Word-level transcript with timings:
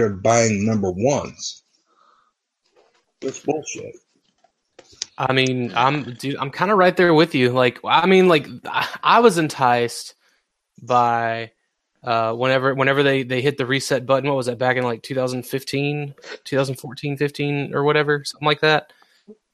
of 0.00 0.22
buying 0.22 0.64
number 0.64 0.90
ones. 0.90 1.62
It's 3.20 3.40
bullshit. 3.40 3.94
I 5.18 5.32
mean, 5.32 5.72
I'm 5.76 6.14
dude, 6.14 6.36
I'm 6.36 6.50
kind 6.50 6.70
of 6.70 6.78
right 6.78 6.96
there 6.96 7.14
with 7.14 7.34
you. 7.34 7.50
Like, 7.50 7.78
I 7.84 8.06
mean, 8.06 8.28
like 8.28 8.46
I 9.02 9.20
was 9.20 9.38
enticed 9.38 10.14
by 10.82 11.52
uh, 12.02 12.32
whenever 12.34 12.74
whenever 12.74 13.02
they 13.02 13.22
they 13.22 13.40
hit 13.40 13.56
the 13.56 13.66
reset 13.66 14.06
button. 14.06 14.28
What 14.28 14.36
was 14.36 14.46
that 14.46 14.58
back 14.58 14.76
in 14.76 14.84
like 14.84 15.02
2015, 15.02 16.14
2014, 16.44 17.16
15 17.16 17.74
or 17.74 17.84
whatever, 17.84 18.24
something 18.24 18.46
like 18.46 18.60
that. 18.60 18.92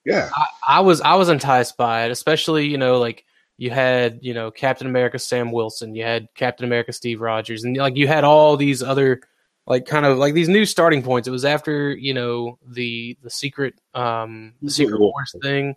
Yeah, 0.05 0.31
I, 0.35 0.79
I 0.79 0.81
was 0.81 1.01
I 1.01 1.15
was 1.17 1.29
enticed 1.29 1.77
by 1.77 2.05
it, 2.05 2.11
especially 2.11 2.67
you 2.67 2.79
know 2.79 2.99
like 2.99 3.25
you 3.59 3.71
had 3.71 4.21
you 4.23 4.33
know 4.33 4.51
Captain 4.51 4.87
America 4.87 5.19
Sam 5.19 5.53
Wilson, 5.53 5.95
you 5.95 6.05
had 6.05 6.29
Captain 6.35 6.65
America 6.65 6.93
Steve 6.93 7.21
Rogers, 7.21 7.65
and 7.65 7.77
like 7.77 7.97
you 7.97 8.07
had 8.07 8.25
all 8.25 8.57
these 8.57 8.83
other 8.83 9.21
like 9.69 9.85
kind 9.87 10.07
of 10.07 10.19
like 10.19 10.35
these 10.35 10.49
new 10.49 10.65
starting 10.65 11.03
points. 11.03 11.29
It 11.29 11.33
was 11.33 11.45
after 11.45 11.93
you 11.93 12.15
know 12.15 12.59
the 12.67 13.17
the 13.23 13.31
secret 13.31 13.75
um 13.95 14.55
the 14.63 14.71
secret 14.71 14.99
wars 14.99 15.35
thing. 15.43 15.77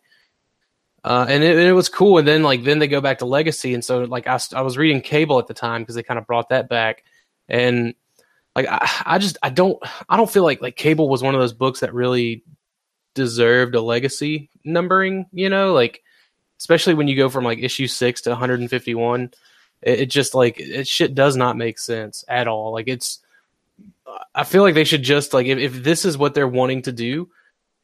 Uh, 1.03 1.25
and 1.27 1.43
it, 1.43 1.57
it 1.57 1.73
was 1.73 1.89
cool, 1.89 2.19
and 2.19 2.27
then 2.27 2.43
like 2.43 2.63
then 2.63 2.77
they 2.77 2.87
go 2.87 3.01
back 3.01 3.19
to 3.19 3.25
Legacy, 3.25 3.73
and 3.73 3.83
so 3.83 4.03
like 4.03 4.27
I, 4.27 4.39
I 4.53 4.61
was 4.61 4.77
reading 4.77 5.01
Cable 5.01 5.39
at 5.39 5.47
the 5.47 5.53
time 5.53 5.81
because 5.81 5.95
they 5.95 6.03
kind 6.03 6.19
of 6.19 6.27
brought 6.27 6.49
that 6.49 6.69
back, 6.69 7.03
and 7.49 7.95
like 8.55 8.67
I, 8.69 8.87
I 9.05 9.17
just 9.17 9.37
I 9.41 9.49
don't 9.49 9.81
I 10.07 10.15
don't 10.15 10.29
feel 10.29 10.43
like 10.43 10.61
like 10.61 10.75
Cable 10.75 11.09
was 11.09 11.23
one 11.23 11.33
of 11.33 11.41
those 11.41 11.53
books 11.53 11.79
that 11.79 11.93
really 11.93 12.43
deserved 13.15 13.75
a 13.75 13.81
legacy 13.81 14.49
numbering, 14.63 15.25
you 15.31 15.49
know, 15.49 15.73
like 15.73 16.03
especially 16.59 16.93
when 16.93 17.07
you 17.07 17.15
go 17.15 17.29
from 17.29 17.43
like 17.43 17.59
issue 17.59 17.87
six 17.87 18.21
to 18.21 18.29
151, 18.29 19.31
it, 19.81 20.01
it 20.01 20.05
just 20.05 20.35
like 20.35 20.59
it 20.59 20.87
shit 20.87 21.15
does 21.15 21.35
not 21.35 21.57
make 21.57 21.79
sense 21.79 22.23
at 22.27 22.47
all. 22.47 22.71
Like 22.71 22.87
it's, 22.87 23.19
I 24.33 24.43
feel 24.43 24.63
like 24.63 24.75
they 24.75 24.83
should 24.83 25.03
just 25.03 25.33
like 25.33 25.47
if, 25.47 25.57
if 25.57 25.83
this 25.83 26.05
is 26.05 26.17
what 26.17 26.33
they're 26.33 26.47
wanting 26.47 26.83
to 26.83 26.91
do, 26.91 27.29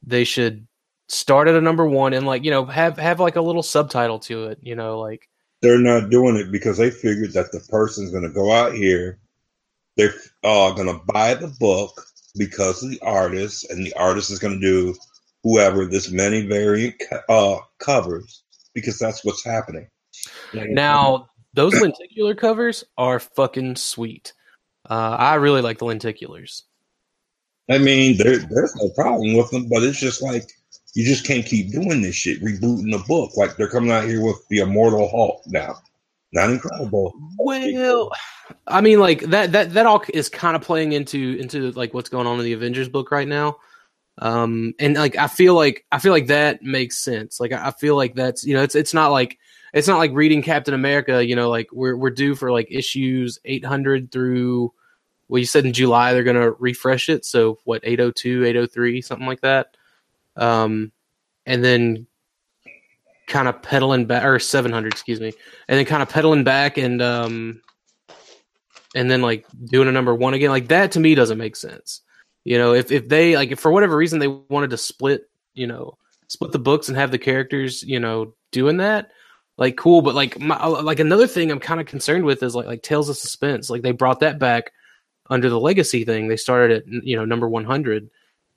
they 0.04 0.24
should 0.24 0.68
start 1.10 1.48
at 1.48 1.56
a 1.56 1.62
number 1.62 1.86
one 1.86 2.14
and 2.14 2.26
like 2.26 2.44
you 2.44 2.52
know 2.52 2.66
have 2.66 2.98
have 2.98 3.20
like 3.20 3.36
a 3.36 3.42
little 3.42 3.64
subtitle 3.64 4.20
to 4.20 4.46
it. 4.46 4.60
You 4.62 4.76
know, 4.76 5.00
like 5.00 5.30
they're 5.62 5.80
not 5.80 6.10
doing 6.10 6.36
it 6.36 6.52
because 6.52 6.78
they 6.78 6.92
figured 6.92 7.34
that 7.34 7.52
the 7.52 7.60
person's 7.70 8.12
going 8.12 8.24
to 8.24 8.30
go 8.30 8.52
out 8.52 8.74
here, 8.74 9.20
they're 9.96 10.14
uh, 10.44 10.72
going 10.72 10.88
to 10.88 11.04
buy 11.08 11.34
the 11.34 11.54
book 11.60 12.06
because 12.38 12.84
of 12.84 12.92
the 12.92 13.02
artist, 13.02 13.70
and 13.70 13.86
the 13.86 13.94
artist 13.94 14.30
is 14.30 14.40
going 14.40 14.60
to 14.60 14.66
do 14.66 14.96
whoever 15.44 15.86
this 15.86 16.12
many 16.12 16.46
variant 16.46 16.96
uh, 17.30 17.58
covers 17.80 18.44
because 18.74 19.00
that's 19.00 19.24
what's 19.26 19.44
happening. 19.44 19.88
Now, 20.54 21.28
those 21.54 21.74
lenticular 21.82 22.36
covers 22.36 22.84
are 22.98 23.20
fucking 23.20 23.76
sweet. 23.78 24.34
Uh, 24.90 25.16
I 25.20 25.36
really 25.36 25.62
like 25.62 25.80
the 25.80 25.86
lenticulars. 25.86 26.64
I 27.70 27.78
mean, 27.78 28.18
there, 28.18 28.38
there's 28.38 28.76
no 28.78 28.90
problem 28.90 29.34
with 29.34 29.52
them, 29.52 29.68
but 29.68 29.84
it's 29.84 30.00
just 30.00 30.22
like 30.22 30.50
you 30.94 31.06
just 31.06 31.26
can't 31.26 31.46
keep 31.46 31.72
doing 31.72 32.02
this 32.02 32.16
shit, 32.16 32.42
rebooting 32.42 32.92
the 32.92 33.04
book. 33.08 33.36
Like 33.36 33.58
they're 33.58 33.70
coming 33.70 33.92
out 33.92 34.06
here 34.06 34.24
with 34.24 34.48
the 34.50 34.60
Immortal 34.60 35.10
Hulk 35.10 35.42
now. 35.48 35.76
Not 36.34 36.50
incredible. 36.50 37.14
Well, 37.38 38.12
I 38.68 38.82
mean, 38.82 39.00
like 39.00 39.22
that 39.22 39.52
that 39.52 39.74
that 39.74 39.86
all 39.86 40.04
is 40.14 40.30
kind 40.30 40.56
of 40.56 40.62
playing 40.62 40.94
into 40.94 41.38
into 41.40 41.72
like 41.72 41.94
what's 41.94 42.10
going 42.10 42.28
on 42.28 42.40
in 42.40 42.46
the 42.46 42.54
Avengers 42.54 42.90
book 42.90 43.12
right 43.12 43.28
now. 43.28 43.58
Um, 44.20 44.74
and 44.80 44.96
like 44.96 45.16
I 45.18 45.28
feel 45.28 45.54
like 45.54 45.86
I 45.92 46.00
feel 46.00 46.12
like 46.12 46.28
that 46.28 46.64
makes 46.64 46.98
sense. 46.98 47.40
Like 47.40 47.52
I 47.52 47.72
feel 47.72 47.96
like 47.96 48.16
that's 48.16 48.46
you 48.46 48.56
know 48.56 48.64
it's 48.64 48.76
it's 48.76 48.94
not 48.94 49.12
like 49.12 49.38
it's 49.74 49.88
not 49.88 50.00
like 50.00 50.12
reading 50.14 50.42
Captain 50.42 50.74
America. 50.74 51.26
You 51.26 51.36
know, 51.36 51.50
like 51.50 51.68
we're 51.72 51.96
we're 51.96 52.10
due 52.10 52.36
for 52.36 52.52
like 52.52 52.68
issues 52.72 53.40
eight 53.46 53.66
hundred 53.66 54.12
through. 54.12 54.74
Well, 55.30 55.40
you 55.40 55.46
said 55.46 55.66
in 55.66 55.74
July 55.74 56.14
they're 56.14 56.24
gonna 56.24 56.52
refresh 56.52 57.10
it. 57.10 57.26
So 57.26 57.60
what 57.64 57.82
802, 57.84 58.46
803, 58.46 59.02
something 59.02 59.28
like 59.28 59.42
that. 59.42 59.76
Um, 60.36 60.92
and 61.46 61.64
then 61.64 62.08
kind 63.28 63.48
of 63.48 63.62
pedaling 63.62 64.06
back 64.06 64.24
or 64.24 64.40
700 64.40 64.94
excuse 64.94 65.20
me 65.20 65.34
and 65.68 65.78
then 65.78 65.86
kind 65.86 66.02
of 66.02 66.08
pedaling 66.08 66.46
back 66.46 66.78
and 66.78 67.02
um 67.02 67.62
and 68.96 69.12
then 69.12 69.22
like 69.22 69.46
doing 69.66 69.90
a 69.90 69.92
number 69.92 70.16
one 70.16 70.34
again 70.34 70.50
like 70.50 70.70
that 70.70 70.94
to 70.94 71.00
me 71.02 71.14
doesn't 71.14 71.38
make 71.38 71.58
sense 71.58 72.04
you 72.48 72.58
know, 72.58 72.74
if 72.74 72.94
if 72.94 73.10
they 73.10 73.36
like 73.36 73.52
if 73.52 73.60
for 73.60 73.74
whatever 73.74 73.98
reason 73.98 74.20
they 74.20 74.30
wanted 74.30 74.70
to 74.70 74.78
split, 74.78 75.30
you 75.54 75.68
know, 75.68 75.98
split 76.30 76.54
the 76.54 76.60
books 76.60 76.88
and 76.88 76.96
have 76.96 77.12
the 77.12 77.18
characters, 77.18 77.84
you 77.84 78.00
know, 78.00 78.36
doing 78.54 78.78
that, 78.78 79.12
like 79.58 79.76
cool. 79.76 80.02
But 80.02 80.16
like 80.16 80.40
my, 80.40 80.66
like 80.66 81.02
another 81.02 81.28
thing 81.28 81.52
I'm 81.52 81.60
kind 81.60 81.82
of 81.82 81.88
concerned 81.88 82.24
with 82.24 82.42
is 82.42 82.56
like 82.56 82.66
like 82.66 82.84
Tales 82.84 83.10
of 83.10 83.18
Suspense. 83.18 83.70
Like 83.70 83.82
they 83.82 83.92
brought 83.92 84.22
that 84.22 84.40
back 84.40 84.72
under 85.30 85.50
the 85.50 85.60
Legacy 85.60 86.06
thing. 86.06 86.28
They 86.28 86.38
started 86.38 86.84
at 86.84 86.88
you 86.88 87.16
know 87.16 87.26
number 87.26 87.48
100, 87.48 88.10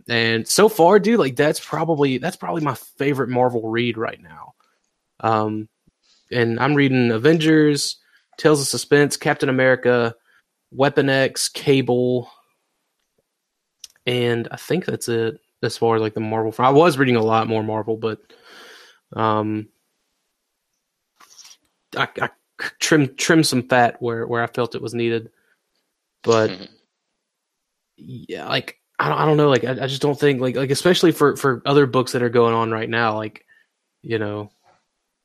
and 0.08 0.46
so 0.46 0.68
far, 0.68 0.98
dude, 0.98 1.18
like 1.18 1.36
that's 1.36 1.60
probably 1.60 2.18
that's 2.18 2.36
probably 2.36 2.62
my 2.62 2.74
favorite 2.74 3.28
Marvel 3.28 3.68
read 3.68 3.96
right 3.96 4.20
now. 4.20 4.54
Um, 5.20 5.68
and 6.30 6.58
I'm 6.58 6.74
reading 6.74 7.10
Avengers, 7.10 7.96
Tales 8.36 8.60
of 8.60 8.66
Suspense, 8.66 9.16
Captain 9.16 9.48
America, 9.48 10.14
Weapon 10.70 11.08
X, 11.08 11.48
Cable, 11.48 12.30
and 14.06 14.48
I 14.50 14.56
think 14.56 14.84
that's 14.84 15.08
it 15.08 15.40
as 15.62 15.76
far 15.76 15.96
as 15.96 16.02
like 16.02 16.14
the 16.14 16.20
Marvel. 16.20 16.54
I 16.58 16.70
was 16.70 16.98
reading 16.98 17.16
a 17.16 17.22
lot 17.22 17.48
more 17.48 17.62
Marvel, 17.62 17.96
but 17.96 18.20
um, 19.12 19.68
I, 21.96 22.08
I 22.20 22.30
trim 22.78 23.14
trim 23.16 23.44
some 23.44 23.68
fat 23.68 24.00
where 24.00 24.26
where 24.26 24.42
I 24.42 24.46
felt 24.46 24.74
it 24.74 24.82
was 24.82 24.94
needed, 24.94 25.30
but 26.22 26.50
mm-hmm. 26.50 26.64
yeah, 27.96 28.48
like 28.48 28.76
I 28.98 29.08
don't, 29.08 29.18
I 29.18 29.24
don't 29.24 29.36
know, 29.36 29.48
like 29.48 29.64
I, 29.64 29.72
I 29.72 29.86
just 29.86 30.02
don't 30.02 30.18
think 30.18 30.40
like 30.40 30.56
like 30.56 30.70
especially 30.70 31.12
for 31.12 31.36
for 31.36 31.62
other 31.66 31.86
books 31.86 32.12
that 32.12 32.22
are 32.22 32.28
going 32.28 32.54
on 32.54 32.70
right 32.70 32.88
now, 32.88 33.16
like 33.16 33.44
you 34.02 34.18
know, 34.18 34.50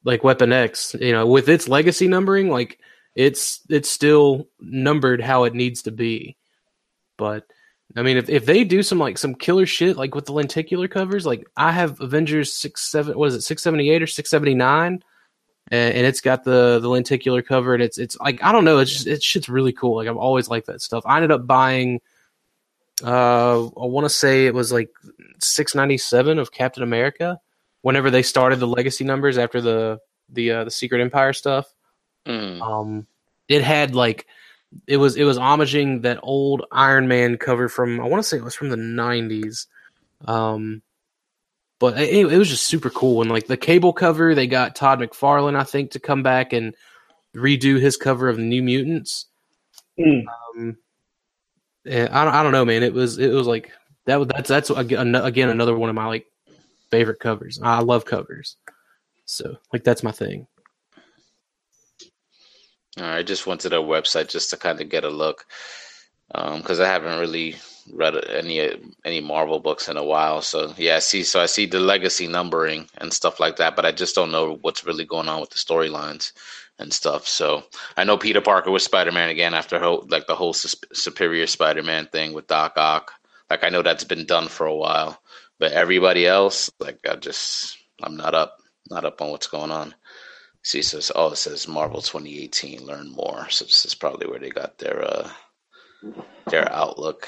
like 0.04 0.24
Weapon 0.24 0.52
X, 0.52 0.96
you 1.00 1.12
know, 1.12 1.26
with 1.28 1.50
its 1.50 1.68
legacy 1.68 2.08
numbering, 2.08 2.50
like 2.50 2.80
it's 3.16 3.62
it's 3.70 3.90
still 3.90 4.48
numbered 4.60 5.22
how 5.22 5.46
it 5.46 5.54
needs 5.54 5.84
to 5.84 5.92
be, 5.92 6.38
but 7.18 7.46
I 7.96 8.02
mean, 8.02 8.18
if, 8.18 8.30
if 8.30 8.46
they 8.46 8.64
do 8.64 8.84
some 8.84 9.00
like 9.00 9.18
some 9.18 9.36
killer 9.36 9.66
shit 9.66 9.98
like 9.98 10.16
with 10.16 10.26
the 10.26 10.34
lenticular 10.34 10.88
covers, 10.88 11.26
like 11.26 11.46
I 11.56 11.72
have 11.72 12.02
Avengers 12.02 12.54
six 12.54 12.82
seven, 12.82 13.18
what 13.18 13.28
is 13.28 13.36
it, 13.36 13.42
six 13.42 13.62
seventy 13.64 13.90
eight 13.90 14.02
or 14.02 14.08
six 14.08 14.30
seventy 14.30 14.54
nine, 14.54 15.02
and, 15.72 15.96
and 15.96 16.06
it's 16.06 16.22
got 16.22 16.44
the 16.44 16.80
the 16.80 16.90
lenticular 16.90 17.42
cover, 17.42 17.74
and 17.74 17.84
it's 17.84 17.98
it's 17.98 18.18
like 18.20 18.44
I 18.44 18.52
don't 18.52 18.66
know, 18.66 18.80
it's 18.80 18.92
just 18.92 19.08
it's 19.08 19.26
shit's 19.26 19.50
really 19.50 19.74
cool. 19.74 19.96
Like 19.96 20.08
I've 20.08 20.18
always 20.18 20.50
liked 20.50 20.68
that 20.68 20.82
stuff. 20.82 21.04
I 21.06 21.16
ended 21.18 21.32
up 21.32 21.48
buying, 21.48 22.02
uh, 23.04 23.66
I 23.66 23.86
want 23.86 24.06
to 24.06 24.10
say 24.10 24.46
it 24.46 24.54
was 24.54 24.72
like 24.72 24.90
six 25.40 25.76
ninety 25.76 25.98
seven 25.98 26.40
of 26.40 26.52
Captain 26.52 26.84
America, 26.84 27.40
whenever 27.82 28.12
they 28.12 28.24
started 28.24 28.60
the 28.60 28.68
legacy 28.68 29.04
numbers 29.04 29.38
after 29.38 29.62
the 29.62 30.00
the 30.30 30.52
uh, 30.52 30.64
the 30.66 30.72
Secret 30.72 31.02
Empire 31.02 31.34
stuff. 31.34 31.74
Mm. 32.26 32.62
Um, 32.62 33.08
it 33.48 33.64
had 33.64 33.96
like 33.96 34.26
it 34.88 34.98
was 34.98 35.16
it 35.16 35.24
was 35.24 35.38
homaging 35.38 36.04
that 36.04 36.20
old 36.24 36.66
Iron 36.72 37.08
Man 37.08 37.38
cover 37.38 37.70
from 37.70 38.00
I 38.00 38.06
want 38.06 38.22
to 38.22 38.28
say 38.28 38.38
it 38.38 38.44
was 38.44 38.56
from 38.56 38.70
the 38.70 38.76
'90s. 38.76 39.68
Um, 40.26 40.82
but 41.80 42.00
it, 42.00 42.32
it 42.32 42.38
was 42.38 42.50
just 42.50 42.66
super 42.66 42.90
cool. 42.90 43.22
And 43.22 43.30
like 43.30 43.48
the 43.48 43.58
cable 43.58 43.94
cover, 43.94 44.34
they 44.34 44.48
got 44.48 44.76
Todd 44.76 45.00
McFarlane, 45.00 45.56
I 45.56 45.64
think, 45.64 45.92
to 45.92 46.00
come 46.00 46.24
back 46.24 46.54
and 46.54 46.76
redo 47.36 47.80
his 47.80 47.98
cover 47.98 48.30
of 48.30 48.38
the 48.38 48.44
New 48.44 48.64
Mutants. 48.64 49.26
Mm. 50.00 50.24
Um, 50.58 50.78
and 51.86 52.10
I, 52.10 52.40
I 52.40 52.44
don't 52.44 52.52
know, 52.52 52.66
man. 52.66 52.84
It 52.84 52.94
was 52.94 53.20
it 53.20 53.32
was 53.32 53.48
like 53.48 53.72
that. 54.06 54.20
Was, 54.20 54.28
that's 54.28 54.50
that's 54.50 54.70
again 54.70 55.50
another 55.50 55.76
one 55.78 55.90
of 55.90 55.96
my 55.96 56.08
like 56.08 56.26
favorite 56.90 57.20
covers. 57.20 57.60
I 57.62 57.82
love 57.82 58.06
covers, 58.06 58.58
so 59.26 59.58
like 59.72 59.84
that's 59.84 60.04
my 60.04 60.12
thing. 60.12 60.48
I 62.98 63.24
just 63.24 63.46
went 63.46 63.62
to 63.62 63.70
their 63.70 63.80
website 63.80 64.30
just 64.30 64.50
to 64.52 64.58
kind 64.58 64.80
of 64.80 64.90
get 64.90 65.04
a 65.04 65.10
look 65.10 65.46
because 66.34 66.80
um, 66.80 66.86
I 66.86 66.88
haven't 66.88 67.20
really 67.20 67.56
read 67.94 68.16
any 68.30 68.72
any 69.04 69.22
Marvel 69.22 69.60
books 69.60 69.88
in 69.88 69.98
a 69.98 70.04
while. 70.04 70.42
So 70.42 70.74
yeah, 70.78 70.98
I 70.98 71.00
see. 71.00 71.24
So 71.24 71.42
I 71.42 71.46
see 71.46 71.66
the 71.66 71.80
legacy 71.80 72.28
numbering 72.28 72.88
and 72.98 73.14
stuff 73.14 73.40
like 73.40 73.58
that, 73.58 73.76
but 73.76 73.86
I 73.86 73.92
just 73.92 74.16
don't 74.16 74.32
know 74.32 74.58
what's 74.62 74.86
really 74.86 75.06
going 75.06 75.30
on 75.30 75.42
with 75.42 75.52
the 75.52 75.58
storylines 75.58 76.32
and 76.80 76.94
stuff. 76.94 77.28
So 77.28 77.64
I 77.98 78.04
know 78.04 78.18
Peter 78.18 78.42
Parker 78.42 78.72
was 78.72 78.84
Spider 78.84 79.12
Man 79.12 79.30
again 79.30 79.54
after 79.54 79.80
like 80.10 80.28
the 80.28 80.36
whole 80.36 80.54
Superior 80.54 81.48
Spider 81.48 81.84
Man 81.84 82.08
thing 82.08 82.34
with 82.34 82.48
Doc 82.48 82.74
Ock. 82.78 83.14
Like 83.50 83.64
I 83.64 83.70
know 83.70 83.82
that's 83.82 84.04
been 84.04 84.26
done 84.26 84.48
for 84.48 84.66
a 84.66 84.76
while, 84.76 85.22
but 85.60 85.72
everybody 85.72 86.26
else, 86.26 86.72
like 86.80 87.00
I 87.10 87.16
just 87.16 87.78
I'm 88.02 88.18
not 88.18 88.34
up, 88.34 88.58
not 88.90 89.06
up 89.06 89.22
on 89.22 89.32
what's 89.32 89.48
going 89.48 89.72
on. 89.72 89.96
See, 90.64 90.82
says, 90.82 91.12
oh, 91.14 91.32
it 91.32 91.36
says 91.36 91.68
Marvel 91.68 92.02
2018. 92.02 92.86
Learn 92.86 93.12
more. 93.12 93.48
So 93.52 93.66
this 93.66 93.86
is 93.86 93.94
probably 93.94 94.28
where 94.28 94.40
they 94.40 94.50
got 94.50 94.80
their 94.80 95.04
uh 95.04 95.30
their 96.48 96.72
outlook. 96.72 97.28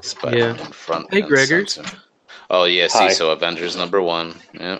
Spider 0.00 0.38
yeah. 0.38 0.54
front. 0.54 1.12
Hey, 1.12 1.22
Gregors. 1.22 1.78
Oh 2.50 2.64
yeah, 2.64 2.86
see, 2.88 2.98
Hi. 2.98 3.12
so 3.12 3.30
Avengers 3.30 3.76
number 3.76 4.02
one. 4.02 4.34
Yeah. 4.52 4.78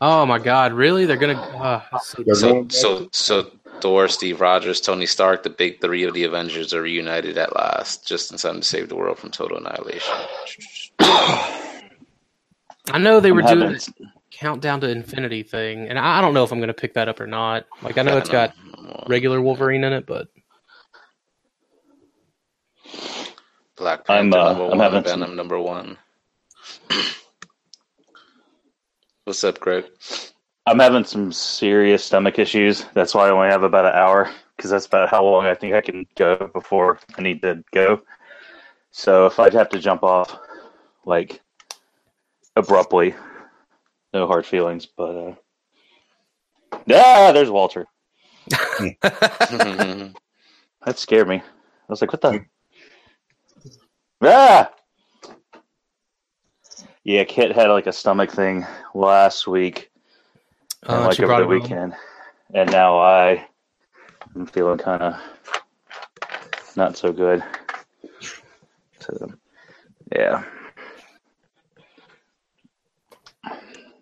Oh 0.00 0.24
my 0.26 0.38
God, 0.38 0.72
really? 0.72 1.06
They're 1.06 1.16
gonna. 1.16 1.40
Uh, 1.40 1.98
so 1.98 2.66
so 2.68 3.08
so 3.12 3.50
Thor, 3.80 4.08
Steve 4.08 4.40
Rogers, 4.40 4.80
Tony 4.80 5.06
Stark, 5.06 5.42
the 5.42 5.50
big 5.50 5.80
three 5.80 6.02
of 6.04 6.14
the 6.14 6.24
Avengers 6.24 6.74
are 6.74 6.82
reunited 6.82 7.38
at 7.38 7.54
last, 7.54 8.06
just 8.06 8.32
in 8.32 8.38
time 8.38 8.56
to 8.60 8.66
save 8.66 8.88
the 8.88 8.96
world 8.96 9.18
from 9.18 9.30
total 9.30 9.58
annihilation. 9.58 10.14
I 12.90 12.98
know 12.98 13.20
they 13.20 13.32
were 13.32 13.42
I'm 13.42 13.48
doing 13.48 13.60
having- 13.60 13.74
this 13.74 13.90
countdown 14.30 14.80
to 14.80 14.88
infinity 14.88 15.42
thing, 15.42 15.88
and 15.88 15.98
I 15.98 16.18
I 16.18 16.20
don't 16.20 16.34
know 16.34 16.44
if 16.44 16.52
I'm 16.52 16.58
going 16.58 16.68
to 16.68 16.74
pick 16.74 16.94
that 16.94 17.08
up 17.08 17.20
or 17.20 17.26
not. 17.26 17.66
Like 17.82 17.98
I 17.98 18.02
know 18.02 18.16
it's 18.16 18.28
got 18.30 18.54
regular 19.08 19.40
Wolverine 19.40 19.84
in 19.84 19.92
it, 19.92 20.06
but 20.06 20.28
Black 23.78 24.02
I'm, 24.08 24.32
uh, 24.32 24.52
number 24.52 24.62
I'm 24.64 24.70
one, 24.70 24.78
having 24.80 25.02
Venom 25.04 25.28
some- 25.28 25.36
number 25.36 25.58
one. 25.60 25.96
What's 29.24 29.44
up, 29.44 29.60
Greg? 29.60 29.84
I'm 30.66 30.78
having 30.80 31.04
some 31.04 31.32
serious 31.32 32.04
stomach 32.04 32.38
issues. 32.38 32.84
That's 32.94 33.14
why 33.14 33.28
I 33.28 33.30
only 33.30 33.48
have 33.48 33.62
about 33.62 33.86
an 33.86 33.94
hour 33.94 34.30
because 34.56 34.70
that's 34.70 34.86
about 34.86 35.08
how 35.08 35.24
long 35.24 35.46
I 35.46 35.54
think 35.54 35.74
I 35.74 35.80
can 35.80 36.06
go 36.16 36.50
before 36.52 36.98
I 37.16 37.22
need 37.22 37.40
to 37.42 37.62
go. 37.72 38.02
So 38.90 39.26
if 39.26 39.38
I'd 39.38 39.54
have 39.54 39.68
to 39.70 39.78
jump 39.78 40.02
off 40.02 40.36
like 41.06 41.40
abruptly, 42.56 43.14
no 44.12 44.26
hard 44.26 44.44
feelings, 44.44 44.86
but 44.86 45.14
uh 45.16 45.34
Ah, 46.92 47.32
there's 47.32 47.50
Walter. 47.50 47.86
That 50.86 50.96
scared 50.96 51.28
me. 51.28 51.36
I 51.36 51.42
was 51.88 52.00
like, 52.00 52.12
what 52.12 52.20
the 52.22 52.44
Ah 54.22 54.70
Yeah, 57.04 57.24
Kit 57.24 57.52
had 57.54 57.68
like 57.68 57.86
a 57.86 57.92
stomach 57.92 58.30
thing 58.30 58.66
last 58.94 59.46
week 59.46 59.90
and 60.82 60.90
uh, 60.92 61.06
like 61.06 61.20
over 61.20 61.26
the 61.34 61.42
it 61.42 61.46
home. 61.46 61.48
weekend, 61.48 61.94
and 62.54 62.70
now 62.70 62.98
I 62.98 63.46
am 64.36 64.46
feeling 64.46 64.78
kind 64.78 65.02
of 65.02 65.20
not 66.76 66.96
so 66.96 67.12
good. 67.12 67.42
So, 69.00 69.32
yeah, 70.14 70.44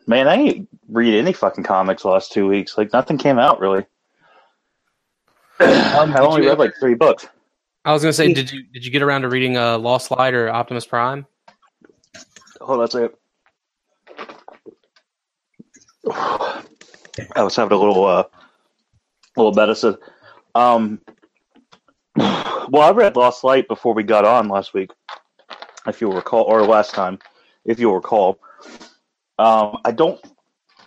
man, 0.07 0.27
I 0.29 0.37
didn't 0.37 0.69
read 0.89 1.15
any 1.19 1.33
fucking 1.33 1.65
comics 1.65 2.03
the 2.03 2.09
last 2.09 2.33
two 2.33 2.49
weeks. 2.49 2.77
Like 2.77 2.93
nothing 2.93 3.19
came 3.19 3.39
out 3.39 3.61
really. 3.61 3.87
Um, 5.61 6.13
I 6.15 6.19
only 6.21 6.43
read 6.43 6.51
ever- 6.51 6.65
like 6.65 6.75
three 6.81 6.95
books. 6.95 7.27
I 7.87 7.93
was 7.93 8.03
going 8.03 8.11
to 8.11 8.17
say, 8.17 8.33
did 8.33 8.51
you 8.51 8.65
did 8.65 8.85
you 8.85 8.91
get 8.91 9.01
around 9.03 9.23
to 9.23 9.29
reading 9.29 9.57
uh, 9.57 9.79
Lost 9.79 10.11
Light 10.11 10.35
or 10.35 10.49
Optimus 10.51 10.85
Prime? 10.85 11.25
Hold 12.61 12.81
on 12.81 12.85
a 12.85 12.91
second. 12.91 13.11
I 17.35 17.43
was 17.43 17.57
having 17.57 17.77
a 17.77 17.81
little 17.81 18.05
uh 18.05 18.25
little 19.37 19.53
medicine. 19.53 19.97
Um 20.55 21.01
well 22.17 22.83
I 22.83 22.91
read 22.93 23.17
Lost 23.17 23.45
Light 23.45 23.67
before 23.69 23.95
we 23.95 24.03
got 24.03 24.25
on 24.25 24.49
last 24.49 24.75
week, 24.75 24.91
if 25.87 26.01
you'll 26.01 26.13
recall 26.13 26.43
or 26.45 26.63
last 26.65 26.95
time, 26.95 27.19
if 27.65 27.79
you'll 27.79 27.95
recall. 27.95 28.39
Um 29.39 29.79
I 29.85 29.93
don't 29.93 30.21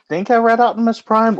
think 0.07 0.31
I 0.31 0.37
read 0.37 0.59
Optimus 0.59 1.01
Prime. 1.01 1.39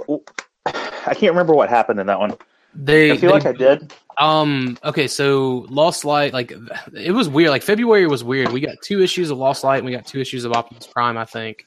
I 0.66 1.14
can't 1.14 1.32
remember 1.32 1.54
what 1.54 1.70
happened 1.70 2.00
in 2.00 2.08
that 2.08 2.20
one. 2.20 2.36
They, 2.74 3.12
I 3.12 3.18
feel 3.18 3.30
they- 3.30 3.34
like 3.40 3.46
I 3.46 3.54
did. 3.54 3.94
Um. 4.20 4.78
Okay. 4.84 5.08
So 5.08 5.66
Lost 5.70 6.04
Light, 6.06 6.34
like, 6.34 6.52
it 6.94 7.12
was 7.12 7.30
weird. 7.30 7.50
Like 7.52 7.64
February 7.64 8.06
was 8.06 8.24
weird. 8.24 8.52
We 8.52 8.60
got 8.60 8.76
two 8.84 9.02
issues 9.02 9.30
of 9.30 9.38
Lost 9.38 9.64
Light, 9.64 9.78
and 9.78 9.86
we 9.86 9.92
got 9.92 10.06
two 10.06 10.20
issues 10.20 10.44
of 10.46 10.52
Optimus 10.54 10.88
Prime. 10.88 11.18
I 11.18 11.26
think. 11.26 11.66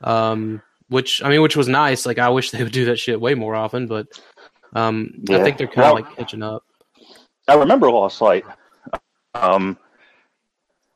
Um. 0.00 0.62
Which 0.88 1.20
I 1.24 1.28
mean, 1.28 1.42
which 1.42 1.56
was 1.56 1.66
nice. 1.66 2.06
Like 2.06 2.20
I 2.20 2.28
wish 2.28 2.52
they 2.52 2.62
would 2.62 2.70
do 2.70 2.84
that 2.84 2.98
shit 3.00 3.20
way 3.20 3.34
more 3.34 3.56
often, 3.56 3.88
but 3.88 4.06
um, 4.74 5.12
I 5.28 5.42
think 5.42 5.58
they're 5.58 5.66
kind 5.66 5.78
of 5.78 5.84
Well- 5.84 5.94
like 5.94 6.16
catching 6.16 6.44
up. 6.44 6.62
I 7.48 7.54
remember 7.54 7.90
Lost 7.90 8.20
Light. 8.20 8.44
Um, 9.34 9.76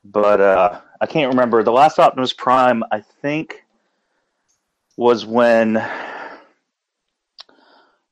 but 0.04 0.40
uh, 0.40 0.80
I 1.00 1.06
can't 1.06 1.30
remember. 1.30 1.62
The 1.62 1.72
last 1.72 1.98
Optimus 1.98 2.32
Prime, 2.32 2.84
I 2.92 3.00
think, 3.00 3.64
was 4.96 5.26
when 5.26 5.76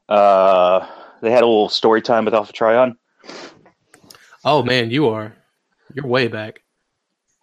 uh, 0.09 0.87
they 1.21 1.31
had 1.31 1.43
a 1.43 1.47
little 1.47 1.69
story 1.69 2.03
time 2.03 2.25
with 2.25 2.35
Alpha 2.35 2.53
Trion. 2.53 2.97
Oh 4.45 4.63
man, 4.63 4.91
you 4.91 5.09
are. 5.09 5.35
You're 5.95 6.07
way 6.07 6.29
back. 6.29 6.63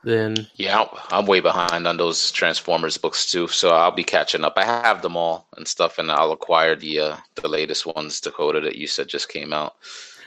Then 0.04 0.48
Yeah, 0.56 0.80
I'm- 0.82 0.90
I'm 1.10 1.26
way 1.26 1.40
behind 1.40 1.88
on 1.88 1.98
those 1.98 2.32
Transformers 2.32 2.98
books 2.98 3.30
too, 3.32 3.48
so 3.48 3.70
I'll 3.72 3.92
be 3.92 4.04
catching 4.04 4.44
up. 4.44 4.54
I 4.56 4.64
have 4.64 5.02
them 5.02 5.18
all 5.18 5.48
and 5.58 5.68
stuff, 5.68 5.98
and 5.98 6.12
I'll 6.12 6.32
acquire 6.32 6.76
the 6.76 7.00
uh, 7.00 7.18
the 7.36 7.48
latest 7.48 7.86
ones, 7.88 8.22
Dakota, 8.22 8.62
that 8.62 8.76
you 8.76 8.86
said 8.88 9.08
just 9.08 9.30
came 9.30 9.52
out, 9.52 9.76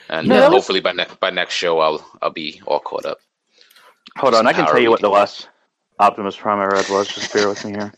and 0.09 0.27
Yeah, 0.27 0.41
that 0.41 0.51
was- 0.51 0.55
hopefully 0.63 0.81
by 0.81 0.93
next 0.93 1.21
by 1.21 1.31
next 1.31 1.55
show 1.55 1.79
I'll 1.79 2.05
I'll 2.23 2.31
be 2.31 2.61
all 2.67 2.81
caught 2.81 3.07
up. 3.07 3.19
Hold 4.17 4.35
on, 4.35 4.47
I 4.49 4.53
can 4.53 4.67
tell 4.67 4.81
you 4.81 4.91
what 4.91 5.01
the 5.01 5.09
last 5.11 5.49
Optimus 6.01 6.37
Prime 6.37 6.59
I 6.59 6.67
read 6.67 6.89
was. 6.89 7.07
Just 7.09 7.33
bear 7.33 7.49
with 7.49 7.65
me 7.65 7.71
here. 7.73 7.93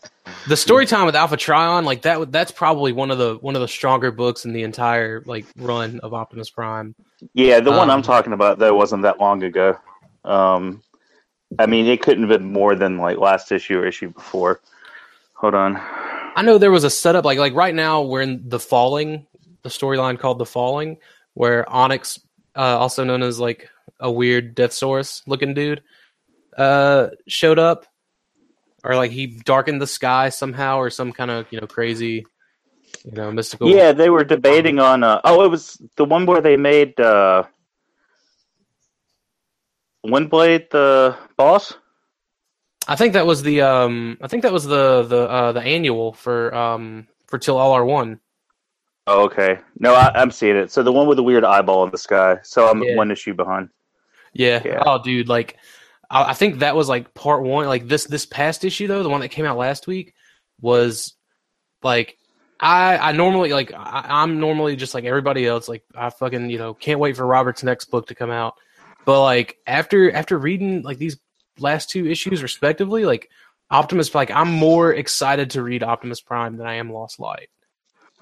The 0.47 0.57
story 0.57 0.85
time 0.85 1.05
with 1.05 1.15
Alpha 1.15 1.37
Trion, 1.37 1.83
like 1.83 2.03
that. 2.03 2.31
That's 2.31 2.51
probably 2.51 2.91
one 2.91 3.11
of 3.11 3.17
the 3.17 3.35
one 3.41 3.55
of 3.55 3.61
the 3.61 3.67
stronger 3.67 4.11
books 4.11 4.45
in 4.45 4.53
the 4.53 4.63
entire 4.63 5.23
like 5.25 5.45
run 5.57 5.99
of 6.01 6.13
Optimus 6.13 6.49
Prime. 6.49 6.95
Yeah, 7.33 7.59
the 7.59 7.71
one 7.71 7.89
Um, 7.89 7.91
I'm 7.91 8.01
talking 8.01 8.33
about 8.33 8.59
though 8.59 8.75
wasn't 8.75 9.03
that 9.03 9.19
long 9.19 9.43
ago. 9.43 9.77
Um, 10.23 10.83
I 11.59 11.65
mean, 11.65 11.85
it 11.87 12.01
couldn't 12.01 12.29
have 12.29 12.39
been 12.39 12.51
more 12.51 12.75
than 12.75 12.97
like 12.97 13.17
last 13.17 13.51
issue 13.51 13.79
or 13.79 13.85
issue 13.85 14.09
before. 14.09 14.61
Hold 15.35 15.55
on. 15.55 15.77
I 16.35 16.43
know 16.43 16.57
there 16.57 16.71
was 16.71 16.83
a 16.83 16.89
setup 16.89 17.25
like 17.25 17.39
like 17.39 17.53
right 17.53 17.75
now 17.75 18.03
we're 18.03 18.21
in 18.21 18.47
the 18.47 18.59
Falling, 18.59 19.25
the 19.63 19.69
storyline 19.69 20.19
called 20.19 20.37
the 20.37 20.45
Falling, 20.45 20.97
where 21.33 21.69
Onyx, 21.69 22.19
uh, 22.55 22.77
also 22.77 23.03
known 23.03 23.21
as 23.21 23.39
like 23.39 23.69
a 23.99 24.11
weird 24.11 24.55
Deathsaurus 24.55 25.23
looking 25.27 25.53
dude, 25.53 25.83
uh, 26.57 27.09
showed 27.27 27.59
up, 27.59 27.85
or 28.83 28.95
like 28.95 29.11
he 29.11 29.27
darkened 29.27 29.81
the 29.81 29.87
sky 29.87 30.29
somehow, 30.29 30.77
or 30.77 30.89
some 30.89 31.11
kind 31.11 31.31
of 31.31 31.47
you 31.51 31.59
know 31.61 31.67
crazy, 31.67 32.25
you 33.03 33.11
know 33.11 33.31
mystical. 33.31 33.69
Yeah, 33.69 33.91
they 33.91 34.09
were 34.09 34.23
debating 34.23 34.79
on. 34.79 35.03
Uh, 35.03 35.21
oh, 35.23 35.43
it 35.43 35.49
was 35.49 35.81
the 35.97 36.05
one 36.05 36.25
where 36.25 36.41
they 36.41 36.57
made 36.57 36.99
uh, 36.99 37.43
Windblade 40.05 40.69
the 40.71 41.15
boss. 41.37 41.73
I 42.87 42.95
think 42.95 43.13
that 43.13 43.25
was 43.27 43.43
the 43.43 43.61
um, 43.61 44.17
I 44.21 44.27
think 44.27 44.43
that 44.43 44.51
was 44.51 44.65
the 44.65 45.03
the 45.03 45.29
uh, 45.29 45.51
the 45.51 45.61
annual 45.61 46.13
for 46.13 46.53
um 46.55 47.07
for 47.27 47.37
Till 47.37 47.57
All 47.57 47.73
Are 47.73 47.85
One. 47.85 48.19
Oh, 49.07 49.23
okay. 49.25 49.59
No, 49.79 49.93
I, 49.95 50.11
I'm 50.19 50.31
seeing 50.31 50.55
it. 50.55 50.71
So 50.71 50.83
the 50.83 50.91
one 50.91 51.07
with 51.07 51.17
the 51.17 51.23
weird 51.23 51.43
eyeball 51.43 51.83
in 51.85 51.91
the 51.91 51.97
sky. 51.97 52.37
So 52.43 52.67
I'm 52.67 52.83
Yeah. 52.83 52.95
one 52.95 53.11
issue 53.11 53.33
behind. 53.33 53.69
Yeah. 54.33 54.61
Yeah. 54.63 54.83
Oh, 54.85 55.01
dude, 55.01 55.27
like 55.27 55.57
I, 56.11 56.31
I 56.31 56.33
think 56.33 56.59
that 56.59 56.75
was 56.75 56.89
like 56.89 57.13
part 57.13 57.41
one. 57.41 57.65
Like 57.65 57.87
this 57.87 58.03
this 58.03 58.25
past 58.25 58.63
issue 58.65 58.87
though, 58.87 59.01
the 59.01 59.09
one 59.09 59.21
that 59.21 59.29
came 59.29 59.45
out 59.45 59.57
last 59.57 59.87
week 59.87 60.13
was 60.59 61.15
like 61.81 62.17
I 62.59 62.97
I 62.97 63.11
normally 63.13 63.51
like 63.53 63.73
I, 63.73 64.05
I'm 64.09 64.39
normally 64.39 64.75
just 64.75 64.93
like 64.93 65.05
everybody 65.05 65.47
else. 65.47 65.67
Like 65.67 65.83
I 65.95 66.09
fucking 66.11 66.49
you 66.49 66.59
know 66.59 66.73
can't 66.73 66.99
wait 66.99 67.17
for 67.17 67.25
Robert's 67.25 67.63
next 67.63 67.85
book 67.85 68.07
to 68.07 68.15
come 68.15 68.29
out. 68.29 68.55
But 69.05 69.21
like 69.23 69.57
after 69.65 70.11
after 70.11 70.37
reading 70.37 70.83
like 70.83 70.99
these 70.99 71.17
last 71.57 71.89
two 71.89 72.05
issues 72.05 72.43
respectively, 72.43 73.05
like 73.05 73.29
Optimus, 73.71 74.13
like 74.13 74.31
I'm 74.31 74.51
more 74.51 74.93
excited 74.93 75.51
to 75.51 75.63
read 75.63 75.81
Optimus 75.81 76.21
Prime 76.21 76.57
than 76.57 76.67
I 76.67 76.75
am 76.75 76.91
Lost 76.91 77.19
Light. 77.19 77.49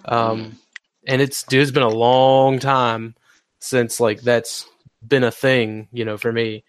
Um, 0.05 0.57
and 1.05 1.21
it's 1.21 1.43
dude, 1.43 1.61
it's 1.61 1.71
been 1.71 1.83
a 1.83 1.89
long 1.89 2.59
time 2.59 3.15
since 3.59 3.99
like 3.99 4.21
that's 4.21 4.67
been 5.05 5.23
a 5.23 5.31
thing, 5.31 5.87
you 5.91 6.05
know, 6.05 6.17
for 6.17 6.31
me. 6.31 6.63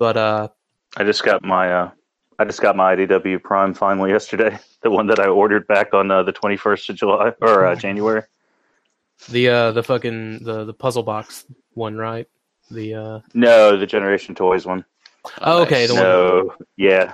But 0.00 0.16
uh, 0.16 0.48
I 0.96 1.04
just 1.04 1.22
got 1.24 1.44
my 1.44 1.70
uh, 1.72 1.90
I 2.38 2.44
just 2.46 2.62
got 2.62 2.74
my 2.74 2.96
IDW 2.96 3.42
Prime 3.42 3.74
finally 3.74 4.10
yesterday. 4.10 4.58
The 4.82 4.90
one 4.90 5.08
that 5.08 5.20
I 5.20 5.26
ordered 5.26 5.66
back 5.66 5.92
on 5.92 6.10
uh, 6.10 6.22
the 6.22 6.32
21st 6.32 6.88
of 6.88 6.96
July 6.96 7.32
or 7.42 7.66
uh, 7.66 7.74
January. 7.86 8.22
the 9.28 9.48
uh, 9.50 9.72
the 9.72 9.82
fucking 9.82 10.42
the 10.42 10.64
the 10.64 10.72
puzzle 10.72 11.02
box 11.02 11.44
one, 11.74 11.96
right? 11.98 12.26
The 12.70 12.94
uh, 12.94 13.20
No, 13.34 13.76
the 13.76 13.84
Generation 13.86 14.34
Toys 14.34 14.64
one. 14.64 14.86
oh, 15.42 15.60
okay, 15.64 15.84
the 15.86 15.92
one. 15.92 16.02
No, 16.02 16.54
yeah, 16.78 17.12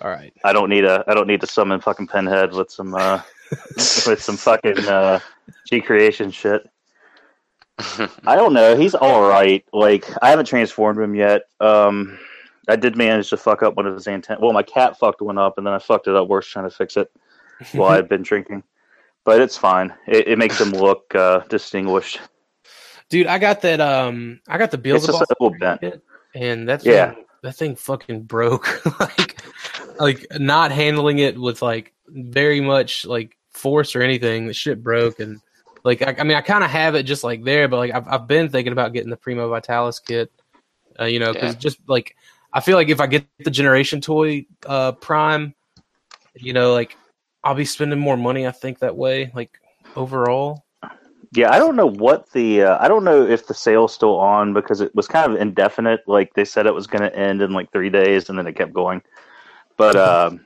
All 0.00 0.08
right, 0.08 0.32
I 0.44 0.52
don't 0.52 0.70
need 0.70 0.84
a 0.84 1.02
I 1.08 1.14
don't 1.14 1.26
need 1.26 1.40
to 1.40 1.48
summon 1.48 1.80
fucking 1.80 2.06
Pinhead 2.06 2.52
with 2.52 2.70
some 2.70 2.94
uh 2.94 3.20
with 4.06 4.22
some 4.22 4.36
fucking 4.36 4.78
uh 4.86 5.18
G 5.66 5.80
creation 5.80 6.30
shit. 6.30 6.62
I 8.26 8.36
don't 8.36 8.52
know. 8.52 8.76
He's 8.76 8.94
all 8.94 9.22
right. 9.28 9.64
Like 9.72 10.04
I 10.22 10.30
haven't 10.30 10.46
transformed 10.46 10.98
him 11.00 11.14
yet. 11.14 11.42
Um, 11.60 12.18
I 12.68 12.76
did 12.76 12.96
manage 12.96 13.30
to 13.30 13.36
fuck 13.36 13.62
up 13.62 13.76
one 13.76 13.86
of 13.86 13.94
his 13.94 14.06
antennas. 14.06 14.40
Well, 14.42 14.52
my 14.52 14.62
cat 14.62 14.98
fucked 14.98 15.20
one 15.22 15.38
up, 15.38 15.58
and 15.58 15.66
then 15.66 15.74
I 15.74 15.78
fucked 15.78 16.06
it 16.08 16.14
up 16.14 16.28
worse 16.28 16.46
trying 16.46 16.68
to 16.68 16.74
fix 16.74 16.96
it 16.96 17.10
while 17.72 17.90
I'd 17.90 18.08
been 18.08 18.22
drinking. 18.22 18.62
But 19.24 19.40
it's 19.40 19.56
fine. 19.56 19.92
It, 20.06 20.28
it 20.28 20.38
makes 20.38 20.60
him 20.60 20.70
look 20.70 21.14
uh, 21.14 21.40
distinguished. 21.48 22.20
dude, 23.08 23.26
I 23.26 23.38
got 23.38 23.60
that. 23.62 23.80
Um, 23.80 24.40
I 24.48 24.56
got 24.58 24.70
the 24.70 24.76
It's 24.78 25.06
just 25.06 25.18
Beelzebub, 25.18 25.22
a 25.40 25.42
little 25.44 25.58
bent. 25.58 26.02
and 26.34 26.68
that 26.68 26.84
Yeah. 26.84 27.12
thing, 27.14 27.24
that 27.42 27.56
thing 27.56 27.76
fucking 27.76 28.22
broke. 28.22 28.84
like, 29.00 29.42
like 29.98 30.26
not 30.38 30.70
handling 30.72 31.18
it 31.18 31.38
with 31.38 31.60
like 31.62 31.92
very 32.08 32.60
much 32.60 33.04
like 33.04 33.36
force 33.52 33.94
or 33.96 34.02
anything. 34.02 34.46
The 34.46 34.54
shit 34.54 34.82
broke, 34.82 35.20
and 35.20 35.40
Like 35.84 36.02
I, 36.02 36.14
I 36.18 36.24
mean, 36.24 36.36
I 36.36 36.42
kind 36.42 36.64
of 36.64 36.70
have 36.70 36.94
it 36.94 37.04
just 37.04 37.24
like 37.24 37.44
there, 37.44 37.68
but 37.68 37.78
like 37.78 37.94
I've 37.94 38.06
I've 38.08 38.26
been 38.26 38.48
thinking 38.48 38.72
about 38.72 38.92
getting 38.92 39.10
the 39.10 39.16
Primo 39.16 39.48
Vitalis 39.48 39.98
kit. 39.98 40.30
Uh, 40.98 41.04
you 41.04 41.18
know, 41.18 41.32
because 41.32 41.54
Yeah. 41.54 41.58
just 41.58 41.78
like 41.86 42.16
I 42.52 42.60
feel 42.60 42.76
like 42.76 42.88
if 42.88 43.00
I 43.00 43.06
get 43.06 43.26
the 43.38 43.50
Generation 43.50 44.00
Toy 44.00 44.46
uh, 44.66 44.92
Prime, 44.92 45.54
you 46.34 46.52
know, 46.52 46.72
like 46.72 46.96
I'll 47.42 47.54
be 47.54 47.64
spending 47.64 47.98
more 47.98 48.16
money. 48.16 48.46
I 48.46 48.50
think 48.50 48.80
that 48.80 48.96
way, 48.96 49.30
like 49.34 49.58
overall. 49.96 50.64
Yeah, 51.32 51.52
I 51.52 51.58
don't 51.58 51.76
know 51.76 51.86
what 51.86 52.30
the 52.32 52.62
uh, 52.62 52.84
I 52.84 52.88
don't 52.88 53.04
know 53.04 53.24
if 53.24 53.46
the 53.46 53.54
sale's 53.54 53.94
still 53.94 54.18
on 54.18 54.52
because 54.52 54.80
it 54.80 54.92
was 54.96 55.06
kind 55.06 55.32
of 55.32 55.40
indefinite. 55.40 56.00
Like 56.06 56.34
they 56.34 56.44
said 56.44 56.66
it 56.66 56.74
was 56.74 56.88
going 56.88 57.02
to 57.02 57.16
end 57.16 57.40
in 57.40 57.52
like 57.52 57.70
three 57.70 57.88
days, 57.88 58.28
and 58.28 58.36
then 58.36 58.48
it 58.48 58.56
kept 58.56 58.72
going. 58.72 59.00
But 59.76 59.96
um, 59.96 60.40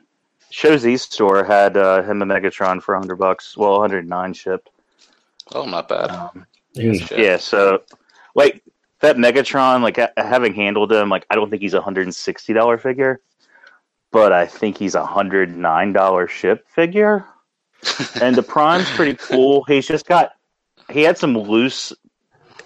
Show 0.50 0.76
Z 0.76 0.98
store 0.98 1.42
had 1.42 1.78
uh, 1.78 2.02
him 2.02 2.20
a 2.20 2.26
Megatron 2.26 2.82
for 2.82 2.94
hundred 2.94 3.16
bucks. 3.16 3.56
Well, 3.56 3.72
one 3.72 3.80
hundred 3.80 4.06
nine 4.06 4.34
shipped. 4.34 4.68
Oh, 5.52 5.64
not 5.66 5.88
bad. 5.88 6.10
Um, 6.10 6.46
yeah, 6.74 7.36
so 7.36 7.82
like 8.34 8.62
that 9.00 9.16
Megatron, 9.16 9.82
like 9.82 9.96
ha- 9.98 10.10
having 10.16 10.54
handled 10.54 10.90
him, 10.92 11.08
like 11.08 11.26
I 11.30 11.34
don't 11.34 11.50
think 11.50 11.62
he's 11.62 11.74
a 11.74 11.80
hundred 11.82 12.06
and 12.06 12.14
sixty 12.14 12.52
dollar 12.52 12.78
figure, 12.78 13.20
but 14.10 14.32
I 14.32 14.46
think 14.46 14.78
he's 14.78 14.94
a 14.94 15.04
hundred 15.04 15.56
nine 15.56 15.92
dollar 15.92 16.26
ship 16.26 16.66
figure. 16.68 17.24
and 18.22 18.34
the 18.34 18.42
Prime's 18.42 18.90
pretty 18.92 19.14
cool. 19.14 19.62
He's 19.64 19.86
just 19.86 20.06
got 20.06 20.32
he 20.90 21.02
had 21.02 21.18
some 21.18 21.36
loose 21.36 21.92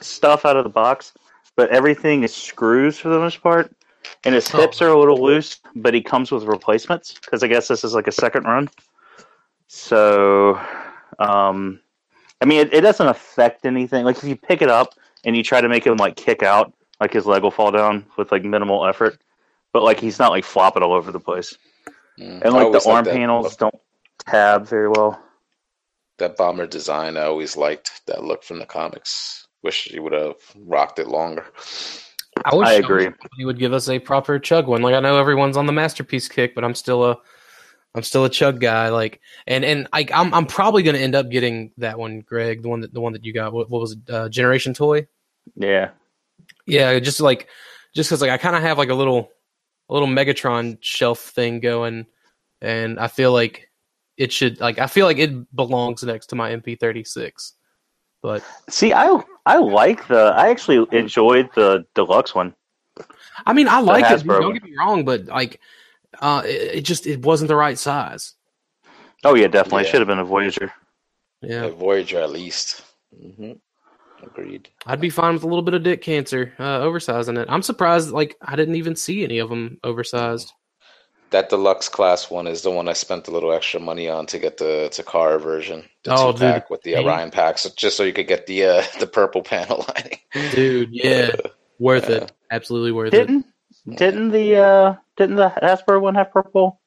stuff 0.01 0.45
out 0.47 0.57
of 0.57 0.65
the 0.65 0.71
box, 0.71 1.13
but 1.57 1.69
everything 1.71 2.23
is 2.23 2.35
screws 2.35 2.99
for 2.99 3.09
the 3.09 3.19
most 3.19 3.43
part. 3.43 3.75
And 4.25 4.35
his 4.35 4.53
Oh. 4.55 4.61
hips 4.61 4.81
are 4.81 4.89
a 4.89 4.99
little 4.99 5.21
loose, 5.23 5.59
but 5.77 5.93
he 5.93 6.01
comes 6.01 6.31
with 6.31 6.45
replacements 6.45 7.15
because 7.15 7.43
I 7.43 7.49
guess 7.49 7.69
this 7.69 7.85
is 7.85 7.95
like 7.95 8.07
a 8.07 8.13
second 8.13 8.45
run. 8.45 8.71
So, 9.67 10.59
um, 11.19 11.81
I 12.41 12.45
mean, 12.45 12.61
it, 12.61 12.75
it 12.75 12.81
doesn't 12.83 13.07
affect 13.07 13.67
anything. 13.67 14.05
Like 14.05 14.17
if 14.17 14.25
you 14.25 14.37
pick 14.37 14.63
it 14.63 14.69
up 14.69 14.95
and 15.25 15.37
you 15.37 15.43
try 15.43 15.61
to 15.61 15.69
make 15.69 15.87
him 15.87 15.97
like 15.97 16.17
kick 16.17 16.43
out, 16.43 16.73
like 17.01 17.13
his 17.13 17.27
leg 17.27 17.43
will 17.43 17.51
fall 17.51 17.71
down 17.71 18.07
with 18.17 18.33
like 18.33 18.45
minimal 18.45 18.87
effort, 18.87 19.21
but 19.73 19.83
like 19.83 20.01
he's 20.01 20.19
not 20.19 20.31
like 20.31 20.45
flopping 20.45 20.83
all 20.83 20.93
over 20.93 21.11
the 21.13 21.21
place. 21.21 21.57
Mm. 22.19 22.43
And 22.43 22.55
like 22.55 22.73
the 22.73 22.89
arm 22.89 22.95
liked 22.95 23.05
that- 23.07 23.15
panels 23.15 23.57
don't 23.57 23.75
tab 24.19 24.67
very 24.67 24.89
well. 24.89 25.23
That 26.19 26.37
bomber 26.37 26.67
design, 26.67 27.17
I 27.17 27.23
always 27.23 27.57
liked 27.57 28.05
that 28.07 28.25
look 28.25 28.43
from 28.43 28.59
the 28.59 28.67
comics. 28.67 29.47
Wish 29.63 29.85
he 29.85 30.01
would 30.01 30.13
have 30.13 30.35
rocked 30.57 30.99
it 30.99 31.07
longer. 31.07 31.47
I 32.45 32.57
wish 32.57 32.69
I 32.69 32.73
agree. 32.75 33.09
He 33.37 33.45
would 33.45 33.59
give 33.59 33.73
us 33.73 33.89
a 33.89 34.01
proper 34.01 34.39
chug 34.39 34.67
one. 34.67 34.83
Like 34.83 34.95
I 34.95 35.01
know 35.01 35.19
everyone's 35.19 35.57
on 35.57 35.67
the 35.67 35.73
masterpiece 35.73 36.29
kick, 36.29 36.57
but 36.57 36.65
I'm 36.65 36.75
still 36.75 37.05
a 37.05 37.19
I'm 37.99 38.03
still 38.05 38.25
a 38.25 38.31
chug 38.31 38.61
guy. 38.61 38.89
Like 38.89 39.21
and 39.47 39.65
and 39.65 39.89
I, 39.93 40.07
I'm 40.13 40.33
I'm 40.33 40.47
probably 40.47 40.83
going 40.83 40.97
to 40.97 41.03
end 41.03 41.15
up 41.15 41.29
getting 41.29 41.73
that 41.79 41.99
one, 41.99 42.21
Greg, 42.21 42.63
the 42.63 42.69
one 42.69 42.81
that 42.81 42.95
the 42.95 43.01
one 43.01 43.13
that 43.13 43.25
you 43.25 43.33
got. 43.33 43.53
What, 43.53 43.69
what 43.69 43.81
was 43.81 43.93
it? 43.93 43.99
Uh, 44.09 44.29
Generation 44.29 44.75
Toy. 44.75 45.07
Yeah. 45.57 45.91
Yeah, 46.67 46.99
just 46.99 47.21
like 47.21 47.49
just 47.95 48.09
because 48.09 48.23
like 48.23 48.31
I 48.31 48.39
kind 48.39 48.57
of 48.57 48.63
have 48.63 48.79
like 48.79 48.91
a 48.91 48.95
little 48.95 49.31
a 49.89 49.93
little 49.93 50.09
Megatron 50.09 50.79
shelf 50.81 51.21
thing 51.21 51.61
going, 51.61 52.07
and 52.61 52.99
I 52.99 53.09
feel 53.09 53.33
like 53.33 53.71
it 54.17 54.33
should 54.33 54.61
like 54.61 54.79
I 54.79 54.87
feel 54.87 55.07
like 55.07 55.19
it 55.19 55.55
belongs 55.55 56.03
next 56.03 56.27
to 56.29 56.37
my 56.37 56.55
MP36. 56.55 57.53
But 58.23 58.45
See, 58.69 58.93
I 58.93 59.23
I 59.47 59.57
like 59.57 60.07
the. 60.09 60.35
I 60.37 60.51
actually 60.51 60.87
enjoyed 60.97 61.49
the 61.55 61.87
deluxe 61.95 62.35
one. 62.35 62.55
I 63.47 63.55
mean, 63.55 63.67
I 63.67 63.81
like 63.81 64.05
it. 64.11 64.27
Don't 64.27 64.53
get 64.53 64.63
me 64.63 64.75
wrong, 64.77 65.07
but 65.07 65.25
like, 65.27 65.61
uh, 66.21 66.43
it, 66.45 66.77
it 66.79 66.81
just 66.83 67.07
it 67.07 67.23
wasn't 67.25 67.49
the 67.49 67.57
right 67.57 67.79
size. 67.79 68.35
Oh 69.25 69.35
yeah, 69.35 69.49
definitely. 69.49 69.83
It 69.83 69.87
Yeah. 69.87 69.91
should 69.93 70.01
have 70.01 70.09
been 70.09 70.19
a 70.19 70.25
Voyager. 70.25 70.73
Yeah, 71.43 71.65
A 71.67 71.71
Voyager 71.71 72.21
at 72.21 72.31
least. 72.31 72.83
hmm 73.13 73.53
Agreed. 74.23 74.69
I'd 74.85 75.01
be 75.01 75.11
fine 75.11 75.35
with 75.35 75.45
a 75.45 75.47
little 75.47 75.63
bit 75.63 75.75
of 75.75 75.85
dick 75.85 76.03
cancer, 76.03 76.53
uh, 76.59 76.81
oversizing 76.81 77.39
it. 77.39 77.47
I'm 77.49 77.63
surprised, 77.63 78.11
like 78.11 78.37
I 78.43 78.57
didn't 78.57 78.75
even 78.75 78.97
see 78.97 79.23
any 79.23 79.39
of 79.39 79.49
them 79.49 79.79
oversized. 79.85 80.53
That 81.31 81.51
deluxe 81.51 81.89
class 81.89 82.29
one 82.31 82.47
is 82.49 82.63
the 82.63 82.71
one 82.71 82.89
I 82.89 82.95
spent 82.95 83.29
a 83.29 83.31
little 83.31 83.53
extra 83.53 83.79
money 83.79 84.09
on 84.09 84.27
to 84.27 84.39
get 84.41 84.57
the 84.57 84.89
Takara 84.91 85.41
version, 85.41 85.85
the 86.03 86.13
Oh, 86.15 86.33
two 86.33 86.39
dude, 86.39 86.41
pack 86.41 86.71
with 86.71 86.83
the 86.83 86.95
paint. 86.95 87.07
Orion 87.07 87.31
pack, 87.31 87.59
so 87.59 87.69
just 87.77 87.97
so 87.97 88.03
you 88.03 88.13
could 88.13 88.27
get 88.27 88.47
the 88.47 88.65
uh, 88.65 88.83
the 88.99 89.07
purple 89.07 89.43
panel 89.43 89.85
lining. 89.97 90.19
Dude, 90.51 90.89
yeah, 90.91 91.31
worth 91.79 92.09
Yeah. 92.09 92.17
it, 92.17 92.33
absolutely 92.51 92.91
worth 92.93 93.15
it. 93.15 93.19
Didn't 93.27 93.47
didn't 93.97 94.31
the 94.31 94.57
uh 94.57 94.95
didn't 95.19 95.37
the 95.37 95.51
Hasbro 95.63 96.01
one 96.01 96.15
have 96.15 96.33
purple? 96.33 96.81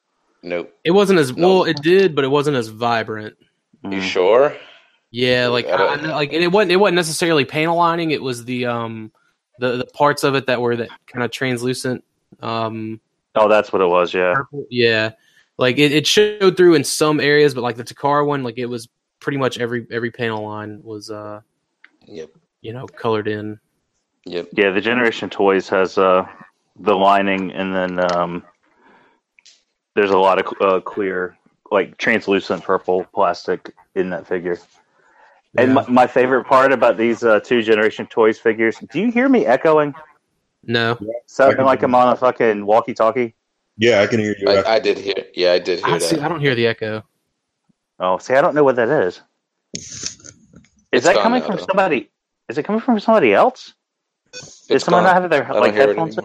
Nope. 0.44 0.74
It 0.84 0.92
wasn't 0.92 1.20
as 1.20 1.36
No. 1.36 1.48
well. 1.48 1.64
It 1.66 1.82
did, 1.84 2.16
but 2.16 2.24
it 2.24 2.30
wasn't 2.30 2.58
as 2.58 2.68
vibrant. 2.70 3.36
You 3.84 3.90
Mm. 4.00 4.02
sure? 4.02 4.58
Yeah, 5.12 5.48
like 5.48 5.68
I 5.68 5.74
I, 5.74 5.78
don't- 5.78 6.00
I 6.00 6.08
know- 6.08 6.16
like 6.16 6.34
and 6.34 6.44
it 6.44 6.52
wasn't 6.52 6.72
it 6.72 6.78
wasn't 6.78 6.96
necessarily 6.96 7.46
panel 7.46 7.78
lining. 7.78 8.12
It 8.12 8.22
was 8.22 8.46
the 8.46 8.66
um 8.66 9.12
the 9.60 9.78
the 9.78 9.86
parts 9.86 10.24
of 10.24 10.34
it 10.36 10.48
that 10.48 10.62
were 10.62 10.76
that 10.78 10.90
kind 11.06 11.24
of 11.24 11.32
translucent 11.32 12.04
um 12.42 13.00
Oh, 13.36 13.48
that's 13.48 13.72
what 13.72 13.82
it 13.82 13.88
was. 13.88 14.14
Yeah. 14.14 14.34
purple. 14.36 14.66
Yeah, 14.70 15.12
like 15.58 15.78
it, 15.78 15.92
it 15.92 16.08
showed 16.08 16.58
through 16.58 16.76
in 16.76 16.84
some 16.84 17.20
areas, 17.20 17.54
but 17.54 17.62
like 17.62 17.76
the 17.76 17.84
Takara 17.84 18.26
one, 18.26 18.44
like 18.44 18.58
it 18.58 18.66
was 18.68 18.88
pretty 19.20 19.38
much 19.38 19.60
every 19.60 19.86
every 19.92 20.12
panel 20.12 20.44
line 20.46 20.80
was 20.84 21.12
uh 21.12 21.42
Yep. 22.08 22.30
you 22.62 22.74
know 22.74 22.88
colored 22.88 23.28
in. 23.28 23.60
Yep. 24.26 24.50
Yeah, 24.54 24.70
the 24.72 24.82
Generation 24.82 25.30
Toys 25.30 25.68
has 25.70 25.98
uh 25.98 26.26
the 26.82 26.96
lining, 26.96 27.52
and 27.52 27.74
then 27.74 28.12
um 28.14 28.44
there's 29.96 30.12
a 30.12 30.18
lot 30.18 30.40
of 30.40 30.54
uh, 30.62 30.80
clear, 30.80 31.38
like 31.72 31.98
translucent 31.98 32.64
purple 32.64 33.06
plastic 33.14 33.74
in 33.96 34.10
that 34.12 34.26
figure. 34.26 34.58
And 35.58 35.74
my, 35.74 35.86
my 35.90 36.08
favorite 36.08 36.46
part 36.46 36.72
about 36.72 36.96
these 36.96 37.24
uh, 37.26 37.42
two 37.42 37.62
Generation 37.62 38.08
Toys 38.08 38.40
figures, 38.40 38.78
do 38.92 39.02
you 39.02 39.12
hear 39.12 39.28
me 39.28 39.46
echoing? 39.46 39.94
No, 40.64 40.98
Sounding 41.26 41.66
like 41.66 41.84
I'm 41.84 41.94
on 41.94 42.14
a 42.14 42.16
fucking 42.16 42.66
walkie-talkie. 42.66 43.36
Yeah, 43.78 44.02
I 44.02 44.08
can 44.08 44.20
hear 44.20 44.36
you. 44.40 44.48
I, 44.48 44.76
I 44.76 44.80
did 44.80 44.98
hear. 44.98 45.16
Yeah, 45.34 45.54
I 45.54 45.60
did 45.60 45.80
hear 45.84 45.96
I, 45.96 45.98
see, 45.98 46.16
that. 46.16 46.24
I 46.24 46.30
don't 46.30 46.40
hear 46.40 46.56
the 46.56 46.68
echo. 46.68 47.04
Oh, 48.00 48.18
see, 48.18 48.34
I 48.36 48.42
don't 48.42 48.56
know 48.56 48.64
what 48.64 48.78
that 48.78 48.88
is. 48.88 49.22
Is 49.74 50.22
It's 50.92 51.06
that 51.06 51.18
coming 51.18 51.42
now, 51.42 51.48
from 51.48 51.58
though. 51.58 51.66
somebody? 51.68 52.10
Is 52.48 52.58
it 52.58 52.64
coming 52.64 52.82
from 52.82 53.00
somebody 53.00 53.34
else? 53.34 53.74
Is 54.34 54.66
It's 54.70 54.86
someone 54.86 55.04
gone. 55.04 55.10
not 55.10 55.16
having 55.16 55.30
their 55.30 55.44
I 55.44 55.54
don't 55.54 55.62
like 55.62 55.74
hear 55.74 55.82
it 55.82 55.88
headphones? 55.90 56.18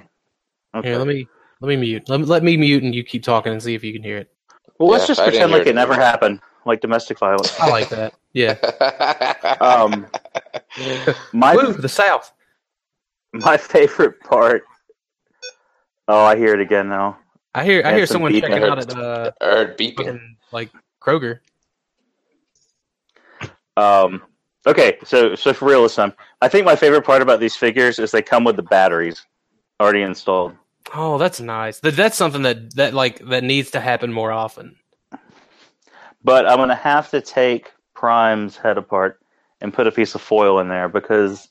Anymore. 0.77 0.81
Okay. 0.81 0.89
Here, 0.91 0.99
let 0.99 1.07
me 1.07 1.29
let 1.61 1.69
me 1.69 1.77
mute. 1.77 2.09
Let 2.09 2.21
me, 2.21 2.27
let 2.27 2.43
me 2.43 2.57
mute 2.57 2.83
and 2.83 2.95
you 2.95 3.03
keep 3.05 3.23
talking 3.23 3.53
and 3.53 3.63
see 3.63 3.75
if 3.75 3.83
you 3.85 3.93
can 3.93 4.03
hear 4.03 4.19
it. 4.19 4.31
well, 4.79 4.91
let's 4.91 5.05
Yeah, 5.05 5.09
just 5.09 5.23
pretend 5.23 5.53
like 5.53 5.63
it 5.63 5.69
it 5.69 5.75
never 5.75 5.95
happened, 5.95 6.41
like 6.65 6.81
domestic 6.81 7.19
violence. 7.19 7.53
I 7.59 7.69
like 7.69 7.89
that. 7.91 8.15
Yeah. 8.33 8.57
Um, 9.61 10.07
my 11.33 11.55
Woo, 11.57 11.73
the 11.73 11.89
South. 11.89 12.33
my 13.33 13.57
favorite 13.57 14.21
part. 14.21 14.65
Oh, 16.09 16.25
I 16.25 16.37
hear 16.37 16.53
it 16.55 16.61
again 16.61 16.89
now. 16.89 17.19
I 17.55 17.65
hear 17.65 17.83
I 17.85 17.91
Yeah, 17.91 17.97
hear 17.97 18.07
someone 18.07 18.33
beat 18.33 18.43
checking 18.43 18.63
I 18.63 18.67
out 18.69 18.79
at 18.79 18.97
uh 18.97 19.31
I 19.41 19.45
heard 19.45 19.79
beeping. 19.79 19.97
fucking, 19.97 20.37
like 20.53 20.71
Kroger. 21.03 21.41
Um, 23.77 24.23
okay, 24.67 24.99
so 25.05 25.35
so 25.35 25.53
for 25.53 25.67
real 25.67 25.83
this 25.83 25.95
time, 25.95 26.13
I 26.43 26.49
think 26.49 26.65
my 26.67 26.77
favorite 26.77 27.03
part 27.05 27.23
about 27.23 27.41
these 27.41 27.57
figures 27.57 27.99
is 27.99 28.11
they 28.11 28.23
come 28.23 28.45
with 28.45 28.57
the 28.57 28.63
batteries 28.63 29.25
already 29.81 30.03
installed. 30.03 30.55
Oh, 30.95 31.19
that's 31.19 31.41
nice. 31.41 31.81
That 31.81 31.97
that's 31.97 32.17
something 32.17 32.43
that 32.43 32.75
that 32.77 32.95
like 32.95 33.19
that 33.27 33.45
needs 33.45 33.73
to 33.73 33.81
happen 33.81 34.13
more 34.13 34.33
often. 34.33 34.77
But 36.25 36.47
I'm 36.47 36.59
gonna 36.59 36.75
have 36.75 37.11
to 37.11 37.21
take 37.21 37.73
Prime's 37.95 38.57
head 38.57 38.79
apart 38.79 39.21
and 39.61 39.73
put 39.73 39.87
a 39.87 39.93
piece 39.93 40.15
of 40.15 40.21
foil 40.21 40.61
in 40.61 40.69
there 40.69 40.89
because 40.89 41.49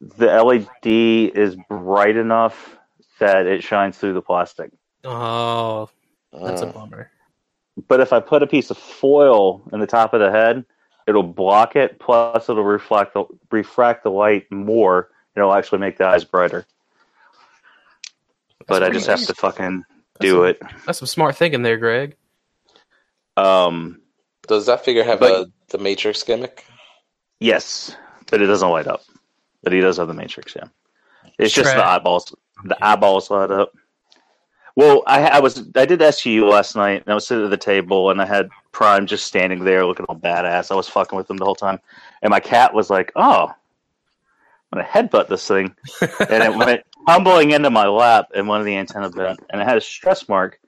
the 0.00 0.26
LED 0.26 1.30
is 1.34 1.56
bright 1.68 2.16
enough 2.16 2.76
that 3.20 3.46
it 3.46 3.62
shines 3.62 3.98
through 3.98 4.14
the 4.14 4.22
plastic. 4.22 4.70
Oh, 5.04 5.88
that's 6.32 6.62
a 6.62 6.66
Mm. 6.66 6.74
bummer. 6.74 7.10
But 7.88 8.00
if 8.00 8.12
I 8.12 8.20
put 8.20 8.42
a 8.42 8.46
piece 8.46 8.70
of 8.70 8.78
foil 8.78 9.62
in 9.72 9.80
the 9.80 9.86
top 9.86 10.12
of 10.12 10.20
the 10.20 10.30
head, 10.30 10.64
it'll 11.06 11.22
block 11.22 11.74
it. 11.76 11.98
Plus, 11.98 12.48
it'll 12.48 12.64
reflect 12.64 13.14
the 13.14 13.24
refract 13.50 14.04
the 14.04 14.10
light 14.10 14.50
more. 14.50 15.10
It'll 15.36 15.54
actually 15.54 15.78
make 15.78 15.96
the 15.96 16.06
eyes 16.06 16.24
brighter. 16.24 16.66
But 18.72 18.82
I 18.82 18.90
just 18.90 19.06
nice. 19.08 19.20
have 19.20 19.26
to 19.28 19.34
fucking 19.40 19.84
That's 20.14 20.20
do 20.20 20.36
some- 20.36 20.44
it. 20.46 20.62
That's 20.86 20.98
some 20.98 21.06
smart 21.06 21.36
thinking 21.36 21.62
there, 21.62 21.76
Greg. 21.76 22.16
Um, 23.36 24.00
Does 24.48 24.66
that 24.66 24.84
figure 24.84 25.04
have 25.04 25.20
But- 25.20 25.32
a 25.32 25.46
the 25.68 25.78
Matrix 25.78 26.22
gimmick? 26.22 26.64
yes, 27.40 27.96
but 28.30 28.42
it 28.42 28.46
doesn't 28.46 28.68
light 28.68 28.86
up. 28.86 29.02
But 29.62 29.72
he 29.72 29.80
does 29.80 29.96
have 29.98 30.08
the 30.08 30.14
Matrix. 30.14 30.54
Yeah, 30.56 30.64
it's 31.38 31.54
just 31.54 31.74
the 31.74 31.86
eyeballs. 31.86 32.34
The 32.64 32.76
eyeballs 32.84 33.30
light 33.30 33.50
up. 33.50 33.72
Well, 34.74 35.02
I, 35.06 35.22
I 35.28 35.38
was 35.40 35.58
I 35.76 35.84
did 35.86 36.00
SGU 36.00 36.48
last 36.50 36.74
night, 36.76 37.02
and 37.02 37.08
I 37.08 37.14
was 37.14 37.26
sitting 37.26 37.44
at 37.44 37.50
the 37.50 37.56
table, 37.56 38.10
and 38.10 38.20
I 38.20 38.26
had 38.26 38.48
Prime 38.72 39.06
just 39.06 39.26
standing 39.26 39.64
there 39.64 39.86
looking 39.86 40.06
all 40.06 40.16
badass. 40.16 40.70
I 40.70 40.74
was 40.74 40.88
fucking 40.88 41.16
with 41.16 41.30
him 41.30 41.36
the 41.36 41.44
whole 41.44 41.54
time, 41.54 41.78
and 42.22 42.30
my 42.30 42.40
cat 42.40 42.74
was 42.74 42.90
like, 42.90 43.12
"Oh, 43.16 43.52
I'm 44.72 44.80
gonna 44.80 44.88
headbutt 44.88 45.28
this 45.28 45.46
thing," 45.46 45.74
and 46.00 46.42
it 46.42 46.54
went 46.54 46.82
tumbling 47.06 47.50
into 47.50 47.70
my 47.70 47.86
lap, 47.86 48.28
and 48.34 48.48
one 48.48 48.60
of 48.60 48.66
the 48.66 48.76
antenna 48.76 49.10
bent, 49.10 49.40
and 49.50 49.60
it 49.60 49.64
had 49.64 49.76
a 49.76 49.82
stress 49.82 50.28
mark, 50.28 50.58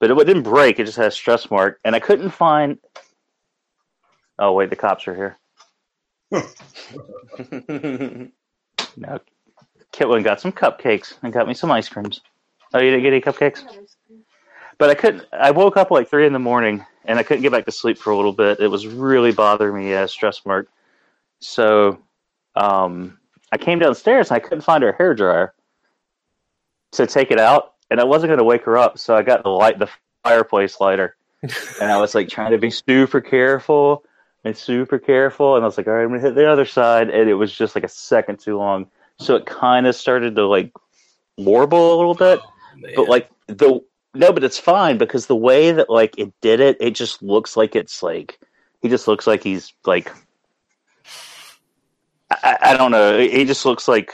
but 0.00 0.10
it 0.10 0.26
didn't 0.26 0.42
break. 0.42 0.78
It 0.78 0.86
just 0.86 0.98
had 0.98 1.06
a 1.06 1.12
stress 1.12 1.50
mark, 1.50 1.78
and 1.84 1.94
I 1.94 2.00
couldn't 2.00 2.30
find. 2.30 2.78
Oh 4.38 4.52
wait, 4.52 4.70
the 4.70 4.76
cops 4.76 5.06
are 5.06 5.36
here. 6.30 6.32
No, 8.96 9.18
Kitlin 9.92 10.24
got 10.24 10.40
some 10.40 10.52
cupcakes 10.52 11.14
and 11.22 11.32
got 11.32 11.48
me 11.48 11.54
some 11.54 11.70
ice 11.70 11.88
creams. 11.88 12.20
Oh, 12.74 12.80
you 12.80 12.90
didn't 12.90 13.02
get 13.02 13.12
any 13.12 13.20
cupcakes? 13.20 13.64
But 14.78 14.90
I 14.90 14.94
couldn't. 14.94 15.24
I 15.32 15.50
woke 15.50 15.76
up 15.76 15.90
like 15.90 16.08
three 16.08 16.26
in 16.26 16.32
the 16.32 16.38
morning 16.38 16.84
and 17.04 17.18
I 17.18 17.22
couldn't 17.22 17.42
get 17.42 17.52
back 17.52 17.66
to 17.66 17.72
sleep 17.72 17.98
for 17.98 18.10
a 18.10 18.16
little 18.16 18.32
bit. 18.32 18.60
It 18.60 18.68
was 18.68 18.86
really 18.86 19.32
bothering 19.32 19.74
me 19.74 19.92
as 19.92 20.10
stress 20.10 20.44
mark. 20.46 20.68
So, 21.40 21.98
um, 22.54 23.18
I 23.52 23.58
came 23.58 23.78
downstairs 23.78 24.30
and 24.30 24.36
I 24.36 24.40
couldn't 24.40 24.62
find 24.62 24.82
her 24.82 24.92
hair 24.92 25.14
dryer 25.14 25.54
to 26.92 27.06
take 27.06 27.30
it 27.30 27.38
out, 27.38 27.74
and 27.90 28.00
I 28.00 28.04
wasn't 28.04 28.30
going 28.30 28.38
to 28.38 28.44
wake 28.44 28.64
her 28.64 28.76
up, 28.76 28.98
so 28.98 29.14
I 29.14 29.22
got 29.22 29.44
the 29.44 29.50
light, 29.50 29.78
the 29.78 29.88
fireplace 30.24 30.80
lighter, 30.80 31.16
and 31.80 31.92
I 31.92 31.98
was 31.98 32.14
like 32.14 32.28
trying 32.28 32.52
to 32.52 32.58
be 32.58 32.70
super 32.70 33.20
careful 33.20 34.04
and 34.44 34.56
super 34.56 34.98
careful, 34.98 35.54
and 35.54 35.64
I 35.64 35.66
was 35.66 35.76
like, 35.76 35.86
all 35.86 35.92
right, 35.92 36.02
I'm 36.02 36.08
gonna 36.08 36.20
hit 36.20 36.34
the 36.34 36.50
other 36.50 36.64
side, 36.64 37.10
and 37.10 37.30
it 37.30 37.34
was 37.34 37.52
just 37.52 37.74
like 37.74 37.84
a 37.84 37.88
second 37.88 38.40
too 38.40 38.58
long, 38.58 38.90
so 39.18 39.36
it 39.36 39.46
kind 39.46 39.86
of 39.86 39.94
started 39.94 40.34
to 40.36 40.46
like 40.46 40.72
warble 41.38 41.94
a 41.94 41.96
little 41.96 42.14
bit, 42.14 42.40
oh, 42.40 42.92
but 42.96 43.08
like 43.08 43.30
the 43.46 43.80
no, 44.14 44.32
but 44.32 44.44
it's 44.44 44.58
fine 44.58 44.98
because 44.98 45.26
the 45.26 45.36
way 45.36 45.72
that 45.72 45.88
like 45.88 46.18
it 46.18 46.32
did 46.40 46.60
it, 46.60 46.76
it 46.80 46.90
just 46.90 47.22
looks 47.22 47.56
like 47.56 47.74
it's 47.74 48.02
like 48.02 48.38
he 48.82 48.88
just 48.88 49.08
looks 49.08 49.26
like 49.26 49.42
he's 49.42 49.72
like 49.86 50.12
I, 52.42 52.58
I 52.72 52.76
don't 52.76 52.90
know. 52.90 53.18
He 53.18 53.44
just 53.44 53.64
looks 53.64 53.88
like 53.88 54.12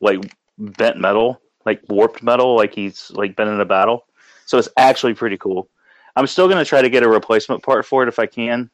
like 0.00 0.34
bent 0.58 0.98
metal, 0.98 1.40
like 1.64 1.80
warped 1.88 2.22
metal, 2.22 2.56
like 2.56 2.74
he's 2.74 3.10
like 3.10 3.36
been 3.36 3.48
in 3.48 3.60
a 3.60 3.64
battle. 3.64 4.06
So 4.46 4.58
it's 4.58 4.68
actually 4.76 5.14
pretty 5.14 5.38
cool. 5.38 5.68
I'm 6.16 6.26
still 6.26 6.48
gonna 6.48 6.64
try 6.64 6.82
to 6.82 6.90
get 6.90 7.02
a 7.02 7.08
replacement 7.08 7.62
part 7.62 7.86
for 7.86 8.02
it 8.02 8.08
if 8.08 8.18
I 8.18 8.26
can, 8.26 8.70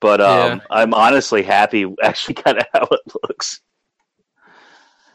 but 0.00 0.20
um, 0.20 0.58
Yeah. 0.58 0.60
I'm 0.70 0.94
honestly 0.94 1.42
happy 1.42 1.86
actually 2.02 2.34
kind 2.34 2.58
of 2.58 2.66
how 2.72 2.88
it 2.90 3.00
looks. 3.22 3.60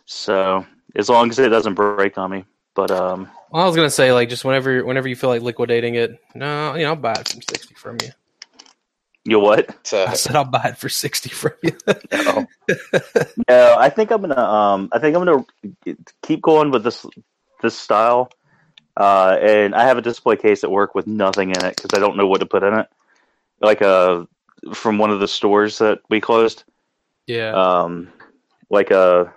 So 0.05 0.65
as 0.95 1.09
long 1.09 1.29
as 1.29 1.39
it 1.39 1.49
doesn't 1.49 1.75
break 1.75 2.17
on 2.17 2.31
me, 2.31 2.45
but 2.75 2.91
um, 2.91 3.29
Well, 3.51 3.63
I 3.63 3.67
was 3.67 3.75
gonna 3.75 3.89
say 3.89 4.13
like 4.13 4.29
just 4.29 4.45
whenever 4.45 4.83
whenever 4.85 5.07
you 5.07 5.15
feel 5.15 5.29
like 5.29 5.41
liquidating 5.41 5.95
it, 5.95 6.19
no, 6.35 6.75
you 6.75 6.83
know, 6.83 6.89
I'll 6.89 6.95
buy 6.95 7.13
it 7.13 7.27
from 7.27 7.41
sixty 7.41 7.75
from 7.75 7.97
you. 8.01 8.09
You 9.29 9.39
what? 9.39 9.75
So, 9.85 10.05
I 10.05 10.13
said 10.13 10.35
I'll 10.35 10.45
buy 10.45 10.69
it 10.69 10.77
for 10.77 10.89
sixty 10.89 11.29
from 11.29 11.53
you. 11.63 11.77
no. 12.11 12.47
No, 13.47 13.75
I 13.77 13.89
think 13.89 14.11
I'm 14.11 14.21
gonna. 14.21 14.39
Um, 14.39 14.89
I 14.91 14.99
think 14.99 15.15
I'm 15.15 15.25
gonna 15.25 15.45
keep 16.21 16.41
going 16.41 16.71
with 16.71 16.83
this 16.83 17.05
this 17.61 17.77
style. 17.77 18.29
Uh, 18.97 19.37
and 19.41 19.73
I 19.73 19.85
have 19.85 19.97
a 19.97 20.01
display 20.01 20.35
case 20.35 20.63
at 20.63 20.71
work 20.71 20.93
with 20.93 21.07
nothing 21.07 21.51
in 21.51 21.65
it 21.65 21.75
because 21.77 21.97
I 21.97 21.99
don't 22.01 22.17
know 22.17 22.27
what 22.27 22.41
to 22.41 22.45
put 22.45 22.63
in 22.63 22.73
it. 22.73 22.87
Like 23.61 23.81
a 23.81 24.27
from 24.73 24.97
one 24.97 25.09
of 25.09 25.19
the 25.19 25.27
stores 25.27 25.77
that 25.77 25.99
we 26.09 26.19
closed. 26.19 26.63
yeah, 27.25 27.51
Um, 27.53 28.11
like 28.69 28.91
a 28.91 29.33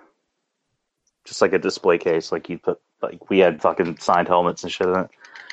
just 1.25 1.41
like 1.41 1.53
a 1.53 1.59
display 1.59 1.97
case. 1.97 2.31
Like 2.31 2.49
you 2.49 2.57
put 2.57 2.79
like 3.01 3.29
we 3.29 3.39
had 3.39 3.61
fucking 3.61 3.97
signed 3.99 4.27
helmets 4.27 4.63
and 4.63 4.71
shit 4.71 4.87
in 4.87 4.99
it. 4.99 5.09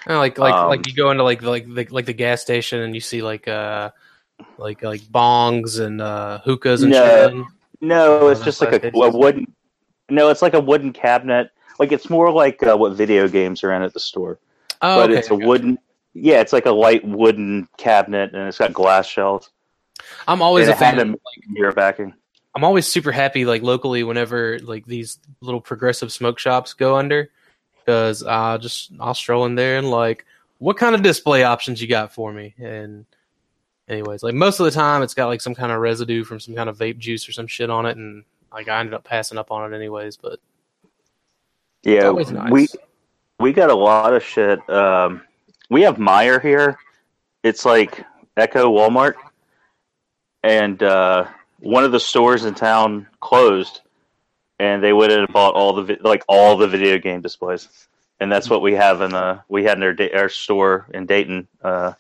Uh, 0.09 0.19
like 0.19 0.39
like 0.39 0.55
um, 0.55 0.69
like 0.69 0.87
you 0.87 0.95
go 0.95 1.11
into 1.11 1.23
like 1.23 1.41
the, 1.41 1.51
like 1.51 1.67
the, 1.67 1.87
like 1.91 2.07
the 2.07 2.13
gas 2.13 2.41
station 2.41 2.81
and 2.81 2.95
you 2.95 3.01
see 3.01 3.23
like 3.23 3.47
uh 3.47 3.91
like 4.59 4.83
like 4.83 5.01
bongs 5.03 5.81
and 5.81 6.01
uh 6.01 6.41
hookahs 6.41 6.83
and 6.83 6.93
No. 6.93 7.31
shit. 7.31 7.45
No, 7.81 8.29
it's 8.29 8.43
just 8.43 8.61
like 8.61 8.85
a, 8.85 8.89
a 8.95 9.11
wooden. 9.11 9.53
No, 10.11 10.29
it's 10.29 10.43
like 10.43 10.55
a 10.55 10.61
wooden 10.61 10.93
cabinet. 10.93 11.51
Like 11.79 11.93
it's 11.93 12.11
more 12.11 12.31
like 12.31 12.63
uh, 12.63 12.77
what 12.77 12.93
video 12.93 13.27
games 13.27 13.65
are 13.65 13.73
in 13.73 13.83
at 13.83 13.95
the 13.95 14.01
store. 14.01 14.39
Oh, 14.83 15.01
but 15.01 15.11
okay. 15.11 15.19
it's 15.19 15.31
a 15.31 15.35
wooden. 15.35 15.79
Yeah, 16.13 16.41
it's 16.41 16.53
like 16.53 16.67
a 16.67 16.73
light 16.73 17.05
wooden 17.05 17.69
cabinet, 17.79 18.35
and 18.35 18.47
it's 18.49 18.59
got 18.59 18.73
glass 18.73 19.07
shelves. 19.07 19.51
I'm 20.29 20.43
always 20.43 20.67
and 20.69 20.75
a 20.75 20.79
fan. 20.79 20.99
a 20.99 21.15
mirror 21.49 21.73
backing. 21.73 22.15
I'm 22.55 22.65
always 22.65 22.87
super 22.87 23.13
happy 23.13 23.45
like 23.45 23.63
locally 23.63 24.03
whenever 24.03 24.59
like 24.61 24.85
these 24.85 25.19
little 25.41 25.61
progressive 25.61 26.13
smoke 26.13 26.39
shops 26.39 26.73
go 26.73 26.97
under 26.97 27.31
because 27.79 28.25
I'll 28.25 28.59
just 28.59 28.91
I'll 28.99 29.15
stroll 29.15 29.47
in 29.47 29.55
there 29.55 29.79
and 29.79 29.91
like 29.91 30.27
what 30.59 30.77
kind 30.77 30.95
of 30.95 31.03
display 31.03 31.45
options 31.45 31.81
you 31.81 31.89
got 31.89 32.13
for 32.13 32.33
me 32.33 32.55
and 32.59 33.07
anyways 33.91 34.23
like 34.23 34.35
most 34.35 34.61
of 34.61 34.65
the 34.65 34.71
time 34.71 35.03
it's 35.03 35.15
got 35.15 35.27
like 35.27 35.41
some 35.41 35.55
kind 35.55 35.73
of 35.73 35.81
residue 35.81 36.25
from 36.25 36.39
some 36.41 36.55
kind 36.55 36.69
of 36.69 36.79
vape 36.79 36.99
juice 36.99 37.29
or 37.29 37.33
some 37.33 37.47
shit 37.47 37.71
on 37.71 37.87
it 37.87 37.97
and 37.97 38.25
like 38.53 38.69
I 38.69 38.81
ended 38.81 38.95
up 38.95 39.05
passing 39.05 39.39
up 39.39 39.51
on 39.51 39.73
it 39.73 39.77
anyways 39.77 40.17
but 40.17 40.39
Yeah, 41.83 42.11
nice. 42.13 42.51
we 42.51 42.69
we 43.39 43.53
got 43.53 43.71
a 43.71 43.75
lot 43.75 44.13
of 44.13 44.23
shit. 44.23 44.59
Um, 44.69 45.23
we 45.71 45.83
have 45.83 45.97
Meijer 45.97 46.43
here. 46.43 46.79
It's 47.43 47.65
like 47.65 48.05
Echo 48.37 48.71
Walmart, 48.71 49.15
and 50.43 50.83
uh, 50.83 51.27
one 51.59 51.85
of 51.85 51.93
the 51.93 52.01
stores 52.01 52.45
in 52.45 52.55
town 52.55 53.07
closed, 53.21 53.81
and 54.59 54.83
they 54.85 54.93
went 54.93 55.13
in 55.13 55.21
and 55.21 55.33
bought 55.33 55.55
all 55.55 55.73
the 55.73 55.83
vi- 55.85 55.99
like 56.03 56.23
all 56.29 56.59
the 56.59 56.69
video 56.69 56.99
game 56.99 57.23
displays, 57.23 57.89
and 58.21 58.31
that's 58.31 58.51
what 58.51 58.61
we 58.61 58.75
have 58.75 59.01
in 59.01 59.13
the 59.13 59.41
we 59.49 59.65
had 59.65 59.79
in 59.79 59.85
our, 59.85 59.95
Da- 59.95 60.13
our 60.15 60.29
store 60.29 60.87
in 60.93 61.07
Dayton 61.07 61.49
uh, 61.63 61.95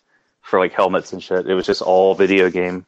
for 0.51 0.59
like 0.59 0.73
helmets 0.73 1.13
and 1.13 1.23
shit. 1.23 1.47
It 1.47 1.55
was 1.55 1.65
just 1.65 1.81
all 1.81 2.15
video 2.15 2.51
game 2.51 2.85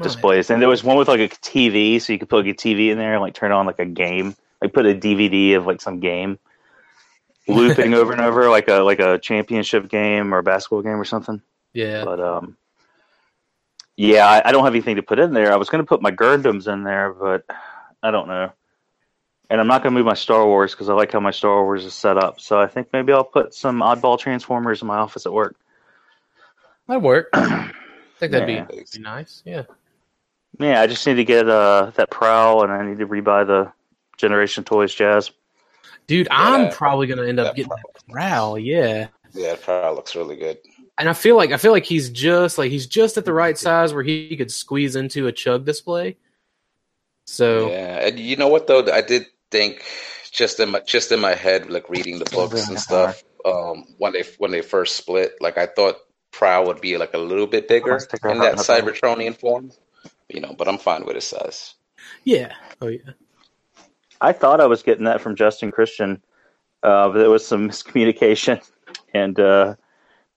displays, 0.00 0.50
and 0.50 0.62
there 0.62 0.68
was 0.68 0.82
one 0.82 0.96
with 0.96 1.08
like 1.08 1.20
a 1.20 1.28
TV, 1.28 2.00
so 2.00 2.12
you 2.12 2.18
could 2.18 2.28
put 2.28 2.46
like 2.46 2.54
a 2.54 2.58
TV 2.58 2.90
in 2.90 2.98
there 2.98 3.12
and 3.12 3.20
like 3.20 3.34
turn 3.34 3.52
on 3.52 3.66
like 3.66 3.78
a 3.78 3.84
game, 3.84 4.34
like 4.62 4.72
put 4.72 4.86
a 4.86 4.94
DVD 4.94 5.56
of 5.56 5.66
like 5.66 5.80
some 5.80 6.00
game 6.00 6.38
looping 7.48 7.94
over 7.94 8.12
and 8.12 8.20
over, 8.20 8.48
like 8.48 8.68
a 8.68 8.78
like 8.80 9.00
a 9.00 9.18
championship 9.18 9.88
game 9.88 10.32
or 10.34 10.38
a 10.38 10.42
basketball 10.42 10.82
game 10.82 11.00
or 11.00 11.04
something. 11.04 11.42
yeah 11.74 12.04
But 12.04 12.20
um, 12.20 12.56
yeah, 13.96 14.26
I, 14.26 14.48
I 14.48 14.52
don't 14.52 14.64
have 14.64 14.74
anything 14.74 14.96
to 14.96 15.02
put 15.02 15.18
in 15.18 15.34
there. 15.34 15.52
I 15.52 15.56
was 15.56 15.68
going 15.68 15.82
to 15.82 15.88
put 15.88 16.00
my 16.00 16.12
Gundams 16.12 16.72
in 16.72 16.84
there, 16.84 17.12
but 17.12 17.44
I 18.02 18.10
don't 18.10 18.28
know. 18.28 18.52
And 19.50 19.60
I'm 19.60 19.66
not 19.66 19.82
going 19.82 19.92
to 19.92 19.98
move 19.98 20.06
my 20.06 20.14
Star 20.14 20.46
Wars 20.46 20.72
because 20.72 20.88
I 20.88 20.94
like 20.94 21.10
how 21.10 21.20
my 21.20 21.30
Star 21.30 21.64
Wars 21.64 21.84
is 21.84 21.94
set 21.94 22.16
up. 22.16 22.38
So 22.38 22.60
I 22.60 22.66
think 22.66 22.88
maybe 22.92 23.12
I'll 23.12 23.24
put 23.24 23.54
some 23.54 23.80
oddball 23.80 24.18
Transformers 24.18 24.82
in 24.82 24.88
my 24.88 24.98
office 24.98 25.26
at 25.26 25.32
work. 25.32 25.56
That'd 26.88 27.02
work 27.02 27.28
I 27.34 27.70
think 28.18 28.32
that'd 28.32 28.48
Yeah. 28.48 28.64
be, 28.64 28.84
be 28.92 28.98
nice 29.00 29.42
yeah 29.46 29.62
Yeah, 30.58 30.80
I 30.80 30.86
just 30.88 31.06
need 31.06 31.14
to 31.14 31.24
get 31.24 31.48
uh, 31.48 31.92
that 31.94 32.10
Prowl, 32.10 32.64
and 32.64 32.72
I 32.72 32.84
need 32.84 32.98
to 32.98 33.06
rebuy 33.06 33.46
the 33.46 33.72
Generation 34.16 34.64
Toys 34.64 34.92
Jazz. 34.94 35.30
dude 36.08 36.26
I'm 36.30 36.72
probably 36.72 37.06
gonna 37.06 37.26
end 37.26 37.38
up 37.38 37.48
that 37.48 37.56
getting 37.56 37.70
that 37.70 38.02
prowl 38.12 38.58
yeah 38.58 39.08
Yeah, 39.34 39.52
it 39.52 39.62
probably 39.62 39.94
looks 39.94 40.16
really 40.16 40.36
good. 40.36 40.58
and 40.98 41.08
I 41.08 41.12
feel 41.12 41.36
like 41.36 41.52
I 41.52 41.56
feel 41.58 41.70
like 41.72 41.84
he's 41.84 42.10
just 42.10 42.58
like 42.58 42.70
he's 42.72 42.86
just 42.86 43.16
at 43.16 43.24
the 43.24 43.32
right 43.32 43.56
size 43.56 43.94
where 43.94 44.02
he 44.02 44.36
could 44.36 44.50
squeeze 44.50 44.96
into 44.96 45.26
a 45.28 45.32
chug 45.32 45.64
display. 45.64 46.16
So 47.26 47.68
Yeah, 47.70 48.06
and 48.08 48.18
you 48.18 48.36
know 48.36 48.48
what 48.48 48.66
though? 48.66 48.90
I 48.90 49.02
did 49.02 49.26
think 49.50 49.84
just 50.32 50.58
in 50.60 50.70
my 50.70 50.80
just 50.80 51.12
in 51.12 51.20
my 51.20 51.34
head, 51.34 51.70
like 51.70 51.88
reading 51.90 52.18
the 52.18 52.24
books 52.26 52.68
and 52.68 52.80
stuff. 52.80 53.22
Um, 53.44 53.84
when 53.98 54.12
they 54.14 54.24
when 54.38 54.50
they 54.50 54.62
first 54.62 54.96
split, 54.96 55.34
like 55.40 55.58
I 55.58 55.66
thought 55.66 55.96
Prowl 56.38 56.66
would 56.66 56.80
be 56.80 56.96
like 56.96 57.14
a 57.14 57.18
little 57.18 57.48
bit 57.48 57.66
bigger 57.66 57.92
Let's 57.92 58.06
take 58.06 58.24
our 58.24 58.30
in 58.30 58.38
that. 58.38 58.58
Cybertronian 58.58 59.36
form. 59.36 59.72
You 60.28 60.40
know, 60.40 60.54
but 60.56 60.68
I'm 60.68 60.78
fine 60.78 61.04
with 61.04 61.16
his 61.16 61.24
size. 61.24 61.74
yeah, 62.22 62.54
oh 62.80 62.86
yeah, 62.86 63.10
I 64.20 64.32
thought 64.32 64.60
I 64.60 64.66
was 64.66 64.84
getting 64.84 65.04
that 65.06 65.20
from 65.20 65.34
Justin 65.34 65.72
Christian, 65.72 66.22
uh, 66.84 67.08
but 67.08 67.18
there 67.18 67.30
was 67.30 67.44
some 67.44 67.68
miscommunication, 67.70 68.62
and 69.12 69.40
uh, 69.40 69.74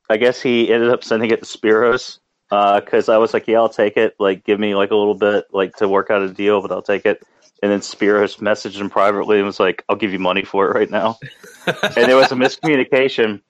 I 0.10 0.18
guess 0.18 0.42
he 0.42 0.74
ended 0.74 0.90
up 0.90 1.04
sending 1.04 1.30
it 1.30 1.44
to 1.44 1.58
Spiros 1.58 2.18
because 2.50 3.08
I 3.08 3.18
was 3.18 3.32
like, 3.32 3.48
"Yeah, 3.48 3.58
I'll 3.58 3.70
take 3.70 3.96
it. 3.96 4.16
Like, 4.20 4.44
give 4.44 4.60
me 4.60 4.74
like 4.74 4.90
a 4.90 4.96
little 4.96 5.14
bit, 5.14 5.46
like 5.52 5.76
to 5.76 5.88
work 5.88 6.10
out 6.10 6.24
a 6.24 6.30
deal, 6.30 6.62
but 6.64 6.72
I'll 6.72 6.82
take 6.82 7.06
it." 7.06 7.22
And 7.62 7.72
then 7.72 7.82
Spiros 7.82 8.40
messaged 8.40 8.82
him 8.82 8.90
privately 8.90 9.38
and 9.38 9.46
was 9.46 9.60
like, 9.60 9.84
"I'll 9.88 9.96
give 9.96 10.14
you 10.14 10.20
money 10.20 10.46
for 10.46 10.68
it 10.68 10.74
right 10.74 10.90
now." 10.90 11.20
and 11.68 11.94
there 11.94 12.16
was 12.16 12.32
a 12.32 12.36
miscommunication, 12.36 13.42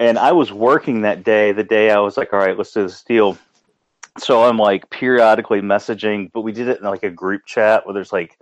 and 0.00 0.18
I 0.18 0.32
was 0.32 0.52
working 0.52 1.02
that 1.02 1.24
day. 1.24 1.52
The 1.52 1.64
day 1.64 1.90
I 1.90 1.98
was 1.98 2.16
like, 2.16 2.32
"All 2.32 2.38
right, 2.38 2.56
let's 2.56 2.72
do 2.72 2.82
this 2.82 3.02
deal." 3.02 3.38
So 4.18 4.44
I'm 4.44 4.58
like 4.58 4.90
periodically 4.90 5.60
messaging, 5.60 6.30
but 6.32 6.40
we 6.40 6.52
did 6.52 6.68
it 6.68 6.78
in 6.78 6.84
like 6.84 7.04
a 7.04 7.10
group 7.10 7.44
chat 7.46 7.86
where 7.86 7.94
there's 7.94 8.12
like 8.12 8.38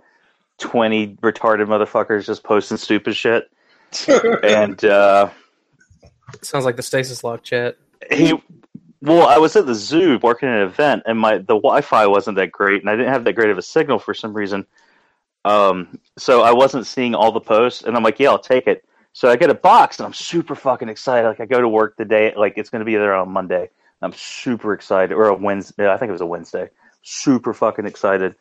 20 0.57 1.15
retarded 1.17 1.67
motherfuckers 1.67 2.25
just 2.25 2.43
posting 2.43 2.77
stupid 2.77 3.15
shit. 3.15 3.49
and 4.43 4.83
uh, 4.83 5.29
sounds 6.41 6.65
like 6.65 6.75
the 6.75 6.83
stasis 6.83 7.23
lock 7.23 7.43
chat. 7.43 7.77
he, 8.11 8.33
well, 9.01 9.27
I 9.27 9.37
was 9.37 9.55
at 9.55 9.65
the 9.65 9.75
zoo 9.75 10.19
working 10.21 10.49
at 10.49 10.61
an 10.61 10.67
event, 10.67 11.03
and 11.05 11.19
my 11.19 11.37
the 11.37 11.55
Wi-Fi 11.55 12.07
wasn't 12.07 12.37
that 12.37 12.51
great, 12.51 12.81
and 12.81 12.89
I 12.89 12.95
didn't 12.95 13.13
have 13.13 13.23
that 13.25 13.33
great 13.33 13.49
of 13.49 13.57
a 13.57 13.61
signal 13.61 13.99
for 13.99 14.13
some 14.13 14.33
reason. 14.33 14.65
Um, 15.45 15.99
so 16.17 16.41
I 16.41 16.51
wasn't 16.51 16.85
seeing 16.85 17.15
all 17.15 17.31
the 17.31 17.39
posts, 17.39 17.83
and 17.83 17.95
I'm 17.95 18.03
like, 18.03 18.19
yeah, 18.19 18.29
I'll 18.29 18.39
take 18.39 18.67
it. 18.67 18.83
So 19.17 19.31
I 19.31 19.35
get 19.35 19.49
a 19.49 19.55
box, 19.55 19.97
and 19.97 20.05
I'm 20.05 20.13
super 20.13 20.53
fucking 20.53 20.89
excited. 20.89 21.27
Like 21.27 21.39
I 21.39 21.47
go 21.47 21.59
to 21.59 21.67
work 21.67 21.97
the 21.97 22.05
day, 22.05 22.35
like 22.37 22.53
it's 22.55 22.69
going 22.69 22.81
to 22.81 22.85
be 22.85 22.93
there 22.93 23.15
on 23.15 23.31
Monday. 23.31 23.71
I'm 23.99 24.13
super 24.13 24.73
excited, 24.73 25.11
or 25.11 25.29
a 25.29 25.33
Wednesday. 25.33 25.91
I 25.91 25.97
think 25.97 26.09
it 26.09 26.11
was 26.11 26.21
a 26.21 26.27
Wednesday. 26.27 26.69
Super 27.01 27.51
fucking 27.55 27.87
excited. 27.87 28.35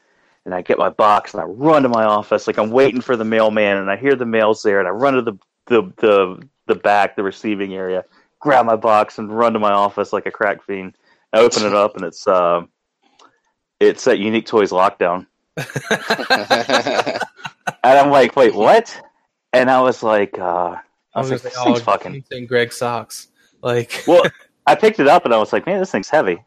And 0.44 0.54
I 0.54 0.60
get 0.60 0.76
my 0.76 0.90
box 0.90 1.32
and 1.32 1.40
I 1.40 1.46
run 1.46 1.82
to 1.84 1.88
my 1.88 2.04
office, 2.04 2.46
like 2.46 2.58
I'm 2.58 2.68
waiting 2.68 3.00
for 3.00 3.16
the 3.16 3.24
mailman, 3.24 3.78
and 3.78 3.90
I 3.90 3.96
hear 3.96 4.14
the 4.16 4.26
mail's 4.26 4.62
there, 4.62 4.78
and 4.78 4.86
I 4.86 4.90
run 4.90 5.14
to 5.14 5.22
the 5.22 5.32
the 5.64 5.82
the, 5.96 6.46
the 6.66 6.74
back, 6.74 7.16
the 7.16 7.22
receiving 7.22 7.72
area, 7.72 8.04
grab 8.38 8.66
my 8.66 8.76
box, 8.76 9.16
and 9.16 9.34
run 9.34 9.54
to 9.54 9.58
my 9.58 9.72
office 9.72 10.12
like 10.12 10.26
a 10.26 10.30
crack 10.30 10.62
fiend. 10.62 10.94
I 11.32 11.38
open 11.38 11.64
it 11.64 11.72
up, 11.74 11.96
and 11.96 12.04
it's 12.04 12.28
uh, 12.28 12.66
it's 13.80 14.04
that 14.04 14.18
Unique 14.18 14.44
Toys 14.44 14.72
lockdown. 14.72 15.26
And 17.86 17.98
I'm 17.98 18.10
like, 18.10 18.34
wait, 18.34 18.52
what? 18.52 19.00
And 19.56 19.70
I 19.70 19.80
was 19.80 20.02
like, 20.02 20.38
uh, 20.38 20.76
I 21.14 21.20
was 21.20 21.30
like, 21.30 21.42
this 21.42 21.82
fucking. 21.82 22.24
Saying 22.30 22.46
Greg 22.46 22.72
socks. 22.72 23.28
Like, 23.62 24.04
Well, 24.06 24.24
I 24.66 24.74
picked 24.74 25.00
it 25.00 25.08
up 25.08 25.24
and 25.24 25.32
I 25.32 25.38
was 25.38 25.52
like, 25.52 25.66
man, 25.66 25.78
this 25.78 25.90
thing's 25.90 26.10
heavy. 26.10 26.38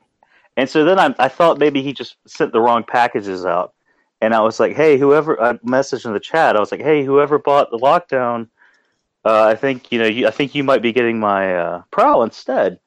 And 0.58 0.69
so 0.69 0.84
then 0.84 1.00
I, 1.00 1.15
I 1.19 1.28
thought 1.30 1.58
maybe 1.58 1.82
he 1.82 1.93
just 1.93 2.17
sent 2.28 2.52
the 2.52 2.60
wrong 2.60 2.84
packages 2.84 3.45
out. 3.45 3.74
And 4.22 4.34
I 4.34 4.41
was 4.41 4.60
like, 4.60 4.76
hey, 4.76 4.98
whoever, 4.98 5.41
I 5.41 5.54
messaged 5.60 6.06
in 6.06 6.13
the 6.13 6.19
chat. 6.19 6.58
I 6.58 6.60
was 6.60 6.72
like, 6.72 6.82
hey, 6.82 7.06
whoever 7.06 7.39
bought 7.39 7.72
the 7.72 7.78
lockdown, 7.78 8.50
uh, 9.24 9.45
I 9.45 9.56
think, 9.56 9.91
you 9.91 10.00
know, 10.00 10.06
you, 10.06 10.28
I 10.28 10.32
think 10.32 10.54
you 10.54 10.63
might 10.63 10.82
be 10.82 10.91
getting 10.91 11.19
my 11.19 11.56
uh, 11.56 11.82
Prowl 11.91 12.24
instead. 12.24 12.80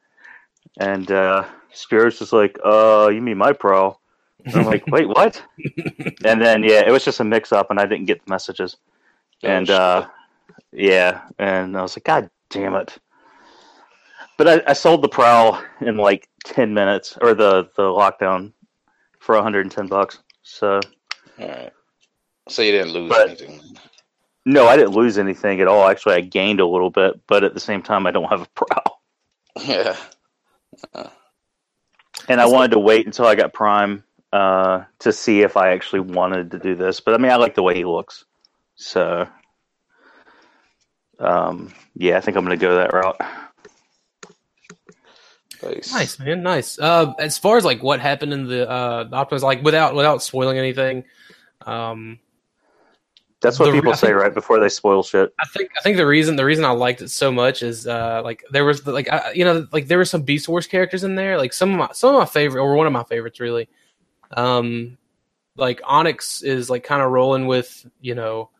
And 0.78 1.10
uh, 1.10 1.46
Spiros 1.74 2.20
was 2.20 2.32
like, 2.32 2.58
uh, 2.64 3.10
you 3.12 3.22
mean 3.22 3.38
my 3.38 3.54
Prowl? 3.54 4.00
And 4.44 4.56
I'm 4.56 4.66
like, 4.66 4.86
wait, 4.88 5.08
what? 5.08 5.42
and 6.24 6.40
then, 6.42 6.62
yeah, 6.62 6.86
it 6.86 6.90
was 6.90 7.04
just 7.04 7.20
a 7.20 7.24
mix 7.24 7.52
up 7.52 7.70
and 7.70 7.80
I 7.80 7.86
didn't 7.86 8.06
get 8.06 8.24
the 8.24 8.30
messages. 8.30 8.76
And 9.42 9.68
uh, 9.70 10.06
yeah, 10.72 11.22
and 11.38 11.76
I 11.76 11.82
was 11.82 11.96
like, 11.96 12.04
God 12.04 12.30
damn 12.50 12.74
it! 12.74 12.96
But 14.38 14.48
I, 14.48 14.70
I 14.70 14.72
sold 14.72 15.02
the 15.02 15.08
prowl 15.08 15.62
in 15.80 15.96
like 15.96 16.28
ten 16.44 16.74
minutes, 16.74 17.16
or 17.20 17.34
the 17.34 17.68
the 17.76 17.82
lockdown 17.82 18.52
for 19.20 19.34
110 19.36 19.86
bucks. 19.86 20.18
So 20.42 20.80
All 21.38 21.48
right. 21.48 21.72
So 22.48 22.62
you 22.62 22.72
didn't 22.72 22.92
lose 22.92 23.08
But- 23.08 23.28
anything. 23.28 23.60
no, 24.44 24.66
I 24.66 24.76
didn't 24.76 24.94
lose 24.94 25.16
anything 25.18 25.60
at 25.60 25.68
all. 25.68 25.88
Actually, 25.88 26.16
I 26.16 26.20
gained 26.22 26.58
a 26.58 26.66
little 26.66 26.90
bit, 26.90 27.20
but 27.28 27.44
at 27.44 27.54
the 27.54 27.60
same 27.60 27.82
time, 27.82 28.04
I 28.06 28.10
don't 28.10 28.28
have 28.28 28.42
a 28.42 28.46
prowl, 28.56 29.00
Yeah. 29.64 29.96
and 32.28 32.40
I 32.40 32.46
wanted 32.46 32.72
to 32.72 32.78
wait 32.80 33.06
until 33.06 33.26
I 33.26 33.34
got 33.36 33.52
Prime 33.52 34.02
uh, 34.32 34.84
to 35.00 35.12
see 35.12 35.42
if 35.42 35.56
I 35.56 35.70
actually 35.72 36.00
wanted 36.00 36.50
to 36.52 36.58
do 36.58 36.74
this. 36.74 36.98
But 37.00 37.14
I 37.14 37.18
mean, 37.18 37.30
I 37.30 37.36
like 37.36 37.54
the 37.54 37.62
way 37.62 37.74
he 37.76 37.84
looks, 37.84 38.24
so 38.74 39.26
um, 41.18 41.72
yeah, 41.94 42.16
I 42.16 42.20
think 42.20 42.36
I'm 42.36 42.44
going 42.44 42.58
to 42.58 42.64
go 42.66 42.76
that 42.76 42.92
route. 42.92 43.16
Nice. 45.62 45.92
nice 45.92 46.18
man, 46.18 46.42
nice. 46.42 46.76
Uh, 46.78 47.12
as 47.20 47.38
far 47.38 47.56
as 47.56 47.64
like 47.64 47.84
what 47.84 48.00
happened 48.00 48.32
in 48.32 48.48
the 48.48 48.68
uh 48.68 49.08
Optimus, 49.12 49.44
like 49.44 49.62
without 49.62 49.94
without 49.94 50.20
spoiling 50.20 50.58
anything, 50.58 51.04
um, 51.64 52.18
That's 53.40 53.60
what 53.60 53.66
The- 53.66 53.72
people 53.72 53.92
I 53.92 53.94
say 53.94 54.08
think- 54.08 54.18
right 54.20 54.34
before 54.34 54.58
they 54.58 54.68
spoil 54.68 55.04
shit. 55.04 55.32
I 55.38 55.44
think 55.46 55.70
I 55.78 55.82
think 55.82 55.98
the 55.98 56.06
reason 56.06 56.34
the 56.34 56.44
reason 56.44 56.64
I 56.64 56.70
liked 56.72 57.00
it 57.00 57.10
so 57.10 57.30
much 57.30 57.62
is 57.62 57.86
uh 57.86 58.22
like 58.24 58.42
there 58.50 58.64
was 58.64 58.82
the, 58.82 58.90
like 58.90 59.08
I, 59.08 59.30
you 59.34 59.44
know 59.44 59.68
like 59.70 59.86
there 59.86 59.98
were 59.98 60.04
some 60.04 60.22
Beast 60.22 60.48
Wars 60.48 60.66
characters 60.66 61.04
in 61.04 61.14
there 61.14 61.38
like 61.38 61.52
some 61.52 61.70
of 61.70 61.78
my 61.78 61.88
some 61.92 62.12
of 62.12 62.18
my 62.18 62.26
favorite 62.26 62.60
or 62.60 62.74
one 62.74 62.88
of 62.88 62.92
my 62.92 63.04
favorites 63.04 63.38
really, 63.38 63.68
um, 64.36 64.98
like 65.54 65.80
Onyx 65.84 66.42
is 66.42 66.70
like 66.70 66.82
kind 66.82 67.02
of 67.02 67.12
rolling 67.12 67.46
with 67.46 67.86
you 68.00 68.16
know 68.16 68.50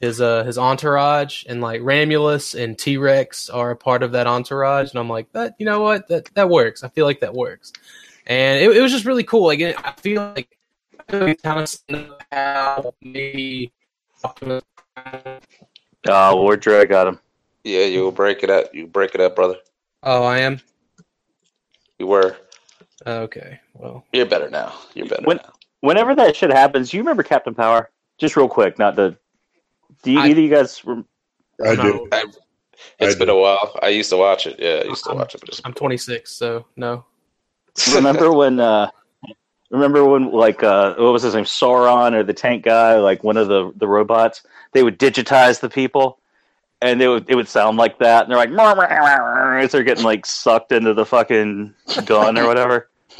his 0.00 0.20
uh 0.20 0.44
his 0.44 0.58
entourage 0.58 1.44
and 1.48 1.60
like 1.60 1.80
Ramulus 1.80 2.54
and 2.60 2.78
T 2.78 2.96
Rex 2.96 3.48
are 3.48 3.70
a 3.70 3.76
part 3.76 4.02
of 4.02 4.12
that 4.12 4.26
entourage 4.26 4.90
and 4.90 4.98
I'm 4.98 5.08
like 5.08 5.30
that 5.32 5.54
you 5.58 5.66
know 5.66 5.80
what 5.80 6.08
that 6.08 6.26
that 6.34 6.48
works 6.50 6.82
I 6.84 6.88
feel 6.88 7.06
like 7.06 7.20
that 7.20 7.34
works 7.34 7.72
and 8.26 8.60
it, 8.62 8.76
it 8.76 8.80
was 8.80 8.92
just 8.92 9.04
really 9.04 9.24
cool 9.24 9.44
like 9.46 9.60
it, 9.60 9.76
I 9.84 9.92
feel 9.92 10.22
like 10.34 10.56
kind 11.08 11.36
of 11.90 12.10
how 12.32 12.94
maybe 13.02 13.72
Optimus 14.22 14.62
Oh, 16.06 16.36
Lord 16.36 16.60
Dread 16.60 16.88
got 16.88 17.06
him. 17.06 17.18
Yeah, 17.64 17.84
you 17.84 18.02
will 18.02 18.12
break 18.12 18.42
it 18.42 18.50
up. 18.50 18.74
You 18.74 18.86
break 18.86 19.14
it 19.14 19.20
up, 19.22 19.34
brother. 19.36 19.56
Oh, 20.02 20.22
I 20.22 20.38
am. 20.40 20.60
You 21.98 22.06
were. 22.06 22.36
Okay. 23.06 23.58
Well, 23.72 24.04
You're 24.12 24.26
better 24.26 24.50
now. 24.50 24.74
You're 24.94 25.06
better 25.08 25.22
When- 25.24 25.38
now. 25.38 25.52
Whenever 25.80 26.14
that 26.14 26.34
shit 26.36 26.50
happens, 26.50 26.92
you 26.94 27.00
remember 27.00 27.22
Captain 27.22 27.54
Power? 27.54 27.90
Just 28.18 28.36
real 28.36 28.48
quick, 28.48 28.78
not 28.78 28.96
the. 28.96 29.16
Do 30.04 30.12
you, 30.12 30.20
I- 30.20 30.28
either 30.28 30.40
you 30.40 30.50
guys? 30.50 30.84
Rem- 30.84 31.06
I 31.64 31.74
No. 31.74 31.82
do. 31.82 32.08
It's 33.00 33.14
I 33.14 33.18
been 33.18 33.28
do. 33.28 33.34
a 33.36 33.40
while. 33.40 33.78
I 33.82 33.88
used 33.88 34.10
to 34.10 34.16
watch 34.16 34.46
it. 34.46 34.56
Yeah, 34.58 34.82
I 34.84 34.84
used 34.84 35.04
to 35.04 35.10
I'm- 35.10 35.18
watch 35.18 35.34
it. 35.34 35.40
But 35.40 35.48
it's 35.50 35.60
I'm 35.64 35.72
26, 35.72 36.30
so 36.30 36.66
no. 36.76 37.04
remember 37.94 38.32
when? 38.32 38.60
uh 38.60 38.88
Remember 39.70 40.04
when, 40.04 40.30
like, 40.30 40.62
uh 40.62 40.94
what 40.94 41.12
was 41.12 41.22
his 41.22 41.34
name, 41.34 41.44
Soaron 41.44 42.12
or 42.14 42.22
the 42.22 42.34
tank 42.34 42.62
guy, 42.64 42.96
like 42.96 43.24
one 43.24 43.36
of 43.36 43.48
the 43.48 43.72
the 43.76 43.88
robots? 43.88 44.42
They 44.72 44.84
would 44.84 45.00
digitize 45.00 45.58
the 45.58 45.68
people, 45.70 46.20
and 46.80 47.00
they 47.00 47.08
would 47.08 47.28
it 47.28 47.34
would 47.34 47.48
sound 47.48 47.76
like 47.76 47.98
that, 47.98 48.22
and 48.22 48.30
they're 48.30 48.38
like, 48.38 48.50
"Murr, 48.50 48.76
murr, 48.76 48.88
murr," 48.88 49.58
as 49.58 49.72
they're 49.72 49.82
getting 49.82 50.04
like 50.04 50.26
sucked 50.26 50.70
into 50.70 50.94
the 50.94 51.04
fucking 51.06 51.74
gun 52.04 52.38
or 52.38 52.46
whatever. 52.46 52.88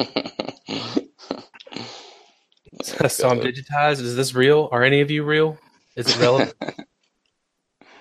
so 2.82 3.28
I'm 3.28 3.40
digitized. 3.40 4.00
Is 4.00 4.14
this 4.14 4.34
real? 4.34 4.68
Are 4.70 4.82
any 4.84 5.00
of 5.00 5.10
you 5.10 5.24
real? 5.24 5.58
Is 5.96 6.08
it 6.08 6.18
relevant? 6.20 6.54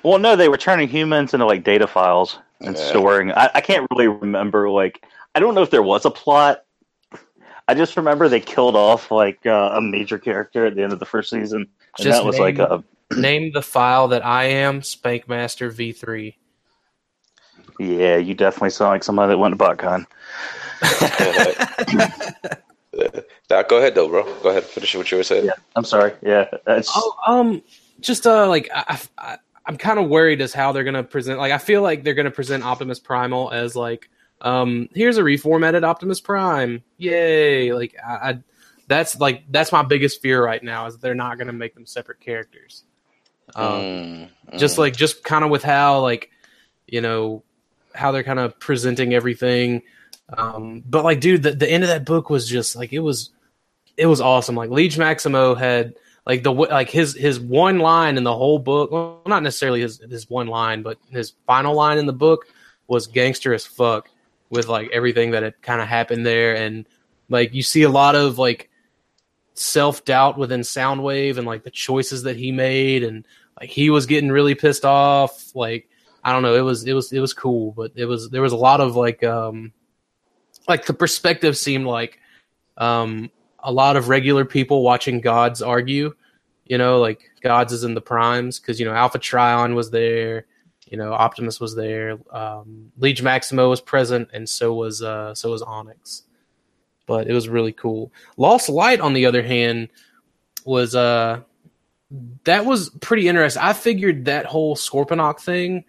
Well, 0.04 0.20
no, 0.20 0.36
they 0.36 0.50
were 0.50 0.58
turning 0.58 0.90
humans 0.90 1.34
into 1.34 1.46
like 1.46 1.64
data 1.64 1.88
files 1.88 2.38
and 2.60 2.76
Yeah. 2.76 2.90
storing. 2.90 3.32
I, 3.32 3.50
I 3.56 3.62
can't 3.62 3.88
really 3.90 4.10
remember. 4.10 4.70
Like, 4.70 5.06
I 5.34 5.40
don't 5.40 5.56
know 5.56 5.62
if 5.62 5.70
there 5.70 5.82
was 5.82 6.04
a 6.04 6.12
plot. 6.12 6.66
I 7.70 7.74
just 7.74 7.96
remember 7.96 8.28
they 8.28 8.42
killed 8.42 8.76
off 8.76 9.12
like 9.12 9.46
uh, 9.46 9.72
a 9.76 9.82
major 9.82 10.18
character 10.20 10.66
at 10.66 10.76
the 10.76 10.84
end 10.84 10.92
of 10.92 11.00
the 11.00 11.06
first 11.06 11.30
season, 11.30 11.62
and 11.98 12.06
Just 12.06 12.20
that 12.20 12.26
was 12.26 12.38
like 12.38 12.60
a 12.60 12.84
Name 13.16 13.54
the 13.54 13.62
file 13.62 14.10
that 14.10 14.26
I 14.26 14.44
am 14.44 14.82
Spankmaster 14.82 15.72
V3. 15.72 16.36
yeah. 17.80 18.18
You 18.18 18.34
definitely 18.34 18.72
sound 18.72 18.90
like 18.90 19.06
somebody 19.06 19.30
that 19.32 19.38
went 19.38 19.58
to 19.58 19.64
BotCon. 19.64 20.06
Nah, 23.50 23.64
go 23.64 23.78
ahead 23.78 23.96
though, 23.96 24.08
bro. 24.08 24.24
Go 24.42 24.50
ahead. 24.50 24.64
Finish 24.64 24.96
what 24.96 25.10
you 25.12 25.18
were 25.18 25.24
saying. 25.24 25.46
Yeah, 25.46 25.54
I'm 25.76 25.84
sorry. 25.84 26.14
Yeah, 26.22 26.46
that's 26.66 26.92
Oh, 26.96 27.16
um, 27.26 27.62
just 28.08 28.28
uh, 28.28 28.48
like 28.48 28.70
I, 28.74 29.00
I, 29.18 29.38
I'm 29.66 29.78
kind 29.78 30.00
of 30.00 30.10
worried 30.10 30.42
as 30.42 30.54
how 30.54 30.72
they're 30.72 30.84
gonna 30.84 31.04
present. 31.04 31.40
Like, 31.40 31.52
I 31.52 31.58
feel 31.58 31.82
like 31.82 32.04
they're 32.04 32.14
gonna 32.14 32.32
present 32.32 32.64
Optimus 32.64 33.00
Primal 33.00 33.52
as 33.52 33.76
like, 33.76 34.10
um, 34.42 34.90
here's 34.94 35.18
a 35.18 35.22
reformatted 35.22 35.84
Optimus 35.84 36.20
Prime, 36.20 36.84
yay! 36.98 37.74
Like, 37.74 37.96
I, 38.06 38.12
I 38.12 38.40
that's 38.88 39.20
like 39.20 39.44
that's 39.52 39.72
my 39.72 39.84
biggest 39.84 40.22
fear 40.22 40.44
right 40.44 40.62
now 40.62 40.86
is 40.86 40.98
they're 40.98 41.16
not 41.16 41.38
gonna 41.38 41.54
make 41.54 41.74
them 41.74 41.86
separate 41.86 42.20
characters. 42.20 42.84
Um, 43.56 44.30
Mm, 44.48 44.58
just 44.58 44.76
mm. 44.76 44.80
like 44.80 44.96
just 44.96 45.24
kind 45.24 45.44
of 45.44 45.50
with 45.50 45.64
how 45.64 46.00
like 46.02 46.30
you 46.88 47.02
know 47.02 47.44
how 47.94 48.12
they're 48.12 48.24
kind 48.24 48.40
of 48.40 48.60
presenting 48.60 49.14
everything 49.14 49.84
um 50.38 50.84
but 50.86 51.04
like 51.04 51.20
dude 51.20 51.44
the, 51.44 51.52
the 51.52 51.70
end 51.70 51.84
of 51.84 51.90
that 51.90 52.06
book 52.06 52.30
was 52.30 52.48
just 52.48 52.76
like 52.76 52.94
it 52.94 53.00
was 53.00 53.32
it 53.98 54.06
was 54.06 54.22
awesome 54.22 54.56
like 54.56 54.70
Liege 54.70 54.98
Maximo 54.98 55.56
had 55.56 55.96
like 56.26 56.44
the 56.44 56.52
like 56.52 56.90
his 56.90 57.14
his 57.14 57.40
one 57.40 57.80
line 57.80 58.18
in 58.18 58.24
the 58.24 58.36
whole 58.36 58.60
book 58.60 58.92
well 58.92 59.22
not 59.26 59.44
necessarily 59.44 59.82
his 59.82 60.00
his 60.10 60.30
one 60.30 60.48
line 60.48 60.82
but 60.82 60.98
his 61.10 61.34
final 61.46 61.76
line 61.76 61.98
in 61.98 62.06
the 62.06 62.14
book 62.14 62.46
was 62.88 63.08
gangster 63.08 63.54
as 63.54 63.66
fuck 63.66 64.10
with 64.54 64.68
like 64.68 64.90
everything 64.94 65.32
that 65.32 65.42
had 65.42 65.60
kind 65.64 65.82
of 65.82 65.88
happened 65.88 66.26
there. 66.26 66.56
And 66.56 66.86
like 67.28 67.54
you 67.54 67.64
see 67.64 67.82
a 67.82 67.90
lot 67.90 68.16
of 68.16 68.38
like 68.38 68.70
self 69.56 70.06
doubt 70.06 70.38
within 70.38 70.62
Soundwave 70.62 71.38
and 71.38 71.48
like 71.48 71.64
the 71.64 71.72
choices 71.72 72.24
that 72.24 72.38
he 72.38 72.52
made. 72.52 73.04
And 73.04 73.26
like 73.60 73.70
he 73.70 73.90
was 73.90 74.06
getting 74.06 74.32
really 74.32 74.56
pissed 74.56 74.86
off. 74.86 75.56
Like 75.56 75.90
i 76.24 76.32
don't 76.32 76.44
know. 76.44 76.56
It 76.56 76.62
was 76.62 76.86
it 76.86 76.94
was 76.94 77.12
it 77.12 77.20
was 77.20 77.34
cool 77.34 77.72
but 77.72 77.92
it 77.96 78.06
was 78.06 78.30
there 78.30 78.44
was 78.44 78.54
a 78.54 78.58
lot 78.58 78.80
of 78.80 78.96
like 78.96 79.24
um 79.24 79.74
like 80.68 80.86
the 80.86 80.94
perspective 80.94 81.58
seemed 81.58 81.86
like 81.86 82.20
um 82.78 83.32
a 83.64 83.72
lot 83.72 83.96
of 83.96 84.10
regular 84.10 84.46
people 84.46 84.84
watching 84.84 85.22
gods 85.22 85.62
argue 85.62 86.14
you 86.66 86.78
know 86.78 87.00
like 87.00 87.32
gods 87.42 87.74
is 87.74 87.84
in 87.84 87.94
the 87.94 88.02
primes 88.02 88.60
because 88.60 88.80
you 88.80 88.86
know 88.86 88.94
alpha 88.94 89.20
trion 89.20 89.76
was 89.76 89.92
there 89.92 90.46
you 90.88 90.98
know 90.98 91.14
optimus 91.14 91.60
was 91.60 91.76
there 91.76 92.18
um 92.32 92.92
liege 92.98 93.22
maximo 93.22 93.70
was 93.70 93.82
present 93.82 94.30
and 94.34 94.48
so 94.48 94.74
was 94.74 95.02
uh 95.02 95.34
so 95.34 95.52
was 95.52 95.62
onyx 95.62 96.24
but 97.06 97.28
it 97.28 97.34
was 97.34 97.50
really 97.50 97.74
cool 97.74 98.12
lost 98.38 98.70
light 98.70 99.00
on 99.00 99.14
the 99.14 99.26
other 99.26 99.44
hand 99.44 99.90
was 100.66 100.96
uh 100.96 101.40
that 102.44 102.66
was 102.66 102.90
pretty 102.90 103.28
interesting. 103.28 103.64
I 103.64 103.74
figured 103.74 104.26
that 104.26 104.46
whole 104.46 104.76
Scorponok 104.76 105.40
thing 105.40 105.86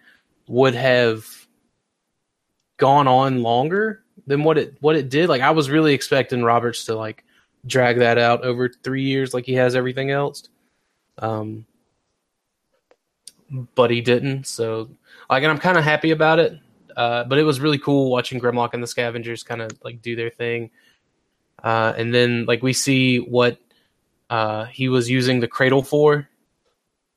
would 0.48 0.74
have 0.74 1.26
gone 2.76 3.08
on 3.08 3.42
longer 3.42 4.02
than 4.26 4.44
what 4.44 4.58
it 4.58 4.76
what 4.80 4.96
it 4.96 5.08
did. 5.08 5.28
Like 5.28 5.42
I 5.42 5.50
was 5.50 5.70
really 5.70 5.94
expecting 5.94 6.42
Roberts 6.42 6.86
to 6.86 6.94
like 6.94 7.24
drag 7.66 7.98
that 7.98 8.18
out 8.18 8.44
over 8.44 8.68
three 8.68 9.02
years 9.02 9.32
like 9.32 9.46
he 9.46 9.54
has 9.54 9.74
everything 9.74 10.10
else. 10.10 10.48
Um 11.18 11.66
but 13.74 13.90
he 13.90 14.00
didn't. 14.00 14.46
So 14.46 14.90
like 15.30 15.42
and 15.42 15.52
I'm 15.52 15.60
kinda 15.60 15.82
happy 15.82 16.10
about 16.10 16.38
it. 16.38 16.58
Uh, 16.96 17.24
but 17.24 17.38
it 17.38 17.42
was 17.42 17.60
really 17.60 17.78
cool 17.78 18.10
watching 18.10 18.40
Grimlock 18.40 18.72
and 18.72 18.82
the 18.82 18.86
Scavengers 18.86 19.42
kind 19.42 19.60
of 19.60 19.72
like 19.82 20.00
do 20.00 20.14
their 20.14 20.30
thing. 20.30 20.70
Uh, 21.62 21.92
and 21.96 22.14
then 22.14 22.44
like 22.46 22.62
we 22.62 22.72
see 22.72 23.18
what 23.18 23.58
uh, 24.30 24.64
he 24.66 24.88
was 24.88 25.10
using 25.10 25.40
the 25.40 25.48
cradle 25.48 25.82
for. 25.82 26.28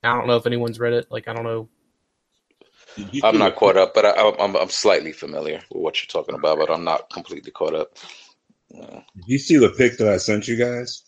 I 0.03 0.15
don't 0.15 0.27
know 0.27 0.38
if 0.38 0.45
anyone's 0.45 0.79
read 0.79 0.93
it. 0.93 1.12
Like 1.12 1.27
I 1.27 1.33
don't 1.33 1.43
know. 1.43 1.69
I'm 3.23 3.38
not 3.38 3.55
caught 3.55 3.77
up, 3.77 3.93
but 3.93 4.05
I, 4.05 4.33
I'm 4.39 4.55
I'm 4.55 4.69
slightly 4.69 5.12
familiar 5.12 5.62
with 5.69 5.81
what 5.81 6.01
you're 6.01 6.07
talking 6.07 6.36
about, 6.36 6.57
but 6.57 6.71
I'm 6.71 6.83
not 6.83 7.10
completely 7.10 7.51
caught 7.51 7.75
up. 7.75 7.97
Yeah, 8.69 9.01
Did 9.15 9.25
you 9.27 9.38
see 9.39 9.58
the 9.58 9.69
pic 9.69 9.97
that 9.97 10.08
I 10.08 10.17
sent 10.17 10.47
you 10.47 10.56
guys 10.56 11.03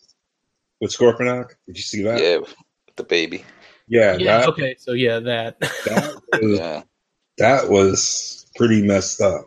with 0.82 0.91
Scorponok? 0.91 1.50
Did 1.67 1.78
you 1.78 1.84
see 1.84 2.04
that? 2.04 2.22
yeah 2.22 2.39
the 2.95 3.04
baby. 3.04 3.45
Yeah, 3.88 4.17
Yeah. 4.17 4.39
that, 4.39 4.50
Okay. 4.50 4.76
So 4.78 4.91
yeah, 4.91 5.19
that. 5.19 5.60
that, 5.60 6.15
was, 6.41 6.60
Yeah. 6.60 6.84
that 7.38 7.69
was 7.69 8.45
pretty 8.56 8.82
messed 8.82 9.22
up. 9.22 9.45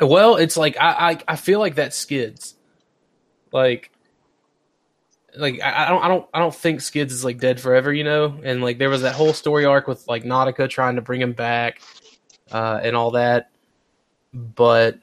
Well, 0.00 0.36
it's 0.36 0.56
like 0.56 0.76
I, 0.78 1.10
I 1.12 1.18
I 1.28 1.36
feel 1.36 1.58
like 1.58 1.76
that 1.76 1.94
skids. 1.94 2.54
Like 3.52 3.90
like 5.36 5.60
I, 5.60 5.86
I 5.86 5.88
don't 5.88 6.04
I 6.04 6.08
don't 6.08 6.28
I 6.34 6.38
don't 6.38 6.54
think 6.54 6.80
Skids 6.80 7.12
is 7.12 7.24
like 7.24 7.38
dead 7.38 7.60
forever, 7.60 7.92
you 7.92 8.04
know? 8.04 8.38
And 8.44 8.62
like 8.62 8.78
there 8.78 8.90
was 8.90 9.02
that 9.02 9.14
whole 9.14 9.32
story 9.32 9.64
arc 9.64 9.86
with 9.88 10.06
like 10.06 10.24
Nautica 10.24 10.68
trying 10.68 10.96
to 10.96 11.02
bring 11.02 11.20
him 11.20 11.32
back, 11.32 11.80
uh, 12.50 12.80
and 12.82 12.94
all 12.94 13.12
that. 13.12 13.50
But 14.32 14.98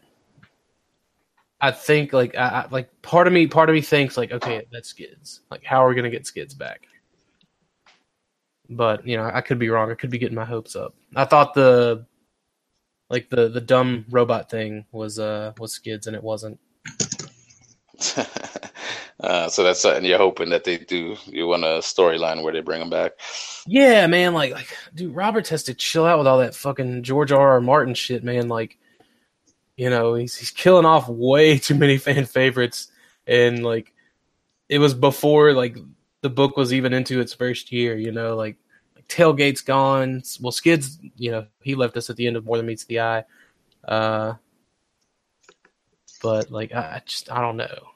I 1.63 1.71
think 1.71 2.11
like 2.11 2.35
I, 2.35 2.47
I 2.47 2.67
like 2.71 2.89
part 3.01 3.25
of 3.25 3.31
me 3.31 3.47
part 3.47 3.69
of 3.69 3.73
me 3.73 3.79
thinks 3.79 4.17
like, 4.17 4.33
okay, 4.33 4.65
that's 4.69 4.89
Skids. 4.89 5.39
Like 5.49 5.63
how 5.63 5.85
are 5.85 5.87
we 5.87 5.95
gonna 5.95 6.09
get 6.09 6.27
Skids 6.27 6.53
back? 6.53 6.87
But 8.69 9.07
you 9.07 9.15
know, 9.15 9.31
I 9.33 9.39
could 9.39 9.59
be 9.59 9.69
wrong. 9.69 9.89
I 9.89 9.95
could 9.95 10.09
be 10.09 10.17
getting 10.17 10.35
my 10.35 10.43
hopes 10.43 10.75
up. 10.75 10.93
I 11.15 11.23
thought 11.23 11.53
the 11.53 12.05
like 13.09 13.29
the 13.29 13.47
the 13.47 13.61
dumb 13.61 14.03
robot 14.09 14.49
thing 14.49 14.85
was 14.91 15.19
uh 15.19 15.53
was 15.57 15.71
skids 15.71 16.07
and 16.07 16.15
it 16.17 16.23
wasn't 16.23 16.59
uh, 19.21 19.47
so 19.47 19.63
that's 19.63 19.79
something 19.79 20.03
you're 20.03 20.17
hoping 20.17 20.49
that 20.49 20.65
they 20.65 20.79
do. 20.79 21.15
You 21.25 21.47
want 21.47 21.63
a 21.63 21.79
storyline 21.79 22.43
where 22.43 22.51
they 22.51 22.59
bring 22.59 22.81
him 22.81 22.89
back. 22.89 23.13
yeah 23.67 24.05
man 24.07 24.33
like 24.33 24.51
like 24.51 24.75
dude 24.93 25.15
roberts 25.15 25.47
has 25.47 25.63
to 25.63 25.73
chill 25.73 26.05
out 26.05 26.17
with 26.17 26.27
all 26.27 26.39
that 26.39 26.55
fucking 26.55 27.03
george 27.03 27.31
r 27.31 27.51
r 27.51 27.61
martin 27.61 27.93
shit 27.93 28.21
man 28.21 28.49
like 28.49 28.77
you 29.77 29.89
know 29.89 30.13
he's 30.15 30.35
he's 30.35 30.51
killing 30.51 30.85
off 30.85 31.07
way 31.09 31.57
too 31.59 31.75
many 31.75 31.97
fan 31.97 32.25
favorites. 32.25 32.91
And 33.27 33.63
like 33.63 33.93
it 34.69 34.79
was 34.79 34.93
before 34.93 35.53
like 35.53 35.77
the 36.21 36.29
book 36.29 36.57
was 36.57 36.73
even 36.73 36.93
into 36.93 37.19
its 37.19 37.33
first 37.33 37.71
year 37.71 37.95
you 37.97 38.11
know 38.11 38.35
like, 38.35 38.57
like 38.95 39.07
tailgate's 39.07 39.61
gone. 39.61 40.23
Well 40.41 40.51
skids 40.51 40.99
you 41.17 41.31
know 41.31 41.45
he 41.61 41.75
left 41.75 41.97
us 41.97 42.09
at 42.09 42.15
the 42.15 42.27
end 42.27 42.35
of 42.37 42.45
more 42.45 42.57
than 42.57 42.65
meets 42.65 42.85
the 42.85 42.99
eye. 43.01 43.23
Uh 43.85 44.33
but 46.21 46.49
like 46.51 46.73
I, 46.73 46.79
I 46.95 47.01
just 47.05 47.31
i 47.31 47.41
don't 47.41 47.57
know. 47.57 47.87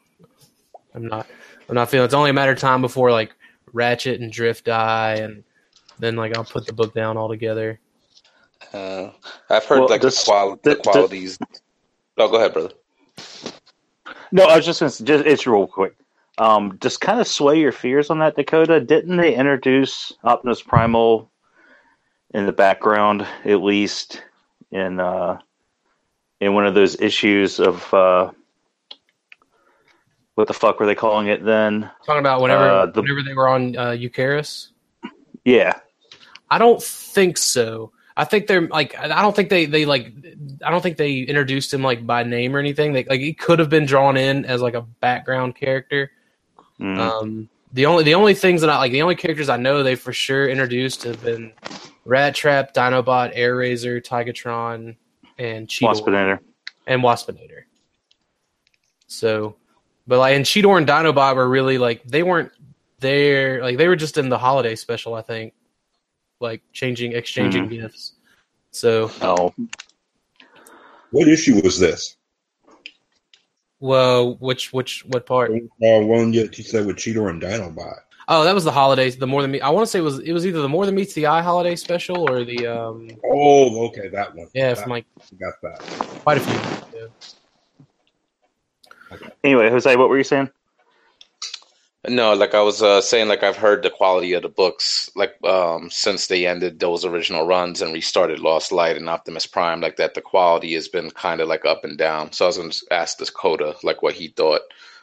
I'm 0.95 1.07
not 1.07 1.27
i'm 1.69 1.75
not 1.75 1.89
feeling 1.89 2.05
it's 2.05 2.13
only 2.13 2.29
a 2.29 2.33
matter 2.33 2.51
of 2.53 2.59
time 2.59 2.81
before 2.81 3.11
like 3.11 3.33
ratchet 3.73 4.19
and 4.21 4.31
drift 4.31 4.65
die 4.65 5.15
and 5.15 5.43
then 5.99 6.15
like 6.15 6.35
i'll 6.37 6.43
put 6.43 6.65
the 6.65 6.73
book 6.73 6.93
down 6.93 7.17
altogether. 7.17 7.79
Uh, 8.73 9.11
I've 9.49 9.63
heard 9.65 9.79
Well, 9.79 9.89
like 9.89 10.01
this- 10.01 10.23
the, 10.23 10.31
quali- 10.31 10.59
the 10.63 10.69
the- 10.71 10.75
qualities. 10.77 11.37
Oh, 12.17 12.29
go 12.29 12.37
ahead, 12.37 12.53
brother. 12.53 12.71
No, 14.31 14.43
I 14.45 14.55
was 14.57 14.65
just 14.65 14.79
going 14.79 14.91
to 14.91 15.03
just 15.03 15.25
it's 15.25 15.47
real 15.47 15.67
quick. 15.67 15.95
Um, 16.37 16.77
just 16.81 17.01
kind 17.01 17.19
of 17.19 17.27
sway 17.27 17.59
your 17.59 17.71
fears 17.71 18.09
on 18.09 18.19
that 18.19 18.35
Dakota. 18.35 18.79
Didn't 18.79 19.17
they 19.17 19.33
introduce 19.35 20.13
Optimus 20.23 20.61
Primal 20.61 21.29
in 22.33 22.45
the 22.45 22.51
background, 22.51 23.25
at 23.45 23.61
least 23.63 24.21
in 24.71 24.99
uh, 24.99 25.39
in 26.41 26.53
one 26.53 26.65
of 26.67 26.75
those 26.75 26.99
issues 27.01 27.59
of 27.59 27.93
uh, 27.93 28.31
what 30.35 30.47
the 30.47 30.53
fuck 30.53 30.79
were 30.79 30.85
they 30.85 30.95
calling 30.95 31.27
it 31.27 31.43
then? 31.43 31.89
talking 32.05 32.19
about 32.19 32.41
whenever 32.41 32.63
Uh, 32.69 32.85
the- 32.87 33.01
whenever 33.01 33.23
they 33.23 33.33
were 33.33 33.47
on 33.47 33.75
uh 33.77 33.91
eucharis 33.91 34.69
Yeah, 35.45 35.73
I 36.49 36.57
don't 36.57 36.81
think 36.83 37.37
so. 37.37 37.91
I 38.17 38.25
think 38.25 38.47
they're 38.47 38.67
like 38.67 38.97
I 38.97 39.21
don't 39.21 39.35
think 39.35 39.49
they 39.49 39.67
they 39.67 39.85
like 39.85 40.11
I 40.65 40.71
don't 40.71 40.81
think 40.81 40.97
they 40.97 41.19
introduced 41.19 41.71
him 41.71 41.83
like 41.83 42.05
by 42.05 42.23
name 42.23 42.55
or 42.55 42.59
anything. 42.59 42.93
They, 42.93 43.03
like 43.03 43.19
he 43.19 43.33
could 43.33 43.59
have 43.59 43.69
been 43.69 43.85
drawn 43.85 44.17
in 44.17 44.43
as 44.43 44.59
like 44.59 44.73
a 44.73 44.81
background 44.81 45.55
character. 45.55 46.11
Mm. 46.79 46.97
Um, 46.97 47.49
the 47.73 47.85
only 47.85 48.03
the 48.03 48.15
only 48.15 48.33
things 48.33 48.61
that 48.61 48.71
I 48.71 48.77
like 48.79 48.91
the 48.91 49.03
only 49.03 49.15
characters 49.15 49.49
I 49.49 49.57
know 49.57 49.83
they 49.83 49.93
for 49.93 50.13
sure 50.13 50.49
introduced 50.49 51.03
have 51.03 51.23
been 51.23 51.53
Rat 52.05 52.33
Trap, 52.33 52.73
Dinobot, 52.73 53.33
Air 53.35 53.55
Razor, 53.55 54.01
Tigatron, 54.01 54.95
and 55.37 55.67
Cheetor 55.67 55.93
Waspinator. 55.93 56.39
and 56.87 57.03
Waspinator. 57.03 57.63
So, 59.05 59.57
but 60.07 60.17
like, 60.17 60.35
and 60.35 60.43
Cheetor 60.43 60.75
and 60.75 60.87
Dinobot 60.87 61.35
were 61.35 61.47
really 61.47 61.77
like 61.77 62.03
they 62.03 62.23
weren't 62.23 62.51
there. 62.99 63.61
Like 63.61 63.77
they 63.77 63.87
were 63.87 63.95
just 63.95 64.17
in 64.17 64.29
the 64.29 64.39
holiday 64.39 64.75
special, 64.75 65.13
I 65.13 65.21
think, 65.21 65.53
like 66.39 66.61
changing, 66.73 67.13
exchanging 67.13 67.67
gifts. 67.69 68.13
So, 68.71 69.11
Oh, 69.21 69.53
What 71.11 71.27
issue 71.27 71.61
was 71.61 71.79
this? 71.79 72.15
well, 73.79 74.35
which 74.35 74.73
which 74.73 75.03
what 75.05 75.25
part? 75.25 75.51
Uh, 75.51 75.57
one 76.01 76.31
that 76.31 76.57
you 76.57 76.63
said 76.63 76.85
with 76.85 76.97
Cheetor 76.97 77.29
and 77.29 77.41
Dinobot. 77.41 77.99
Oh, 78.29 78.43
that 78.43 78.53
was 78.53 78.65
the 78.65 78.71
holidays. 78.71 79.15
The 79.17 79.25
more 79.27 79.41
than 79.41 79.51
me. 79.51 79.61
I 79.61 79.69
want 79.69 79.85
to 79.85 79.89
say 79.89 79.99
it 79.99 80.03
was 80.03 80.19
it 80.19 80.33
was 80.33 80.45
either 80.45 80.61
the 80.61 80.67
more 80.69 80.85
than 80.85 80.95
meets 80.95 81.13
the 81.13 81.27
eye 81.27 81.41
holiday 81.41 81.75
special 81.75 82.29
or 82.29 82.43
the 82.43 82.67
um 82.67 83.07
Oh, 83.23 83.87
okay, 83.87 84.09
that 84.09 84.35
one. 84.35 84.47
yeah 84.53 84.73
That- 84.73 84.81
from 84.83 84.91
like 84.91 85.05
got 85.39 85.53
that. 85.63 85.79
quite 86.23 86.37
a 86.37 86.41
few. 86.41 86.53
years 86.99 87.35
ago. 89.11 89.29
anyway, 89.43 89.69
Jose, 89.69 89.95
what 89.95 90.09
were 90.09 90.17
you 90.17 90.23
saying? 90.25 90.49
No, 92.09 92.33
like 92.33 92.53
I 92.53 92.61
was 92.61 92.81
uh, 92.81 93.01
saying, 93.01 93.27
like 93.27 93.43
I've 93.43 93.57
heard 93.57 93.83
the 93.83 93.89
quality 93.89 94.33
of 94.33 94.43
the 94.43 94.49
books, 94.49 95.09
like 95.15 95.35
um, 95.43 95.89
since 95.89 96.27
they 96.27 96.45
ended 96.45 96.79
those 96.79 97.03
original 97.03 97.45
runs 97.45 97.81
and 97.81 97.93
restarted 97.93 98.39
Lost 98.39 98.71
Light 98.71 98.95
and 98.95 99.09
Optimus 99.09 99.45
Prime, 99.45 99.81
like 99.81 99.97
that, 99.97 100.13
the 100.13 100.21
quality 100.21 100.73
has 100.73 100.87
been 100.87 101.11
kind 101.11 101.41
of 101.41 101.49
like 101.49 101.65
up 101.65 101.83
and 101.83 101.97
down. 101.97 102.31
So 102.31 102.45
I 102.45 102.47
was 102.47 102.57
going 102.57 102.69
to 102.69 102.85
ask 102.91 103.17
this 103.17 103.29
Coda, 103.29 103.75
like 103.83 104.01
what 104.01 104.13
he 104.13 104.29
thought 104.29 104.61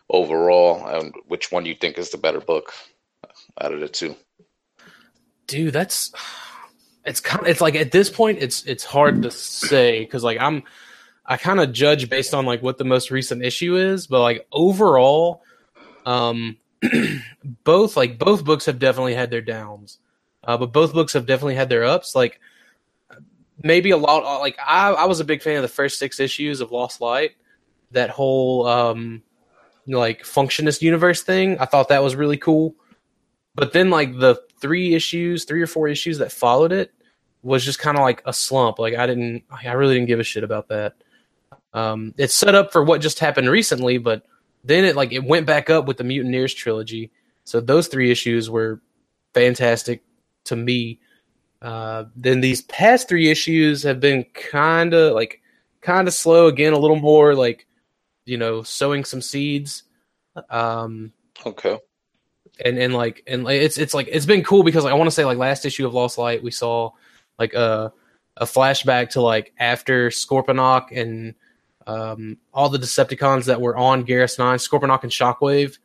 overall, 0.09 0.87
and 0.87 1.15
which 1.27 1.53
one 1.53 1.67
you 1.67 1.75
think 1.75 1.99
is 1.99 2.11
the 2.11 2.17
better 2.19 2.41
book 2.41 2.73
out 3.61 3.73
of 3.75 3.81
the 3.81 3.89
two. 3.89 4.17
dude 5.47 5.73
that's 5.73 6.13
it's 7.05 7.21
kind 7.21 7.43
of 7.43 7.49
it's 7.49 7.61
like 7.61 7.75
at 7.75 7.93
this 7.93 8.11
point 8.11 8.39
it's 8.41 8.65
it's 8.65 8.85
hard 8.85 9.23
to 9.23 9.31
say 9.31 10.01
because 10.01 10.25
like 10.25 10.39
i'm 10.41 10.63
i 11.27 11.37
kind 11.37 11.61
of 11.61 11.73
judge 11.73 12.09
based 12.09 12.35
on 12.35 12.47
like 12.47 12.63
what 12.63 12.79
the 12.79 12.85
most 12.85 13.11
recent 13.11 13.45
issue 13.45 13.77
is 13.77 14.07
but 14.07 14.21
like 14.21 14.47
overall 14.53 15.43
um 16.07 16.57
both 17.65 17.97
like 17.97 18.19
both 18.19 18.45
books 18.45 18.67
have 18.67 18.79
definitely 18.79 19.15
had 19.15 19.31
their 19.31 19.41
downs 19.41 19.99
uh, 20.45 20.57
but 20.57 20.73
both 20.73 20.93
books 20.93 21.13
have 21.13 21.27
definitely 21.27 21.55
had 21.55 21.69
their 21.69 21.85
ups 21.85 22.15
like 22.15 22.41
maybe 23.63 23.91
a 23.91 23.97
lot 23.97 24.41
like 24.41 24.59
I, 24.65 24.93
I 24.93 25.05
was 25.05 25.21
a 25.21 25.25
big 25.25 25.43
fan 25.43 25.57
of 25.57 25.63
the 25.63 25.69
first 25.69 25.99
six 25.99 26.21
issues 26.21 26.61
of 26.61 26.73
lost 26.73 27.01
light 27.01 27.33
that 27.93 28.11
whole 28.11 28.67
um 28.67 29.23
like 29.87 30.23
functionist 30.23 30.83
universe 30.83 31.23
thing 31.23 31.59
i 31.59 31.67
thought 31.67 31.89
that 31.89 32.03
was 32.03 32.17
really 32.17 32.39
cool 32.39 32.75
but 33.55 33.73
then 33.73 33.91
like 33.91 34.19
the 34.19 34.41
three 34.61 34.95
issues, 34.95 35.45
three 35.45 35.63
or 35.63 35.67
four 35.67 35.89
issues 35.89 36.19
that 36.19 36.33
followed 36.33 36.73
it 36.73 36.93
was 37.43 37.65
just 37.65 37.79
kind 37.79 37.97
of 37.97 38.03
like 38.03 38.23
a 38.25 38.33
slump. 38.33 38.79
Like 38.79 38.95
I 38.95 39.07
didn't, 39.07 39.45
I 39.51 39.73
really 39.73 39.95
didn't 39.95 40.09
give 40.09 40.21
a 40.21 40.25
shit 40.25 40.45
about 40.45 40.69
that. 40.69 40.95
Um, 41.73 42.15
it's 42.17 42.35
set 42.35 42.55
up 42.55 42.73
for 42.73 42.83
what 42.83 43.01
just 43.01 43.19
happened 43.19 43.49
recently, 43.51 43.99
but 43.99 44.25
then 44.65 44.85
it 44.85 44.97
like 44.97 45.13
it 45.13 45.25
went 45.25 45.47
back 45.47 45.71
up 45.71 45.87
with 45.87 45.99
the 45.99 46.05
Mutineers 46.05 46.55
trilogy. 46.55 47.11
So 47.45 47.61
those 47.61 47.89
three 47.89 48.11
issues 48.11 48.49
were 48.51 48.81
fantastic 49.35 50.03
to 50.45 50.57
me. 50.57 51.01
Uh, 51.63 52.05
then 52.17 52.41
these 52.41 52.63
past 52.63 53.09
three 53.09 53.31
issues 53.31 53.83
have 53.83 54.01
been 54.01 54.25
kind 54.35 54.93
of 54.95 55.15
like 55.15 55.41
kind 55.81 56.09
of 56.09 56.15
slow 56.15 56.47
again, 56.47 56.73
a 56.73 56.79
little 56.79 56.97
more 56.97 57.35
like 57.35 57.67
you 58.27 58.37
know 58.39 58.63
sowing 58.63 59.05
some 59.05 59.21
seeds. 59.23 59.83
Um, 60.51 61.13
Okay. 61.47 61.79
and 62.65 62.79
and 62.79 62.95
like 62.95 63.23
and 63.27 63.45
like, 63.45 63.61
it's 63.61 63.79
it's 63.79 63.95
like 63.95 64.09
it's 64.11 64.27
been 64.27 64.43
cool 64.45 64.63
because 64.63 64.85
like 64.85 64.93
I 64.93 64.97
want 64.97 65.09
to 65.09 65.15
say 65.15 65.25
like 65.25 65.39
last 65.39 65.65
issue 65.65 65.87
of 65.87 65.95
Lost 65.95 66.19
Light 66.19 66.43
we 66.43 66.51
saw 66.51 66.91
like 67.39 67.55
a 67.55 67.93
a 68.37 68.45
flashback 68.45 69.11
to 69.11 69.21
like 69.21 69.53
after 69.59 70.09
Scorponok 70.09 70.97
and 70.97 71.35
um, 71.87 72.39
all 72.53 72.69
the 72.69 72.79
Decepticons 72.79 73.45
that 73.47 73.61
were 73.61 73.77
on 73.77 74.07
Garrus 74.07 74.39
Nine, 74.39 74.59
Scorponok 74.59 75.03
and 75.03 75.13
Shockwave. 75.13 75.79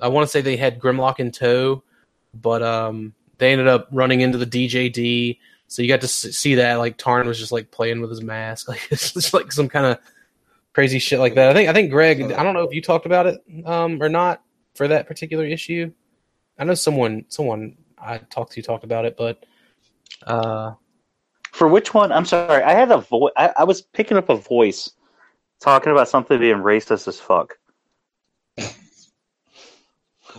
I 0.00 0.08
want 0.08 0.26
to 0.26 0.30
say 0.30 0.40
they 0.40 0.56
had 0.56 0.78
Grimlock 0.78 1.18
in 1.18 1.32
tow, 1.32 1.82
but 2.34 2.62
um, 2.62 3.14
they 3.38 3.52
ended 3.52 3.68
up 3.68 3.88
running 3.90 4.20
into 4.20 4.38
the 4.38 4.46
DJD. 4.46 5.38
So 5.66 5.82
you 5.82 5.88
got 5.88 6.00
to 6.00 6.08
see 6.08 6.54
that 6.56 6.76
like 6.76 6.96
Tarn 6.96 7.26
was 7.26 7.38
just 7.38 7.52
like 7.52 7.70
playing 7.70 8.00
with 8.00 8.10
his 8.10 8.22
mask, 8.22 8.68
like 8.68 8.86
it's 8.90 9.12
just 9.12 9.34
like 9.34 9.52
some 9.52 9.68
kind 9.68 9.86
of 9.86 9.98
crazy 10.72 10.98
shit 10.98 11.18
like 11.18 11.34
that. 11.34 11.50
I 11.50 11.54
think 11.54 11.68
I 11.68 11.72
think 11.72 11.90
Greg, 11.90 12.22
I 12.32 12.42
don't 12.42 12.54
know 12.54 12.62
if 12.62 12.72
you 12.72 12.80
talked 12.80 13.06
about 13.06 13.26
it 13.26 13.42
um, 13.66 14.02
or 14.02 14.08
not 14.08 14.42
for 14.74 14.88
that 14.88 15.06
particular 15.06 15.44
issue. 15.44 15.92
I 16.58 16.64
know 16.64 16.74
someone 16.74 17.24
someone 17.28 17.76
I 17.98 18.18
talked 18.18 18.52
to 18.52 18.62
talked 18.62 18.84
about 18.84 19.04
it, 19.04 19.16
but 19.16 19.44
uh, 20.26 20.72
For 21.52 21.68
which 21.68 21.94
one? 21.94 22.12
I'm 22.12 22.24
sorry. 22.24 22.62
I 22.62 22.72
had 22.72 22.90
a 22.90 22.98
voice. 22.98 23.32
I, 23.36 23.52
I 23.58 23.64
was 23.64 23.82
picking 23.82 24.16
up 24.16 24.28
a 24.28 24.36
voice 24.36 24.90
talking 25.60 25.92
about 25.92 26.08
something 26.08 26.38
being 26.38 26.56
racist 26.56 27.08
as 27.08 27.20
fuck. 27.20 27.58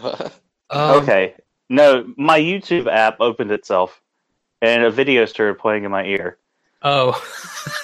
um, 0.01 0.31
okay. 0.69 1.35
No, 1.69 2.11
my 2.17 2.39
YouTube 2.39 2.87
app 2.87 3.17
opened 3.19 3.51
itself 3.51 4.01
and 4.61 4.83
a 4.83 4.91
video 4.91 5.25
started 5.25 5.59
playing 5.59 5.83
in 5.83 5.91
my 5.91 6.03
ear. 6.05 6.37
Oh. 6.81 7.11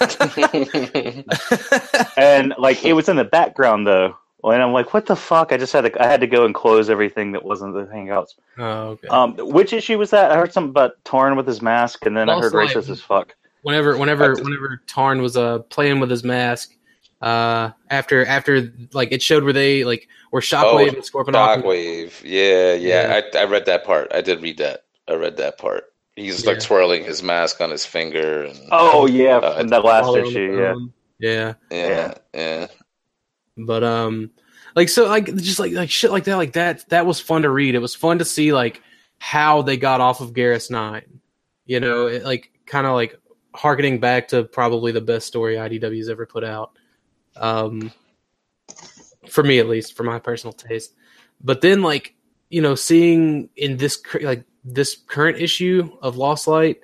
and 2.16 2.54
like 2.58 2.84
it 2.84 2.94
was 2.94 3.08
in 3.08 3.16
the 3.16 3.24
background 3.24 3.86
though. 3.86 4.16
And 4.42 4.62
I'm 4.62 4.72
like, 4.72 4.94
what 4.94 5.06
the 5.06 5.16
fuck? 5.16 5.52
I 5.52 5.56
just 5.56 5.72
had 5.72 5.80
to 5.82 6.02
I 6.02 6.06
had 6.06 6.20
to 6.20 6.26
go 6.26 6.44
and 6.44 6.54
close 6.54 6.88
everything 6.88 7.32
that 7.32 7.44
wasn't 7.44 7.74
the 7.74 7.84
Hangouts. 7.84 8.34
oh, 8.58 8.90
okay. 8.90 9.08
Um, 9.08 9.36
which 9.38 9.72
issue 9.72 9.98
was 9.98 10.10
that? 10.10 10.30
I 10.30 10.36
heard 10.36 10.52
something 10.52 10.70
about 10.70 10.92
Tarn 11.04 11.36
with 11.36 11.46
his 11.46 11.60
mask, 11.60 12.06
and 12.06 12.16
then 12.16 12.28
I 12.28 12.38
heard 12.38 12.52
racist 12.52 12.88
as 12.88 13.00
fuck. 13.00 13.34
whenever 13.62 13.98
whenever 13.98 14.34
whenever 14.34 14.82
Tarn 14.86 15.20
was 15.20 15.36
uh 15.36 15.58
playing 15.60 15.98
with 15.98 16.10
his 16.10 16.22
mask, 16.22 16.75
uh 17.22 17.70
after 17.88 18.26
after 18.26 18.72
like 18.92 19.10
it 19.10 19.22
showed 19.22 19.42
where 19.42 19.52
they 19.52 19.84
like 19.84 20.08
where 20.30 20.42
Shockwave 20.42 20.72
Oh, 20.72 20.78
and 20.88 20.96
Scorponok 20.98 21.62
Shockwave. 21.62 22.22
Yeah, 22.24 22.74
yeah. 22.74 23.08
Yeah. 23.08 23.20
I, 23.34 23.38
I 23.38 23.44
read 23.44 23.66
that 23.66 23.84
part. 23.84 24.12
I 24.14 24.20
did 24.20 24.42
read 24.42 24.58
that. 24.58 24.84
I 25.08 25.14
read 25.14 25.36
that 25.38 25.58
part. 25.58 25.84
He's 26.16 26.46
like 26.46 26.60
twirling 26.60 27.04
his 27.04 27.22
mask 27.22 27.60
on 27.60 27.70
his 27.70 27.84
finger. 27.84 28.44
And, 28.44 28.58
Oh 28.70 29.06
yeah, 29.06 29.36
Uh, 29.36 29.58
from 29.58 29.68
that 29.68 29.84
last 29.84 30.04
all 30.06 30.16
over 30.16 30.22
the 30.22 30.28
issue. 30.28 30.58
Yeah. 30.58 30.74
yeah. 31.18 31.54
yeah, 31.70 32.14
yeah. 32.34 32.66
But 33.58 33.84
um, 33.84 34.30
like 34.74 34.88
so, 34.88 35.08
like 35.08 35.26
just 35.36 35.58
like 35.58 35.72
like 35.72 35.90
shit 35.90 36.10
like 36.10 36.24
that, 36.24 36.36
like 36.36 36.52
that. 36.52 36.88
That 36.88 37.06
was 37.06 37.20
fun 37.20 37.42
to 37.42 37.50
read. 37.50 37.74
It 37.74 37.80
was 37.80 37.94
fun 37.94 38.18
to 38.18 38.24
see 38.24 38.52
like 38.52 38.82
how 39.18 39.62
they 39.62 39.76
got 39.76 40.00
off 40.00 40.20
of 40.20 40.32
Garrus 40.32 40.70
Nine. 40.70 41.20
You 41.66 41.80
know, 41.80 42.06
it, 42.06 42.24
like 42.24 42.50
kind 42.66 42.86
of 42.86 42.94
like 42.94 43.18
harkening 43.54 44.00
back 44.00 44.28
to 44.28 44.44
probably 44.44 44.92
the 44.92 45.00
best 45.00 45.26
story 45.26 45.56
IDW's 45.56 46.08
ever 46.08 46.26
put 46.26 46.44
out. 46.44 46.72
Um, 47.38 47.92
for 49.28 49.42
me 49.42 49.58
at 49.58 49.68
least, 49.68 49.96
for 49.96 50.02
my 50.02 50.18
personal 50.18 50.52
taste. 50.52 50.94
But 51.42 51.60
then 51.60 51.82
like 51.82 52.14
you 52.48 52.62
know, 52.62 52.74
seeing 52.74 53.48
in 53.56 53.76
this 53.76 54.00
like 54.20 54.44
this 54.64 54.96
current 55.06 55.38
issue 55.38 55.90
of 56.02 56.16
Lost 56.16 56.46
Light. 56.46 56.80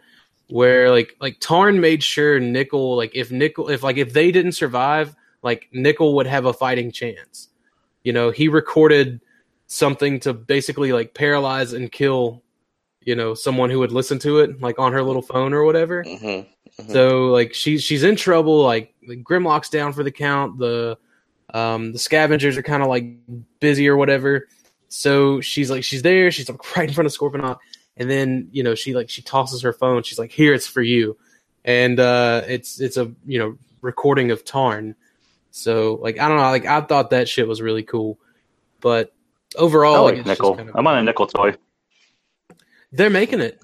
Where 0.48 0.90
like 0.90 1.16
like 1.18 1.38
Tarn 1.40 1.80
made 1.80 2.02
sure 2.02 2.38
Nickel 2.38 2.94
like 2.94 3.12
if 3.14 3.30
Nickel 3.30 3.70
if 3.70 3.82
like 3.82 3.96
if 3.96 4.12
they 4.12 4.30
didn't 4.30 4.52
survive 4.52 5.16
like 5.42 5.68
Nickel 5.72 6.14
would 6.16 6.26
have 6.26 6.46
a 6.46 6.52
fighting 6.52 6.92
chance. 6.92 7.48
You 8.04 8.12
know, 8.12 8.30
he 8.30 8.48
recorded 8.48 9.20
something 9.66 10.20
to 10.20 10.32
basically 10.32 10.92
like 10.92 11.14
paralyze 11.14 11.72
and 11.72 11.90
kill, 11.90 12.42
you 13.04 13.14
know, 13.14 13.34
someone 13.34 13.70
who 13.70 13.78
would 13.80 13.92
listen 13.92 14.18
to 14.20 14.38
it, 14.40 14.60
like 14.60 14.78
on 14.78 14.92
her 14.92 15.02
little 15.02 15.22
phone 15.22 15.52
or 15.52 15.64
whatever. 15.64 16.02
hmm 16.04 16.40
Mhm. 16.80 16.90
So 16.90 17.26
like 17.26 17.52
she's 17.52 17.82
she's 17.82 18.02
in 18.02 18.16
trouble. 18.16 18.62
Like, 18.62 18.94
like 19.06 19.22
Grimlock's 19.22 19.68
down 19.68 19.92
for 19.92 20.02
the 20.02 20.10
count. 20.10 20.58
The 20.58 20.96
um 21.52 21.92
the 21.92 21.98
scavengers 21.98 22.56
are 22.56 22.62
kind 22.62 22.82
of 22.82 22.88
like 22.88 23.04
busy 23.60 23.86
or 23.88 23.96
whatever. 23.98 24.48
So 24.88 25.40
she's 25.42 25.70
like 25.70 25.84
she's 25.84 26.00
there. 26.00 26.30
She's 26.30 26.48
like 26.48 26.76
right 26.76 26.88
in 26.88 26.94
front 26.94 27.06
of 27.06 27.12
Scorponok, 27.12 27.58
and 27.98 28.10
then 28.10 28.48
you 28.52 28.62
know 28.62 28.74
she 28.74 28.94
like 28.94 29.10
she 29.10 29.20
tosses 29.20 29.60
her 29.62 29.74
phone. 29.74 30.02
She's 30.02 30.18
like, 30.18 30.30
"Here, 30.32 30.54
it's 30.54 30.66
for 30.66 30.80
you," 30.80 31.18
and 31.66 32.00
uh 32.00 32.40
it's 32.48 32.80
it's 32.80 32.96
a 32.96 33.12
you 33.26 33.38
know 33.38 33.58
recording 33.82 34.30
of 34.30 34.42
Tarn. 34.42 34.94
So 35.50 35.98
like 36.00 36.18
I 36.18 36.26
don't 36.28 36.38
know, 36.38 36.44
like 36.44 36.64
I 36.64 36.80
thought 36.80 37.10
that 37.10 37.28
shit 37.28 37.46
was 37.46 37.60
really 37.60 37.82
cool, 37.82 38.18
but 38.80 39.12
I 39.54 39.60
overall, 39.60 40.04
like 40.04 40.16
like, 40.16 40.26
nickel. 40.26 40.56
kind 40.56 40.70
of- 40.70 40.76
I'm 40.76 40.86
on 40.86 40.96
a 40.96 41.02
nickel 41.02 41.26
toy. 41.26 41.54
They're 42.92 43.10
making 43.10 43.40
it. 43.40 43.60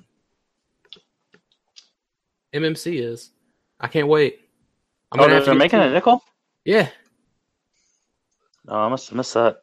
MMC 2.54 3.00
is. 3.02 3.30
I 3.80 3.88
can't 3.88 4.08
wait. 4.08 4.40
I'm 5.12 5.20
oh, 5.20 5.26
they're 5.26 5.34
have 5.36 5.44
to 5.44 5.50
get 5.52 5.58
making 5.58 5.78
to- 5.80 5.86
a 5.88 5.90
nickel. 5.90 6.22
Yeah, 6.64 6.88
Oh, 8.70 8.80
I 8.80 8.88
must 8.88 9.08
have 9.08 9.16
missed 9.16 9.32
that. 9.34 9.58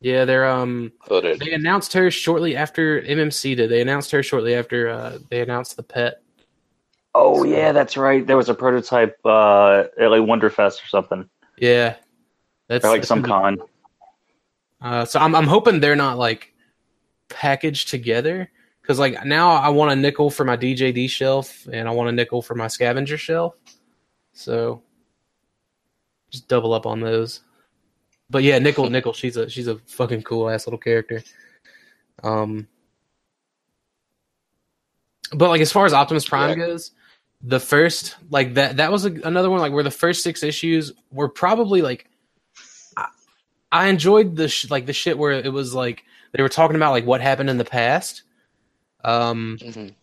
yeah. 0.00 0.24
They're 0.26 0.46
um. 0.46 0.92
Oh, 1.08 1.20
they're- 1.22 1.36
announced 1.54 1.92
her 1.94 2.10
shortly 2.10 2.54
after 2.56 3.00
MMC 3.02 3.56
did. 3.56 3.70
They 3.70 3.80
announced 3.80 4.10
her 4.10 4.22
shortly 4.22 4.54
after 4.54 4.88
uh, 4.90 5.18
they 5.30 5.40
announced 5.40 5.76
the 5.76 5.82
pet. 5.82 6.20
Oh 7.14 7.44
yeah, 7.44 7.72
that's 7.72 7.96
right. 7.96 8.26
There 8.26 8.36
was 8.36 8.50
a 8.50 8.54
prototype 8.54 9.16
uh, 9.24 9.84
at 9.98 10.10
like 10.10 10.20
Wonderfest 10.20 10.84
or 10.84 10.88
something, 10.88 11.26
Yeah, 11.56 11.96
that's 12.68 12.84
or 12.84 12.88
like 12.88 13.00
that's 13.00 13.08
some 13.08 13.22
gonna 13.22 13.52
be- 13.52 13.58
con. 13.58 13.68
Uh, 14.82 15.04
so 15.06 15.18
I'm 15.18 15.34
I'm 15.34 15.46
hoping 15.46 15.80
they're 15.80 15.96
not 15.96 16.18
like 16.18 16.52
packaged 17.30 17.88
together 17.88 18.50
because 18.86 19.00
like 19.00 19.24
now 19.24 19.50
I 19.50 19.68
want 19.70 19.90
a 19.90 19.96
nickel 19.96 20.30
for 20.30 20.44
my 20.44 20.56
DJD 20.56 21.10
shelf 21.10 21.66
and 21.72 21.88
I 21.88 21.90
want 21.90 22.08
a 22.08 22.12
nickel 22.12 22.40
for 22.40 22.54
my 22.54 22.68
scavenger 22.68 23.18
shelf. 23.18 23.56
So 24.32 24.80
just 26.30 26.46
double 26.46 26.72
up 26.72 26.86
on 26.86 27.00
those. 27.00 27.40
But 28.30 28.44
yeah, 28.44 28.60
nickel 28.60 28.88
nickel. 28.88 29.12
She's 29.12 29.36
a 29.36 29.50
she's 29.50 29.66
a 29.66 29.78
fucking 29.86 30.22
cool 30.22 30.48
ass 30.48 30.68
little 30.68 30.78
character. 30.78 31.20
Um, 32.22 32.68
but 35.32 35.48
like 35.48 35.60
as 35.60 35.72
far 35.72 35.84
as 35.84 35.92
Optimus 35.92 36.28
Prime 36.28 36.56
Yeah. 36.56 36.66
goes, 36.66 36.92
the 37.42 37.58
first 37.58 38.14
like 38.30 38.54
that 38.54 38.76
that 38.76 38.92
was 38.92 39.04
a, 39.04 39.10
another 39.24 39.50
one 39.50 39.58
like 39.60 39.72
where 39.72 39.82
the 39.82 39.90
first 39.90 40.22
six 40.22 40.44
issues 40.44 40.92
were 41.10 41.28
probably 41.28 41.82
like 41.82 42.08
I, 42.96 43.08
I 43.72 43.86
enjoyed 43.88 44.36
the 44.36 44.46
sh- 44.48 44.70
like 44.70 44.86
the 44.86 44.92
shit 44.92 45.18
where 45.18 45.32
it 45.32 45.52
was 45.52 45.74
like 45.74 46.04
they 46.32 46.42
were 46.42 46.48
talking 46.48 46.76
about 46.76 46.92
like 46.92 47.04
what 47.04 47.20
happened 47.20 47.50
in 47.50 47.58
the 47.58 47.64
past. 47.64 48.22
Um, 49.06 49.56
Mhm. 49.62 49.94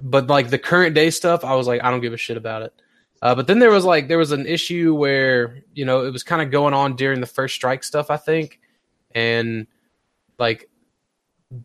but 0.00 0.28
like 0.28 0.48
the 0.50 0.58
current 0.58 0.94
day 0.94 1.10
stuff, 1.10 1.44
I 1.44 1.54
was 1.54 1.66
like, 1.66 1.82
I 1.84 1.90
don't 1.90 2.00
give 2.00 2.12
a 2.12 2.16
shit 2.16 2.36
about 2.36 2.62
it. 2.62 2.72
Uh, 3.20 3.34
but 3.34 3.46
then 3.46 3.58
there 3.58 3.70
was 3.70 3.84
like 3.84 4.08
there 4.08 4.18
was 4.18 4.32
an 4.32 4.46
issue 4.46 4.94
where 4.94 5.62
you 5.74 5.84
know 5.84 6.04
it 6.06 6.10
was 6.10 6.22
kind 6.22 6.40
of 6.42 6.50
going 6.50 6.74
on 6.74 6.96
during 6.96 7.20
the 7.20 7.26
first 7.26 7.54
strike 7.54 7.84
stuff, 7.84 8.10
I 8.10 8.16
think, 8.16 8.58
and 9.14 9.66
like 10.38 10.68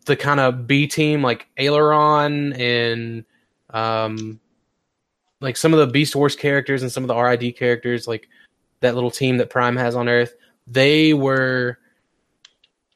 the 0.04 0.16
kind 0.16 0.38
of 0.38 0.66
B 0.66 0.86
team, 0.86 1.22
like 1.22 1.48
Aileron 1.56 2.52
and 2.54 3.24
um, 3.70 4.38
like 5.40 5.56
some 5.56 5.72
of 5.72 5.78
the 5.80 5.86
Beast 5.86 6.14
Wars 6.14 6.36
characters 6.36 6.82
and 6.82 6.92
some 6.92 7.02
of 7.04 7.08
the 7.08 7.16
RID 7.16 7.56
characters, 7.56 8.06
like 8.06 8.28
that 8.80 8.94
little 8.94 9.10
team 9.10 9.38
that 9.38 9.50
Prime 9.50 9.76
has 9.76 9.94
on 9.96 10.08
Earth, 10.08 10.34
they 10.66 11.12
were 11.14 11.78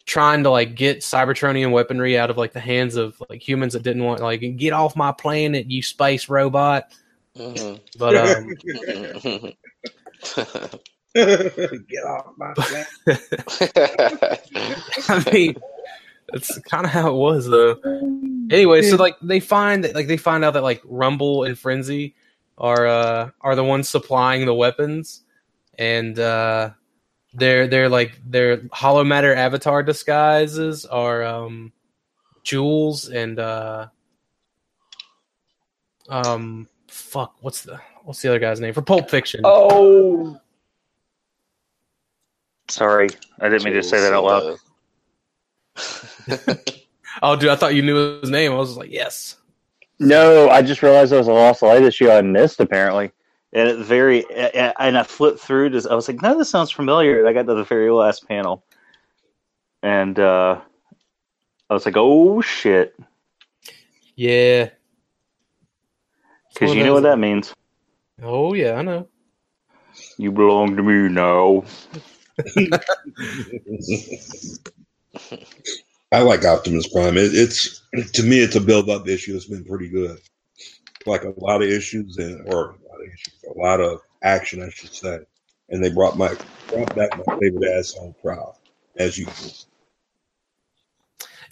trying 0.07 0.43
to 0.45 0.51
like 0.51 0.75
get 0.75 1.01
Cybertronian 1.01 1.71
weaponry 1.71 2.19
out 2.19 2.31
of 2.31 2.37
like 2.37 2.53
the 2.53 2.61
hands 2.61 2.97
of 2.97 3.21
like 3.29 3.47
humans 3.47 3.73
that 3.75 3.83
didn't 3.83 4.05
want 4.05 4.21
like 4.21 4.41
get 4.57 4.73
off 4.73 4.97
my 4.97 5.13
planet, 5.13 5.71
you 5.71 5.83
space 5.83 6.29
robot. 6.29 6.93
Mhm. 7.37 7.81
But 7.99 8.17
um, 8.17 8.57
Mhm. 9.23 9.55
Get 11.15 12.05
off 12.07 12.33
my 12.39 12.55
planet. 12.57 12.87
I 15.09 15.31
mean, 15.33 15.57
that's 16.33 16.59
kind 16.61 16.87
of 16.87 16.91
how 16.91 17.11
it 17.11 17.17
was 17.17 17.47
though. 17.47 17.79
Anyway, 18.51 18.81
so 18.83 18.97
like 18.97 19.17
they 19.21 19.41
find 19.41 19.85
that 19.85 19.95
like 19.95 20.07
they 20.07 20.17
find 20.17 20.43
out 20.45 20.55
that 20.55 20.63
like 20.63 20.81
Rumble 20.85 21.45
and 21.45 21.59
Frenzy 21.59 22.15
are 22.57 22.87
uh 22.87 23.31
are 23.43 23.55
the 23.55 23.65
ones 23.65 23.89
supplying 23.91 24.47
the 24.47 24.55
weapons, 24.55 25.23
and 25.79 26.19
uh 26.19 26.71
they're 27.35 27.67
they're 27.67 27.89
like 27.89 28.21
their 28.27 28.59
holomatter 28.59 29.35
avatar 29.35 29.83
disguises 29.83 30.85
are 30.85 31.25
um 31.25 31.73
Jules 32.43 33.09
and 33.09 33.39
uh 33.39 33.89
um 36.09 36.69
fuck 36.89 37.35
what's 37.41 37.63
the 37.63 37.81
what's 38.05 38.21
the 38.23 38.29
other 38.29 38.39
guy's 38.39 38.61
name 38.61 38.75
for 38.75 38.83
Pulp 38.83 39.11
Fiction? 39.11 39.41
Oh, 39.45 40.39
sorry, 42.69 43.09
I 43.41 43.49
didn't 43.49 43.65
mean 43.65 43.75
to 43.75 43.83
say 43.83 44.01
that 44.01 44.13
out 44.13 44.25
loud. 44.25 44.59
Oh, 47.23 47.37
dude, 47.37 47.51
I 47.51 47.57
thought 47.57 47.75
you 47.75 47.83
knew 47.83 48.21
his 48.21 48.31
name. 48.31 48.53
I 48.53 48.57
was 48.57 48.77
like, 48.77 48.91
yes. 48.91 49.37
No, 49.99 50.49
I 50.49 50.63
just 50.63 50.83
realized 50.83 51.13
there 51.13 51.19
was 51.19 51.29
a 51.29 51.33
lost 51.33 51.63
light 51.63 51.83
issue 51.83 52.11
I 52.11 52.23
missed 52.23 52.61
apparently, 52.61 53.13
and 53.53 53.69
it 53.69 53.79
very 53.79 54.25
and 54.31 54.73
and 54.79 54.99
I 54.99 55.03
flipped 55.03 55.41
through. 55.41 55.71
This, 55.71 55.87
I 55.87 55.95
was 55.95 56.09
like, 56.09 56.23
no, 56.23 56.37
this 56.37 56.51
sounds 56.51 56.71
familiar. 56.71 57.21
And 57.21 57.29
I 57.29 57.33
got 57.33 57.47
to 57.47 57.55
the 57.55 57.65
very 57.65 57.91
last 57.91 58.27
panel, 58.29 58.65
and 59.83 60.19
uh, 60.19 60.61
I 61.69 61.75
was 61.75 61.85
like, 61.87 61.97
oh 61.97 62.41
shit, 62.41 62.95
Yeah. 64.17 64.71
because 66.53 66.75
you 66.75 66.85
know 66.85 66.95
what 66.95 67.03
that 67.05 67.19
means. 67.19 67.55
Oh 68.23 68.55
yeah, 68.55 68.75
I 68.75 68.83
know. 68.83 69.09
You 70.17 70.33
belong 70.33 70.77
to 70.77 70.83
me 70.83 71.09
now. 71.09 71.65
I 76.13 76.21
like 76.23 76.45
Optimus 76.45 76.89
Prime. 76.93 77.17
It, 77.17 77.31
it's 77.35 77.83
to 78.13 78.23
me, 78.23 78.39
it's 78.41 78.57
a 78.57 78.61
build-up 78.61 79.09
issue. 79.09 79.35
It's 79.35 79.47
been 79.47 79.65
pretty 79.65 79.89
good. 79.89 80.19
Like 81.07 81.25
a 81.25 81.35
lot 81.39 81.63
of 81.63 81.69
issues 81.69 82.19
and 82.19 82.47
or 82.53 82.71
a 82.71 82.71
lot 82.71 82.75
of 82.75 82.82
issues, 83.05 83.45
a 83.49 83.59
lot 83.59 83.81
of 83.81 84.01
action, 84.23 84.63
I 84.63 84.71
should 84.71 84.95
say. 84.95 85.21
And 85.69 85.83
they 85.83 85.91
brought 85.91 86.19
my 86.19 86.35
brought 86.69 86.95
back 86.95 87.11
my 87.27 87.39
favorite 87.39 87.71
asshole 87.71 88.15
Prowl, 88.21 88.61
as 88.97 89.19
usual. 89.19 89.53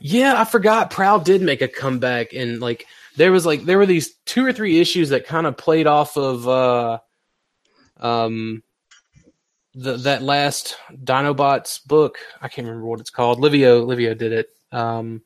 Yeah, 0.01 0.35
I 0.37 0.45
forgot. 0.45 0.91
Prowl 0.91 1.21
did 1.21 1.43
make 1.43 1.63
a 1.63 1.69
comeback, 1.69 2.33
and 2.33 2.61
like 2.61 2.87
there 3.17 3.33
was 3.33 3.47
like 3.47 3.65
there 3.65 3.79
were 3.79 3.87
these 3.87 4.15
two 4.25 4.45
or 4.45 4.53
three 4.53 4.81
issues 4.81 5.11
that 5.11 5.27
kind 5.27 5.47
of 5.47 5.57
played 5.57 5.87
off 5.87 6.17
of 6.17 6.49
uh, 6.49 6.99
um, 7.99 8.63
the 9.75 9.97
that 9.99 10.23
last 10.23 10.77
Dinobots 10.93 11.87
book. 11.87 12.19
I 12.41 12.49
can't 12.49 12.67
remember 12.67 12.87
what 12.87 13.01
it's 13.01 13.11
called. 13.11 13.41
Livio 13.41 13.85
Livio 13.85 14.15
did 14.15 14.33
it. 14.33 14.49
Um, 14.73 15.23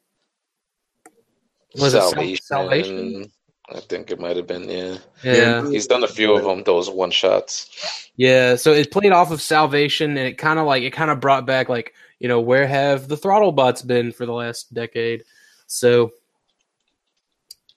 was 1.76 1.94
it 1.94 2.42
Salvation. 2.42 3.30
Salvation? 3.68 3.84
I 3.84 3.88
think 3.88 4.10
it 4.10 4.20
might 4.20 4.36
have 4.36 4.46
been. 4.46 4.68
Yeah, 4.68 4.96
Yeah. 5.22 5.68
he's 5.70 5.86
done 5.86 6.04
a 6.04 6.08
few 6.08 6.34
of 6.34 6.44
them. 6.44 6.62
Those 6.64 6.90
one 6.90 7.10
shots. 7.10 8.10
Yeah, 8.16 8.56
so 8.56 8.72
it 8.72 8.90
played 8.92 9.12
off 9.12 9.30
of 9.30 9.40
Salvation, 9.42 10.10
and 10.10 10.28
it 10.28 10.38
kind 10.38 10.58
of 10.58 10.66
like 10.66 10.82
it 10.82 10.90
kind 10.92 11.10
of 11.10 11.20
brought 11.20 11.46
back 11.46 11.68
like 11.68 11.94
you 12.20 12.28
know 12.28 12.40
where 12.40 12.66
have 12.66 13.08
the 13.08 13.16
throttle 13.16 13.52
bots 13.52 13.82
been 13.82 14.12
for 14.12 14.26
the 14.26 14.32
last 14.32 14.72
decade? 14.72 15.24
So 15.66 16.12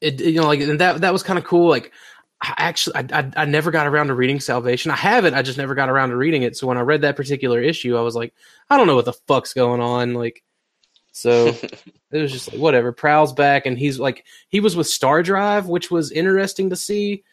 it 0.02 0.20
you 0.22 0.40
know 0.42 0.48
like 0.48 0.60
and 0.62 0.80
that 0.80 1.02
that 1.02 1.14
was 1.14 1.24
kind 1.24 1.40
of 1.40 1.46
cool. 1.46 1.70
Like 1.70 1.92
I 2.42 2.54
actually 2.58 2.96
I, 2.98 3.20
I 3.20 3.32
I 3.38 3.46
never 3.46 3.72
got 3.72 3.88
around 3.88 4.08
to 4.08 4.14
reading 4.14 4.40
Salvation. 4.40 4.92
I 4.92 4.96
have 4.96 5.26
it, 5.26 5.34
I 5.34 5.42
just 5.42 5.58
never 5.58 5.74
got 5.74 5.90
around 5.90 6.10
to 6.10 6.18
reading 6.18 6.44
it. 6.44 6.56
So 6.56 6.68
when 6.68 6.78
I 6.78 6.82
read 6.82 7.02
that 7.02 7.16
particular 7.16 7.60
issue, 7.62 7.98
I 7.98 8.02
was 8.02 8.16
like, 8.16 8.34
I 8.70 8.78
don't 8.78 8.86
know 8.88 8.96
what 8.96 9.06
the 9.06 9.14
fuck's 9.14 9.54
going 9.54 9.82
on. 9.82 10.14
Like, 10.14 10.44
so 11.18 11.48
it 12.12 12.22
was 12.22 12.32
just 12.32 12.52
like 12.52 12.62
whatever. 12.62 12.92
Prowl's 12.92 13.34
back, 13.34 13.66
and 13.66 13.78
he's 13.78 14.00
like 14.00 14.26
he 14.50 14.60
was 14.60 14.76
with 14.76 14.88
Star 14.88 15.24
Drive, 15.24 15.68
which 15.68 15.92
was 15.92 16.12
interesting 16.12 16.70
to 16.70 16.76
see. 16.76 17.24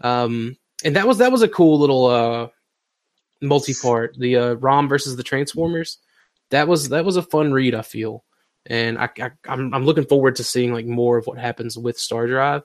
Um, 0.00 0.56
and 0.84 0.96
that 0.96 1.06
was 1.06 1.18
that 1.18 1.32
was 1.32 1.42
a 1.42 1.48
cool 1.48 1.78
little 1.78 2.06
uh 2.06 2.48
multi-part 3.40 4.16
the 4.18 4.36
uh 4.36 4.52
rom 4.54 4.88
versus 4.88 5.16
the 5.16 5.22
transformers 5.22 5.98
that 6.50 6.68
was 6.68 6.90
that 6.90 7.04
was 7.04 7.16
a 7.16 7.22
fun 7.22 7.52
read 7.52 7.74
i 7.74 7.82
feel 7.82 8.24
and 8.66 8.98
i, 8.98 9.08
I 9.18 9.30
I'm, 9.48 9.74
I'm 9.74 9.84
looking 9.84 10.06
forward 10.06 10.36
to 10.36 10.44
seeing 10.44 10.72
like 10.72 10.86
more 10.86 11.18
of 11.18 11.26
what 11.26 11.38
happens 11.38 11.76
with 11.76 11.98
star 11.98 12.26
drive 12.26 12.62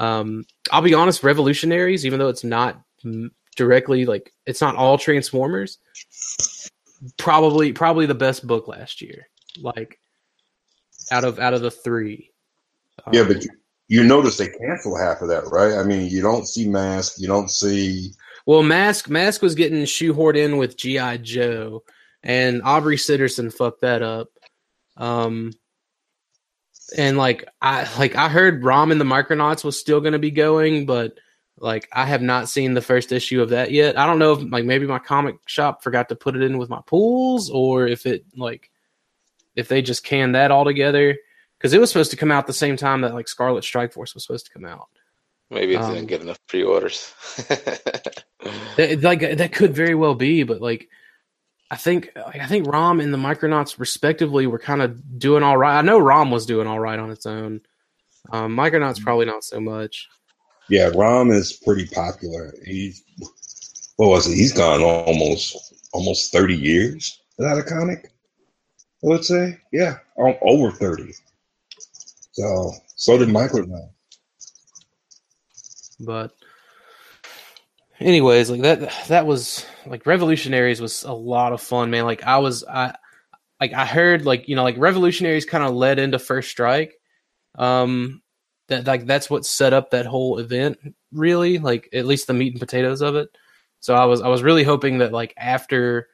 um 0.00 0.44
i'll 0.72 0.82
be 0.82 0.94
honest 0.94 1.22
revolutionaries 1.22 2.04
even 2.04 2.18
though 2.18 2.28
it's 2.28 2.44
not 2.44 2.82
directly 3.56 4.04
like 4.04 4.32
it's 4.46 4.60
not 4.60 4.76
all 4.76 4.98
transformers 4.98 5.78
probably 7.16 7.72
probably 7.72 8.06
the 8.06 8.14
best 8.14 8.46
book 8.46 8.66
last 8.66 9.00
year 9.00 9.28
like 9.60 9.99
out 11.10 11.24
of 11.24 11.38
out 11.38 11.54
of 11.54 11.62
the 11.62 11.70
three 11.70 12.32
Yeah, 13.12 13.22
Um, 13.22 13.28
but 13.28 13.44
you, 13.44 13.50
you 13.88 14.04
notice 14.04 14.36
they 14.36 14.48
cancel 14.48 14.96
half 14.96 15.20
of 15.20 15.28
that, 15.28 15.44
right? 15.50 15.74
I 15.74 15.82
mean, 15.82 16.08
you 16.08 16.22
don't 16.22 16.46
see 16.46 16.68
Mask, 16.68 17.18
you 17.18 17.26
don't 17.26 17.50
see. 17.50 18.12
Well, 18.46 18.62
Mask 18.62 19.08
Mask 19.08 19.42
was 19.42 19.54
getting 19.54 19.82
shoehorned 19.82 20.36
in 20.36 20.56
with 20.56 20.76
GI 20.76 21.18
Joe, 21.18 21.82
and 22.22 22.62
Aubrey 22.62 22.96
Sitterson 22.96 23.52
fucked 23.52 23.82
that 23.82 24.02
up. 24.02 24.28
Um, 24.96 25.52
and 26.96 27.16
like 27.16 27.48
I 27.60 27.88
like 27.98 28.16
I 28.16 28.28
heard 28.28 28.64
Rom 28.64 28.92
and 28.92 29.00
the 29.00 29.04
Micronauts 29.04 29.64
was 29.64 29.78
still 29.78 30.00
going 30.00 30.12
to 30.12 30.18
be 30.18 30.30
going, 30.30 30.86
but 30.86 31.18
like 31.58 31.88
I 31.92 32.06
have 32.06 32.22
not 32.22 32.48
seen 32.48 32.74
the 32.74 32.80
first 32.80 33.12
issue 33.12 33.42
of 33.42 33.50
that 33.50 33.70
yet. 33.70 33.98
I 33.98 34.06
don't 34.06 34.18
know 34.18 34.32
if 34.32 34.50
like 34.50 34.64
maybe 34.64 34.86
my 34.86 34.98
comic 34.98 35.36
shop 35.46 35.82
forgot 35.82 36.08
to 36.08 36.16
put 36.16 36.36
it 36.36 36.42
in 36.42 36.58
with 36.58 36.70
my 36.70 36.80
pools, 36.86 37.50
or 37.50 37.86
if 37.86 38.06
it 38.06 38.24
like 38.36 38.70
if 39.56 39.68
they 39.68 39.82
just 39.82 40.04
can 40.04 40.32
that 40.32 40.50
all 40.50 40.64
together 40.64 41.16
because 41.58 41.72
it 41.74 41.80
was 41.80 41.90
supposed 41.90 42.10
to 42.12 42.16
come 42.16 42.30
out 42.30 42.46
the 42.46 42.52
same 42.52 42.76
time 42.76 43.02
that 43.02 43.14
like 43.14 43.28
Scarlet 43.28 43.64
Strike 43.64 43.92
Force 43.92 44.14
was 44.14 44.24
supposed 44.24 44.46
to 44.46 44.52
come 44.52 44.64
out. 44.64 44.88
Maybe 45.50 45.74
it 45.74 45.80
Um, 45.80 45.94
didn't 45.94 46.08
get 46.08 46.22
enough 46.22 46.38
pre-orders. 46.46 47.12
That, 48.76 49.02
like 49.02 49.20
that 49.20 49.52
could 49.52 49.74
very 49.74 49.94
well 49.94 50.14
be, 50.14 50.44
but 50.44 50.62
like 50.62 50.88
I 51.70 51.76
think 51.76 52.10
like, 52.16 52.40
I 52.40 52.46
think 52.46 52.66
Rom 52.66 53.00
and 53.00 53.12
the 53.12 53.18
Micronauts 53.18 53.78
respectively 53.78 54.46
were 54.46 54.58
kind 54.58 54.80
of 54.80 55.18
doing 55.18 55.42
all 55.42 55.58
right. 55.58 55.76
I 55.78 55.82
know 55.82 55.98
Rom 55.98 56.30
was 56.30 56.46
doing 56.46 56.66
all 56.66 56.80
right 56.80 56.98
on 56.98 57.10
its 57.10 57.26
own. 57.26 57.60
Um, 58.32 58.56
Micronauts 58.56 59.02
probably 59.02 59.26
not 59.26 59.44
so 59.44 59.60
much. 59.60 60.08
Yeah, 60.70 60.90
Rom 60.94 61.30
is 61.30 61.52
pretty 61.52 61.86
popular. 61.88 62.54
He's 62.64 63.02
what 63.96 64.08
was 64.08 64.26
it? 64.26 64.34
He's 64.36 64.52
gone 64.54 64.82
almost 64.82 65.74
almost 65.92 66.32
thirty 66.32 66.56
years 66.56 67.20
without 67.36 67.58
a 67.58 67.62
comic. 67.62 68.10
I 69.02 69.06
would 69.06 69.24
say, 69.24 69.58
yeah, 69.72 69.98
o- 70.18 70.38
over 70.42 70.70
thirty. 70.70 71.12
So, 72.32 72.72
so 72.96 73.18
did 73.18 73.28
Micronaut. 73.28 73.90
But 76.00 76.32
anyways, 77.98 78.50
like 78.50 78.62
that 78.62 78.92
that 79.08 79.26
was 79.26 79.66
like 79.86 80.06
Revolutionaries 80.06 80.80
was 80.80 81.04
a 81.04 81.12
lot 81.12 81.52
of 81.52 81.60
fun, 81.60 81.90
man. 81.90 82.04
Like 82.04 82.24
I 82.24 82.38
was 82.38 82.64
I 82.64 82.94
like 83.60 83.72
I 83.72 83.84
heard 83.86 84.24
like 84.24 84.48
you 84.48 84.56
know 84.56 84.62
like 84.64 84.78
Revolutionaries 84.78 85.44
kind 85.44 85.64
of 85.64 85.74
led 85.74 85.98
into 85.98 86.18
First 86.18 86.50
Strike. 86.50 86.94
Um 87.56 88.22
that 88.68 88.86
like 88.86 89.06
that's 89.06 89.28
what 89.28 89.44
set 89.44 89.72
up 89.72 89.90
that 89.90 90.06
whole 90.06 90.38
event 90.38 90.78
really, 91.12 91.58
like 91.58 91.88
at 91.92 92.06
least 92.06 92.26
the 92.26 92.34
meat 92.34 92.52
and 92.52 92.60
potatoes 92.60 93.00
of 93.02 93.16
it. 93.16 93.28
So 93.80 93.94
I 93.94 94.04
was 94.04 94.20
I 94.20 94.28
was 94.28 94.42
really 94.42 94.64
hoping 94.64 94.98
that 94.98 95.12
like 95.12 95.34
after 95.36 96.08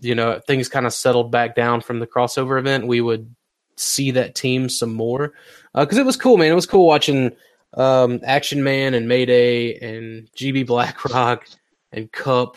you 0.00 0.14
know 0.14 0.40
things 0.46 0.68
kind 0.68 0.86
of 0.86 0.92
settled 0.92 1.30
back 1.30 1.54
down 1.54 1.80
from 1.80 2.00
the 2.00 2.06
crossover 2.06 2.58
event, 2.58 2.86
we 2.86 3.00
would 3.00 3.34
see 3.76 4.10
that 4.10 4.34
team 4.34 4.68
some 4.68 4.92
more 4.92 5.34
because 5.74 5.98
it 5.98 6.06
was 6.06 6.16
cool, 6.16 6.36
man. 6.36 6.50
It 6.50 6.54
was 6.54 6.66
cool 6.66 6.86
watching 6.86 7.32
um, 7.74 8.20
Action 8.24 8.62
Man 8.62 8.94
and 8.94 9.08
Mayday 9.08 9.78
and 9.78 10.30
GB 10.32 10.66
Blackrock 10.66 11.46
and 11.92 12.10
Cup, 12.10 12.56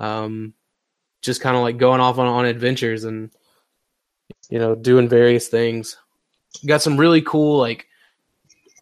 um, 0.00 0.54
just 1.22 1.40
kind 1.40 1.56
of 1.56 1.62
like 1.62 1.78
going 1.78 2.00
off 2.00 2.18
on, 2.18 2.26
on 2.26 2.44
adventures 2.44 3.04
and 3.04 3.30
you 4.50 4.58
know 4.58 4.74
doing 4.74 5.08
various 5.08 5.48
things. 5.48 5.96
Got 6.66 6.82
some 6.82 6.96
really 6.96 7.22
cool 7.22 7.58
like 7.58 7.86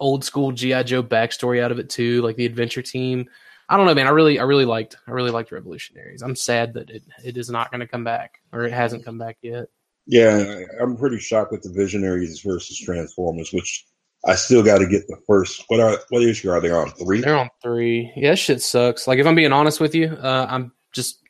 old 0.00 0.24
school 0.24 0.52
GI 0.52 0.84
Joe 0.84 1.02
backstory 1.02 1.62
out 1.62 1.72
of 1.72 1.78
it 1.78 1.88
too, 1.88 2.22
like 2.22 2.36
the 2.36 2.46
adventure 2.46 2.82
team. 2.82 3.28
I 3.68 3.76
don't 3.76 3.86
know, 3.86 3.94
man. 3.94 4.06
I 4.06 4.10
really, 4.10 4.38
I 4.38 4.42
really 4.42 4.64
liked, 4.64 4.96
I 5.06 5.12
really 5.12 5.30
liked 5.30 5.52
Revolutionaries. 5.52 6.22
I'm 6.22 6.36
sad 6.36 6.74
that 6.74 6.90
it, 6.90 7.02
it 7.24 7.36
is 7.36 7.48
not 7.48 7.70
going 7.70 7.80
to 7.80 7.86
come 7.86 8.04
back, 8.04 8.40
or 8.52 8.64
it 8.64 8.72
hasn't 8.72 9.04
come 9.04 9.18
back 9.18 9.38
yet. 9.42 9.66
Yeah, 10.06 10.62
I'm 10.80 10.96
pretty 10.96 11.18
shocked 11.18 11.52
with 11.52 11.62
the 11.62 11.70
Visionaries 11.70 12.40
versus 12.40 12.78
Transformers, 12.78 13.52
which 13.52 13.86
I 14.24 14.34
still 14.34 14.62
got 14.62 14.78
to 14.78 14.86
get 14.86 15.06
the 15.06 15.16
first. 15.26 15.64
What 15.68 15.80
are 15.80 15.98
what 16.10 16.22
issue 16.22 16.50
are 16.50 16.60
they 16.60 16.70
on? 16.70 16.90
Three. 16.92 17.20
They're 17.20 17.36
on 17.36 17.50
three. 17.62 18.12
Yeah, 18.16 18.34
shit 18.34 18.62
sucks. 18.62 19.06
Like 19.06 19.18
if 19.18 19.26
I'm 19.26 19.34
being 19.34 19.52
honest 19.52 19.80
with 19.80 19.94
you, 19.94 20.08
uh, 20.08 20.46
I'm 20.48 20.72
just 20.92 21.20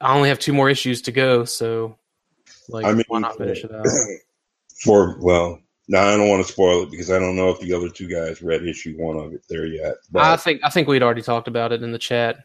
I 0.00 0.14
only 0.14 0.28
have 0.28 0.38
two 0.38 0.52
more 0.52 0.68
issues 0.68 1.02
to 1.02 1.12
go, 1.12 1.44
so 1.44 1.96
like 2.68 2.84
I 2.84 2.92
mean, 2.92 3.04
why 3.08 3.20
not 3.20 3.36
finish 3.36 3.64
it 3.64 3.72
out? 3.72 3.86
For 4.84 5.18
well, 5.20 5.60
now 5.92 6.08
I 6.08 6.16
don't 6.16 6.28
want 6.30 6.44
to 6.44 6.50
spoil 6.50 6.82
it 6.84 6.90
because 6.90 7.10
I 7.10 7.18
don't 7.18 7.36
know 7.36 7.50
if 7.50 7.60
the 7.60 7.72
other 7.74 7.90
two 7.90 8.08
guys 8.08 8.40
read 8.42 8.66
issue 8.66 8.94
one 8.96 9.18
of 9.18 9.34
it 9.34 9.42
there 9.50 9.66
yet. 9.66 9.96
But 10.10 10.22
I 10.24 10.36
think 10.36 10.60
I 10.64 10.70
think 10.70 10.88
we'd 10.88 11.02
already 11.02 11.20
talked 11.22 11.48
about 11.48 11.70
it 11.70 11.82
in 11.82 11.92
the 11.92 11.98
chat 11.98 12.36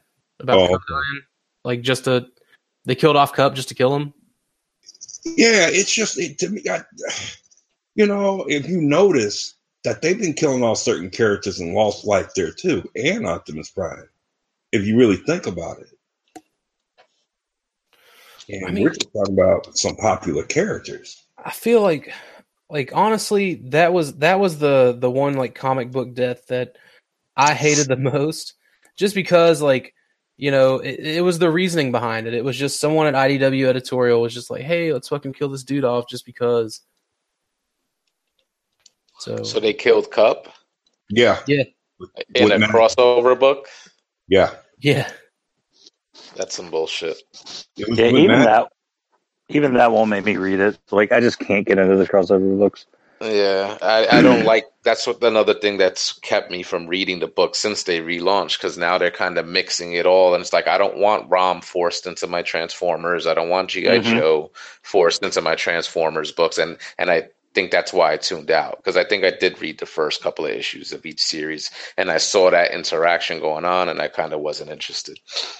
about 0.41 0.57
Oh, 0.59 0.67
dying. 0.67 1.21
like 1.63 1.81
just 1.81 2.03
to 2.03 2.27
they 2.85 2.93
killed 2.93 3.15
off 3.15 3.31
Cup 3.33 3.55
just 3.55 3.69
to 3.69 3.73
kill 3.75 3.95
him. 3.95 4.13
yeah, 5.23 5.67
it's 5.69 5.93
just 5.93 6.19
it, 6.19 6.37
to 6.39 6.49
me. 6.49 6.61
I, 6.69 6.81
you 7.95 8.05
know, 8.05 8.45
if 8.49 8.67
you 8.67 8.81
notice 8.81 9.55
that 9.85 10.01
they've 10.01 10.19
been 10.19 10.33
killing 10.33 10.61
off 10.63 10.77
certain 10.77 11.09
characters 11.09 11.59
and 11.61 11.73
Lost 11.73 12.05
Light 12.05 12.27
there 12.35 12.51
too, 12.51 12.83
and 12.95 13.25
Optimus 13.25 13.71
Prime. 13.71 14.09
If 14.73 14.85
you 14.85 14.97
really 14.97 15.15
think 15.15 15.47
about 15.47 15.77
it, 15.79 16.41
and 18.49 18.65
I 18.65 18.71
mean- 18.71 18.83
we're 18.83 18.89
just 18.89 19.11
talking 19.13 19.33
about 19.33 19.77
some 19.77 19.95
popular 19.95 20.43
characters. 20.43 21.23
I 21.45 21.51
feel 21.51 21.81
like 21.81 22.11
like 22.69 22.91
honestly 22.93 23.55
that 23.69 23.93
was 23.93 24.15
that 24.15 24.39
was 24.39 24.57
the 24.59 24.95
the 24.99 25.09
one 25.11 25.33
like 25.35 25.55
comic 25.55 25.91
book 25.91 26.13
death 26.13 26.47
that 26.47 26.75
I 27.35 27.53
hated 27.53 27.87
the 27.87 27.95
most 28.13 28.53
just 28.97 29.15
because 29.15 29.61
like 29.61 29.93
you 30.37 30.51
know 30.51 30.79
it, 30.79 30.99
it 30.99 31.21
was 31.23 31.39
the 31.39 31.49
reasoning 31.49 31.91
behind 31.91 32.27
it 32.27 32.33
it 32.33 32.43
was 32.43 32.57
just 32.57 32.79
someone 32.79 33.07
at 33.07 33.13
IDW 33.13 33.65
editorial 33.67 34.21
was 34.21 34.33
just 34.33 34.49
like 34.49 34.61
hey 34.63 34.91
let's 34.93 35.07
fucking 35.07 35.33
kill 35.33 35.49
this 35.49 35.63
dude 35.63 35.85
off 35.85 36.09
just 36.09 36.25
because 36.25 36.81
so, 39.19 39.43
so 39.43 39.59
they 39.59 39.73
killed 39.73 40.11
Cup 40.11 40.47
Yeah, 41.09 41.39
Yeah. 41.47 41.63
in 42.35 42.43
With 42.45 42.53
a 42.53 42.59
Matt- 42.59 42.69
crossover 42.69 43.39
book. 43.39 43.67
yeah. 44.27 44.51
yeah 44.79 45.09
That's 46.35 46.55
some 46.55 46.69
bullshit. 46.69 47.17
Yeah, 47.75 48.05
even 48.07 48.27
Matt- 48.27 48.45
that, 48.45 48.71
even 49.49 49.75
that 49.75 49.91
won't 49.91 50.09
make 50.09 50.25
me 50.25 50.37
read 50.37 50.59
it. 50.59 50.79
Like 50.91 51.11
I 51.11 51.19
just 51.21 51.39
can't 51.39 51.67
get 51.67 51.79
into 51.79 51.97
the 51.97 52.07
crossover 52.07 52.57
books. 52.59 52.85
Yeah, 53.21 53.77
I, 53.81 54.19
I 54.19 54.21
don't 54.21 54.43
like. 54.43 54.65
That's 54.83 55.07
what 55.07 55.23
another 55.23 55.55
thing 55.55 55.77
that's 55.77 56.13
kept 56.19 56.51
me 56.51 56.61
from 56.61 56.85
reading 56.87 57.19
the 57.19 57.27
book 57.27 57.55
since 57.55 57.83
they 57.83 57.99
relaunched. 57.99 58.59
Because 58.59 58.77
now 58.77 58.97
they're 58.99 59.09
kind 59.11 59.39
of 59.39 59.47
mixing 59.47 59.93
it 59.93 60.05
all, 60.05 60.35
and 60.35 60.41
it's 60.41 60.53
like 60.53 60.67
I 60.67 60.77
don't 60.77 60.97
want 60.99 61.29
Rom 61.29 61.61
forced 61.61 62.05
into 62.05 62.27
my 62.27 62.43
Transformers. 62.43 63.25
I 63.25 63.33
don't 63.33 63.49
want 63.49 63.71
GI 63.71 63.87
Mhm. 63.87 64.01
Joe 64.01 64.51
forced 64.83 65.23
into 65.23 65.41
my 65.41 65.55
Transformers 65.55 66.31
books, 66.31 66.59
and 66.59 66.77
and 66.99 67.09
I 67.09 67.29
think 67.55 67.71
that's 67.71 67.91
why 67.91 68.13
I 68.13 68.17
tuned 68.17 68.51
out 68.51 68.77
because 68.77 68.97
I 68.97 69.03
think 69.03 69.25
I 69.25 69.31
did 69.31 69.59
read 69.61 69.79
the 69.79 69.87
first 69.87 70.21
couple 70.21 70.45
of 70.45 70.51
issues 70.51 70.93
of 70.93 71.03
each 71.05 71.23
series, 71.23 71.71
and 71.97 72.11
I 72.11 72.19
saw 72.19 72.51
that 72.51 72.71
interaction 72.71 73.39
going 73.39 73.65
on, 73.65 73.89
and 73.89 73.99
I 73.99 74.09
kind 74.09 74.31
of 74.33 74.41
wasn't 74.41 74.69
interested. 74.69 75.19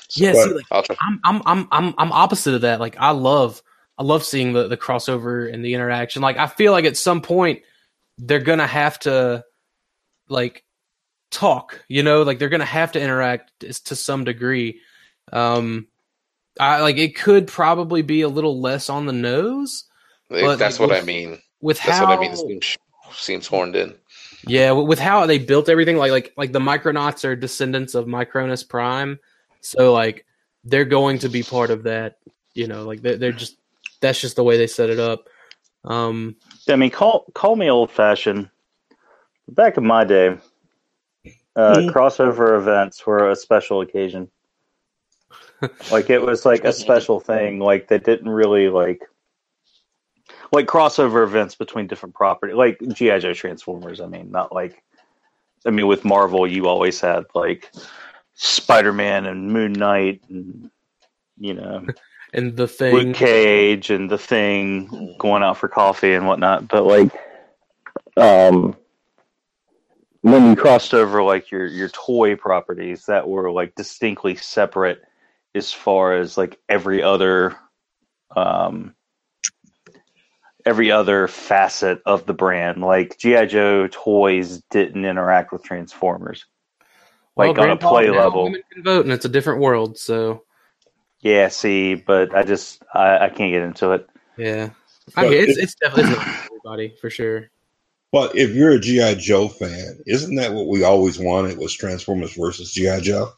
So 0.10 0.24
yeah 0.24 0.34
see 0.34 0.54
like 0.54 0.66
I'm 1.02 1.20
I'm 1.26 1.42
I'm 1.46 1.68
I'm 1.72 1.96
I'm 1.98 2.12
opposite 2.12 2.54
of 2.56 2.62
that. 2.62 2.80
Like 2.80 2.98
I 3.00 3.12
love 3.12 3.64
I 3.98 4.04
love 4.04 4.24
seeing 4.24 4.54
the 4.54 4.68
the 4.68 4.78
crossover 4.78 5.52
and 5.52 5.64
the 5.64 5.74
interaction. 5.74 6.22
Like 6.22 6.38
I 6.38 6.48
feel 6.48 6.72
like 6.72 6.86
at 6.86 6.98
some 6.98 7.22
point 7.22 7.62
they're 8.18 8.40
gonna 8.40 8.68
have 8.68 9.00
to 9.00 9.44
like 10.30 10.64
talk. 11.32 11.84
You 11.88 12.04
know, 12.04 12.24
like 12.24 12.40
they're 12.40 12.50
gonna 12.50 12.66
have 12.66 12.92
to 12.94 13.02
interact 13.02 13.52
to 13.60 13.96
some 13.96 14.24
degree. 14.24 14.82
Um, 15.32 15.88
I 16.60 16.82
like 16.82 16.98
it 16.98 17.16
could 17.16 17.48
probably 17.48 18.02
be 18.02 18.22
a 18.22 18.30
little 18.30 18.60
less 18.62 18.90
on 18.90 19.06
the 19.06 19.14
nose 19.14 19.86
but, 20.30 20.58
that's 20.58 20.80
like, 20.80 20.90
what 20.90 20.98
I 20.98 21.04
mean. 21.04 21.40
with 21.62 21.78
That's 21.78 21.98
how 21.98 22.08
what 22.08 22.18
I 22.18 22.22
mean. 22.22 22.32
It 22.32 22.38
seems, 22.38 22.78
seems 23.14 23.48
horned 23.48 23.76
in. 23.76 23.96
Yeah, 24.46 24.72
with 24.72 25.00
how 25.00 25.26
they 25.26 25.40
built 25.40 25.70
everything, 25.70 25.98
like 25.98 26.12
like 26.12 26.34
like 26.38 26.52
the 26.52 26.60
Micronauts 26.60 27.26
are 27.26 27.36
descendants 27.36 27.96
of 27.96 28.06
Micronus 28.06 28.68
Prime, 28.68 29.20
so 29.62 29.94
like 29.94 30.26
they're 30.64 30.86
going 30.86 31.20
to 31.20 31.30
be 31.30 31.44
part 31.44 31.70
of 31.70 31.84
that. 31.84 32.20
You 32.54 32.68
know, 32.68 32.84
like 32.84 33.02
they're, 33.02 33.18
they're 33.18 33.32
just 33.32 33.58
that's 34.02 34.20
just 34.22 34.36
the 34.36 34.44
way 34.44 34.58
they 34.58 34.68
set 34.68 34.90
it 34.90 35.00
up. 35.00 35.28
Um, 35.84 36.36
I 36.70 36.76
mean, 36.76 36.92
call 36.92 37.26
call 37.34 37.56
me 37.56 37.70
old 37.70 37.92
fashioned. 37.92 38.50
Back 39.50 39.78
in 39.78 39.86
my 39.86 40.04
day, 40.04 40.38
uh, 41.56 41.78
Mhm. 41.78 41.90
crossover 41.90 42.58
events 42.58 43.06
were 43.06 43.30
a 43.30 43.36
special 43.36 43.82
occasion. 43.82 44.30
like 45.92 46.10
it 46.10 46.22
was 46.22 46.46
like 46.46 46.66
a 46.66 46.74
special 46.74 47.20
thing. 47.20 47.60
Like 47.60 47.88
they 47.88 47.98
didn't 47.98 48.30
really 48.30 48.70
like 48.70 49.02
like 50.52 50.68
crossover 50.68 51.24
events 51.24 51.56
between 51.56 51.88
different 51.88 52.16
property, 52.16 52.54
like 52.54 52.80
GI 52.94 53.20
Joe 53.20 53.34
Transformers. 53.34 54.02
I 54.02 54.08
mean, 54.08 54.30
not 54.32 54.54
like 54.54 54.84
I 55.66 55.72
mean 55.72 55.88
with 55.88 56.06
Marvel, 56.06 56.46
you 56.46 56.68
always 56.68 57.00
had 57.00 57.24
like 57.34 57.72
Spider 58.36 58.94
Man 58.94 59.26
and 59.26 59.52
Moon 59.52 59.74
Knight 59.74 60.22
and 60.30 60.70
you 61.40 61.54
know 61.54 61.86
and 62.34 62.56
the 62.56 62.64
Luke 62.64 62.72
thing, 62.72 63.14
Cage 63.14 63.90
and 63.90 64.10
the 64.10 64.18
Thing 64.18 65.16
going 65.18 65.44
out 65.44 65.58
for 65.58 65.68
coffee 65.68 66.14
and 66.14 66.28
whatnot. 66.28 66.68
But 66.68 66.86
like, 66.86 67.12
um, 68.18 68.76
when 70.22 70.50
you 70.50 70.56
crossed 70.56 70.94
over 70.94 71.24
like 71.24 71.52
your 71.52 71.66
your 71.66 71.90
toy 71.90 72.36
properties 72.36 73.06
that 73.06 73.28
were 73.28 73.52
like 73.52 73.76
distinctly 73.76 74.36
separate 74.36 75.02
as 75.56 75.72
far 75.72 76.18
as 76.18 76.38
like 76.38 76.60
every 76.70 77.02
other, 77.02 77.56
um, 78.36 78.94
every 80.66 80.92
other 80.92 81.28
facet 81.28 82.02
of 82.06 82.26
the 82.26 82.34
brand. 82.34 82.82
Like 82.82 83.18
GI 83.18 83.48
Joe 83.48 83.88
toys 83.88 84.62
didn't 84.70 85.06
interact 85.06 85.54
with 85.54 85.64
Transformers. 85.64 86.46
well, 87.36 87.48
Like 87.48 87.60
on 87.60 87.70
a 87.70 87.78
play 87.78 88.10
level. 88.10 88.46
women 88.46 88.62
can 88.72 88.84
vote, 88.84 89.06
and 89.06 89.14
it's 89.14 89.26
a 89.26 89.30
different 89.30 89.62
world. 89.62 89.98
So 89.98 90.44
Yeah, 91.22 91.48
see, 91.50 91.96
but 91.96 92.36
I 92.36 92.44
just 92.44 92.84
I, 92.94 93.18
I 93.26 93.30
can't 93.30 93.52
get 93.52 93.64
into 93.64 93.92
it. 93.92 94.08
yeah, 94.38 94.70
I 95.16 95.24
mean, 95.24 95.34
it's 95.34 95.58
it- 95.58 95.64
it's 95.64 95.76
definitely 95.76 96.12
it's 96.14 96.18
not 96.20 96.26
for 96.28 96.46
everybody 96.46 96.96
for 97.02 97.10
sure. 97.10 97.50
But 98.12 98.36
if 98.38 98.52
you're 98.56 98.72
a 98.72 98.80
GI 98.80 99.16
Joe 99.16 99.48
fan, 99.50 100.00
isn't 100.06 100.36
that 100.36 100.54
what 100.54 100.68
we 100.68 100.84
always 100.84 101.20
wanted? 101.20 101.58
Was 101.58 101.74
Transformers 101.74 102.34
versus 102.34 102.72
GI 102.74 103.02
Joe? 103.02 103.32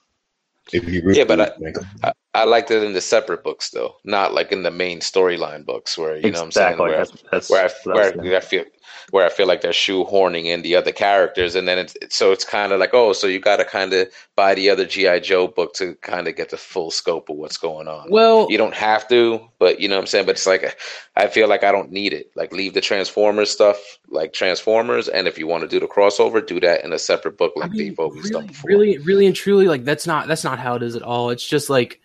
If 0.72 0.88
you 0.88 1.02
really 1.04 1.18
Yeah, 1.18 1.24
but 1.26 1.42
I- 1.42 1.50
think 1.58 1.78
of 1.78 1.84
it. 1.84 1.90
I, 2.04 2.14
I 2.34 2.44
liked 2.44 2.70
it 2.70 2.84
in 2.84 2.94
the 2.94 3.02
separate 3.02 3.44
books 3.44 3.72
though, 3.72 3.96
not 4.04 4.34
like 4.34 4.52
in 4.52 4.64
the 4.64 4.72
main 4.72 5.00
storyline 5.00 5.66
books 5.66 5.98
where 5.98 6.16
you 6.18 6.32
know 6.32 6.46
exactly. 6.46 6.46
what 6.46 6.46
I'm 6.46 6.52
saying 6.52 6.78
where, 6.80 6.98
that's, 6.98 7.24
that's 7.32 7.50
where 7.50 7.66
I 7.66 7.70
what 7.84 7.98
I 7.98 8.18
was 8.18 8.18
where 8.18 8.38
I 8.38 8.40
feel 8.40 8.66
where 9.12 9.26
I 9.26 9.30
feel 9.30 9.48
like 9.48 9.62
they're 9.62 9.72
shoehorning 9.72 10.46
in 10.46 10.62
the 10.62 10.76
other 10.76 10.92
characters, 10.92 11.56
and 11.56 11.68
then 11.68 11.80
it's 11.80 11.96
it's- 11.96 12.16
so 12.16 12.32
it's 12.32 12.46
kind 12.46 12.72
of 12.72 12.80
like 12.80 12.94
oh, 12.94 13.14
so 13.14 13.26
you 13.26 13.40
got 13.40 13.58
to 13.58 13.66
kind 13.66 13.94
of 13.94 14.10
buy 14.36 14.54
the 14.54 14.70
other 14.70 14.86
GI 14.86 15.22
Joe 15.22 15.48
book 15.48 15.74
to 15.76 15.96
kind 15.96 16.28
of 16.28 16.36
get 16.36 16.50
the 16.50 16.58
full 16.58 16.92
scope 16.92 17.30
of 17.30 17.38
what's 17.38 17.58
going 17.58 17.88
on. 17.88 18.12
Well, 18.12 18.46
you 18.50 18.58
don't 18.60 18.76
have 18.76 19.08
to, 19.08 19.42
but 19.58 19.80
you 19.80 19.88
know 19.88 19.96
what 19.96 20.02
I'm 20.02 20.08
saying. 20.08 20.28
But 20.28 20.36
it's 20.36 20.46
like 20.46 20.80
I 21.16 21.28
feel 21.28 21.48
like 21.48 21.64
I 21.64 21.72
don't 21.72 21.92
need 21.92 22.14
it. 22.14 22.32
Like 22.36 22.54
leave 22.54 22.76
the 22.76 22.82
Transformers 22.82 23.50
stuff 23.50 23.80
like 24.08 24.34
Transformers, 24.34 25.08
and 25.08 25.28
if 25.28 25.40
you 25.40 25.48
want 25.48 25.64
to 25.64 25.68
do 25.68 25.80
the 25.80 25.88
crossover, 25.88 26.46
do 26.46 26.60
that 26.60 26.84
in 26.84 26.94
a 26.94 27.00
separate 27.00 27.40
book 27.40 27.54
like 27.56 27.72
I 27.72 27.74
mean, 27.74 27.88
they've 27.88 28.00
always 28.00 28.30
done 28.30 28.46
before. 28.46 28.70
really, 28.70 29.00
really 29.00 29.26
and 29.26 29.36
truly, 29.36 29.68
like 29.68 29.84
that's 29.84 30.06
not 30.06 30.28
that's 30.28 30.44
not 30.44 30.60
how 30.60 30.76
it 30.76 30.84
is 30.84 30.96
at 30.96 31.02
all. 31.02 31.32
It's 31.32 31.48
just 31.48 31.72
like 31.72 32.02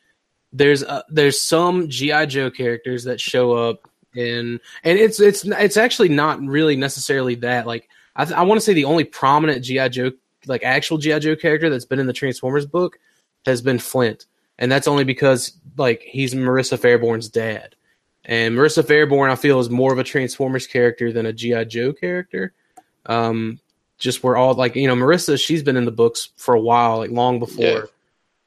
there's 0.55 0.85
uh, 0.85 1.03
there's 1.11 1.41
some 1.41 1.89
GI 1.89 2.27
Joe 2.27 2.51
characters 2.51 3.05
that 3.05 3.21
show 3.21 3.53
up 3.53 3.89
in, 4.15 4.61
and 4.85 4.99
it's 4.99 5.21
it's 5.21 5.45
it's 5.45 5.77
actually 5.77 6.09
not 6.09 6.41
really 6.41 6.77
necessarily 6.77 7.35
that. 7.37 7.67
Like 7.67 7.89
I, 8.17 8.25
th- 8.25 8.37
I 8.37 8.43
want 8.43 8.61
to 8.61 8.65
say 8.65 8.73
the 8.73 8.85
only 8.85 9.05
prominent 9.05 9.65
GI 9.65 9.89
Joe, 9.91 10.13
like 10.47 10.63
actual 10.63 10.97
GI 10.97 11.19
Joe 11.19 11.37
character 11.37 11.69
that's 11.69 11.85
been 11.85 11.99
in 11.99 12.07
the 12.07 12.13
Transformers 12.13 12.67
book, 12.67 12.99
has 13.45 13.61
been 13.61 13.81
Flint, 13.81 14.27
and 14.59 14.71
that's 14.71 14.89
only 14.89 15.05
because 15.05 15.53
like 15.77 16.03
he's 16.03 16.35
Marissa 16.35 16.79
Fairborn's 16.79 17.29
dad. 17.29 17.75
And 18.27 18.55
Marissa 18.55 18.83
Fairborn, 18.83 19.31
I 19.31 19.37
feel, 19.37 19.61
is 19.61 19.69
more 19.69 19.93
of 19.93 19.99
a 19.99 20.05
Transformers 20.05 20.67
character 20.67 21.13
than 21.13 21.27
a 21.27 21.33
GI 21.33 21.67
Joe 21.67 21.93
character. 21.93 22.55
Um, 23.07 23.59
just 23.99 24.23
we're 24.23 24.37
all 24.37 24.55
like 24.55 24.77
you 24.77 24.87
know 24.87 24.95
Marissa 24.95 25.43
she's 25.43 25.63
been 25.63 25.77
in 25.77 25.85
the 25.85 25.91
books 25.91 26.31
for 26.37 26.55
a 26.55 26.61
while 26.61 26.99
like 26.99 27.11
long 27.11 27.39
before 27.39 27.65
Yeah. 27.65 27.83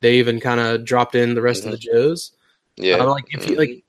They 0.02 0.20
even 0.20 0.40
kind 0.40 0.60
of 0.60 0.86
dropped 0.86 1.16
in 1.16 1.34
the 1.34 1.42
rest 1.42 1.66
of 1.66 1.72
the 1.72 1.78
Joes. 1.78 2.32
yeah, 2.76 2.98
Uh, 2.98 3.10
like 3.10 3.26
if 3.30 3.50
you 3.50 3.56
like 3.58 3.84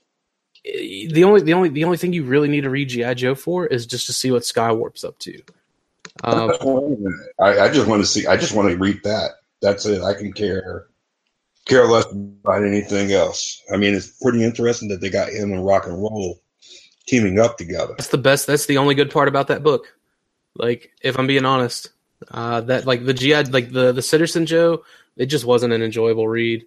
eh, 0.65 1.09
the 1.13 1.25
only 1.25 1.43
the 1.43 1.53
only 1.53 1.69
the 1.69 1.85
only 1.85 1.99
thing 1.99 2.13
you 2.13 2.25
really 2.25 2.49
need 2.49 2.63
to 2.63 2.71
read 2.71 2.89
GI 2.89 3.15
Joe 3.15 3.35
for 3.35 3.67
is 3.67 3.87
just 3.87 4.07
to 4.07 4.13
see 4.13 4.31
what 4.31 4.43
Skywarp's 4.43 5.05
up 5.05 5.19
to. 5.21 5.41
Um, 6.25 6.51
I, 7.41 7.61
I 7.61 7.69
just 7.73 7.87
want 7.87 8.03
to 8.03 8.07
see. 8.07 8.27
I 8.27 8.37
just 8.37 8.55
want 8.55 8.69
to 8.71 8.77
read 8.77 9.01
that. 9.05 9.33
That's 9.61 9.87
it. 9.87 10.03
I 10.03 10.15
can 10.15 10.33
care 10.33 10.87
care 11.67 11.87
less 11.87 12.11
about 12.11 12.65
anything 12.65 13.13
else. 13.13 13.63
I 13.73 13.77
mean, 13.77 13.95
it's 13.95 14.19
pretty 14.21 14.43
interesting 14.43 14.89
that 14.89 15.01
they 15.01 15.11
got 15.11 15.29
him 15.29 15.53
and 15.53 15.65
rock 15.65 15.87
and 15.87 15.95
roll 16.01 16.41
teaming 17.07 17.39
up 17.39 17.57
together. 17.59 17.95
that's 17.97 18.09
the 18.09 18.19
best. 18.19 18.47
That's 18.47 18.67
the 18.67 18.79
only 18.79 18.95
good 18.95 19.11
part 19.11 19.29
about 19.29 19.49
that 19.49 19.63
book. 19.63 19.95
Like 20.55 20.91
if 21.03 21.19
I'm 21.19 21.27
being 21.27 21.45
honest, 21.45 21.91
uh, 22.31 22.63
that 22.63 22.87
like 22.87 23.05
the 23.05 23.15
GI 23.15 23.45
like 23.45 23.71
the 23.71 23.93
the 23.93 24.01
Sitterson 24.01 24.47
Joe, 24.47 24.83
it 25.19 25.27
just 25.27 25.45
wasn't 25.45 25.75
an 25.75 25.83
enjoyable 25.83 26.27
read. 26.27 26.65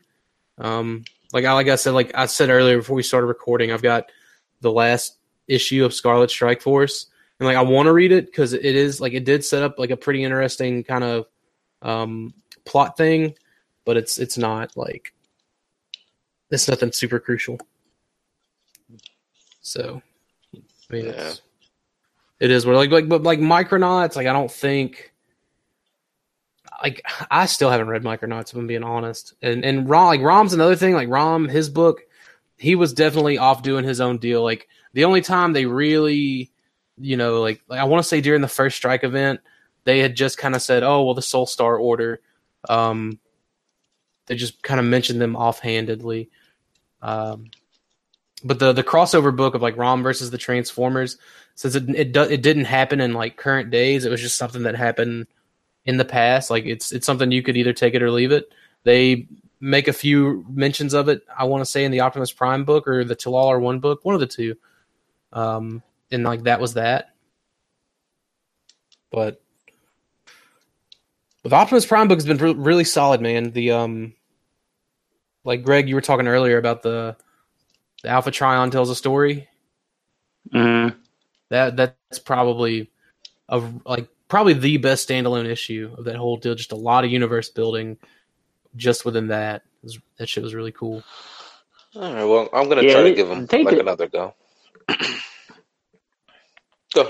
Um, 0.59 1.05
like 1.33 1.45
I 1.45 1.53
like 1.53 1.67
I 1.69 1.75
said, 1.75 1.91
like 1.95 2.11
I 2.13 2.27
said 2.27 2.49
earlier 2.49 2.77
before 2.77 2.95
we 2.95 3.03
started 3.03 3.27
recording, 3.27 3.71
I've 3.71 3.81
got 3.81 4.11
the 4.59 4.71
last 4.71 5.17
issue 5.47 5.83
of 5.83 5.93
Scarlet 5.93 6.29
Strike 6.29 6.61
Force, 6.61 7.07
and 7.39 7.47
like 7.47 7.57
I 7.57 7.61
want 7.63 7.87
to 7.87 7.93
read 7.93 8.11
it 8.11 8.25
because 8.27 8.53
it 8.53 8.63
is 8.63 9.01
like 9.01 9.13
it 9.13 9.25
did 9.25 9.43
set 9.43 9.63
up 9.63 9.79
like 9.79 9.89
a 9.89 9.97
pretty 9.97 10.23
interesting 10.23 10.83
kind 10.83 11.03
of 11.03 11.25
um, 11.81 12.33
plot 12.65 12.97
thing, 12.97 13.33
but 13.85 13.97
it's 13.97 14.19
it's 14.19 14.37
not 14.37 14.75
like 14.77 15.13
it's 16.51 16.67
nothing 16.67 16.91
super 16.91 17.19
crucial. 17.19 17.57
So, 19.61 20.01
I 20.53 20.93
mean, 20.93 21.05
Yeah. 21.05 21.11
it's, 21.11 21.41
it 22.39 22.51
is 22.51 22.65
what 22.65 22.75
like 22.75 22.91
like 22.91 23.07
but 23.07 23.23
like 23.23 23.39
Micronauts, 23.39 24.15
like 24.15 24.27
I 24.27 24.33
don't 24.33 24.51
think 24.51 25.10
like 26.81 27.01
I 27.29 27.45
still 27.45 27.69
haven't 27.69 27.89
read 27.89 28.03
Micronauts 28.03 28.49
if 28.49 28.55
I'm 28.55 28.67
being 28.67 28.83
honest. 28.83 29.33
And 29.41 29.63
and 29.63 29.89
Rom 29.89 30.07
like 30.07 30.21
Rom's 30.21 30.53
another 30.53 30.75
thing. 30.75 30.93
Like 30.93 31.09
Rom, 31.09 31.47
his 31.47 31.69
book, 31.69 32.01
he 32.57 32.75
was 32.75 32.93
definitely 32.93 33.37
off 33.37 33.63
doing 33.63 33.83
his 33.83 34.01
own 34.01 34.17
deal. 34.17 34.43
Like 34.43 34.67
the 34.93 35.05
only 35.05 35.21
time 35.21 35.53
they 35.53 35.65
really, 35.65 36.51
you 36.97 37.17
know, 37.17 37.41
like, 37.41 37.61
like 37.67 37.79
I 37.79 37.85
want 37.85 38.03
to 38.03 38.07
say 38.07 38.21
during 38.21 38.41
the 38.41 38.47
first 38.47 38.77
strike 38.77 39.03
event, 39.03 39.41
they 39.83 39.99
had 39.99 40.15
just 40.15 40.37
kind 40.37 40.55
of 40.55 40.61
said, 40.61 40.83
"Oh, 40.83 41.03
well, 41.03 41.13
the 41.13 41.21
Solstar 41.21 41.79
Order." 41.79 42.21
Um, 42.69 43.19
they 44.27 44.35
just 44.35 44.61
kind 44.61 44.79
of 44.79 44.85
mentioned 44.85 45.21
them 45.21 45.35
offhandedly. 45.35 46.29
Um, 47.01 47.51
but 48.43 48.59
the 48.59 48.73
the 48.73 48.83
crossover 48.83 49.35
book 49.35 49.55
of 49.55 49.61
like 49.61 49.77
Rom 49.77 50.03
versus 50.03 50.31
the 50.31 50.37
Transformers, 50.37 51.17
since 51.55 51.75
it 51.75 51.89
it 51.89 52.11
do, 52.11 52.21
it 52.21 52.41
didn't 52.41 52.65
happen 52.65 53.01
in 53.01 53.13
like 53.13 53.37
current 53.37 53.71
days, 53.71 54.05
it 54.05 54.09
was 54.09 54.21
just 54.21 54.37
something 54.37 54.63
that 54.63 54.75
happened 54.75 55.27
in 55.85 55.97
the 55.97 56.05
past. 56.05 56.49
Like 56.49 56.65
it's 56.65 56.91
it's 56.91 57.05
something 57.05 57.31
you 57.31 57.43
could 57.43 57.57
either 57.57 57.73
take 57.73 57.93
it 57.93 58.03
or 58.03 58.11
leave 58.11 58.31
it. 58.31 58.51
They 58.83 59.27
make 59.59 59.87
a 59.87 59.93
few 59.93 60.45
mentions 60.49 60.93
of 60.93 61.07
it. 61.09 61.23
I 61.37 61.45
want 61.45 61.61
to 61.61 61.69
say 61.69 61.85
in 61.85 61.91
the 61.91 62.01
Optimus 62.01 62.31
Prime 62.31 62.65
book 62.65 62.87
or 62.87 63.03
the 63.03 63.15
Till 63.15 63.35
All 63.35 63.47
Are 63.47 63.59
One 63.59 63.79
book, 63.79 64.03
one 64.03 64.15
of 64.15 64.21
the 64.21 64.27
two. 64.27 64.55
Um, 65.33 65.83
and 66.11 66.23
like 66.23 66.43
that 66.43 66.59
was 66.59 66.73
that. 66.73 67.13
But 69.11 69.41
the 71.43 71.55
Optimus 71.55 71.85
Prime 71.85 72.07
book 72.07 72.17
has 72.17 72.25
been 72.25 72.37
re- 72.37 72.53
really 72.53 72.83
solid, 72.83 73.21
man. 73.21 73.51
The 73.51 73.71
um, 73.71 74.13
like 75.43 75.63
Greg, 75.63 75.89
you 75.89 75.95
were 75.95 76.01
talking 76.01 76.27
earlier 76.27 76.57
about 76.57 76.81
the 76.83 77.15
the 78.03 78.09
Alpha 78.09 78.31
Trion 78.31 78.71
tells 78.71 78.89
a 78.89 78.95
story. 78.95 79.47
Mhm. 80.53 80.95
That 81.49 81.75
that's 81.75 82.19
probably 82.19 82.89
a 83.49 83.61
like 83.85 84.07
probably 84.31 84.53
the 84.53 84.77
best 84.77 85.09
standalone 85.09 85.45
issue 85.45 85.93
of 85.97 86.05
that 86.05 86.15
whole 86.15 86.37
deal. 86.37 86.55
Just 86.55 86.71
a 86.71 86.75
lot 86.77 87.03
of 87.03 87.11
universe 87.11 87.49
building 87.49 87.97
just 88.77 89.03
within 89.05 89.27
that. 89.27 89.63
Was- 89.83 89.99
that 90.17 90.29
shit 90.29 90.41
was 90.41 90.55
really 90.55 90.71
cool. 90.71 91.03
All 91.95 92.13
right. 92.13 92.23
Well, 92.23 92.49
I'm 92.53 92.69
gonna 92.69 92.83
Yeah, 92.83 92.93
try 92.93 93.01
they- 93.03 93.09
to 93.09 93.15
give 93.15 93.27
them 93.27 93.45
they 93.45 93.63
like 93.63 93.71
did- 93.75 93.81
another 93.81 94.07
go. 94.07 94.33
go. 94.87 94.95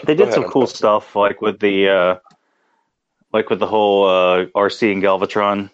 They 0.04 0.16
go 0.16 0.26
did 0.26 0.34
some 0.34 0.46
cool 0.46 0.68
stuff, 0.68 1.16
like 1.16 1.42
with 1.42 1.60
the 1.60 1.90
uh, 1.90 2.16
like 3.34 3.50
with 3.50 3.60
the 3.60 3.68
whole 3.68 4.06
uh, 4.06 4.46
Arcee 4.56 4.92
and 4.92 5.02
Galvatron 5.04 5.70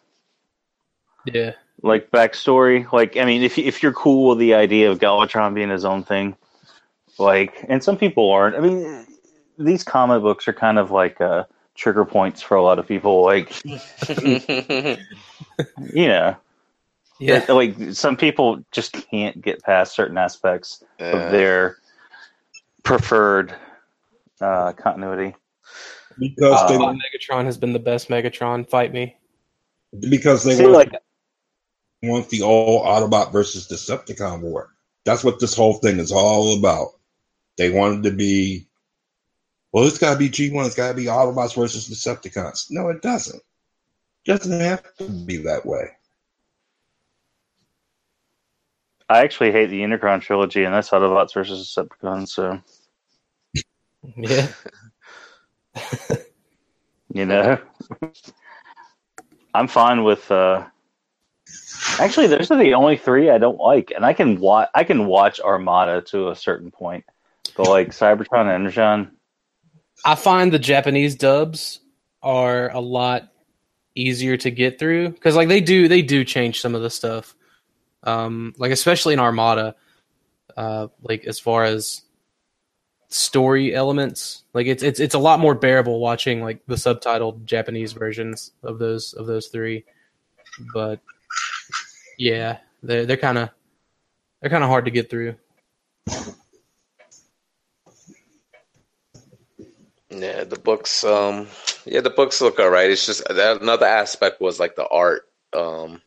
Yeah, 1.26 1.54
like 1.82 2.12
backstory. 2.12 2.92
Like, 2.92 3.18
I 3.18 3.26
mean, 3.26 3.44
if 3.44 3.58
if 3.58 3.82
you're 3.82 3.94
cool 3.94 4.30
with 4.30 4.40
the 4.40 4.54
idea 4.54 4.92
of 4.92 5.00
Galvatron 5.00 5.54
being 5.54 5.70
his 5.70 5.86
own 5.86 6.04
thing, 6.04 6.36
like, 7.18 7.66
and 7.70 7.84
some 7.84 7.98
people 7.98 8.30
aren't. 8.32 8.56
I 8.56 8.60
mean, 8.60 9.06
these 9.58 9.84
comic 9.84 10.22
books 10.22 10.48
are 10.48 10.54
kind 10.54 10.78
of 10.80 10.92
like 10.92 11.20
uh, 11.22 11.44
trigger 11.76 12.06
points 12.06 12.42
for 12.42 12.56
a 12.56 12.64
lot 12.64 12.80
of 12.80 12.88
people. 12.88 13.24
Like, 13.24 13.64
you 14.24 14.98
know, 16.08 16.36
yeah. 17.20 17.46
like 17.50 17.76
some 17.94 18.18
people 18.18 18.64
just 18.72 18.94
can't 18.94 19.42
get 19.42 19.64
past 19.64 19.94
certain 19.96 20.18
aspects 20.18 20.84
Yeah. 21.00 21.06
of 21.26 21.32
their 21.32 21.78
preferred 22.84 23.56
uh, 24.42 24.74
continuity. 24.74 25.36
because 26.20 26.68
they 26.70 26.76
Uh, 26.76 26.94
Megatron 26.94 27.46
has 27.46 27.58
been 27.58 27.74
the 27.74 27.80
best 27.80 28.10
Megatron. 28.10 28.68
Fight 28.70 28.94
me. 28.94 29.16
because 30.10 30.44
they 30.44 30.56
See, 30.56 30.64
want, 30.64 30.74
like 30.76 30.92
want 32.04 32.30
the 32.30 32.42
all 32.44 32.84
Autobot 32.86 33.32
versus 33.32 33.68
Decepticon 33.68 34.42
war. 34.42 34.74
That's 35.06 35.24
what 35.24 35.40
this 35.40 35.56
whole 35.56 35.74
thing 35.76 36.00
is 36.00 36.12
all 36.12 36.58
about. 36.60 36.90
They 37.58 37.72
wanted 37.72 38.04
to 38.04 38.12
be, 38.12 38.67
well, 39.78 39.86
it's 39.86 40.00
got 40.00 40.14
to 40.14 40.18
be 40.18 40.28
G1, 40.28 40.66
it's 40.66 40.74
got 40.74 40.88
to 40.88 40.96
be 40.96 41.06
Autobots 41.06 41.56
versus 41.56 41.88
Decepticons. 41.88 42.72
No, 42.72 42.90
it 42.90 43.04
doesn't. 43.04 43.44
It 44.26 44.32
doesn't 44.32 44.60
have 44.60 44.82
to 44.98 45.08
be 45.08 45.38
that 45.38 45.68
way. 45.68 45.90
I 49.08 49.20
actually 49.20 49.52
hate 49.52 49.70
the 49.70 49.80
Unicron 49.80 50.20
trilogy, 50.20 50.64
and 50.64 50.74
that's 50.74 50.90
Autobots 50.90 51.32
versus 51.32 51.76
Decepticons. 51.78 52.30
So 52.30 52.60
Yeah. 54.16 54.48
you 57.14 57.28
know, 57.28 57.60
I'm 59.54 59.68
fine 59.68 60.04
with. 60.04 60.32
uh 60.32 60.66
Actually, 62.00 62.26
those 62.26 62.50
are 62.50 62.58
the 62.58 62.74
only 62.74 62.98
three 62.98 63.30
I 63.30 63.38
don't 63.38 63.60
like, 63.60 63.92
and 63.96 64.04
I 64.04 64.14
can 64.14 64.40
watch. 64.40 64.70
I 64.74 64.84
can 64.84 65.06
watch 65.06 65.40
Armada 65.40 66.02
to 66.08 66.30
a 66.30 66.36
certain 66.36 66.72
point, 66.72 67.06
but 67.56 67.70
like 67.70 67.90
Cybertron 67.90 68.42
and 68.42 68.50
Energon, 68.50 69.17
I 70.06 70.16
find 70.16 70.52
the 70.52 70.60
Japanese 70.60 71.16
dubs 71.16 71.80
are 72.22 72.70
a 72.70 72.80
lot 72.80 73.32
easier 73.96 74.38
to 74.38 74.52
get 74.52 74.78
through 74.80 75.10
because 75.10 75.36
like 75.36 75.48
they 75.48 75.62
do 75.62 75.88
they 75.88 76.02
do 76.02 76.24
change 76.24 76.62
some 76.62 76.76
of 76.76 76.82
the 76.82 76.90
stuff. 76.90 77.36
Um 78.04 78.54
like 78.58 78.72
especially 78.72 79.14
in 79.14 79.20
armada 79.20 79.76
uh 80.56 80.88
like 81.02 81.26
as 81.26 81.40
far 81.40 81.64
as 81.64 82.04
story 83.10 83.74
elements 83.74 84.44
like 84.54 84.68
it's 84.68 84.84
it's 84.84 85.00
it's 85.00 85.16
a 85.16 85.20
lot 85.20 85.40
more 85.40 85.56
bearable 85.56 86.00
watching 86.00 86.42
like 86.42 86.60
the 86.68 86.76
subtitled 86.76 87.46
japanese 87.46 87.94
versions 87.94 88.52
of 88.64 88.80
those 88.80 89.14
of 89.14 89.26
those 89.26 89.48
three. 89.48 89.84
But 90.74 91.00
yeah 92.18 92.58
they're 92.84 93.06
they're 93.06 93.18
kind 93.18 93.38
of 93.38 93.50
they're 94.42 94.50
kind 94.50 94.64
of 94.64 94.70
hard 94.70 94.86
to 94.86 94.92
get 94.92 95.10
through 95.10 95.36
Yeah, 100.18 100.44
the 100.44 100.60
books. 100.60 101.04
Um, 101.04 101.48
yeah, 101.86 102.02
the 102.02 102.10
books 102.10 102.42
look 102.42 102.60
alright. 102.60 102.90
It's 102.90 103.06
just 103.06 103.24
that 103.28 103.62
another 103.62 103.86
aspect 103.86 104.42
was 104.42 104.60
like 104.60 104.76
the 104.76 104.88
art. 104.88 105.24
Um, 105.54 106.02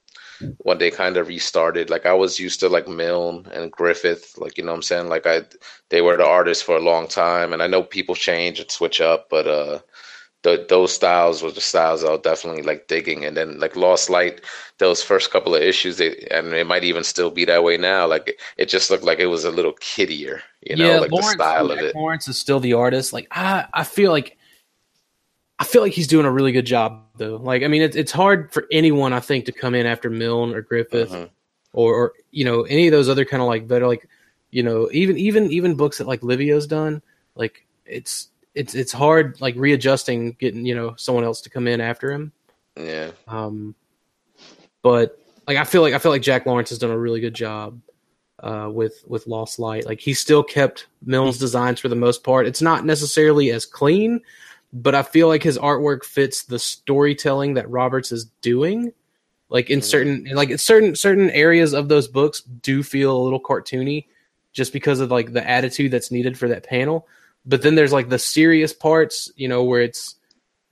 when 0.59 0.79
they 0.79 0.91
kind 0.91 1.17
of 1.19 1.29
restarted, 1.29 1.91
like 1.91 2.07
I 2.07 2.15
was 2.15 2.41
used 2.41 2.61
to 2.61 2.69
like 2.69 2.89
Milne 2.89 3.47
and 3.53 3.71
Griffith, 3.71 4.39
like 4.39 4.57
you 4.59 4.65
know 4.65 4.73
what 4.73 4.77
I'm 4.77 4.83
saying. 4.83 5.09
Like 5.09 5.27
I, 5.27 5.43
they 5.91 6.01
were 6.03 6.17
the 6.17 6.27
artists 6.27 6.63
for 6.63 6.77
a 6.77 6.81
long 6.81 7.09
time, 7.09 7.53
and 7.53 7.63
I 7.63 7.67
know 7.67 7.83
people 7.83 8.15
change 8.15 8.59
and 8.61 8.71
switch 8.71 9.01
up, 9.01 9.29
but 9.31 9.47
uh, 9.47 9.81
the, 10.43 10.64
those 10.68 10.93
styles 10.93 11.43
were 11.43 11.51
the 11.51 11.61
styles 11.61 12.03
I 12.03 12.11
was 12.11 12.20
definitely 12.22 12.62
like 12.62 12.88
digging. 12.88 13.24
And 13.24 13.36
then 13.36 13.61
like 13.61 13.76
Lost 13.76 14.09
Light, 14.09 14.41
those 14.78 15.03
first 15.03 15.30
couple 15.30 15.55
of 15.55 15.62
issues, 15.62 15.99
they, 15.99 16.16
and 16.30 16.55
it 16.55 16.66
might 16.66 16.84
even 16.84 17.05
still 17.05 17.30
be 17.30 17.45
that 17.45 17.62
way 17.62 17.76
now. 17.76 18.07
Like 18.07 18.41
it 18.57 18.68
just 18.68 18.91
looked 18.91 19.05
like 19.05 19.18
it 19.18 19.26
was 19.26 19.45
a 19.45 19.51
little 19.51 19.74
kiddier, 19.80 20.43
you 20.62 20.76
know, 20.76 21.01
like 21.01 21.11
the 21.11 21.22
style 21.22 21.70
of 21.70 21.78
it. 21.78 21.95
Lawrence 21.95 22.26
is 22.26 22.38
still 22.38 22.61
the 22.61 22.72
artist. 22.72 23.12
Like 23.12 23.28
I, 23.30 23.66
I 23.74 23.84
feel 23.84 24.12
like, 24.12 24.38
I 25.59 25.64
feel 25.64 25.82
like 25.82 25.93
he's 25.93 26.07
doing 26.07 26.24
a 26.24 26.30
really 26.32 26.53
good 26.53 26.64
job 26.64 27.03
though. 27.16 27.36
Like 27.36 27.62
I 27.62 27.68
mean, 27.68 27.82
it's 27.82 27.95
it's 27.95 28.12
hard 28.12 28.51
for 28.51 28.66
anyone 28.72 29.12
I 29.12 29.20
think 29.20 29.45
to 29.45 29.53
come 29.53 29.74
in 29.74 29.84
after 29.84 30.09
Milne 30.09 30.55
or 30.55 30.62
Griffith 30.62 31.11
Mhm. 31.11 31.28
or, 31.74 31.95
or 31.95 32.12
you 32.30 32.47
know 32.47 32.62
any 32.62 32.86
of 32.86 32.93
those 32.93 33.11
other 33.11 33.26
kind 33.26 33.43
of 33.43 33.47
like 33.47 33.68
better 33.68 33.86
like 33.86 34.09
you 34.51 34.62
know 34.62 34.88
even 34.91 35.18
even 35.18 35.51
even 35.53 35.74
books 35.74 35.99
that 35.99 36.07
like 36.07 36.22
Livio's 36.22 36.66
done. 36.66 37.03
Like 37.34 37.66
it's 37.84 38.28
it's 38.55 38.75
it's 38.75 38.93
hard 38.93 39.41
like 39.41 39.55
readjusting 39.57 40.33
getting 40.33 40.65
you 40.67 40.75
know 40.75 40.95
someone 40.97 41.25
else 41.25 41.41
to 41.43 41.51
come 41.51 41.67
in 41.69 41.81
after 41.81 42.11
him. 42.13 42.33
Yeah, 42.77 43.11
Um, 43.29 43.75
but 44.83 45.19
like 45.47 45.57
I 45.57 45.65
feel 45.65 45.83
like 45.83 45.95
I 45.95 45.99
feel 45.99 46.13
like 46.13 46.23
Jack 46.23 46.47
Lawrence 46.47 46.71
has 46.71 46.79
done 46.79 46.91
a 46.91 46.99
really 46.99 47.21
good 47.21 47.35
job 47.35 47.81
uh, 48.43 48.71
with 48.73 49.05
with 49.07 49.27
Lost 49.27 49.59
Light. 49.59 49.87
Like 49.87 50.01
he 50.01 50.15
still 50.15 50.43
kept 50.43 50.87
Milne's 51.05 51.39
designs 51.39 51.81
for 51.81 51.89
the 51.89 51.97
most 51.97 52.25
part. 52.25 52.47
It's 52.47 52.63
not 52.63 52.85
necessarily 52.85 53.51
as 53.51 53.67
clean, 53.67 54.21
but 54.73 54.95
I 54.95 55.03
feel 55.03 55.29
like 55.29 55.43
his 55.43 55.59
artwork 55.59 56.05
fits 56.05 56.45
the 56.45 56.59
storytelling 56.59 57.55
that 57.55 57.69
Roberts 57.69 58.13
is 58.13 58.27
doing. 58.41 58.93
Like 59.49 59.69
in 59.69 59.81
Mhm. 59.81 59.85
certain 59.85 60.29
like 60.33 60.51
in 60.51 60.59
certain 60.59 60.95
certain 60.95 61.31
areas 61.31 61.75
of 61.75 61.89
those 61.89 62.07
books 62.09 62.41
do 62.41 62.83
feel 62.83 63.17
a 63.17 63.23
little 63.23 63.41
cartoony, 63.43 64.07
just 64.53 64.73
because 64.73 65.01
of 65.01 65.11
like 65.11 65.33
the 65.33 65.47
attitude 65.49 65.91
that's 65.91 66.13
needed 66.13 66.39
for 66.39 66.49
that 66.49 66.63
panel. 66.65 67.09
But 67.47 67.62
then 67.62 67.74
there's 67.74 67.93
like 67.93 68.09
the 68.09 68.18
serious 68.18 68.72
parts, 68.72 69.30
you 69.36 69.49
know, 69.49 69.64
where 69.64 69.82
it's 69.82 70.16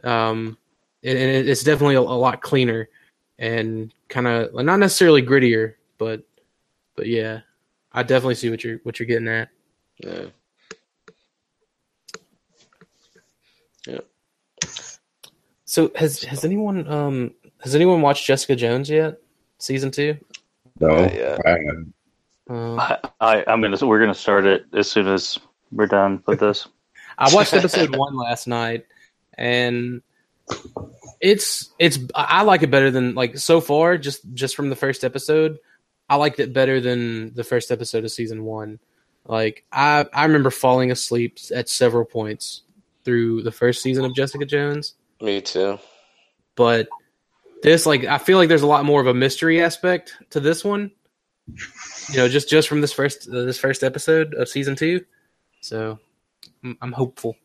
um 0.05 0.57
and, 1.03 1.19
and 1.19 1.31
it- 1.31 1.49
it's 1.49 1.65
definitely 1.65 1.95
a, 1.97 2.01
a 2.01 2.03
lot 2.03 2.43
cleaner 2.43 2.89
and 3.39 3.93
kind 4.09 4.27
of 4.27 4.53
not 4.65 4.79
necessarily 4.79 5.23
grittier, 5.23 5.75
but 5.99 6.23
but 6.97 7.07
yeah, 7.07 7.41
I 7.93 8.03
definitely 8.03 8.35
see 8.35 8.51
what 8.51 8.63
you're 8.65 8.79
what 8.83 8.99
you're 8.99 9.07
getting 9.07 9.29
at. 9.29 9.49
yeah. 9.99 10.27
So 15.65 15.91
has 15.97 16.23
has 16.23 16.45
anyone 16.45 16.89
um 16.91 17.35
has 17.63 17.75
anyone 17.75 18.01
watched 18.01 18.27
Jessica 18.27 18.57
Jones 18.57 18.89
yet? 18.89 19.19
Season 19.59 19.91
two. 19.91 20.17
No, 20.81 20.89
Uh, 20.91 21.11
yeah. 21.15 21.39
I 21.45 21.51
haven't. 21.51 21.95
Uh, 22.49 22.77
I, 22.77 22.99
I 23.21 23.45
I'm 23.47 23.61
gonna 23.61 23.77
we're 23.87 24.01
gonna 24.01 24.15
start 24.15 24.47
it 24.47 24.65
as 24.73 24.91
soon 24.91 25.09
as 25.09 25.39
we're 25.73 25.87
done 25.87 26.23
with 26.27 26.41
this. 26.41 26.69
I 27.17 27.33
watched 27.35 27.55
episode 27.55 27.97
one 27.97 28.17
last 28.17 28.47
night, 28.47 28.87
and 29.37 30.03
it's 31.21 31.71
it's 31.79 31.99
I 32.15 32.25
I 32.41 32.43
like 32.43 32.63
it 32.63 32.71
better 32.71 32.91
than 32.91 33.15
like 33.15 33.39
so 33.39 33.61
far. 33.61 33.99
Just 33.99 34.21
just 34.35 34.55
from 34.55 34.71
the 34.71 34.77
first 34.77 35.05
episode, 35.05 35.59
I 36.09 36.17
liked 36.17 36.39
it 36.41 36.53
better 36.53 36.81
than 36.81 37.35
the 37.35 37.45
first 37.45 37.71
episode 37.71 38.05
of 38.05 38.11
season 38.13 38.45
one. 38.45 38.79
Like 39.27 39.65
I 39.73 40.07
I 40.13 40.25
remember 40.25 40.51
falling 40.51 40.91
asleep 40.91 41.39
at 41.55 41.69
several 41.69 42.05
points 42.05 42.63
through 43.05 43.43
the 43.43 43.53
first 43.53 43.83
season 43.83 44.05
of 44.05 44.15
Jessica 44.15 44.45
Jones, 44.47 44.95
Me 45.21 45.41
too. 45.41 45.79
but 46.55 46.89
this 47.63 47.85
like 47.85 48.05
I 48.05 48.19
feel 48.19 48.39
like 48.39 48.49
there's 48.49 48.63
a 48.63 48.67
lot 48.67 48.85
more 48.85 49.01
of 49.01 49.07
a 49.09 49.15
mystery 49.15 49.61
aspect 49.63 50.15
to 50.31 50.41
this 50.41 50.65
one. 50.65 50.93
You 52.11 52.17
know, 52.19 52.29
just 52.29 52.49
just 52.49 52.69
from 52.69 52.81
this 52.81 52.93
first 52.93 53.29
uh, 53.29 53.43
this 53.45 53.59
first 53.59 53.83
episode 53.83 54.35
of 54.35 54.49
season 54.49 54.77
two. 54.77 55.05
So 55.61 55.99
I'm, 56.65 56.79
I'm 56.81 56.93
hopeful. 56.93 57.37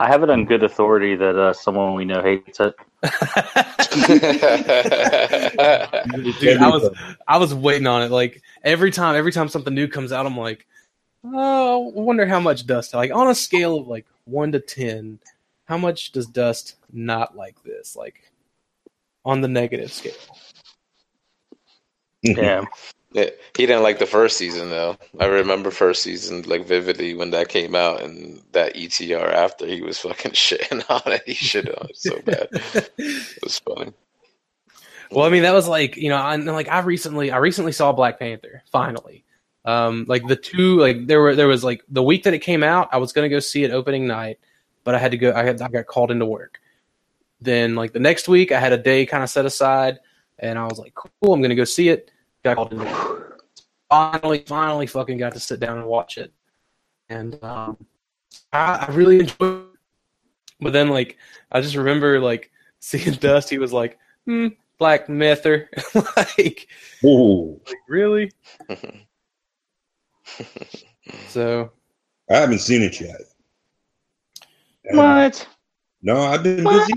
I 0.00 0.08
have 0.08 0.24
it 0.24 0.30
on 0.30 0.46
good 0.46 0.64
authority 0.64 1.14
that 1.14 1.38
uh, 1.38 1.52
someone 1.52 1.94
we 1.94 2.04
know 2.04 2.22
hates 2.22 2.58
it. 2.58 2.74
Dude, 6.40 6.58
I 6.58 6.68
was 6.68 6.90
I 7.28 7.38
was 7.38 7.54
waiting 7.54 7.86
on 7.86 8.02
it. 8.02 8.10
Like 8.10 8.42
every 8.64 8.90
time, 8.90 9.14
every 9.14 9.30
time 9.30 9.48
something 9.48 9.72
new 9.72 9.86
comes 9.86 10.10
out, 10.10 10.26
I'm 10.26 10.36
like, 10.36 10.66
oh, 11.24 11.92
I 11.96 12.00
wonder 12.00 12.26
how 12.26 12.40
much 12.40 12.66
Dust. 12.66 12.94
Like 12.94 13.12
on 13.12 13.28
a 13.28 13.34
scale 13.34 13.78
of 13.78 13.86
like 13.86 14.06
one 14.24 14.50
to 14.52 14.60
ten, 14.60 15.20
how 15.66 15.78
much 15.78 16.10
does 16.10 16.26
Dust 16.26 16.76
not 16.92 17.36
like 17.36 17.62
this? 17.62 17.94
Like 17.94 18.32
on 19.24 19.40
the 19.40 19.48
negative 19.48 19.92
scale. 19.92 20.12
Yeah, 22.22 22.64
He 23.14 23.66
didn't 23.66 23.82
like 23.82 23.98
the 23.98 24.06
first 24.06 24.38
season 24.38 24.70
though. 24.70 24.96
I 25.20 25.26
remember 25.26 25.70
first 25.70 26.02
season 26.02 26.42
like 26.42 26.66
vividly 26.66 27.14
when 27.14 27.30
that 27.30 27.48
came 27.48 27.74
out 27.74 28.02
and 28.02 28.42
that 28.52 28.74
ETR 28.74 29.32
after 29.32 29.66
he 29.66 29.82
was 29.82 29.98
fucking 29.98 30.30
shitting 30.32 30.82
on 30.88 31.12
it. 31.12 31.22
He 31.26 31.34
shit 31.34 31.68
on 31.68 31.88
it 31.88 31.96
so 31.96 32.20
bad. 32.22 32.48
It 32.98 33.42
was 33.42 33.58
funny. 33.58 33.92
Well, 35.10 35.26
I 35.26 35.28
mean, 35.28 35.42
that 35.42 35.52
was 35.52 35.68
like 35.68 35.96
you 35.96 36.08
know, 36.08 36.16
I, 36.16 36.36
like 36.36 36.68
I 36.68 36.80
recently, 36.80 37.30
I 37.30 37.36
recently 37.38 37.72
saw 37.72 37.92
Black 37.92 38.18
Panther. 38.18 38.62
Finally, 38.72 39.24
um, 39.64 40.06
like 40.08 40.26
the 40.26 40.36
two, 40.36 40.78
like 40.78 41.06
there 41.06 41.20
were, 41.20 41.34
there 41.34 41.48
was 41.48 41.62
like 41.62 41.84
the 41.88 42.02
week 42.02 42.24
that 42.24 42.34
it 42.34 42.38
came 42.38 42.62
out, 42.62 42.88
I 42.92 42.98
was 42.98 43.12
gonna 43.12 43.28
go 43.28 43.38
see 43.38 43.64
it 43.64 43.70
opening 43.72 44.06
night, 44.06 44.38
but 44.84 44.94
I 44.94 44.98
had 44.98 45.10
to 45.10 45.18
go. 45.18 45.32
I 45.32 45.44
had, 45.44 45.60
I 45.60 45.68
got 45.68 45.86
called 45.86 46.10
into 46.10 46.24
work. 46.26 46.60
Then, 47.40 47.74
like 47.74 47.92
the 47.92 48.00
next 48.00 48.26
week, 48.26 48.52
I 48.52 48.60
had 48.60 48.72
a 48.72 48.78
day 48.78 49.04
kind 49.04 49.22
of 49.22 49.28
set 49.28 49.44
aside, 49.44 49.98
and 50.38 50.58
I 50.58 50.64
was 50.64 50.78
like, 50.78 50.94
cool, 50.94 51.34
I'm 51.34 51.42
gonna 51.42 51.54
go 51.54 51.64
see 51.64 51.90
it. 51.90 52.10
Got 52.44 52.56
called 52.56 52.72
into 52.72 52.84
work. 52.84 53.42
Finally, 53.88 54.44
finally, 54.46 54.86
fucking 54.86 55.18
got 55.18 55.32
to 55.34 55.40
sit 55.40 55.60
down 55.60 55.78
and 55.78 55.86
watch 55.86 56.18
it, 56.18 56.32
and 57.08 57.42
um, 57.44 57.76
I, 58.52 58.86
I 58.88 58.92
really 58.92 59.20
enjoyed. 59.20 59.38
it. 59.40 59.66
But 60.60 60.72
then, 60.72 60.88
like, 60.88 61.18
I 61.50 61.60
just 61.60 61.76
remember 61.76 62.20
like 62.20 62.50
seeing 62.80 63.14
Dust. 63.14 63.50
He 63.50 63.58
was 63.58 63.72
like, 63.72 63.98
hmm. 64.26 64.48
Black 64.78 65.08
Mather. 65.08 65.70
like, 66.16 66.66
Ooh, 67.04 67.60
like, 67.66 67.76
really? 67.88 68.32
So 71.28 71.70
I 72.30 72.36
haven't 72.36 72.60
seen 72.60 72.82
it 72.82 73.00
yet. 73.00 73.20
what? 74.90 75.46
No, 76.02 76.16
I've 76.20 76.42
been 76.42 76.64
busy. 76.64 76.92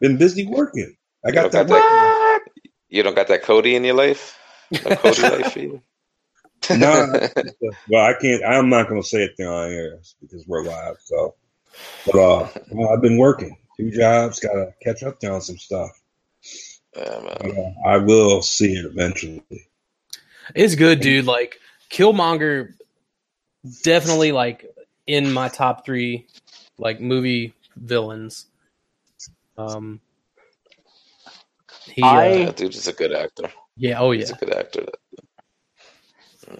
Been 0.00 0.16
busy 0.16 0.46
working. 0.46 0.96
I 1.24 1.30
got 1.30 1.44
You 1.46 1.50
that. 1.50 1.66
Don't 2.90 2.94
got 2.94 2.94
work. 2.94 2.94
You 2.96 3.02
don't 3.02 3.14
got 3.14 3.28
that 3.28 3.42
Cody 3.42 3.74
in 3.76 3.84
your 3.84 3.94
life? 3.94 4.38
No 4.70 4.96
Cody 4.96 5.22
life 5.22 5.52
for 5.52 5.58
you? 5.58 5.82
No, 6.70 7.28
well, 7.90 8.04
I 8.04 8.14
can't. 8.20 8.42
I'm 8.44 8.68
not 8.68 8.88
going 8.88 9.00
to 9.00 9.06
say 9.06 9.22
it 9.22 9.32
there 9.38 9.52
on 9.52 9.70
air 9.70 9.98
because 10.20 10.46
we're 10.46 10.62
live. 10.62 10.96
So 11.04 11.34
But 12.06 12.14
uh, 12.14 12.48
well, 12.70 12.90
I've 12.90 13.02
been 13.02 13.18
working 13.18 13.56
two 13.76 13.90
jobs. 13.90 14.40
Got 14.40 14.54
to 14.54 14.74
catch 14.82 15.02
up 15.02 15.16
on 15.24 15.40
some 15.40 15.58
stuff. 15.58 15.90
Yeah, 16.96 17.20
man. 17.20 17.36
But, 17.40 17.58
uh, 17.58 17.88
I 17.88 17.98
will 17.98 18.42
see 18.42 18.72
it 18.72 18.84
eventually. 18.84 19.42
It's 20.54 20.74
good, 20.74 21.00
dude. 21.00 21.26
Like 21.26 21.58
Killmonger, 21.90 22.74
definitely 23.82 24.32
like 24.32 24.64
in 25.06 25.32
my 25.32 25.48
top 25.48 25.84
three, 25.84 26.26
like 26.78 27.00
movie 27.00 27.54
villains. 27.76 28.46
Um, 29.58 30.00
he, 31.96 32.18
uh, 32.18 32.22
I- 32.22 32.48
Yeah, 32.48 32.52
dude 32.52 32.76
is 32.76 32.88
a 32.88 32.94
good 32.94 33.12
actor. 33.14 33.50
yeah, 33.76 34.00
oh 34.00 34.12
yeah, 34.12 34.26
He's 34.26 34.30
a 34.30 34.34
good 34.34 34.54
actor. 34.54 34.86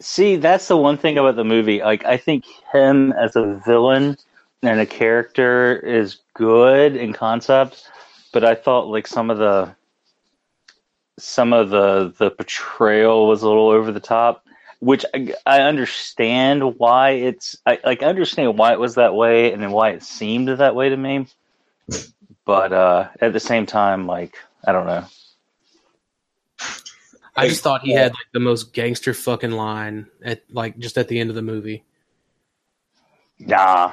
See, 0.01 0.37
that's 0.37 0.69
the 0.69 0.77
one 0.77 0.99
thing 0.99 1.19
about 1.19 1.37
the 1.37 1.45
movie. 1.45 1.81
Like, 1.83 2.05
I 2.05 2.19
think 2.19 2.45
him 2.73 3.13
as 3.13 3.37
a 3.37 3.61
villain 3.67 4.17
and 4.63 4.81
a 4.81 4.87
character 4.87 5.77
is 5.79 6.21
good 6.35 6.97
in 6.97 7.13
concept, 7.15 7.89
but 8.33 8.45
I 8.45 8.55
thought 8.55 8.89
like 8.89 9.07
some 9.09 9.31
of 9.31 9.39
the 9.39 9.75
some 11.19 11.53
of 11.53 11.71
the 11.71 12.15
the 12.19 12.31
portrayal 12.31 13.29
was 13.29 13.43
a 13.43 13.49
little 13.49 13.69
over 13.71 13.93
the 13.93 14.01
top. 14.01 14.45
Which 14.81 15.05
I, 15.15 15.35
I 15.47 15.61
understand 15.63 16.79
why 16.79 17.11
it's 17.13 17.57
I 17.67 17.81
like 17.85 18.03
I 18.03 18.07
understand 18.07 18.59
why 18.59 18.73
it 18.75 18.81
was 18.81 18.97
that 18.97 19.15
way 19.15 19.53
and 19.53 19.63
then 19.63 19.73
why 19.73 19.91
it 19.91 20.03
seemed 20.03 20.49
that 20.49 20.75
way 20.77 20.91
to 20.91 20.97
me. 20.97 21.27
But 22.47 22.73
uh, 22.73 23.09
at 23.21 23.33
the 23.33 23.41
same 23.41 23.67
time, 23.67 24.07
like 24.07 24.37
I 24.67 24.73
don't 24.73 24.87
know. 24.87 25.07
I 27.37 27.49
just 27.49 27.63
thought 27.63 27.83
he 27.83 27.93
had 27.93 28.13
like 28.13 28.27
the 28.33 28.41
most 28.41 28.73
gangster 28.73 29.13
fucking 29.15 29.51
line 29.53 30.07
at 30.25 30.43
like 30.51 30.79
just 30.79 30.97
at 30.99 31.09
the 31.09 31.19
end 31.21 31.29
of 31.31 31.37
the 31.37 31.43
movie. 31.43 31.85
Nah. 33.39 33.93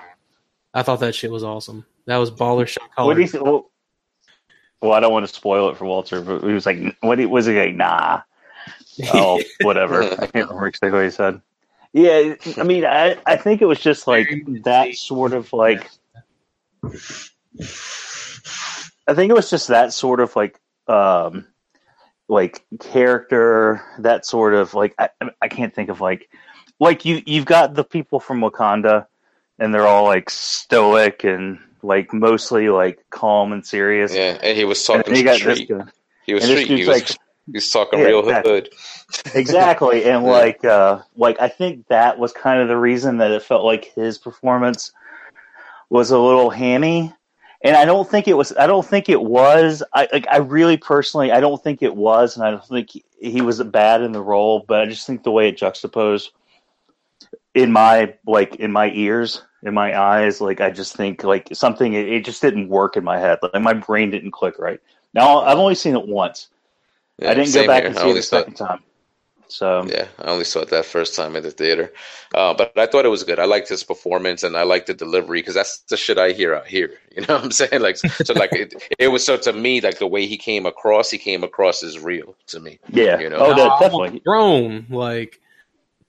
I 0.74 0.84
thought 0.84 1.02
that 1.02 1.14
shit 1.16 1.32
was 1.32 1.44
awesome. 1.44 1.86
That 2.06 2.18
was 2.18 2.32
baller 2.32 2.68
shot 2.68 2.84
What 2.84 2.96
caller. 2.96 3.16
do 3.16 3.22
you 3.22 3.28
th- 3.28 3.44
well, 3.44 3.70
well, 4.82 4.94
I 4.94 5.00
don't 5.00 5.12
want 5.14 5.28
to 5.28 5.34
spoil 5.34 5.70
it 5.70 5.78
for 5.78 5.86
Walter, 5.86 6.22
but 6.22 6.42
he 6.44 6.52
was 6.54 6.66
like, 6.66 6.80
"What 7.02 7.20
he- 7.20 7.26
was 7.26 7.46
he 7.46 7.58
like? 7.58 7.76
Nah, 7.76 8.22
oh, 9.14 9.42
whatever." 9.62 10.04
I 10.22 10.28
can't 10.28 10.34
remember 10.48 10.68
exactly 10.68 10.92
what 10.98 11.04
he 11.06 11.10
said. 11.12 11.42
Yeah, 11.94 12.36
I 12.58 12.64
mean, 12.64 12.86
I 12.86 13.18
I 13.26 13.36
think 13.38 13.62
it 13.62 13.66
was 13.66 13.80
just 13.80 14.08
like 14.08 14.30
that 14.64 14.96
sort 14.96 15.34
of 15.34 15.52
like. 15.54 15.90
I 19.08 19.14
think 19.14 19.30
it 19.30 19.36
was 19.36 19.50
just 19.50 19.68
that 19.68 19.94
sort 19.94 20.20
of 20.20 20.36
like 20.36 20.60
um 20.88 21.48
like 22.28 22.64
character 22.80 23.82
that 24.00 24.26
sort 24.26 24.54
of 24.54 24.74
like 24.74 24.96
I, 24.98 25.10
I 25.42 25.48
can't 25.48 25.74
think 25.74 25.90
of 25.90 26.02
like 26.02 26.30
like 26.80 27.06
you 27.06 27.22
you've 27.26 27.46
got 27.46 27.74
the 27.76 27.84
people 27.84 28.20
from 28.20 28.40
Wakanda 28.42 29.08
and 29.60 29.74
they're 29.74 29.88
all 29.88 30.06
like 30.06 30.30
stoic 30.30 31.24
and 31.24 31.60
like 31.82 32.14
mostly 32.14 32.70
like 32.70 33.04
calm 33.10 33.52
and 33.52 33.66
serious. 33.66 34.14
Yeah, 34.16 34.38
and 34.42 34.58
he 34.58 34.64
was 34.66 34.84
talking 34.84 35.16
you 35.16 35.24
got 35.24 35.42
this 35.42 35.58
street. 35.60 35.70
guy. 35.70 35.84
He 36.26 36.34
was 36.34 36.44
and 36.46 36.54
this 36.54 36.64
street. 36.64 36.78
He 36.80 36.88
was, 36.88 37.02
like- 37.10 37.18
he 37.46 37.52
was 37.52 37.70
talking 37.70 38.00
Yeah, 38.00 38.06
real 38.06 38.20
exactly. 38.22 38.52
hood. 38.54 38.70
exactly 39.36 40.04
and 40.06 40.24
Yeah. 40.26 40.32
like 40.32 40.64
uh 40.66 41.02
like 41.18 41.40
i 41.42 41.50
think 41.50 41.86
that 41.88 42.18
was 42.18 42.32
kind 42.32 42.62
of 42.62 42.68
the 42.70 42.78
reason 42.78 43.18
that 43.18 43.32
it 43.32 43.44
felt 43.44 43.64
like 43.66 43.94
his 43.94 44.18
performance 44.18 44.92
was 45.90 46.10
a 46.12 46.18
little 46.18 46.50
hammy 46.50 47.14
and 47.64 47.76
i 47.76 47.86
don't 47.86 48.10
think 48.10 48.28
it 48.28 48.34
was 48.34 48.56
i 48.58 48.68
don't 48.68 48.86
think 48.86 49.10
it 49.10 49.22
was 49.22 49.82
i 49.94 50.08
like 50.12 50.28
i 50.30 50.38
really 50.38 50.78
personally 50.78 51.32
i 51.32 51.40
don't 51.40 51.64
think 51.64 51.82
it 51.82 51.96
was 51.96 52.36
and 52.36 52.46
i 52.46 52.52
don't 52.52 52.66
think 52.66 52.92
he, 52.92 53.04
he 53.20 53.42
was 53.42 53.62
bad 53.64 54.02
in 54.02 54.12
the 54.12 54.22
role 54.22 54.64
but 54.68 54.82
i 54.82 54.86
just 54.86 55.08
think 55.08 55.24
the 55.24 55.32
way 55.32 55.50
it 55.50 55.58
juxtaposed 55.58 56.32
in 57.56 57.72
my 57.72 58.14
like 58.28 58.56
in 58.58 58.72
my 58.72 58.92
ears 58.92 59.44
in 59.64 59.74
my 59.74 60.00
eyes 60.00 60.42
like 60.42 60.60
i 60.60 60.70
just 60.70 60.96
think 60.96 61.24
like 61.24 61.48
something 61.54 61.94
it, 61.94 62.08
it 62.08 62.26
just 62.26 62.42
didn't 62.42 62.68
work 62.68 62.98
in 62.98 63.04
my 63.04 63.18
head. 63.18 63.40
Like 63.42 63.62
my 63.62 63.74
brain 63.74 64.10
didn't 64.10 64.32
click 64.32 64.60
right. 64.60 64.80
Now 65.14 65.40
i've 65.42 65.58
only 65.58 65.76
seen 65.76 65.96
it 65.96 66.08
once. 66.08 66.50
Yeah, 67.20 67.32
i 67.32 67.34
didn't 67.34 67.54
go 67.54 67.68
back 67.68 67.84
here. 67.84 67.92
and 67.92 67.98
see 67.98 68.10
it 68.10 68.16
the 68.16 68.22
second 68.22 68.56
time 68.56 68.84
so 69.54 69.86
Yeah, 69.88 70.08
I 70.18 70.32
only 70.32 70.46
saw 70.46 70.62
it 70.62 70.70
that 70.70 70.84
first 70.84 71.16
time 71.16 71.36
at 71.36 71.44
the 71.44 71.52
theater, 71.52 71.94
uh, 72.34 72.56
but 72.56 72.76
I 72.76 72.88
thought 72.88 73.06
it 73.06 73.10
was 73.10 73.24
good. 73.24 73.38
I 73.38 73.46
liked 73.46 73.70
his 73.70 73.84
performance 73.84 74.42
and 74.42 74.58
I 74.58 74.64
liked 74.64 74.88
the 74.88 74.96
delivery 74.96 75.42
because 75.42 75.54
that's 75.54 75.78
the 75.82 75.96
shit 75.96 76.18
I 76.18 76.32
hear 76.32 76.56
out 76.56 76.66
here. 76.66 76.92
You 77.14 77.22
know 77.28 77.36
what 77.36 77.44
I'm 77.44 77.52
saying? 77.52 77.80
Like, 77.84 77.98
so 77.98 78.34
like 78.34 78.52
it, 78.54 78.74
it 78.98 79.10
was 79.10 79.24
so 79.24 79.38
to 79.38 79.54
me 79.54 79.82
like 79.82 80.00
the 80.00 80.08
way 80.08 80.26
he 80.26 80.36
came 80.36 80.66
across, 80.66 81.12
he 81.12 81.20
came 81.20 81.44
across 81.44 81.84
as 81.84 82.00
real 82.00 82.36
to 82.48 82.60
me. 82.60 82.80
Yeah. 82.90 83.20
You 83.20 83.30
know? 83.30 83.36
Oh, 83.36 83.54
no, 83.54 83.78
definitely. 83.80 84.20
grown. 84.22 84.88
Like, 84.90 85.40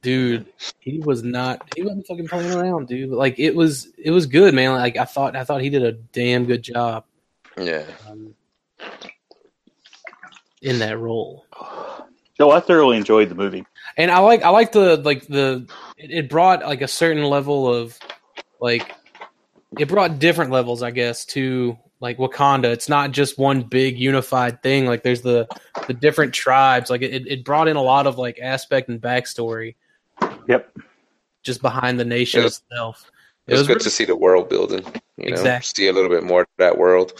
dude, 0.00 0.46
he 0.80 1.00
was 1.00 1.22
not. 1.22 1.70
He 1.76 1.82
wasn't 1.82 2.06
fucking 2.06 2.28
playing 2.28 2.54
around, 2.54 2.88
dude. 2.88 3.10
Like, 3.10 3.38
it 3.38 3.54
was. 3.54 3.88
It 3.98 4.12
was 4.12 4.24
good, 4.24 4.54
man. 4.54 4.72
Like, 4.72 4.96
I 4.96 5.04
thought. 5.04 5.36
I 5.36 5.44
thought 5.44 5.60
he 5.60 5.68
did 5.68 5.82
a 5.82 5.92
damn 5.92 6.46
good 6.46 6.62
job 6.62 7.04
Yeah, 7.58 7.84
um, 8.08 8.34
in 10.62 10.78
that 10.78 10.98
role. 10.98 11.44
No, 12.38 12.50
I 12.50 12.60
thoroughly 12.60 12.96
enjoyed 12.96 13.28
the 13.28 13.34
movie. 13.34 13.64
And 13.96 14.10
I 14.10 14.18
like. 14.18 14.42
I 14.42 14.48
like 14.50 14.72
the 14.72 14.96
like 14.98 15.26
the. 15.28 15.66
It, 15.96 16.10
it 16.10 16.28
brought 16.28 16.62
like 16.62 16.82
a 16.82 16.88
certain 16.88 17.24
level 17.24 17.72
of 17.72 17.98
like. 18.60 18.92
It 19.78 19.88
brought 19.88 20.18
different 20.18 20.50
levels, 20.50 20.82
I 20.82 20.90
guess, 20.90 21.24
to 21.26 21.76
like 22.00 22.18
Wakanda. 22.18 22.66
It's 22.66 22.88
not 22.88 23.10
just 23.12 23.38
one 23.38 23.62
big 23.62 23.98
unified 23.98 24.62
thing. 24.62 24.86
Like 24.86 25.02
there's 25.02 25.22
the 25.22 25.46
the 25.86 25.94
different 25.94 26.32
tribes. 26.34 26.90
Like 26.90 27.02
it, 27.02 27.26
it 27.26 27.44
brought 27.44 27.68
in 27.68 27.76
a 27.76 27.82
lot 27.82 28.06
of 28.06 28.18
like 28.18 28.38
aspect 28.40 28.88
and 28.88 29.00
backstory. 29.00 29.74
Yep. 30.48 30.76
just 31.42 31.60
behind 31.62 31.98
the 31.98 32.04
nation 32.04 32.40
Yeah. 32.40 32.46
itself. 32.46 33.10
it 33.48 33.52
was, 33.54 33.62
good 33.62 33.74
really- 33.74 33.80
to 33.84 33.90
see 33.90 34.04
the 34.04 34.14
world 34.16 34.48
building. 34.48 34.84
You 35.16 35.26
know, 35.26 35.30
Exactly. 35.32 35.84
see 35.84 35.88
a 35.88 35.92
little 35.92 36.08
bit 36.10 36.22
more 36.24 36.42
of 36.42 36.46
that 36.58 36.78
world 36.78 37.12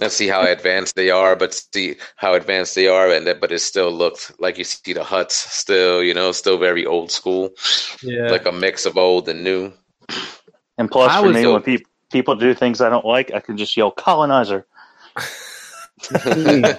and 0.00 0.12
see 0.12 0.28
how 0.28 0.42
advanced 0.42 0.94
they 0.94 1.10
are, 1.10 1.34
but 1.36 1.54
see 1.72 1.96
how 2.16 2.34
advanced 2.34 2.74
they 2.74 2.86
are, 2.88 3.10
and 3.10 3.26
that, 3.26 3.40
but 3.40 3.50
it 3.52 3.60
still 3.60 3.90
looked 3.90 4.32
like 4.38 4.58
you 4.58 4.64
see 4.64 4.92
the 4.92 5.02
huts 5.04 5.34
still, 5.34 6.02
you 6.02 6.12
know, 6.12 6.32
still 6.32 6.58
very 6.58 6.84
old 6.84 7.10
school, 7.10 7.50
yeah. 8.02 8.28
like 8.28 8.46
a 8.46 8.52
mix 8.52 8.84
of 8.86 8.96
old 8.98 9.28
and 9.28 9.42
new. 9.42 9.72
And 10.78 10.90
plus, 10.90 11.10
I 11.10 11.22
for 11.22 11.32
me, 11.32 11.42
so- 11.42 11.54
when 11.54 11.62
peop 11.62 11.86
people 12.12 12.36
do 12.36 12.54
things 12.54 12.80
I 12.80 12.88
don't 12.90 13.04
like, 13.04 13.32
I 13.32 13.40
can 13.40 13.56
just 13.56 13.76
yell 13.76 13.90
colonizer. 13.90 14.66
Dude, 16.24 16.78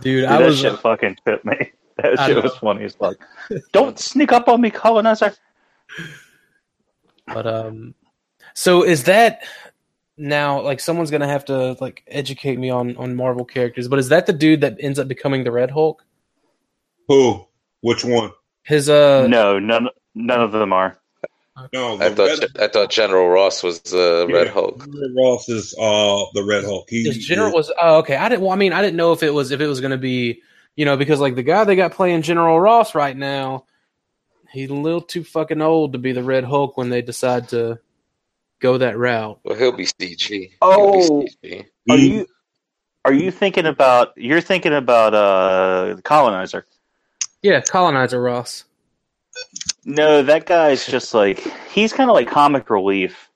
Dude, 0.00 0.24
I 0.24 0.38
that 0.38 0.46
was 0.46 0.58
shit 0.58 0.78
fucking 0.80 1.18
fit 1.24 1.44
me. 1.44 1.72
That 1.98 2.18
I 2.18 2.26
shit 2.26 2.36
know. 2.36 2.42
was 2.44 2.56
funny 2.56 2.84
as 2.84 2.94
fuck. 2.94 3.16
don't 3.72 3.98
sneak 3.98 4.32
up 4.32 4.48
on 4.48 4.62
me, 4.62 4.70
colonizer. 4.70 5.34
but 7.26 7.46
um 7.46 7.94
so 8.54 8.82
is 8.82 9.04
that 9.04 9.42
now 10.16 10.60
like 10.60 10.80
someone's 10.80 11.10
gonna 11.10 11.28
have 11.28 11.44
to 11.46 11.76
like 11.80 12.02
educate 12.06 12.58
me 12.58 12.70
on 12.70 12.96
on 12.96 13.14
Marvel 13.14 13.44
characters, 13.44 13.88
but 13.88 13.98
is 13.98 14.08
that 14.10 14.26
the 14.26 14.32
dude 14.32 14.60
that 14.60 14.76
ends 14.80 14.98
up 14.98 15.08
becoming 15.08 15.44
the 15.44 15.52
Red 15.52 15.70
Hulk? 15.70 16.04
Who? 17.08 17.46
Which 17.80 18.04
one? 18.04 18.32
His 18.64 18.88
uh 18.88 19.26
no, 19.26 19.58
none, 19.58 19.88
none 20.14 20.40
of 20.40 20.52
them 20.52 20.72
are. 20.72 20.98
No, 21.72 22.00
I 22.00 22.08
thought 22.08 22.40
Red, 22.40 22.48
I 22.60 22.68
thought 22.68 22.90
General 22.90 23.28
Ross 23.28 23.62
was 23.62 23.80
the 23.82 24.26
Red 24.32 24.46
Yeah, 24.46 24.52
Hulk. 24.52 24.78
General 24.84 25.14
Ross 25.14 25.48
is 25.48 25.74
uh 25.78 26.24
the 26.34 26.44
Red 26.44 26.64
Hulk. 26.64 26.88
He 26.88 27.04
his 27.04 27.18
general 27.18 27.52
was 27.52 27.70
oh 27.80 27.98
okay. 27.98 28.16
I 28.16 28.28
didn't 28.28 28.42
well 28.42 28.52
I 28.52 28.56
mean 28.56 28.72
I 28.72 28.80
didn't 28.80 28.96
know 28.96 29.12
if 29.12 29.22
it 29.22 29.30
was 29.30 29.50
if 29.50 29.60
it 29.60 29.66
was 29.66 29.80
gonna 29.80 29.98
be 29.98 30.42
you 30.76 30.84
know, 30.84 30.96
because 30.96 31.20
like 31.20 31.34
the 31.34 31.42
guy 31.42 31.64
they 31.64 31.76
got 31.76 31.92
playing 31.92 32.22
General 32.22 32.58
Ross 32.58 32.94
right 32.94 33.16
now, 33.16 33.66
he's 34.50 34.70
a 34.70 34.74
little 34.74 35.02
too 35.02 35.24
fucking 35.24 35.60
old 35.60 35.92
to 35.92 35.98
be 35.98 36.12
the 36.12 36.22
Red 36.22 36.44
Hulk 36.44 36.76
when 36.76 36.88
they 36.88 37.02
decide 37.02 37.48
to 37.50 37.78
go 38.62 38.78
that 38.78 38.96
route. 38.96 39.38
Well, 39.44 39.58
he'll 39.58 39.72
be 39.72 39.84
CG. 39.84 40.52
Oh. 40.62 41.00
He'll 41.00 41.22
be 41.22 41.28
CG. 41.44 41.66
Are 41.90 41.96
you? 41.98 42.26
Are 43.04 43.12
you 43.12 43.30
thinking 43.30 43.66
about? 43.66 44.12
You're 44.16 44.40
thinking 44.40 44.72
about 44.72 45.12
uh, 45.12 45.96
colonizer. 46.04 46.66
Yeah, 47.42 47.60
colonizer 47.60 48.22
Ross. 48.22 48.64
No, 49.84 50.22
that 50.22 50.46
guy's 50.46 50.86
just 50.86 51.12
like 51.12 51.40
he's 51.70 51.92
kind 51.92 52.08
of 52.08 52.14
like 52.14 52.30
comic 52.30 52.70
relief 52.70 53.28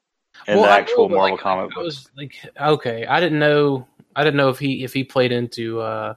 in 0.47 0.59
the 0.59 0.68
actual 0.68 1.09
know, 1.09 1.16
Marvel 1.16 1.37
like, 1.37 1.43
comic 1.43 1.77
I 1.77 1.81
was 1.81 2.09
like, 2.16 2.35
okay, 2.61 3.05
I 3.07 3.18
didn't 3.18 3.41
know. 3.41 3.87
I 4.14 4.22
didn't 4.22 4.37
know 4.37 4.51
if 4.51 4.59
he 4.59 4.85
if 4.85 4.93
he 4.93 5.03
played 5.03 5.33
into 5.33 5.81
uh 5.81 6.14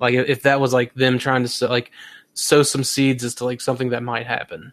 like 0.00 0.14
if 0.14 0.42
that 0.42 0.60
was 0.60 0.72
like 0.72 0.94
them 0.94 1.18
trying 1.18 1.44
to 1.46 1.68
like 1.68 1.92
sow 2.34 2.62
some 2.62 2.84
seeds 2.84 3.24
as 3.24 3.34
to 3.36 3.44
like 3.44 3.60
something 3.60 3.90
that 3.90 4.02
might 4.02 4.26
happen. 4.26 4.72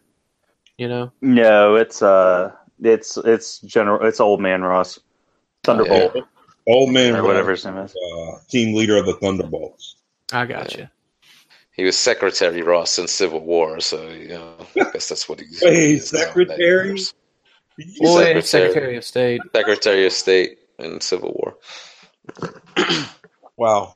You 0.78 0.88
know? 0.88 1.12
No, 1.22 1.76
it's 1.76 2.02
uh, 2.02 2.54
it's 2.82 3.18
it's 3.18 3.60
general. 3.60 4.06
It's 4.06 4.20
old 4.20 4.42
man 4.42 4.62
Ross, 4.62 5.00
Thunderbolt 5.64 6.16
old 6.70 6.92
man 6.92 7.16
or 7.16 7.24
whatever 7.24 7.52
his 7.52 7.66
name 7.66 7.78
is. 7.78 7.96
uh, 7.96 8.38
team 8.48 8.76
leader 8.76 8.98
of 8.98 9.06
the 9.06 9.14
Thunderbolts. 9.16 9.96
I 10.32 10.46
got 10.46 10.78
you. 10.78 10.88
He 11.72 11.84
was 11.84 11.98
Secretary 11.98 12.62
Ross 12.62 13.00
in 13.00 13.08
Civil 13.08 13.40
War, 13.40 13.80
so 13.80 14.10
you 14.10 14.30
know, 14.30 14.56
I 14.80 14.92
guess 14.92 15.10
that's 15.10 15.28
what 15.28 15.40
he's. 15.40 15.62
Wait, 15.66 15.74
he 15.74 15.94
is 15.94 16.14
now 16.14 16.20
in 16.20 16.26
that 16.26 16.58
Secretary? 16.58 16.94
Boy, 18.00 18.18
Secretary. 18.18 18.42
Secretary 18.42 18.98
of 18.98 19.04
State. 19.06 19.42
Secretary 19.56 20.06
of 20.06 20.12
State 20.12 20.60
in 20.78 21.00
Civil 21.02 21.32
War. 21.42 21.58
Wow. 23.56 23.96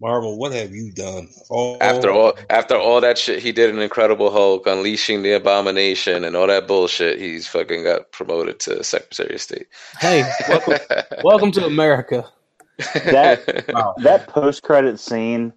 Marvel, 0.00 0.36
what 0.38 0.52
have 0.52 0.72
you 0.72 0.90
done? 0.92 1.28
Oh, 1.50 1.78
After 1.78 2.10
all, 2.10 2.34
after 2.50 2.74
all 2.76 3.00
that 3.00 3.16
shit 3.16 3.40
he 3.42 3.52
did 3.52 3.70
in 3.70 3.78
Incredible 3.78 4.30
Hulk, 4.30 4.66
unleashing 4.66 5.22
the 5.22 5.32
Abomination, 5.32 6.24
and 6.24 6.34
all 6.36 6.48
that 6.48 6.66
bullshit, 6.66 7.18
he's 7.20 7.46
fucking 7.46 7.84
got 7.84 8.10
promoted 8.10 8.58
to 8.60 8.82
Secretary 8.82 9.34
of 9.36 9.40
State. 9.40 9.68
Hey, 10.00 10.28
welcome, 10.48 10.78
welcome 11.22 11.52
to 11.52 11.64
America. 11.64 12.28
That- 13.04 13.64
Wow. 13.72 13.94
that 14.02 14.26
post 14.28 14.62
credit 14.64 14.98
scene 14.98 15.52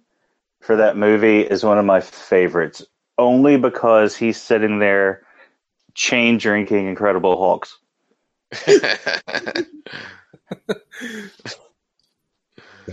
for 0.60 0.76
that 0.76 0.96
movie 0.96 1.40
is 1.40 1.64
one 1.64 1.78
of 1.78 1.84
my 1.84 2.00
favorites, 2.00 2.84
only 3.18 3.56
because 3.58 4.16
he's 4.16 4.40
sitting 4.40 4.78
there 4.78 5.26
chain 5.94 6.38
drinking 6.38 6.86
Incredible 6.86 7.36
Hulks. 7.36 7.76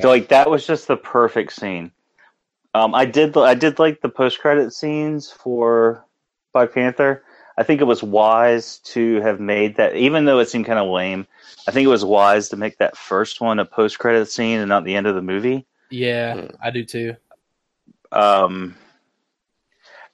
So, 0.01 0.09
like 0.09 0.29
that 0.29 0.49
was 0.49 0.65
just 0.65 0.87
the 0.87 0.97
perfect 0.97 1.53
scene. 1.53 1.91
Um, 2.73 2.93
I 2.93 3.05
did 3.05 3.35
I 3.37 3.53
did 3.53 3.79
like 3.79 4.01
the 4.01 4.09
post 4.09 4.39
credit 4.39 4.73
scenes 4.73 5.31
for 5.31 6.05
Black 6.53 6.73
Panther. 6.73 7.23
I 7.57 7.63
think 7.63 7.79
it 7.79 7.85
was 7.85 8.03
wise 8.03 8.79
to 8.79 9.21
have 9.21 9.39
made 9.39 9.77
that, 9.77 9.95
even 9.95 10.25
though 10.25 10.39
it 10.39 10.49
seemed 10.49 10.65
kind 10.65 10.79
of 10.79 10.89
lame. 10.89 11.25
I 11.67 11.71
think 11.71 11.85
it 11.85 11.89
was 11.89 12.03
wise 12.03 12.49
to 12.49 12.57
make 12.57 12.77
that 12.79 12.97
first 12.97 13.39
one 13.39 13.59
a 13.59 13.65
post 13.65 13.97
credit 13.97 14.29
scene 14.29 14.59
and 14.59 14.67
not 14.67 14.83
the 14.83 14.95
end 14.95 15.07
of 15.07 15.15
the 15.15 15.21
movie. 15.21 15.65
Yeah, 15.89 16.33
Hmm. 16.33 16.47
I 16.61 16.71
do 16.71 16.83
too. 16.83 17.15
Um, 18.11 18.75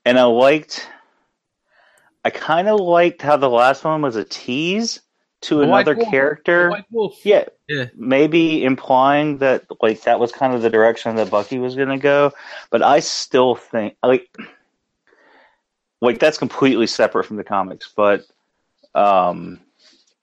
and 0.06 0.20
I 0.20 0.24
liked, 0.24 0.88
I 2.24 2.30
kind 2.30 2.68
of 2.68 2.80
liked 2.80 3.22
how 3.22 3.38
the 3.38 3.50
last 3.50 3.84
one 3.84 4.02
was 4.02 4.16
a 4.16 4.24
tease 4.24 5.02
to 5.42 5.56
The 5.58 5.62
another 5.64 5.96
Wolf. 5.96 6.10
character. 6.10 6.84
Yeah, 7.24 7.46
Yeah. 7.68 7.86
maybe 7.96 8.64
implying 8.64 9.38
that 9.40 9.66
like 9.82 10.02
that 10.04 10.20
was 10.20 10.32
kind 10.32 10.54
of 10.54 10.62
the 10.62 10.70
direction 10.70 11.16
that 11.16 11.30
Bucky 11.32 11.58
was 11.58 11.76
going 11.76 11.90
to 11.90 11.98
go, 11.98 12.32
but 12.70 12.82
I 12.84 13.00
still 13.00 13.56
think 13.56 13.96
like 14.04 14.28
like 16.02 16.20
that's 16.20 16.38
completely 16.38 16.88
separate 16.88 17.26
from 17.26 17.38
the 17.38 17.44
comics. 17.44 17.92
But 17.96 18.26
um, 18.96 19.60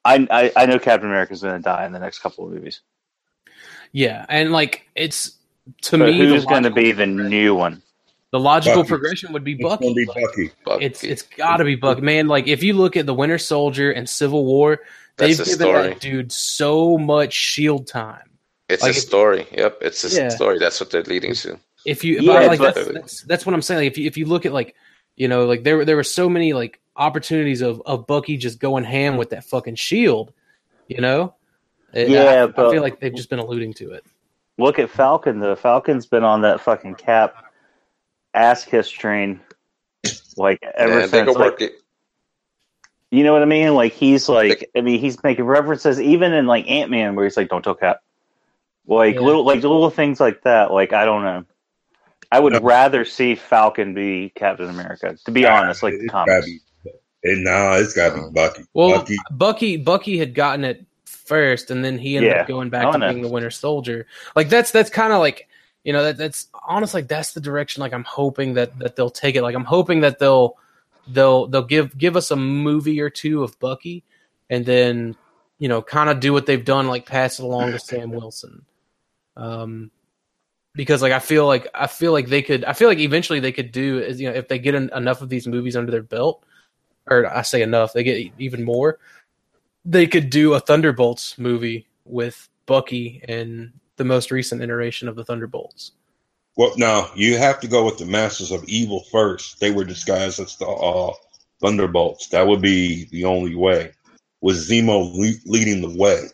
I 0.04 0.26
I, 0.30 0.52
I 0.56 0.66
know 0.66 0.78
Captain 0.78 1.08
America's 1.08 1.42
going 1.42 1.56
to 1.56 1.62
die 1.62 1.86
in 1.86 1.92
the 1.92 1.98
next 1.98 2.20
couple 2.20 2.46
of 2.46 2.52
movies. 2.52 2.80
Yeah, 3.92 4.24
and 4.28 4.52
like 4.52 4.86
it's 4.94 5.32
to 5.82 5.98
but 5.98 6.06
me, 6.06 6.18
who's 6.18 6.44
going 6.44 6.62
to 6.64 6.70
be 6.70 6.92
the 6.92 7.06
new 7.06 7.54
one? 7.54 7.82
the 8.30 8.38
logical 8.38 8.82
Bucky. 8.82 8.88
progression 8.90 9.32
would 9.32 9.42
be 9.42 9.54
It's 9.54 9.62
Bucky. 9.62 9.94
be 9.94 10.04
Bucky. 10.04 10.50
Bucky. 10.64 10.84
It's 10.84 11.02
it's 11.02 11.22
got 11.22 11.56
to 11.58 11.64
be 11.64 11.76
Bucky, 11.76 12.02
man. 12.02 12.28
Like 12.28 12.46
if 12.46 12.62
you 12.62 12.74
look 12.74 12.94
at 12.96 13.06
the 13.06 13.14
Winter 13.14 13.38
Soldier 13.38 13.90
and 13.90 14.06
Civil 14.06 14.44
War, 14.44 14.80
That's 15.18 15.36
they've 15.38 15.46
a 15.46 15.50
given 15.50 15.66
story. 15.66 15.88
that 15.88 16.00
dude 16.00 16.32
so 16.32 16.96
much 16.98 17.32
shield 17.32 17.86
time. 17.86 18.22
It's 18.68 18.82
like 18.82 18.94
a 18.94 18.96
if- 18.96 19.02
story. 19.02 19.46
Yep, 19.52 19.78
it's 19.82 20.04
a 20.04 20.08
Yeah. 20.14 20.28
story. 20.28 20.58
That's 20.58 20.80
what 20.80 20.90
they're 20.90 21.02
leading 21.02 21.34
to. 21.34 21.58
If 21.84 22.04
you, 22.04 22.20
Yeah, 22.20 22.32
but 22.32 22.46
like 22.48 22.58
but- 22.58 22.74
that's, 22.74 22.88
that's 22.92 23.22
that's 23.22 23.46
what 23.46 23.54
I'm 23.54 23.62
saying. 23.62 23.80
Like 23.80 23.92
if 23.92 23.98
you 23.98 24.06
if 24.06 24.16
you 24.16 24.26
look 24.26 24.46
at 24.46 24.52
like 24.52 24.74
you 25.16 25.28
know 25.28 25.46
like 25.46 25.62
there 25.64 25.84
there 25.84 25.96
were 25.96 26.04
so 26.04 26.28
many 26.28 26.52
like 26.52 26.80
opportunities 26.96 27.60
of 27.62 27.80
of 27.86 28.06
Bucky 28.06 28.36
just 28.36 28.58
going 28.60 28.84
ham 28.84 29.16
with 29.16 29.30
that 29.30 29.44
fucking 29.44 29.76
shield, 29.76 30.32
you 30.88 31.00
know. 31.00 31.34
And 31.92 32.10
Yeah, 32.10 32.22
I, 32.24 32.42
I 32.42 32.46
but- 32.46 32.70
feel 32.70 32.82
like 32.82 33.00
they've 33.00 33.14
just 33.14 33.30
been 33.30 33.38
alluding 33.38 33.74
to 33.74 33.92
it. 33.92 34.04
Look 34.58 34.78
at 34.78 34.90
Falcon. 34.90 35.38
The 35.38 35.56
Falcon's 35.56 36.06
been 36.06 36.24
on 36.24 36.42
that 36.42 36.60
fucking 36.60 36.96
Cap 36.96 37.44
ass 38.34 38.64
kiss 38.64 38.90
train 38.90 39.40
like 40.36 40.58
ever 40.76 40.92
and 40.92 41.02
they 41.04 41.18
since. 41.18 41.26
can 41.32 41.40
like, 41.40 41.52
work 41.52 41.62
it. 41.62 41.72
You 43.11 43.24
know 43.24 43.32
what 43.32 43.42
I 43.42 43.46
mean? 43.46 43.74
Like 43.74 43.92
he's 43.94 44.28
like, 44.28 44.70
I 44.76 44.82
mean, 44.82 45.00
he's 45.00 45.22
making 45.22 45.46
references 45.46 46.00
even 46.00 46.32
in 46.34 46.46
like 46.46 46.68
Ant 46.68 46.90
Man, 46.90 47.14
where 47.14 47.24
he's 47.24 47.36
like, 47.36 47.48
"Don't 47.48 47.62
tell 47.62 47.74
Cap." 47.74 48.00
Like 48.86 49.14
Yeah. 49.14 49.22
little, 49.22 49.44
like 49.44 49.62
little 49.62 49.90
things 49.90 50.20
like 50.20 50.42
that. 50.42 50.72
Like 50.72 50.92
I 50.92 51.04
don't 51.06 51.22
know. 51.22 51.44
I 52.30 52.38
would 52.40 52.52
No. 52.52 52.61
rather 52.61 53.06
see 53.06 53.34
Falcon 53.34 53.94
be 53.94 54.30
Captain 54.34 54.68
America. 54.68 55.16
To 55.24 55.30
be 55.30 55.46
honest, 55.46 55.82
like 55.82 55.94
the 55.94 56.04
It's 56.04 56.12
comics. 56.12 56.46
be, 56.46 56.61
and 57.24 57.44
now 57.44 57.72
it's 57.74 57.94
got 57.94 58.14
to 58.14 58.26
be 58.26 58.30
Bucky. 58.32 58.64
Well, 58.74 58.98
Bucky. 58.98 59.16
Bucky 59.30 59.76
Bucky 59.78 60.18
had 60.18 60.34
gotten 60.34 60.64
it 60.64 60.84
first, 61.06 61.70
and 61.70 61.82
then 61.82 61.96
he 61.98 62.16
ended 62.18 62.32
Yeah. 62.32 62.42
up 62.42 62.48
going 62.48 62.68
back 62.68 62.92
to 62.92 62.98
no. 62.98 63.09
being 63.09 63.22
the 63.22 63.28
Winter 63.28 63.50
Soldier. 63.50 64.06
Like 64.36 64.50
that's 64.50 64.70
that's 64.70 64.90
kind 64.90 65.14
of 65.14 65.20
like 65.20 65.48
you 65.84 65.94
know 65.94 66.04
that 66.04 66.18
that's 66.18 66.48
honestly 66.66 67.00
like 67.00 67.09
that's 67.09 67.32
the 67.32 67.40
direction 67.40 67.80
like 67.80 67.94
I'm 67.94 68.04
hoping 68.04 68.54
that 68.54 68.78
that 68.80 68.96
they'll 68.96 69.09
take 69.09 69.36
it. 69.36 69.42
Like 69.42 69.54
I'm 69.54 69.64
hoping 69.64 70.00
that 70.00 70.18
they'll 70.18 70.59
they'll 71.11 71.46
they'll 71.46 71.62
give 71.62 71.96
give 71.96 72.16
us 72.16 72.30
a 72.30 72.36
movie 72.36 73.00
or 73.00 73.11
two 73.11 73.42
of 73.42 73.59
Bucky, 73.59 74.04
and 74.50 74.64
then 74.64 75.16
you 75.59 75.68
know 75.68 75.82
kind 75.82 76.11
of 76.11 76.20
do 76.20 76.32
what 76.32 76.46
they've 76.46 76.64
done 76.64 76.88
like 76.88 77.06
pass 77.06 77.38
it 77.38 77.44
along 77.44 77.72
to 77.72 77.78
Sam 77.78 78.11
Wilson. 78.11 78.64
Um, 79.36 79.90
because 80.74 81.02
like 81.02 81.12
I 81.12 81.18
feel 81.18 81.46
like 81.46 81.68
I 81.74 81.86
feel 81.86 82.12
like 82.12 82.28
they 82.28 82.42
could 82.42 82.64
I 82.64 82.72
feel 82.72 82.88
like 82.88 82.98
eventually 82.98 83.40
they 83.40 83.52
could 83.52 83.72
do 83.72 84.14
you 84.16 84.28
know 84.28 84.34
if 84.34 84.48
they 84.48 84.59
get 84.59 84.74
en- 84.74 84.90
enough 84.94 85.22
of 85.22 85.28
these 85.28 85.46
movies 85.46 85.76
under 85.76 85.90
their 85.90 86.02
belt, 86.02 86.44
or 87.06 87.26
I 87.26 87.42
say 87.42 87.62
enough, 87.62 87.92
they 87.92 88.04
get 88.04 88.32
even 88.38 88.64
more. 88.64 88.98
They 89.84 90.06
could 90.06 90.30
do 90.30 90.54
a 90.54 90.61
Thunderbolts 90.61 91.38
movie 91.38 91.86
with 92.04 92.48
Bucky 92.66 93.22
and 93.26 93.72
the 93.96 94.04
most 94.04 94.30
recent 94.30 94.62
iteration 94.62 95.09
of 95.09 95.16
the 95.16 95.24
Thunderbolts. 95.24 95.92
Well, 96.59 96.72
no, 96.76 97.09
you 97.14 97.38
have 97.38 97.61
to 97.61 97.68
go 97.68 97.84
with 97.84 97.98
the 97.98 98.04
Masters 98.04 98.50
of 98.50 98.64
Evil 98.64 99.04
first. 99.12 99.61
They 99.61 99.70
were 99.70 99.84
disguised 99.84 100.40
as 100.40 100.56
the 100.56 100.66
uh, 100.66 101.12
Thunderbolts. 101.61 102.26
That 102.30 102.48
would 102.48 102.61
be 102.61 103.04
the 103.12 103.26
only 103.26 103.54
way. 103.54 103.92
With 104.40 104.56
Zemo 104.56 105.14
le- 105.14 105.50
leading 105.50 105.82
the 105.82 105.96
way. 105.96 106.26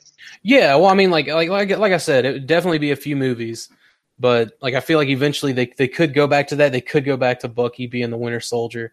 Yeah, 0.43 0.77
well, 0.77 0.87
I 0.87 0.95
mean, 0.95 1.11
like 1.11 1.27
like 1.27 1.51
like 1.51 1.77
like 1.77 1.93
I 1.93 1.99
said, 1.99 2.25
it 2.25 2.33
would 2.33 2.47
definitely 2.47 2.79
be 2.79 2.91
a 2.91 2.97
few 2.97 3.17
movies, 3.17 3.69
but 4.19 4.57
like 4.63 4.73
I 4.73 4.81
feel 4.81 4.99
like 4.99 5.09
eventually 5.09 5.53
they 5.53 5.67
they 5.67 5.89
could 5.89 6.15
go 6.15 6.27
back 6.27 6.49
to 6.49 6.57
that. 6.57 6.73
They 6.73 6.81
could 6.81 7.05
go 7.05 7.19
back 7.19 7.41
to 7.41 7.49
Bucky 7.49 7.87
being 7.87 8.09
the 8.09 8.17
Winter 8.17 8.41
Soldier. 8.41 8.93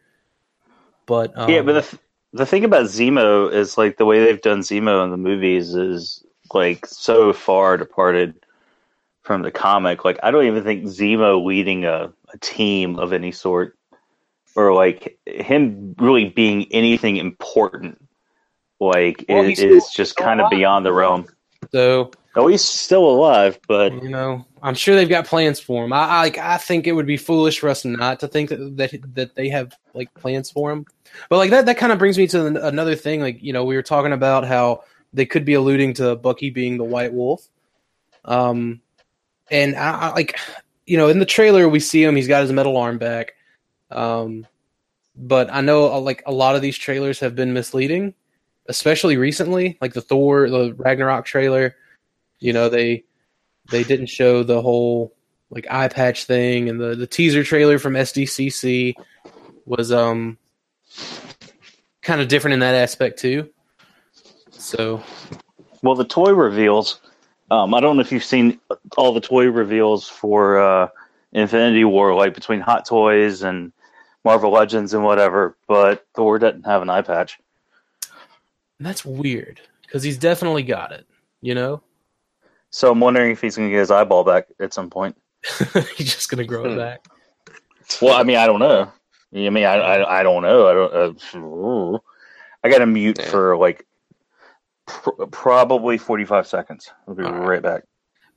But 1.05 1.37
um, 1.37 1.49
yeah, 1.49 1.61
but 1.61 1.73
the 1.73 1.81
th- 1.81 2.01
the 2.33 2.45
thing 2.45 2.65
about 2.65 2.87
Zemo 2.87 3.51
is 3.51 3.77
like 3.77 3.95
the 3.95 4.05
way 4.05 4.19
they've 4.19 4.41
done 4.41 4.59
Zemo 4.59 5.03
in 5.05 5.11
the 5.11 5.17
movies 5.17 5.75
is 5.75 6.25
like 6.53 6.85
so 6.85 7.31
far 7.31 7.77
departed 7.77 8.35
from 9.31 9.43
the 9.43 9.51
comic. 9.51 10.03
Like 10.03 10.19
I 10.23 10.29
don't 10.29 10.45
even 10.45 10.61
think 10.65 10.83
Zemo 10.83 11.41
leading 11.45 11.85
a, 11.85 12.11
a 12.33 12.37
team 12.39 12.99
of 12.99 13.13
any 13.13 13.31
sort 13.31 13.77
or 14.57 14.73
like 14.73 15.17
him 15.25 15.95
really 15.99 16.27
being 16.27 16.67
anything 16.71 17.15
important 17.15 18.05
like 18.81 19.23
Well, 19.29 19.45
it 19.45 19.49
he's 19.49 19.59
is 19.61 19.89
just 19.91 20.11
still 20.11 20.25
kind 20.25 20.41
of 20.41 20.49
beyond 20.49 20.85
the 20.85 20.91
realm. 20.91 21.27
so 21.71 22.11
Oh, 22.35 22.47
he's 22.47 22.63
still 22.63 23.09
alive, 23.09 23.57
but 23.69 23.93
you 24.03 24.09
know, 24.09 24.45
I'm 24.61 24.75
sure 24.75 24.95
they've 24.95 25.07
got 25.07 25.27
plans 25.27 25.61
for 25.61 25.85
him. 25.85 25.93
I, 25.93 26.07
I 26.07 26.21
like 26.23 26.37
I 26.37 26.57
think 26.57 26.85
it 26.85 26.91
would 26.91 27.07
be 27.07 27.15
foolish 27.15 27.59
for 27.59 27.69
us 27.69 27.85
not 27.85 28.19
to 28.19 28.27
think 28.27 28.49
that 28.49 28.75
that, 28.75 29.15
that 29.15 29.35
they 29.35 29.47
have 29.47 29.73
like 29.93 30.13
plans 30.15 30.51
for 30.51 30.71
him. 30.71 30.85
But 31.29 31.37
like 31.37 31.51
that 31.51 31.65
that 31.67 31.77
kind 31.77 31.93
of 31.93 31.99
brings 31.99 32.17
me 32.17 32.27
to 32.27 32.47
an- 32.47 32.57
another 32.57 32.95
thing. 32.95 33.21
Like 33.21 33.41
you 33.41 33.53
know, 33.53 33.63
we 33.63 33.77
were 33.77 33.81
talking 33.81 34.11
about 34.11 34.45
how 34.45 34.83
they 35.13 35.25
could 35.25 35.45
be 35.45 35.53
alluding 35.53 35.93
to 35.95 36.17
Bucky 36.17 36.49
being 36.49 36.77
the 36.77 36.83
White 36.83 37.13
Wolf. 37.13 37.47
Um, 38.25 38.81
and 39.51 39.75
I, 39.75 39.91
I 39.91 40.11
like 40.13 40.39
you 40.85 40.97
know 40.97 41.09
in 41.09 41.19
the 41.19 41.25
trailer 41.25 41.69
we 41.69 41.79
see 41.79 42.03
him. 42.03 42.15
He's 42.15 42.27
got 42.27 42.41
his 42.41 42.51
metal 42.51 42.77
arm 42.77 42.97
back. 42.97 43.33
Um, 43.91 44.47
but 45.15 45.53
I 45.53 45.61
know 45.61 45.91
uh, 45.91 45.99
like 45.99 46.23
a 46.25 46.31
lot 46.31 46.55
of 46.55 46.61
these 46.61 46.77
trailers 46.77 47.19
have 47.19 47.35
been 47.35 47.53
misleading, 47.53 48.13
especially 48.67 49.17
recently. 49.17 49.77
Like 49.81 49.93
the 49.93 50.01
Thor, 50.01 50.49
the 50.49 50.73
Ragnarok 50.73 51.25
trailer. 51.25 51.75
You 52.39 52.53
know 52.53 52.69
they 52.69 53.03
they 53.69 53.83
didn't 53.83 54.07
show 54.07 54.43
the 54.43 54.61
whole 54.61 55.13
like 55.49 55.67
eye 55.69 55.89
patch 55.89 56.23
thing 56.25 56.69
and 56.69 56.79
the 56.79 56.95
the 56.95 57.05
teaser 57.05 57.43
trailer 57.43 57.77
from 57.77 57.93
SDCC 57.93 58.95
was 59.65 59.91
um 59.91 60.37
kind 62.01 62.21
of 62.21 62.27
different 62.27 62.53
in 62.53 62.59
that 62.61 62.75
aspect 62.75 63.19
too. 63.19 63.49
So 64.51 65.03
well, 65.83 65.95
the 65.95 66.05
toy 66.05 66.31
reveals. 66.31 67.01
Um, 67.51 67.73
I 67.73 67.81
don't 67.81 67.97
know 67.97 68.01
if 68.01 68.11
you've 68.13 68.23
seen 68.23 68.59
all 68.97 69.13
the 69.13 69.19
toy 69.19 69.45
reveals 69.49 70.07
for 70.07 70.57
uh, 70.59 70.87
Infinity 71.33 71.83
War, 71.83 72.15
like 72.15 72.33
between 72.33 72.61
Hot 72.61 72.85
Toys 72.85 73.43
and 73.43 73.73
Marvel 74.23 74.51
Legends 74.51 74.93
and 74.93 75.03
whatever. 75.03 75.57
But 75.67 76.05
Thor 76.15 76.39
doesn't 76.39 76.65
have 76.65 76.81
an 76.81 76.89
eye 76.89 77.01
patch. 77.01 77.37
that's 78.79 79.03
weird 79.05 79.59
because 79.83 80.01
he's 80.01 80.17
definitely 80.17 80.63
got 80.63 80.91
it. 80.93 81.05
You 81.41 81.55
know, 81.55 81.81
So 82.69 82.91
I'm 82.91 82.99
wondering 82.99 83.31
if 83.31 83.41
he's 83.41 83.57
going 83.57 83.67
to 83.67 83.73
get 83.73 83.79
his 83.79 83.91
eyeball 83.91 84.23
back 84.23 84.47
at 84.59 84.73
some 84.73 84.89
point. 84.89 85.17
he's 85.95 86.13
just 86.13 86.29
gonna 86.29 86.43
grow 86.45 86.65
it 86.65 86.71
Hmm. 86.71 86.77
back. 86.77 87.05
Well, 88.01 88.13
I 88.15 88.23
mean, 88.23 88.37
I 88.37 88.45
don't 88.45 88.59
know. 88.59 88.91
I 89.35 89.49
mean, 89.49 89.65
I 89.65 89.73
I, 89.75 90.19
I 90.19 90.23
don't 90.23 90.43
know. 90.43 90.67
I 90.67 90.73
don't. 90.73 91.95
Uh, 91.95 91.99
I 92.63 92.69
got 92.69 92.77
to 92.77 92.85
mute 92.85 93.17
Yeah. 93.19 93.29
for 93.29 93.57
like 93.57 93.85
pr- 95.03 95.25
probably 95.31 95.97
45 95.97 96.47
seconds. 96.47 96.91
I'll 97.07 97.15
be 97.15 97.23
All 97.23 97.31
right. 97.31 97.47
right 97.47 97.61
back. 97.61 97.83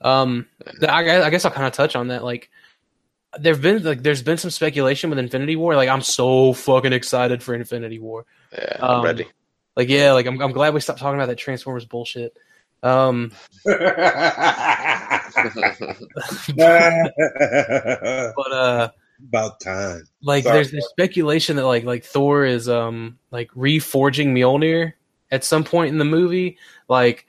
Um, 0.00 0.46
I, 0.88 1.02
guess- 1.02 1.24
I 1.24 1.30
guess 1.30 1.44
I'll 1.44 1.50
kind 1.50 1.66
of 1.66 1.72
touch 1.72 1.96
on 1.96 2.08
that. 2.08 2.24
Like, 2.24 2.50
there've 3.38 3.60
been 3.60 3.82
like 3.82 4.02
there's 4.02 4.22
been 4.22 4.38
some 4.38 4.50
speculation 4.50 5.10
with 5.10 5.18
Infinity 5.18 5.56
War. 5.56 5.74
Like, 5.76 5.88
I'm 5.88 6.02
so 6.02 6.52
fucking 6.52 6.92
excited 6.92 7.42
for 7.42 7.54
Infinity 7.54 7.98
War. 7.98 8.26
Yeah, 8.52 8.76
I'm 8.80 8.90
Um, 8.98 9.04
ready. 9.04 9.26
Like, 9.76 9.88
yeah, 9.88 10.12
like 10.12 10.26
I'm 10.26 10.40
I'm 10.40 10.52
glad 10.52 10.74
we 10.74 10.80
stopped 10.80 11.00
talking 11.00 11.16
about 11.18 11.26
that 11.26 11.38
Transformers 11.38 11.84
bullshit. 11.84 12.36
Um, 12.82 13.32
but 13.64 13.80
uh, 18.52 18.88
About 19.28 19.60
time. 19.60 20.02
like 20.22 20.44
Sorry. 20.44 20.56
there's 20.56 20.70
there's 20.70 20.88
speculation 20.90 21.56
that 21.56 21.66
like 21.66 21.84
like 21.84 22.04
Thor 22.04 22.44
is 22.44 22.68
um 22.68 23.18
like 23.30 23.50
reforging 23.52 24.28
Mjolnir 24.28 24.92
at 25.34 25.44
some 25.44 25.64
point 25.64 25.90
in 25.90 25.98
the 25.98 26.04
movie. 26.04 26.56
Like, 26.88 27.26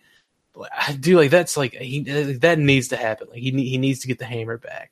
I 0.78 0.94
do 0.94 1.18
like 1.18 1.32
that's 1.32 1.58
like 1.58 1.74
he 1.74 2.02
that 2.40 2.60
needs 2.60 2.88
to 2.90 2.98
happen. 2.98 3.28
Like 3.30 3.40
he 3.40 3.52
he 3.52 3.78
needs 3.78 4.00
to 4.02 4.08
get 4.08 4.20
the 4.20 4.26
hammer 4.26 4.58
back. 4.58 4.92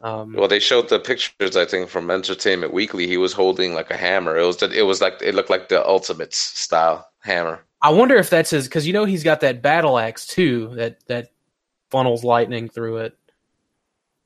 Um, 0.00 0.32
Well, 0.32 0.48
they 0.48 0.58
showed 0.58 0.88
the 0.88 0.98
pictures. 0.98 1.56
I 1.56 1.64
think 1.64 1.88
from 1.88 2.10
Entertainment 2.10 2.72
Weekly, 2.72 3.06
he 3.06 3.16
was 3.16 3.32
holding 3.32 3.74
like 3.74 3.90
a 3.92 3.96
hammer. 3.96 4.36
It 4.36 4.44
was 4.44 4.56
the, 4.56 4.70
it 4.76 4.82
was 4.82 5.00
like 5.00 5.22
it 5.22 5.34
looked 5.36 5.50
like 5.50 5.68
the 5.68 5.86
Ultimates 5.86 6.38
style 6.38 7.08
hammer. 7.20 7.60
I 7.80 7.90
wonder 7.90 8.16
if 8.16 8.28
that's 8.30 8.50
his 8.50 8.66
because 8.66 8.86
you 8.86 8.92
know 8.92 9.04
he's 9.04 9.22
got 9.24 9.40
that 9.40 9.62
battle 9.62 9.98
axe 9.98 10.26
too 10.26 10.74
that 10.74 10.98
that 11.06 11.28
funnels 11.90 12.24
lightning 12.24 12.68
through 12.68 12.98
it. 12.98 13.16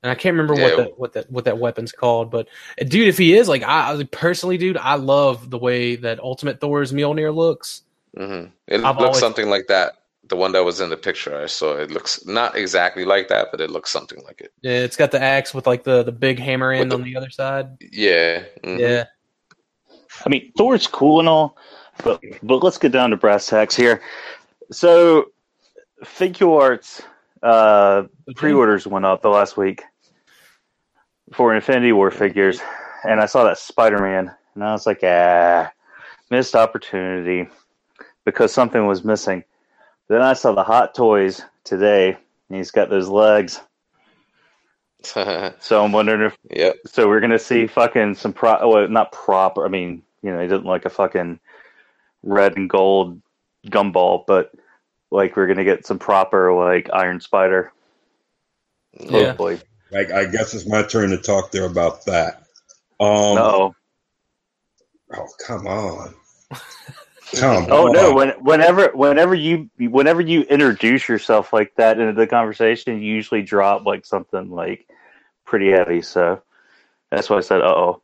And 0.03 0.11
I 0.11 0.15
can't 0.15 0.37
remember 0.37 0.55
Yeah. 0.61 0.69
what 0.69 0.77
that 0.77 0.99
what 0.99 1.13
that 1.15 1.31
what 1.31 1.45
that 1.47 1.59
weapon's 1.59 1.93
called, 1.93 2.31
but 2.31 2.49
dude, 2.79 3.09
if 3.09 3.19
he 3.19 3.35
is 3.35 3.49
like 3.49 3.63
I 3.63 3.93
I- 3.93 4.05
personally, 4.11 4.57
dude, 4.57 4.77
I 4.79 4.95
love 4.95 5.51
the 5.51 5.59
way 5.59 5.97
that 5.97 6.21
Ultimate 6.21 6.61
Thor's 6.61 6.93
Mjolnir 6.93 7.35
looks. 7.35 7.83
Hmm 8.17 8.47
It 8.67 8.83
I've 8.85 8.97
looks 8.97 9.03
always- 9.03 9.19
something 9.21 9.49
like 9.49 9.67
that. 9.69 9.95
The 10.29 10.35
one 10.37 10.51
that 10.53 10.65
was 10.65 10.81
in 10.81 10.91
the 10.91 10.97
picture 10.97 11.41
I 11.41 11.47
saw. 11.47 11.77
It 11.77 11.93
looks 11.93 12.27
not 12.27 12.57
exactly 12.57 13.05
like 13.05 13.29
that, 13.29 13.49
but 13.53 13.61
it 13.61 13.71
looks 13.71 13.91
something 13.91 14.21
like 14.25 14.41
it. 14.41 14.53
Yeah, 14.61 14.79
it's 14.81 14.97
got 14.97 15.13
the 15.13 15.23
axe 15.23 15.55
with 15.55 15.69
like 15.69 15.85
the 15.85 16.03
the 16.03 16.11
big 16.11 16.41
hammer 16.41 16.73
end 16.73 16.91
the- 16.91 16.97
on 16.97 17.05
the 17.05 17.15
other 17.17 17.31
side. 17.31 17.69
Yeah. 17.93 18.43
mhm. 18.65 18.81
Yeah, 18.81 19.05
I 20.25 20.29
mean, 20.29 20.51
Thor's 20.59 20.89
cool 20.89 21.21
and 21.21 21.29
all, 21.29 21.57
but 22.03 22.21
but 22.43 22.63
let's 22.65 22.77
get 22.79 22.91
down 22.91 23.11
to 23.11 23.17
brass 23.17 23.47
tacks 23.47 23.77
here. 23.77 24.03
So, 24.73 25.31
Figuarts 26.05 27.03
uh, 27.45 28.03
pre-orders 28.35 28.85
went 28.87 29.05
up 29.05 29.23
the 29.23 29.29
last 29.29 29.57
week 29.57 29.85
for 31.33 31.55
Infinity 31.55 31.93
War 31.93 32.11
figures, 32.11 32.61
and 33.05 33.21
I 33.21 33.27
saw 33.27 33.45
that 33.45 33.59
Spider-Man, 33.59 34.35
and 34.55 34.65
I 34.65 34.73
was 34.73 34.87
like, 34.87 35.01
ah, 35.05 35.71
missed 36.31 36.57
opportunity 36.57 37.49
because 38.27 38.53
something 38.53 38.85
was 38.87 39.05
missing. 39.05 39.45
Then 40.09 40.21
I 40.21 40.35
saw 40.35 40.53
the 40.53 40.65
Hot 40.65 40.95
Toys 40.95 41.41
today, 41.65 42.19
and 42.49 42.59
he's 42.59 42.71
got 42.71 42.91
those 42.91 43.09
legs. 43.09 43.59
So 45.61 45.85
I'm 45.85 45.93
wondering 45.93 46.23
if 46.23 46.37
yep. 46.51 46.79
so 46.85 47.07
we're 47.07 47.21
gonna 47.21 47.39
see 47.39 47.69
fucking 47.69 48.17
some 48.17 48.33
pro, 48.33 48.69
well, 48.69 48.89
not 48.89 49.13
proper. 49.13 49.65
I 49.65 49.69
mean, 49.69 50.03
you 50.21 50.33
know, 50.33 50.41
he 50.41 50.49
doesn't 50.49 50.67
like 50.67 50.85
a 50.85 50.91
fucking 50.91 51.39
red 52.25 52.57
and 52.57 52.69
gold 52.69 53.23
gumball, 53.69 54.25
but 54.27 54.53
like 55.13 55.37
we're 55.37 55.47
gonna 55.47 55.63
get 55.63 55.87
some 55.87 56.01
proper 56.01 56.53
like 56.53 56.91
Iron 56.93 57.21
Spider. 57.21 57.73
Yeah. 58.99 59.27
Hopefully. 59.27 59.61
Like 59.93 60.11
I 60.11 60.25
guess 60.25 60.55
it's 60.55 60.67
my 60.67 60.83
turn 60.83 61.11
to 61.11 61.19
talk 61.19 61.53
there 61.53 61.67
about 61.67 62.05
that. 62.07 62.39
Um 62.99 63.39
Oh, 63.39 63.75
oh 65.15 65.29
come 65.47 65.69
on. 65.69 66.15
Come 67.35 67.67
oh 67.71 67.87
no! 67.87 68.15
When, 68.15 68.31
whenever, 68.43 68.89
whenever 68.95 69.35
you, 69.35 69.69
whenever 69.79 70.21
you 70.21 70.43
introduce 70.43 71.09
yourself 71.09 71.53
like 71.53 71.75
that 71.75 71.99
into 71.99 72.13
the 72.13 72.27
conversation, 72.27 73.01
you 73.01 73.15
usually 73.15 73.43
drop 73.43 73.85
like 73.85 74.07
something 74.07 74.51
like 74.51 74.87
pretty 75.45 75.71
heavy. 75.71 76.03
So 76.03 76.41
that's 77.11 77.29
why 77.29 77.39
I 77.39 77.41
said, 77.41 77.63
"Uh 77.63 77.75
oh." 77.75 78.03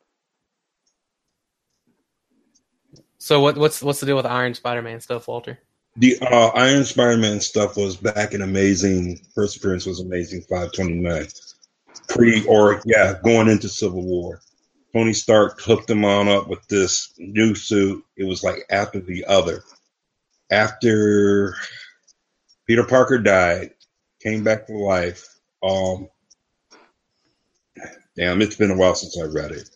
So 3.19 3.41
what 3.41 3.57
what's 3.57 3.81
what's 3.81 4.01
the 4.01 4.07
deal 4.07 4.17
with 4.17 4.27
Iron 4.27 4.55
Spider 4.55 4.83
Man 4.83 5.01
stuff, 5.01 5.29
Walter? 5.29 5.61
The 5.97 6.19
uh, 6.21 6.51
Iron 6.55 6.85
Spider-Man 6.85 7.41
stuff 7.41 7.77
was 7.77 7.97
back 7.97 8.33
in 8.33 8.41
Amazing. 8.41 9.21
First 9.35 9.59
appearance 9.59 9.85
was 9.85 10.01
Amazing 10.01 10.41
529. 10.43 11.29
Pre 12.09 12.45
or 12.47 12.81
yeah, 12.87 13.19
going 13.23 13.49
into 13.49 13.69
Civil 13.69 14.03
War. 14.03 14.41
Tony 14.95 15.13
Stark 15.15 15.61
hooked 15.61 15.91
him 15.91 16.05
on 16.05 16.29
up 16.29 16.49
with 16.49 16.67
this 16.69 17.15
new 17.19 17.55
suit. 17.55 18.05
It 18.17 18.25
was 18.25 18.45
like 18.45 18.65
after 18.71 19.01
the 19.01 19.25
other. 19.27 19.63
After 20.51 21.55
Peter 22.67 22.85
Parker 22.85 23.19
died, 23.19 23.73
came 24.23 24.45
back 24.45 24.67
to 24.67 24.75
life. 24.77 25.27
Um, 25.63 26.09
damn, 28.17 28.43
it's 28.43 28.57
been 28.57 28.71
a 28.71 28.77
while 28.77 28.95
since 28.95 29.19
I 29.19 29.25
read 29.27 29.53
it. 29.53 29.71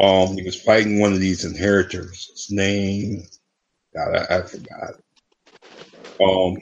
Um, 0.00 0.36
he 0.36 0.44
was 0.44 0.60
fighting 0.60 1.00
one 1.00 1.12
of 1.12 1.20
these 1.20 1.44
inheritors. 1.44 2.28
His 2.32 2.48
name, 2.50 3.24
God, 3.94 4.14
I, 4.16 4.38
I 4.38 4.42
forgot. 4.42 4.94
Um. 6.20 6.58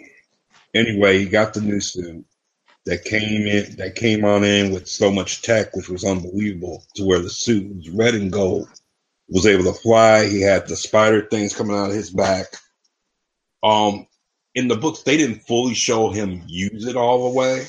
Anyway, 0.74 1.18
he 1.18 1.26
got 1.26 1.54
the 1.54 1.60
new 1.62 1.80
suit 1.80 2.24
that 2.86 3.04
came 3.04 3.46
in. 3.46 3.76
That 3.76 3.94
came 3.94 4.24
on 4.24 4.44
in 4.44 4.72
with 4.72 4.88
so 4.88 5.10
much 5.10 5.42
tech, 5.42 5.76
which 5.76 5.88
was 5.88 6.04
unbelievable. 6.04 6.84
To 6.94 7.04
where 7.04 7.18
the 7.18 7.30
suit 7.30 7.74
was 7.76 7.90
red 7.90 8.14
and 8.14 8.32
gold, 8.32 8.68
was 9.28 9.46
able 9.46 9.64
to 9.64 9.78
fly. 9.78 10.26
He 10.26 10.40
had 10.40 10.66
the 10.66 10.76
spider 10.76 11.26
things 11.28 11.54
coming 11.54 11.76
out 11.76 11.90
of 11.90 11.96
his 11.96 12.10
back. 12.10 12.46
Um, 13.62 14.06
in 14.54 14.68
the 14.68 14.76
books, 14.76 15.02
they 15.02 15.16
didn't 15.16 15.46
fully 15.46 15.74
show 15.74 16.10
him 16.10 16.42
use 16.46 16.86
it 16.86 16.96
all 16.96 17.28
the 17.28 17.36
way. 17.36 17.66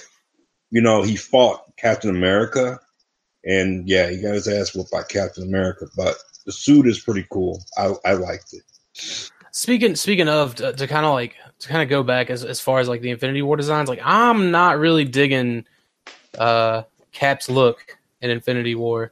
You 0.69 0.81
know, 0.81 1.01
he 1.01 1.15
fought 1.15 1.63
Captain 1.77 2.09
America, 2.09 2.79
and 3.43 3.87
yeah, 3.87 4.09
he 4.09 4.21
got 4.21 4.35
his 4.35 4.47
ass 4.47 4.75
whooped 4.75 4.91
by 4.91 5.03
Captain 5.03 5.43
America. 5.43 5.87
But 5.95 6.15
the 6.45 6.51
suit 6.51 6.87
is 6.87 6.99
pretty 6.99 7.25
cool. 7.31 7.63
I 7.77 7.93
I 8.05 8.13
liked 8.13 8.53
it. 8.53 8.63
Speaking 9.51 9.95
speaking 9.95 10.29
of 10.29 10.55
to, 10.55 10.73
to 10.73 10.87
kind 10.87 11.05
of 11.05 11.13
like 11.13 11.35
to 11.59 11.67
kind 11.67 11.81
of 11.81 11.89
go 11.89 12.03
back 12.03 12.29
as 12.29 12.43
as 12.43 12.59
far 12.59 12.79
as 12.79 12.87
like 12.87 13.01
the 13.01 13.09
Infinity 13.09 13.41
War 13.41 13.57
designs, 13.57 13.89
like 13.89 14.01
I'm 14.03 14.51
not 14.51 14.79
really 14.79 15.05
digging 15.05 15.65
uh 16.37 16.83
Cap's 17.11 17.49
look 17.49 17.97
in 18.21 18.29
Infinity 18.29 18.75
War. 18.75 19.11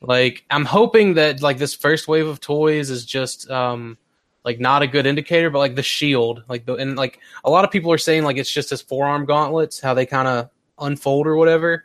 Like 0.00 0.44
I'm 0.50 0.64
hoping 0.64 1.14
that 1.14 1.42
like 1.42 1.58
this 1.58 1.74
first 1.74 2.08
wave 2.08 2.26
of 2.26 2.40
toys 2.40 2.90
is 2.90 3.04
just 3.04 3.50
um 3.50 3.98
like 4.44 4.60
not 4.60 4.82
a 4.82 4.86
good 4.86 5.06
indicator, 5.06 5.50
but 5.50 5.58
like 5.58 5.74
the 5.74 5.82
shield, 5.82 6.44
like 6.48 6.66
the 6.66 6.74
and 6.74 6.96
like 6.96 7.20
a 7.44 7.50
lot 7.50 7.64
of 7.64 7.70
people 7.70 7.90
are 7.92 7.98
saying 7.98 8.24
like 8.24 8.36
it's 8.36 8.52
just 8.52 8.70
his 8.70 8.82
forearm 8.82 9.24
gauntlets, 9.24 9.80
how 9.80 9.94
they 9.94 10.06
kind 10.06 10.28
of 10.28 10.50
unfold 10.78 11.26
or 11.26 11.36
whatever. 11.36 11.84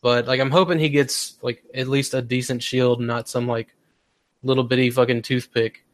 But 0.00 0.26
like 0.26 0.40
I'm 0.40 0.50
hoping 0.50 0.78
he 0.78 0.88
gets 0.88 1.36
like 1.42 1.62
at 1.74 1.88
least 1.88 2.14
a 2.14 2.22
decent 2.22 2.62
shield, 2.62 3.00
not 3.00 3.28
some 3.28 3.46
like 3.46 3.74
little 4.42 4.64
bitty 4.64 4.90
fucking 4.90 5.22
toothpick. 5.22 5.84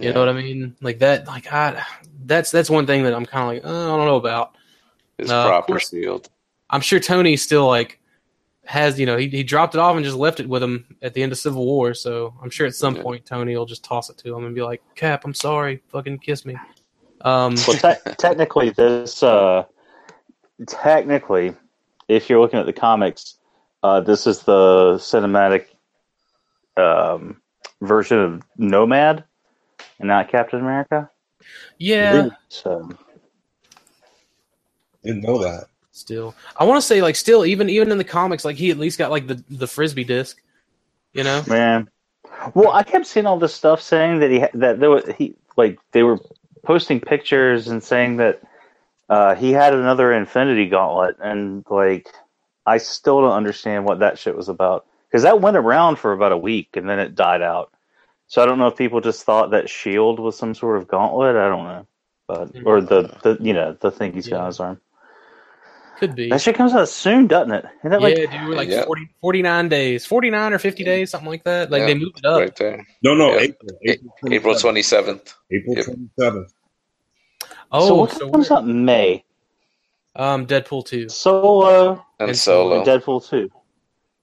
You 0.00 0.12
know 0.12 0.20
what 0.20 0.28
I 0.28 0.32
mean? 0.32 0.74
Like 0.80 0.98
that. 1.00 1.26
Like 1.26 1.52
I, 1.52 1.82
that's 2.24 2.50
that's 2.50 2.70
one 2.70 2.86
thing 2.86 3.02
that 3.04 3.14
I'm 3.14 3.26
kind 3.26 3.58
of 3.58 3.64
like 3.64 3.72
uh, 3.72 3.94
I 3.94 3.96
don't 3.96 4.06
know 4.06 4.16
about. 4.16 4.56
It's 5.18 5.28
No, 5.28 5.40
of 5.42 5.48
proper 5.48 5.72
course. 5.72 5.90
sealed. 5.90 6.30
I'm 6.70 6.80
sure 6.80 6.98
Tony 7.00 7.36
still 7.36 7.66
like 7.66 7.98
has 8.64 8.98
you 8.98 9.06
know 9.06 9.16
he 9.16 9.28
he 9.28 9.42
dropped 9.42 9.74
it 9.74 9.78
off 9.80 9.94
and 9.96 10.04
just 10.04 10.16
left 10.16 10.40
it 10.40 10.48
with 10.48 10.62
him 10.62 10.96
at 11.02 11.14
the 11.14 11.22
end 11.22 11.32
of 11.32 11.38
Civil 11.38 11.64
War. 11.66 11.94
So 11.94 12.32
I'm 12.42 12.48
sure 12.50 12.66
at 12.66 12.74
some 12.74 12.96
Yeah. 12.96 13.02
point 13.02 13.26
Tony 13.26 13.56
will 13.56 13.66
just 13.66 13.84
toss 13.84 14.08
it 14.08 14.16
to 14.18 14.34
him 14.36 14.46
and 14.46 14.54
be 14.54 14.62
like, 14.62 14.82
"Cap, 14.94 15.24
I'm 15.24 15.34
sorry, 15.34 15.82
fucking 15.88 16.20
kiss 16.20 16.46
me." 16.46 16.56
Um, 17.20 17.54
Well, 17.68 17.76
te- 17.76 18.10
technically, 18.18 18.70
this 18.70 19.22
uh, 19.22 19.64
technically, 20.66 21.54
if 22.08 22.30
you're 22.30 22.40
looking 22.40 22.58
at 22.60 22.66
the 22.66 22.72
comics, 22.72 23.38
uh, 23.82 24.00
this 24.00 24.26
is 24.26 24.42
the 24.42 24.94
cinematic 24.94 25.66
um, 26.76 27.40
version 27.82 28.18
of 28.18 28.42
Nomad, 28.56 29.24
and 30.02 30.08
not 30.08 30.30
Captain 30.30 30.60
America. 30.60 31.08
yeah, 31.78 32.28
So 32.48 32.90
Didn't 35.02 35.22
know 35.22 35.38
that. 35.38 35.68
still, 35.92 36.34
I 36.56 36.64
want 36.64 36.80
to 36.80 36.86
say 36.86 37.00
like 37.00 37.16
still 37.16 37.46
even 37.46 37.70
even 37.70 37.90
in 37.90 37.98
the 37.98 38.04
comics, 38.04 38.44
like 38.44 38.56
he 38.56 38.70
at 38.70 38.78
least 38.78 38.98
got 38.98 39.10
like 39.10 39.26
the 39.26 39.42
the 39.48 39.66
frisbee 39.66 40.04
disc. 40.04 40.42
You 41.14 41.24
know? 41.24 41.42
man, 41.46 41.88
well, 42.54 42.72
I 42.72 42.82
kept 42.82 43.06
seeing 43.06 43.26
all 43.26 43.38
this 43.38 43.54
stuff 43.54 43.80
saying 43.80 44.20
that 44.20 44.30
he 44.30 44.44
that 44.58 44.80
there 44.80 44.90
was 44.90 45.04
he 45.16 45.36
like 45.56 45.78
they 45.92 46.02
were 46.02 46.18
posting 46.64 47.00
pictures 47.00 47.68
and 47.68 47.82
saying 47.82 48.16
that 48.18 48.42
uh, 49.08 49.34
he 49.34 49.52
had 49.52 49.74
another 49.74 50.12
Infinity 50.12 50.68
Gauntlet, 50.68 51.16
and 51.22 51.64
like 51.70 52.08
I 52.66 52.78
still 52.78 53.20
don't 53.20 53.32
understand 53.32 53.84
what 53.84 54.00
that 54.00 54.18
shit 54.18 54.36
was 54.36 54.48
about 54.48 54.86
because 55.08 55.22
that 55.22 55.40
went 55.40 55.56
around 55.56 55.96
for 55.96 56.12
about 56.12 56.32
a 56.32 56.38
week 56.38 56.70
and 56.74 56.88
then 56.88 56.98
it 56.98 57.14
died 57.14 57.42
out. 57.42 57.72
So 58.32 58.42
I 58.42 58.46
don't 58.46 58.58
know 58.58 58.68
if 58.68 58.76
people 58.78 59.02
just 59.02 59.24
thought 59.24 59.50
that 59.50 59.68
Shield 59.68 60.18
was 60.18 60.38
some 60.38 60.54
sort 60.54 60.78
of 60.78 60.88
gauntlet. 60.88 61.36
I 61.36 61.50
don't 61.50 61.64
know, 61.64 61.86
but 62.26 62.50
or 62.64 62.80
the 62.80 63.02
the 63.22 63.36
you 63.42 63.52
know 63.52 63.76
the 63.78 63.90
thing 63.90 64.14
he's 64.14 64.26
got 64.26 64.40
on 64.40 64.46
his 64.46 64.58
arm. 64.58 64.80
Could 65.98 66.14
be. 66.14 66.30
That 66.30 66.40
shit 66.40 66.54
comes 66.54 66.72
out 66.72 66.88
soon, 66.88 67.26
doesn't 67.26 67.52
it? 67.52 67.66
Isn't 67.80 67.90
that 67.90 68.00
yeah, 68.00 68.06
like 68.06 68.16
dude, 68.16 68.48
we're 68.48 68.54
like 68.56 68.70
Yeah. 68.70 68.86
40, 68.86 69.06
49 69.20 69.68
days, 69.68 70.06
49 70.06 70.54
or 70.54 70.58
50 70.58 70.82
days, 70.82 71.10
something 71.10 71.28
like 71.28 71.44
that. 71.44 71.70
Like 71.70 71.80
Yeah, 71.80 71.86
they 71.88 71.94
moved 71.94 72.20
it 72.20 72.24
up. 72.24 72.40
right 72.40 72.56
there. 72.56 72.86
No, 73.02 73.14
no, 73.14 73.34
Yeah. 73.34 73.40
April. 73.40 73.78
April, 73.84 74.32
April 74.32 74.54
27th. 74.54 75.34
April 75.50 75.76
27th. 75.76 76.52
Oh, 77.70 77.86
so 77.86 77.94
what 77.96 78.12
so 78.12 78.30
comes 78.30 78.48
we're- 78.48 78.58
out 78.62 78.64
in 78.66 78.82
May? 78.86 79.24
um, 80.16 80.46
Deadpool 80.46 80.86
2. 80.86 81.10
Solo 81.10 82.02
And, 82.18 82.30
And 82.30 82.38
solo. 82.38 82.78
and 82.78 82.86
Deadpool 82.86 83.28
two. 83.28 83.50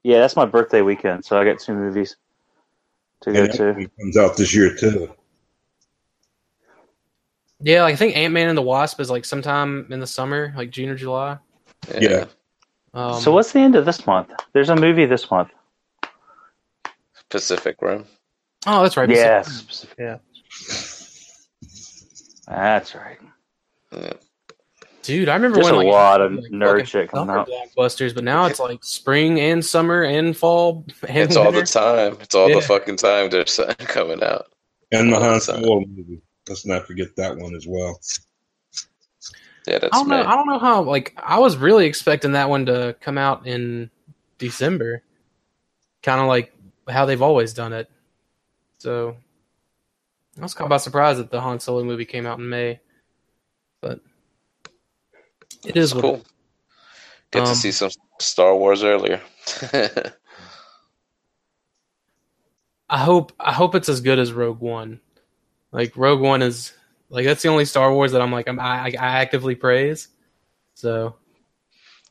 Yeah, 0.02 0.18
that's 0.18 0.36
my 0.36 0.46
birthday 0.46 0.82
weekend, 0.82 1.24
so 1.26 1.40
I 1.40 1.46
got 1.46 1.60
two 1.60 1.76
movies 1.76 2.16
to 3.22 3.32
go 3.34 3.40
And 3.44 3.52
that 3.52 3.58
to. 3.58 3.90
comes 4.00 4.18
out 4.18 4.38
this 4.38 4.54
year 4.54 4.76
too. 4.76 5.14
Yeah, 7.62 7.84
like, 7.84 7.94
I 7.94 7.98
think 7.98 8.16
Ant 8.16 8.34
Man 8.34 8.48
and 8.48 8.58
the 8.58 8.62
Wasp 8.62 9.00
is 9.02 9.10
like 9.10 9.26
sometime 9.26 9.88
in 9.92 10.00
the 10.00 10.08
summer, 10.08 10.54
like 10.56 10.70
June 10.70 10.90
or 10.90 10.96
July. 10.96 11.38
Yeah. 11.98 12.26
Um, 12.94 13.20
so 13.22 13.32
what's 13.32 13.52
the 13.52 13.60
end 13.60 13.76
of 13.76 13.86
this 13.86 14.08
month? 14.08 14.30
There's 14.54 14.70
a 14.70 14.76
movie 14.76 15.06
this 15.06 15.30
month. 15.30 15.50
Pacific 17.30 17.82
Rim. 17.82 18.06
Oh, 18.66 18.82
that's 18.82 18.98
right. 18.98 19.10
Yes. 19.10 19.86
Yeah. 19.98 20.18
That's 22.48 22.96
right. 22.96 23.20
Yeah. 23.92 24.14
Dude, 25.10 25.28
I 25.28 25.34
remember 25.34 25.56
There's 25.56 25.66
when 25.72 25.74
a 25.74 25.78
like, 25.78 25.88
lot 25.88 26.22
of 26.22 26.34
like, 26.34 26.52
nerd 26.52 26.70
fucking 26.72 26.86
shit 26.86 27.10
coming 27.10 27.28
summer 27.28 27.40
out. 27.40 27.50
blockbusters, 27.50 28.14
but 28.14 28.24
now 28.24 28.46
it's 28.46 28.60
like 28.60 28.84
spring 28.84 29.40
and 29.40 29.66
summer 29.66 30.04
and 30.04 30.38
fall 30.38 30.86
and 31.08 31.18
It's 31.18 31.36
all 31.36 31.52
the 31.52 31.64
time. 31.64 32.16
It's 32.22 32.36
all 32.36 32.48
Yeah. 32.48 32.56
the 32.58 32.62
fucking 32.62 32.98
time 32.98 33.32
there's 33.32 33.52
something 33.56 33.88
coming 33.88 34.22
out. 34.22 34.46
And 34.92 35.12
the 35.12 35.18
Han 35.20 35.42
Solo 35.42 35.80
movie. 35.82 36.22
Let's 36.48 36.66
not 36.66 36.86
forget 36.86 37.16
that 37.16 37.36
one 37.38 37.56
as 37.56 37.66
well. 37.68 38.00
Yeah, 39.68 39.80
that's. 39.80 39.96
I 39.96 39.98
don't 40.00 40.08
know. 40.10 40.22
I 40.24 40.36
don't 40.36 40.48
know 40.48 40.60
how. 40.60 40.82
Like, 40.84 41.14
I 41.18 41.40
was 41.40 41.58
really 41.58 41.86
expecting 41.88 42.32
that 42.34 42.50
one 42.50 42.66
to 42.68 42.96
come 43.02 43.18
out 43.18 43.46
in 43.48 43.90
December, 44.38 45.02
kind 46.04 46.22
of 46.22 46.28
like 46.28 46.54
how 46.88 47.06
they've 47.06 47.22
always 47.22 47.54
done 47.54 47.74
it. 47.74 47.90
So 48.78 49.16
I 50.38 50.42
was 50.42 50.54
caught 50.54 50.70
by 50.70 50.78
surprise 50.78 51.18
that 51.18 51.30
the 51.32 51.42
Han 51.42 51.60
Solo 51.60 51.84
movie 51.84 52.06
came 52.06 52.26
out 52.26 52.40
in 52.40 52.48
May, 52.50 52.80
but 53.82 54.00
it 55.66 55.76
is 55.78 55.94
cool. 55.94 56.24
Get 57.32 57.44
Um, 57.44 57.48
to 57.50 57.56
see 57.56 57.72
some 57.72 57.90
Star 58.20 58.56
Wars 58.56 58.84
earlier. 58.84 59.22
I 62.90 62.98
hope. 62.98 63.34
I 63.40 63.54
hope 63.54 63.76
it's 63.76 63.90
as 63.90 64.02
good 64.02 64.18
as 64.20 64.34
Rogue 64.34 64.60
One. 64.62 65.00
Like 65.72 65.96
Rogue 65.96 66.22
One 66.22 66.42
is 66.42 66.74
like 67.10 67.26
that's 67.26 67.44
the 67.44 67.50
only 67.50 67.66
Star 67.66 67.94
Wars 67.94 68.12
that 68.14 68.22
I'm 68.22 68.32
like 68.32 68.48
I'm, 68.48 68.60
I, 68.60 68.88
I 68.88 68.96
actively 69.22 69.56
praise. 69.56 70.08
So 70.74 71.16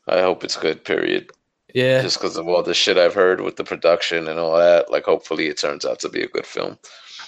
I 0.07 0.21
hope 0.21 0.43
it's 0.43 0.55
good. 0.55 0.85
Period. 0.85 1.31
yeah, 1.73 2.01
Just 2.01 2.17
because 2.19 2.37
of 2.37 2.47
all 2.47 2.63
the 2.63 2.73
shit 2.73 2.97
I've 2.97 3.13
heard 3.13 3.41
with 3.41 3.57
the 3.57 3.63
production 3.63 4.27
and 4.27 4.39
all 4.39 4.55
that. 4.57 4.89
Like, 4.89 5.03
hopefully, 5.03 5.47
it 5.47 5.57
turns 5.57 5.85
out 5.85 5.99
to 5.99 6.09
be 6.09 6.21
a 6.23 6.27
good 6.27 6.45
film. 6.45 6.77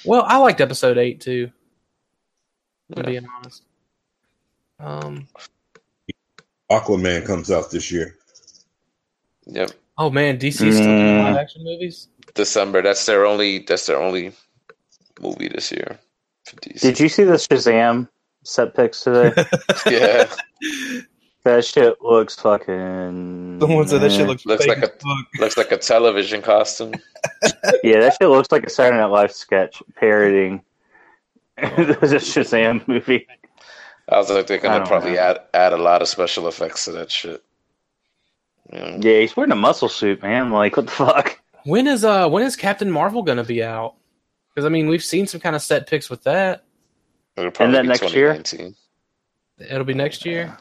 Well, 0.05 0.23
I 0.25 0.37
liked 0.37 0.61
episode 0.61 0.97
eight 0.97 1.19
too. 1.19 1.47
To 2.95 3.01
Yeah. 3.01 3.03
be 3.03 3.19
honest. 3.37 3.63
Um. 4.79 5.27
Aquaman 6.71 7.25
comes 7.25 7.51
out 7.51 7.71
this 7.71 7.91
year. 7.91 8.15
Yep. 9.45 9.71
Oh 9.97 10.09
man, 10.09 10.37
DC 10.39 10.53
still 10.55 10.71
doing 10.71 10.87
Mm. 10.87 11.23
live 11.25 11.35
action 11.37 11.63
movies. 11.63 12.07
December. 12.33 12.81
That's 12.81 13.05
their 13.05 13.25
only. 13.25 13.59
That's 13.59 13.85
their 13.85 14.01
only 14.01 14.31
movie 15.19 15.49
this 15.49 15.71
year. 15.71 15.99
For 16.45 16.55
DC. 16.57 16.79
Did 16.81 16.99
you 16.99 17.09
see 17.09 17.23
the 17.23 17.33
Shazam 17.33 18.07
set 18.43 18.73
pics 18.75 19.03
today? 19.03 19.33
Yeah. 19.85 20.31
that 21.43 21.65
shit 21.65 22.01
looks 22.01 22.35
fucking. 22.35 23.57
Someone 23.59 23.87
said 23.87 24.01
that 24.01 24.11
shit 24.11 24.21
eh. 24.21 24.27
looks, 24.27 24.45
Looks 24.45 24.65
like 24.67 24.77
a- 24.79 24.87
fuck. 24.87 25.27
Looks 25.39 25.57
like 25.57 25.71
a 25.71 25.77
television 25.77 26.41
costume. 26.41 26.93
Yeah, 27.83 27.99
that 28.01 28.15
shit 28.19 28.29
looks 28.29 28.51
like 28.51 28.63
a 28.63 28.69
Saturday 28.69 28.97
Night 28.97 29.05
Live 29.05 29.31
sketch 29.31 29.81
parodying 29.95 30.61
the 31.57 31.97
Shazam 32.01 32.87
movie. 32.87 33.27
I 34.09 34.17
was 34.17 34.29
like, 34.29 34.47
they're 34.47 34.57
gonna 34.57 34.85
probably 34.85 35.13
know. 35.13 35.19
add 35.19 35.39
add 35.53 35.73
a 35.73 35.77
lot 35.77 36.01
of 36.01 36.07
special 36.07 36.47
effects 36.47 36.85
to 36.85 36.91
that 36.93 37.11
shit. 37.11 37.43
Yeah. 38.71 38.97
Yeah, 38.99 39.19
he's 39.19 39.35
wearing 39.35 39.51
a 39.51 39.55
muscle 39.55 39.89
suit, 39.89 40.21
man. 40.21 40.51
Like, 40.51 40.77
what 40.77 40.85
the 40.87 40.91
fuck? 40.91 41.39
When 41.65 41.87
is 41.87 42.03
uh 42.03 42.27
when 42.29 42.43
is 42.43 42.55
Captain 42.55 42.89
Marvel 42.91 43.23
gonna 43.23 43.43
be 43.43 43.63
out? 43.63 43.95
Because 44.53 44.65
I 44.65 44.69
mean, 44.69 44.87
we've 44.87 45.03
seen 45.03 45.27
some 45.27 45.39
kind 45.39 45.55
of 45.55 45.61
set 45.61 45.87
pics 45.87 46.09
with 46.09 46.23
that. 46.23 46.63
It'll 47.37 47.51
probably 47.51 47.73
then 47.75 47.83
be 47.85 47.89
next 47.89 48.13
year? 48.13 48.33
2019. 48.33 48.75
It'll 49.69 49.83
be 49.85 49.93
next 49.93 50.25
year. 50.25 50.57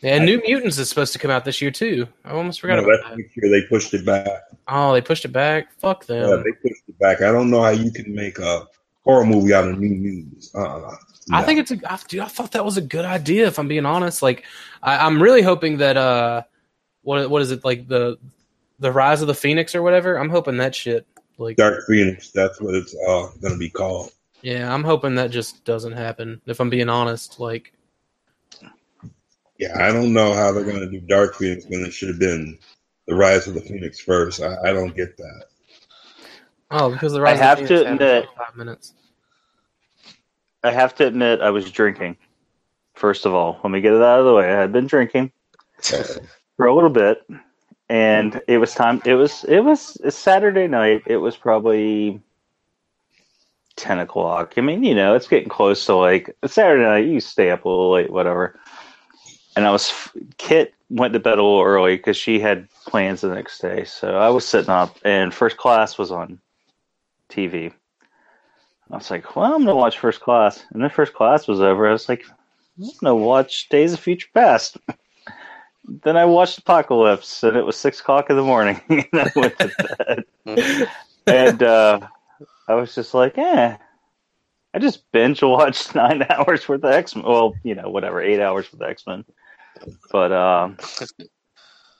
Yeah, 0.00 0.18
New 0.18 0.42
Mutants 0.44 0.78
is 0.78 0.88
supposed 0.88 1.12
to 1.12 1.20
come 1.20 1.30
out 1.30 1.44
this 1.44 1.62
year 1.62 1.70
too. 1.70 2.08
I 2.24 2.32
almost 2.32 2.60
forgot 2.60 2.76
No, 2.76 2.84
about 2.84 3.08
that. 3.08 3.16
next 3.18 3.36
year. 3.36 3.48
They 3.50 3.64
pushed 3.68 3.94
it 3.94 4.04
back. 4.04 4.26
Oh, 4.66 4.92
they 4.92 5.00
pushed 5.00 5.24
it 5.24 5.28
back. 5.32 5.68
Fuck 5.78 6.06
them. 6.06 6.28
Yeah, 6.28 6.36
they 6.42 6.50
pushed 6.68 6.82
it 6.88 6.98
back. 6.98 7.22
I 7.22 7.30
don't 7.30 7.50
know 7.50 7.62
how 7.62 7.70
you 7.70 7.92
can 7.92 8.12
make 8.12 8.38
a 8.40 8.66
horror 9.04 9.24
movie 9.24 9.54
out 9.54 9.68
of 9.68 9.78
New 9.78 9.90
Mutants. 9.90 10.52
Uh, 11.30 11.36
I 11.36 11.42
think 11.44 11.60
it's 11.60 11.70
a 11.70 11.78
I, 11.90 11.98
dude. 12.08 12.20
I 12.20 12.26
thought 12.26 12.52
that 12.52 12.64
was 12.64 12.76
a 12.76 12.82
good 12.82 13.04
idea. 13.04 13.46
If 13.46 13.58
I'm 13.58 13.68
being 13.68 13.86
honest, 13.86 14.22
like 14.22 14.44
I, 14.82 14.98
I'm 15.06 15.22
really 15.22 15.42
hoping 15.42 15.76
that 15.78 15.96
uh, 15.96 16.42
what 17.02 17.28
what 17.30 17.42
is 17.42 17.50
it 17.50 17.64
like 17.64 17.86
the 17.88 18.18
the 18.80 18.90
Rise 18.92 19.20
of 19.22 19.28
the 19.28 19.34
Phoenix 19.34 19.74
or 19.74 19.82
whatever? 19.82 20.16
I'm 20.16 20.30
hoping 20.30 20.56
that 20.56 20.74
shit 20.74 21.06
like 21.38 21.56
Dark 21.56 21.84
Phoenix. 21.86 22.30
That's 22.32 22.60
what 22.60 22.74
it's 22.74 22.94
uh, 23.06 23.28
going 23.40 23.52
to 23.54 23.58
be 23.58 23.70
called. 23.70 24.10
yeah, 24.42 24.72
I'm 24.74 24.82
hoping 24.84 25.14
that 25.16 25.30
just 25.30 25.64
doesn't 25.64 25.92
happen. 25.92 26.40
If 26.46 26.60
I'm 26.60 26.70
being 26.70 26.88
honest, 26.88 27.38
like 27.38 27.72
Yeah, 29.58 29.76
I 29.78 29.92
don't 29.92 30.12
know 30.12 30.32
how 30.34 30.50
they're 30.52 30.64
going 30.64 30.80
to 30.80 30.90
do 30.90 31.00
Dark 31.00 31.36
Phoenix 31.36 31.64
when 31.68 31.84
it 31.84 31.92
should 31.92 32.08
have 32.08 32.18
been 32.18 32.58
the 33.06 33.14
Rise 33.14 33.46
of 33.46 33.54
the 33.54 33.60
Phoenix 33.60 34.00
first. 34.00 34.42
I, 34.42 34.56
I 34.64 34.72
don't 34.72 34.96
get 34.96 35.16
that. 35.16 35.44
oh, 36.72 36.90
because 36.90 37.12
the 37.12 37.20
Rise 37.20 37.40
I 37.40 37.52
of 37.52 37.58
have 37.58 37.58
the 37.58 37.62
to 37.62 37.68
Phoenix 37.68 37.84
happened 37.88 38.00
in 38.02 38.08
admit- 38.08 38.28
like 38.38 38.46
five 38.48 38.56
minutes. 38.56 38.94
I 40.64 40.70
have 40.70 40.94
to 40.96 41.06
admit, 41.06 41.40
I 41.40 41.50
was 41.50 41.70
drinking. 41.70 42.16
First 42.94 43.26
of 43.26 43.34
all, 43.34 43.58
let 43.64 43.70
me 43.70 43.80
get 43.80 43.94
it 43.94 44.02
out 44.02 44.20
of 44.20 44.26
the 44.26 44.34
way. 44.34 44.52
I 44.52 44.60
had 44.60 44.72
been 44.72 44.86
drinking 44.86 45.32
for 46.56 46.66
a 46.66 46.74
little 46.74 46.90
bit, 46.90 47.26
and 47.88 48.40
it 48.46 48.58
was 48.58 48.74
time. 48.74 49.02
It 49.04 49.14
was 49.14 49.44
it 49.44 49.60
was 49.60 49.96
a 50.04 50.10
Saturday 50.10 50.68
night. 50.68 51.02
It 51.06 51.16
was 51.16 51.36
probably 51.36 52.20
ten 53.76 53.98
o'clock. 53.98 54.54
I 54.56 54.60
mean, 54.60 54.84
you 54.84 54.94
know, 54.94 55.14
it's 55.14 55.28
getting 55.28 55.48
close 55.48 55.84
to 55.86 55.94
like 55.94 56.36
Saturday 56.46 56.82
night. 56.82 57.06
You 57.06 57.20
stay 57.20 57.50
up 57.50 57.64
a 57.64 57.68
little 57.68 57.92
late, 57.92 58.10
whatever. 58.10 58.58
And 59.56 59.66
I 59.66 59.70
was 59.70 59.92
Kit 60.38 60.74
went 60.90 61.12
to 61.14 61.20
bed 61.20 61.38
a 61.38 61.42
little 61.42 61.62
early 61.62 61.96
because 61.96 62.16
she 62.16 62.38
had 62.38 62.68
plans 62.86 63.22
the 63.22 63.34
next 63.34 63.58
day. 63.60 63.84
So 63.84 64.16
I 64.16 64.28
was 64.28 64.46
sitting 64.46 64.70
up, 64.70 64.98
and 65.04 65.34
first 65.34 65.56
class 65.56 65.98
was 65.98 66.10
on 66.10 66.38
TV. 67.28 67.72
I 68.92 68.96
was 68.96 69.10
like, 69.10 69.34
well, 69.34 69.54
I'm 69.54 69.64
gonna 69.64 69.74
watch 69.74 69.98
First 69.98 70.20
Class, 70.20 70.64
and 70.70 70.82
then 70.82 70.90
First 70.90 71.14
Class 71.14 71.48
was 71.48 71.62
over. 71.62 71.88
I 71.88 71.92
was 71.92 72.10
like, 72.10 72.26
I'm 72.78 72.90
gonna 73.00 73.16
watch 73.16 73.70
Days 73.70 73.94
of 73.94 74.00
Future 74.00 74.28
Past. 74.34 74.76
then 76.04 76.16
I 76.18 76.26
watched 76.26 76.58
Apocalypse, 76.58 77.42
and 77.42 77.56
it 77.56 77.64
was 77.64 77.76
six 77.76 78.00
o'clock 78.00 78.28
in 78.28 78.36
the 78.36 78.42
morning, 78.42 78.80
and 78.90 79.06
I 79.14 79.30
went 79.34 79.58
to 79.58 80.24
bed. 80.44 80.88
and 81.26 81.62
uh, 81.62 82.00
I 82.68 82.74
was 82.74 82.94
just 82.94 83.14
like, 83.14 83.38
eh. 83.38 83.76
I 84.74 84.78
just 84.78 85.10
binge 85.10 85.42
watched 85.42 85.94
nine 85.94 86.24
hours 86.28 86.68
worth 86.68 86.84
of 86.84 86.92
X 86.92 87.16
Men. 87.16 87.24
Well, 87.24 87.54
you 87.62 87.74
know, 87.74 87.88
whatever, 87.88 88.20
eight 88.20 88.40
hours 88.40 88.70
worth 88.72 88.82
of 88.82 88.88
X 88.88 89.06
Men. 89.06 89.24
But 90.10 90.32
um, 90.32 90.76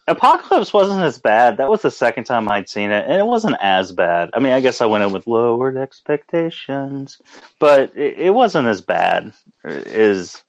Apocalypse 0.09 0.73
wasn't 0.73 1.03
as 1.03 1.19
bad. 1.19 1.57
That 1.59 1.71
was 1.71 1.83
the 1.83 1.91
second 1.91 2.25
time 2.25 2.49
I'd 2.49 2.69
seen 2.69 2.91
it, 2.91 3.05
and 3.05 3.15
it 3.15 3.27
wasn't 3.27 3.57
as 3.61 3.93
bad. 3.93 4.31
I 4.35 4.41
mean, 4.41 4.53
I 4.53 4.61
guess 4.61 4.81
I 4.81 4.87
went 4.87 5.05
in 5.05 5.13
with 5.13 5.27
lowered 5.27 5.77
expectations, 5.77 7.21
but 7.61 7.97
it, 7.97 8.19
it 8.19 8.31
wasn't 8.35 8.67
as 8.67 8.81
bad 8.81 9.33
as 9.65 10.43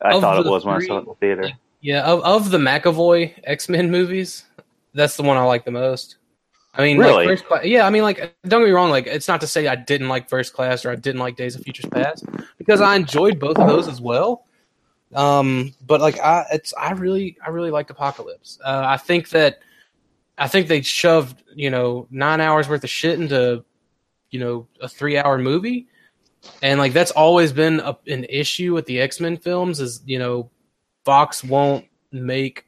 I 0.00 0.14
Of 0.14 0.20
thought 0.20 0.44
it 0.46 0.48
was 0.48 0.64
when 0.64 0.76
I 0.76 0.86
saw 0.86 0.98
it 0.98 1.00
in 1.00 1.04
the 1.06 1.14
theater. 1.14 1.50
Yeah, 1.80 2.02
of 2.02 2.20
of 2.22 2.50
the 2.50 2.58
McAvoy 2.58 3.34
X 3.44 3.68
Men 3.68 3.90
movies, 3.90 4.44
that's 4.94 5.16
the 5.16 5.22
one 5.24 5.36
I 5.36 5.42
like 5.42 5.64
the 5.64 5.70
most. 5.72 6.16
I 6.74 6.82
mean, 6.82 6.98
Really? 6.98 7.26
like 7.26 7.40
first. 7.48 7.64
Yeah, 7.64 7.84
I 7.84 7.90
mean, 7.90 8.02
like 8.04 8.18
don't 8.46 8.60
get 8.60 8.66
me 8.66 8.72
wrong. 8.72 8.90
Like 8.90 9.08
it's 9.08 9.26
not 9.26 9.40
to 9.40 9.48
say 9.48 9.66
I 9.66 9.74
didn't 9.74 10.08
like 10.08 10.28
First 10.28 10.52
Class 10.52 10.84
or 10.84 10.92
I 10.92 10.94
didn't 10.94 11.20
like 11.20 11.36
Days 11.36 11.56
of 11.56 11.62
Futures 11.62 11.86
Past 11.90 12.24
because 12.58 12.80
I 12.80 12.94
enjoyed 12.94 13.40
both 13.40 13.58
of 13.58 13.66
those 13.66 13.88
as 13.88 14.00
well. 14.00 14.44
Um, 15.14 15.74
but 15.86 16.00
like 16.00 16.18
I, 16.20 16.44
it's 16.52 16.74
I 16.74 16.92
really 16.92 17.36
I 17.44 17.50
really 17.50 17.70
liked 17.70 17.90
Apocalypse. 17.90 18.58
Uh, 18.64 18.82
I 18.84 18.96
think 18.96 19.30
that 19.30 19.60
I 20.36 20.48
think 20.48 20.68
they 20.68 20.82
shoved 20.82 21.42
you 21.54 21.70
know 21.70 22.06
nine 22.10 22.40
hours 22.40 22.68
worth 22.68 22.84
of 22.84 22.90
shit 22.90 23.18
into 23.18 23.64
you 24.30 24.40
know 24.40 24.66
a 24.80 24.88
three 24.88 25.16
hour 25.16 25.38
movie, 25.38 25.88
and 26.62 26.78
like 26.78 26.92
that's 26.92 27.10
always 27.10 27.52
been 27.52 27.80
a, 27.80 27.96
an 28.06 28.24
issue 28.24 28.74
with 28.74 28.86
the 28.86 29.00
X 29.00 29.20
Men 29.20 29.36
films 29.36 29.80
is 29.80 30.02
you 30.04 30.18
know 30.18 30.50
Fox 31.04 31.42
won't 31.42 31.86
make 32.12 32.66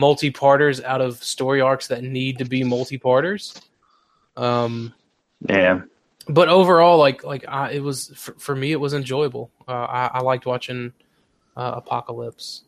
multi-parters 0.00 0.80
out 0.80 1.00
of 1.00 1.22
story 1.22 1.60
arcs 1.60 1.88
that 1.88 2.02
need 2.02 2.38
to 2.38 2.44
be 2.44 2.64
multi-parters. 2.64 3.60
Um, 4.36 4.94
Yeah, 5.48 5.82
but 6.28 6.48
overall, 6.48 6.98
like 6.98 7.24
like 7.24 7.44
I, 7.48 7.70
it 7.72 7.82
was 7.82 8.08
for, 8.14 8.32
for 8.34 8.54
me, 8.56 8.72
it 8.72 8.80
was 8.80 8.94
enjoyable. 8.94 9.50
Uh, 9.66 9.72
I, 9.72 10.10
I 10.14 10.20
liked 10.20 10.46
watching 10.46 10.92
uh, 11.56 11.72
Apocalypse. 11.76 12.62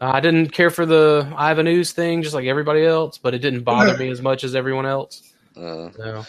I 0.00 0.20
didn't 0.20 0.50
care 0.50 0.70
for 0.70 0.84
the 0.84 1.32
Ivan 1.36 1.66
Ooze 1.68 1.92
thing, 1.92 2.22
just 2.22 2.34
like 2.34 2.46
everybody 2.46 2.84
else, 2.84 3.16
but 3.18 3.32
it 3.34 3.38
didn't 3.38 3.62
bother 3.62 3.96
me 4.02 4.08
as 4.10 4.20
much 4.20 4.42
as 4.44 4.54
everyone 4.54 4.86
else. 4.86 5.32
Mm. 5.56 5.96
So, 5.96 6.26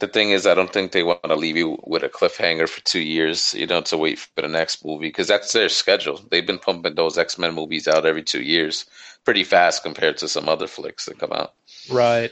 The 0.00 0.06
thing 0.08 0.30
is, 0.30 0.46
I 0.46 0.54
don't 0.54 0.70
think 0.72 0.92
they 0.92 1.02
want 1.02 1.22
to 1.24 1.34
leave 1.34 1.56
you 1.56 1.78
with 1.86 2.02
a 2.02 2.10
cliffhanger 2.10 2.68
for 2.68 2.82
two 2.82 3.00
years, 3.00 3.54
you 3.54 3.66
know, 3.66 3.80
to 3.82 3.96
wait 3.96 4.18
for 4.18 4.42
the 4.42 4.48
next 4.48 4.84
movie 4.84 5.08
because 5.08 5.28
that's 5.28 5.52
their 5.52 5.70
schedule. 5.70 6.20
They've 6.30 6.46
been 6.46 6.58
pumping 6.58 6.94
those 6.94 7.16
X 7.16 7.38
Men 7.38 7.54
movies 7.54 7.88
out 7.88 8.04
every 8.04 8.22
two 8.22 8.42
years, 8.42 8.84
pretty 9.24 9.44
fast 9.44 9.82
compared 9.82 10.18
to 10.18 10.28
some 10.28 10.48
other 10.48 10.66
flicks 10.66 11.06
that 11.06 11.18
come 11.18 11.32
out. 11.32 11.54
right. 11.90 12.30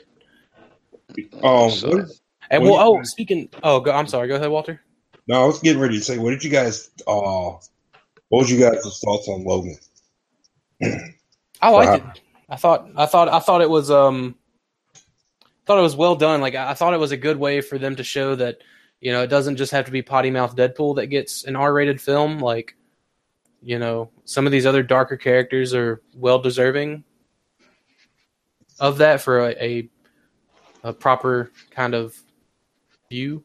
Oh, 1.43 1.71
So- 1.71 1.89
what 1.89 1.99
is- 2.05 2.21
And 2.51 2.63
Well, 2.63 2.75
well, 2.75 2.93
you- 2.95 2.99
oh, 3.01 3.03
speaking. 3.05 3.49
Oh, 3.63 3.81
go, 3.81 3.93
I'm 3.93 4.07
sorry. 4.07 4.29
Go 4.29 4.37
ahead, 4.37 4.51
Walter. 4.51 4.81
No, 5.27 5.43
I 5.43 5.47
was 5.47 5.61
getting 5.61 5.81
ready 5.81 5.99
to 5.99 6.05
say, 6.05 6.17
what 6.19 6.31
did 6.31 6.43
you 6.43 6.51
guys? 6.51 6.91
Uh, 7.07 7.53
what 8.31 8.41
was 8.41 8.51
you 8.51 8.59
guys' 8.59 8.81
thoughts 9.05 9.29
on 9.29 9.45
Logan? 9.45 9.77
I 11.61 11.71
liked 11.71 12.03
Wow. 12.05 12.11
it. 12.13 12.21
I 12.51 12.57
thought 12.57 12.89
I 12.97 13.05
thought 13.07 13.29
I 13.29 13.41
thought 13.41 13.61
it 13.61 13.69
was 13.69 13.91
um 13.91 14.35
thought 15.67 15.79
it 15.79 15.83
was 15.83 15.97
well 15.97 16.15
done. 16.17 16.41
Like 16.41 16.55
I 16.55 16.71
I 16.71 16.75
thought 16.75 16.95
it 16.95 17.01
was 17.01 17.13
a 17.13 17.17
good 17.19 17.37
way 17.37 17.61
for 17.61 17.77
them 17.79 17.97
to 17.97 18.05
show 18.05 18.35
that 18.37 18.59
you 19.01 19.13
know 19.13 19.23
it 19.23 19.27
doesn't 19.27 19.57
just 19.57 19.73
have 19.73 19.85
to 19.85 19.91
be 19.91 20.01
potty 20.01 20.31
mouth 20.31 20.57
Deadpool 20.57 20.97
that 20.97 21.09
gets 21.09 21.45
an 21.45 21.57
R 21.57 21.73
rated 21.75 22.01
film. 22.01 22.39
Like 22.39 22.75
you 23.61 23.79
know 23.79 24.11
some 24.25 24.47
of 24.47 24.53
these 24.53 24.65
other 24.65 24.83
darker 24.83 25.19
characters 25.19 25.75
are 25.75 26.01
well 26.15 26.39
deserving 26.39 27.05
of 28.81 28.99
that 28.99 29.21
for 29.21 29.41
a, 29.41 29.51
a 29.63 29.89
a 30.85 30.93
proper 30.95 31.51
kind 31.71 31.95
of 31.95 32.17
view. 33.09 33.45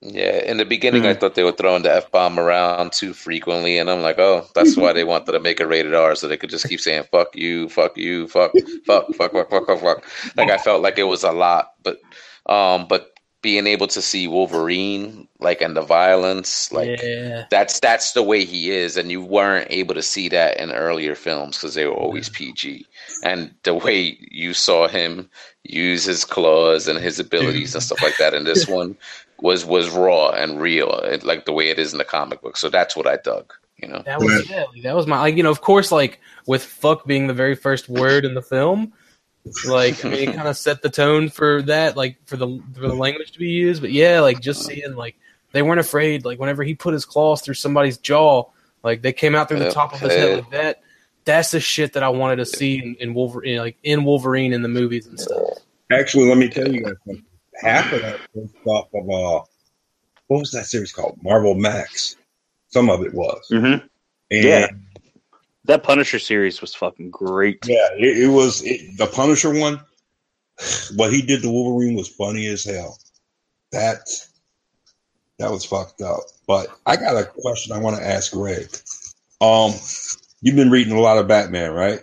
Yeah, 0.00 0.42
in 0.44 0.56
the 0.56 0.64
beginning, 0.64 1.06
I 1.06 1.14
thought 1.14 1.36
they 1.36 1.44
were 1.44 1.52
throwing 1.52 1.82
the 1.82 1.94
f 1.94 2.10
bomb 2.10 2.38
around 2.38 2.92
too 2.92 3.12
frequently, 3.12 3.78
and 3.78 3.88
I'm 3.88 4.02
like, 4.02 4.18
oh, 4.18 4.46
that's 4.54 4.76
why 4.76 4.92
they 4.92 5.04
wanted 5.04 5.32
to 5.32 5.40
make 5.40 5.60
it 5.60 5.66
rated 5.66 5.94
R, 5.94 6.14
so 6.16 6.26
they 6.26 6.36
could 6.36 6.50
just 6.50 6.68
keep 6.68 6.80
saying 6.80 7.04
"fuck 7.12 7.36
you, 7.36 7.68
fuck 7.68 7.96
you, 7.96 8.26
fuck, 8.26 8.52
fuck, 8.84 9.06
fuck, 9.14 9.32
fuck, 9.32 9.50
fuck, 9.50 9.66
fuck, 9.66 9.80
fuck." 9.80 10.04
Like 10.36 10.50
I 10.50 10.58
felt 10.58 10.82
like 10.82 10.98
it 10.98 11.04
was 11.04 11.22
a 11.22 11.30
lot, 11.30 11.74
but, 11.82 12.00
um, 12.46 12.86
but 12.88 13.11
being 13.42 13.66
able 13.66 13.88
to 13.88 14.00
see 14.00 14.28
Wolverine, 14.28 15.28
like, 15.40 15.60
and 15.60 15.76
the 15.76 15.82
violence, 15.82 16.72
like, 16.72 17.02
yeah, 17.02 17.44
that's 17.50 17.80
that's 17.80 18.12
the 18.12 18.22
way 18.22 18.44
he 18.44 18.70
is, 18.70 18.96
and 18.96 19.10
you 19.10 19.20
weren't 19.22 19.66
able 19.70 19.94
to 19.94 20.02
see 20.02 20.28
that 20.30 20.58
in 20.58 20.70
earlier 20.72 21.14
films 21.14 21.56
because 21.58 21.74
they 21.74 21.84
were 21.86 21.92
always 21.92 22.28
PG. 22.28 22.86
And 23.24 23.52
the 23.64 23.74
way 23.74 24.16
you 24.30 24.54
saw 24.54 24.88
him 24.88 25.28
use 25.64 26.04
his 26.04 26.24
claws 26.24 26.88
and 26.88 26.98
his 26.98 27.18
abilities 27.20 27.74
and 27.74 27.82
stuff 27.82 28.02
like 28.02 28.16
that 28.18 28.34
in 28.34 28.44
this 28.44 28.66
one 28.68 28.96
was 29.40 29.64
was 29.64 29.90
raw 29.90 30.30
and 30.30 30.60
real, 30.60 30.90
it- 31.00 31.24
like 31.24 31.44
the 31.44 31.52
way 31.52 31.68
it 31.68 31.78
is 31.78 31.92
in 31.92 31.98
the 31.98 32.04
comic 32.04 32.40
book. 32.42 32.56
So 32.56 32.68
that's 32.70 32.96
what 32.96 33.06
I 33.08 33.16
dug. 33.16 33.52
You 33.76 33.88
know, 33.88 34.02
that 34.06 34.20
was 34.20 34.48
yeah, 34.48 34.64
that 34.84 34.94
was 34.94 35.08
my 35.08 35.18
like 35.18 35.36
you 35.36 35.42
know 35.42 35.50
of 35.50 35.60
course 35.60 35.90
like 35.90 36.20
with 36.46 36.62
fuck 36.64 37.04
being 37.06 37.26
the 37.26 37.34
very 37.34 37.56
first 37.56 37.88
word 37.88 38.24
in 38.24 38.34
the 38.34 38.42
film. 38.42 38.92
Like 39.66 40.04
I 40.04 40.08
mean, 40.08 40.28
it 40.28 40.34
kind 40.36 40.48
of 40.48 40.56
set 40.56 40.82
the 40.82 40.90
tone 40.90 41.28
for 41.28 41.62
that, 41.62 41.96
like 41.96 42.16
for 42.26 42.36
the 42.36 42.62
for 42.74 42.80
the 42.80 42.94
language 42.94 43.32
to 43.32 43.38
be 43.38 43.50
used. 43.50 43.80
But 43.82 43.92
yeah, 43.92 44.20
like 44.20 44.40
just 44.40 44.64
seeing 44.64 44.94
like 44.94 45.16
they 45.52 45.62
weren't 45.62 45.80
afraid. 45.80 46.24
Like 46.24 46.38
whenever 46.38 46.62
he 46.62 46.74
put 46.74 46.94
his 46.94 47.04
claws 47.04 47.42
through 47.42 47.54
somebody's 47.54 47.98
jaw, 47.98 48.44
like 48.82 49.02
they 49.02 49.12
came 49.12 49.34
out 49.34 49.48
through 49.48 49.58
the 49.58 49.66
Yeah, 49.66 49.70
top 49.70 49.92
of 49.92 50.00
his 50.00 50.14
head 50.14 50.36
like 50.36 50.50
that. 50.50 50.82
That's 51.24 51.50
the 51.52 51.60
shit 51.60 51.92
that 51.92 52.02
I 52.02 52.08
wanted 52.08 52.36
to 52.36 52.46
see 52.46 52.78
in, 52.82 52.96
in 52.98 53.14
Wolverine, 53.14 53.58
like 53.58 53.76
in 53.82 54.04
Wolverine 54.04 54.52
in 54.52 54.62
the 54.62 54.68
movies 54.68 55.06
and 55.06 55.18
stuff. 55.18 55.40
Actually, 55.90 56.28
let 56.28 56.38
me 56.38 56.48
tell 56.48 56.68
you 56.68 56.82
guys 56.84 56.94
something. 57.06 57.24
Half 57.60 57.92
of 57.92 58.02
that 58.02 58.20
was 58.34 58.48
off 58.66 58.88
of 58.94 59.04
uh, 59.08 59.44
what 60.28 60.38
was 60.40 60.50
that 60.52 60.66
series 60.66 60.92
called? 60.92 61.18
Marvel 61.22 61.54
Max. 61.54 62.16
Some 62.70 62.88
of 62.90 63.02
it 63.02 63.12
was. 63.12 63.46
hmm 63.50 63.64
And 63.64 63.84
Yeah. 64.30 64.68
That 65.64 65.84
Punisher 65.84 66.18
series 66.18 66.60
was 66.60 66.74
fucking 66.74 67.10
great. 67.10 67.66
Yeah, 67.66 67.88
it, 67.96 68.24
it 68.24 68.28
was 68.28 68.62
it, 68.64 68.96
the 68.98 69.06
Punisher 69.06 69.52
one. 69.52 69.80
What 70.94 71.12
he 71.12 71.22
did 71.22 71.42
to 71.42 71.50
Wolverine 71.50 71.96
was 71.96 72.08
funny 72.08 72.46
as 72.46 72.62
hell. 72.62 72.98
That 73.72 74.00
that 75.38 75.50
was 75.50 75.64
fucked 75.64 76.02
up. 76.02 76.20
But 76.46 76.68
I 76.86 76.96
got 76.96 77.16
a 77.16 77.24
question 77.24 77.72
I 77.72 77.78
want 77.78 77.96
to 77.96 78.06
ask 78.06 78.32
Greg. 78.32 78.68
Um, 79.40 79.72
you've 80.40 80.56
been 80.56 80.70
reading 80.70 80.92
a 80.92 81.00
lot 81.00 81.18
of 81.18 81.26
Batman, 81.26 81.72
right? 81.72 82.00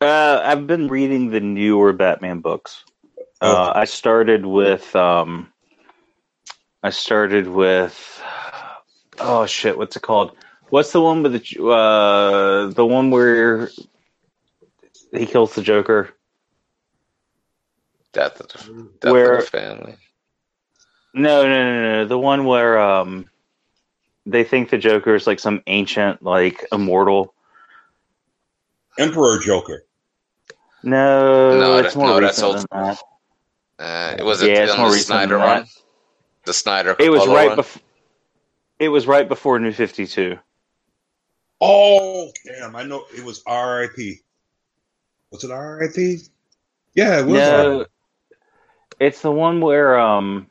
Uh, 0.00 0.40
I've 0.44 0.66
been 0.66 0.88
reading 0.88 1.30
the 1.30 1.40
newer 1.40 1.92
Batman 1.92 2.40
books. 2.40 2.84
Uh, 3.40 3.72
I 3.74 3.84
started 3.84 4.46
with 4.46 4.94
um, 4.94 5.52
I 6.82 6.90
started 6.90 7.48
with 7.48 8.22
oh 9.18 9.46
shit, 9.46 9.76
what's 9.76 9.96
it 9.96 10.02
called? 10.02 10.36
What's 10.70 10.92
the 10.92 11.00
one 11.00 11.22
with 11.22 11.32
the 11.32 11.64
uh, 11.64 12.66
the 12.72 12.84
one 12.86 13.10
where 13.10 13.70
he 15.12 15.26
kills 15.26 15.54
the 15.54 15.62
Joker? 15.62 16.10
death 18.12 18.40
of 18.40 18.48
the, 18.48 18.88
death 19.00 19.12
Where- 19.12 19.36
of 19.36 19.44
the 19.44 19.50
family. 19.50 19.96
No, 21.12 21.42
no, 21.42 21.48
no, 21.48 21.92
no. 21.92 22.04
The 22.06 22.18
one 22.18 22.44
where 22.46 22.78
um, 22.80 23.28
they 24.24 24.42
think 24.42 24.70
the 24.70 24.78
Joker 24.78 25.14
is 25.14 25.26
like 25.26 25.38
some 25.38 25.62
ancient, 25.66 26.22
like 26.22 26.64
immortal. 26.72 27.34
Emperor 28.98 29.38
Joker. 29.38 29.84
No, 30.82 31.58
No, 31.60 31.78
it's 31.78 31.92
that- 31.94 31.98
more 31.98 32.08
no, 32.08 32.20
that's 32.20 32.38
recent 32.42 32.66
old- 32.72 32.82
that. 32.88 32.98
Uh, 33.78 34.16
it 34.18 34.24
was 34.24 34.42
Yeah, 34.42 34.48
it 34.62 34.68
it's 34.70 34.78
more 34.78 34.86
the 34.88 34.92
recent 34.94 35.06
Snyder 35.08 35.34
than 35.36 35.40
that. 35.46 35.54
run. 35.58 35.66
The 36.46 36.52
Snyder. 36.54 36.96
It 36.98 37.10
was 37.10 37.26
right 37.26 37.54
before. 37.54 37.82
It 38.78 38.88
was 38.88 39.06
right 39.06 39.28
before 39.28 39.58
New 39.58 39.72
Fifty 39.72 40.06
Two. 40.06 40.38
Oh, 41.60 42.30
damn! 42.44 42.76
I 42.76 42.82
know 42.82 43.04
it 43.16 43.24
was 43.24 43.42
R.I.P. 43.46 44.20
Was 45.30 45.44
it 45.44 45.50
R.I.P.? 45.50 46.20
Yeah, 46.94 47.20
it 47.20 47.26
was. 47.26 47.34
No, 47.34 47.78
R.I.P. 47.78 47.90
it's 49.00 49.22
the 49.22 49.32
one 49.32 49.60
where 49.60 49.98
um. 49.98 50.48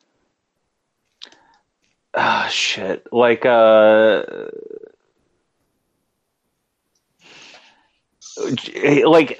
Ah, 2.13 2.47
shit! 2.49 3.05
Like 3.11 3.45
uh. 3.45 4.23
Like 9.05 9.39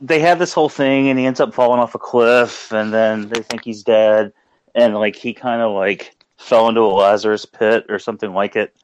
they 0.00 0.20
have 0.20 0.38
this 0.38 0.52
whole 0.52 0.68
thing, 0.68 1.08
and 1.08 1.18
he 1.18 1.26
ends 1.26 1.40
up 1.40 1.54
falling 1.54 1.80
off 1.80 1.94
a 1.94 1.98
cliff, 1.98 2.72
and 2.72 2.92
then 2.92 3.28
they 3.28 3.42
think 3.42 3.64
he's 3.64 3.82
dead, 3.82 4.32
and 4.74 4.94
like 4.94 5.16
he 5.16 5.32
kind 5.32 5.60
of 5.60 5.72
like 5.72 6.14
fell 6.36 6.68
into 6.68 6.82
a 6.82 6.86
Lazarus 6.86 7.44
pit 7.44 7.86
or 7.88 7.98
something 7.98 8.32
like 8.32 8.54
it, 8.54 8.76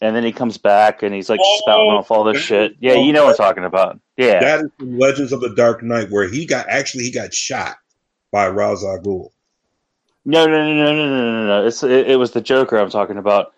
and 0.00 0.16
then 0.16 0.24
he 0.24 0.32
comes 0.32 0.56
back 0.58 1.02
and 1.02 1.14
he's 1.14 1.28
like 1.28 1.40
Oh, 1.42 1.58
spouting 1.62 1.90
off 1.90 2.10
all 2.10 2.24
this 2.24 2.38
oh, 2.38 2.40
shit. 2.40 2.76
Yeah, 2.80 2.92
oh, 2.92 3.04
you 3.04 3.12
know 3.12 3.24
what 3.24 3.32
I'm 3.32 3.36
talking 3.36 3.64
about. 3.64 4.00
Yeah, 4.16 4.40
That 4.40 4.64
is 4.64 4.70
from 4.78 4.98
Legends 4.98 5.32
of 5.32 5.40
the 5.40 5.54
Dark 5.54 5.82
Knight, 5.82 6.10
where 6.10 6.28
he 6.28 6.46
got 6.46 6.68
actually 6.68 7.04
he 7.04 7.10
got 7.10 7.34
shot 7.34 7.76
by 8.32 8.46
Ra's 8.46 8.84
al 8.84 8.98
Ghul. 8.98 9.30
No, 10.24 10.46
no, 10.46 10.52
no, 10.52 10.74
no, 10.74 10.92
no, 10.92 11.08
no, 11.08 11.32
no, 11.32 11.46
no. 11.46 11.66
It's 11.66 11.82
it, 11.82 12.10
it 12.10 12.16
was 12.18 12.32
the 12.32 12.40
Joker 12.40 12.76
I'm 12.76 12.90
talking 12.90 13.16
about, 13.16 13.54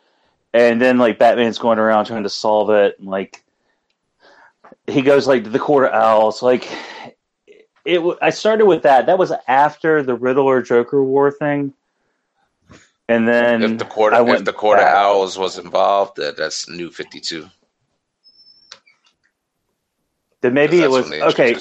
and 0.54 0.80
then 0.80 0.98
like 0.98 1.18
Batman's 1.18 1.58
going 1.58 1.78
around 1.78 2.06
trying 2.06 2.22
to 2.22 2.30
solve 2.30 2.70
it, 2.70 2.98
and 2.98 3.08
like 3.08 3.44
he 4.86 5.02
goes 5.02 5.26
like 5.26 5.44
to 5.44 5.50
the 5.50 5.58
Court 5.58 5.86
of 5.86 5.94
Owls. 5.94 6.42
Like 6.42 6.68
it, 7.84 8.00
I 8.22 8.30
started 8.30 8.66
with 8.66 8.82
that. 8.82 9.06
That 9.06 9.18
was 9.18 9.32
after 9.48 10.02
the 10.02 10.14
Riddler 10.14 10.62
Joker 10.62 11.02
War 11.02 11.30
thing, 11.30 11.74
and 13.12 13.28
then 13.28 13.62
if 13.62 13.78
the 13.78 13.84
court, 13.84 14.12
I 14.14 14.20
if 14.20 14.44
the 14.44 14.52
of 14.52 14.76
back. 14.78 14.94
owls 14.94 15.38
was 15.38 15.58
involved, 15.58 16.16
that, 16.16 16.36
that's 16.36 16.68
New 16.68 16.90
Fifty 16.90 17.20
Two. 17.20 17.48
then 20.40 20.54
maybe 20.54 20.80
it 20.80 20.90
was 20.90 21.10
okay. 21.10 21.56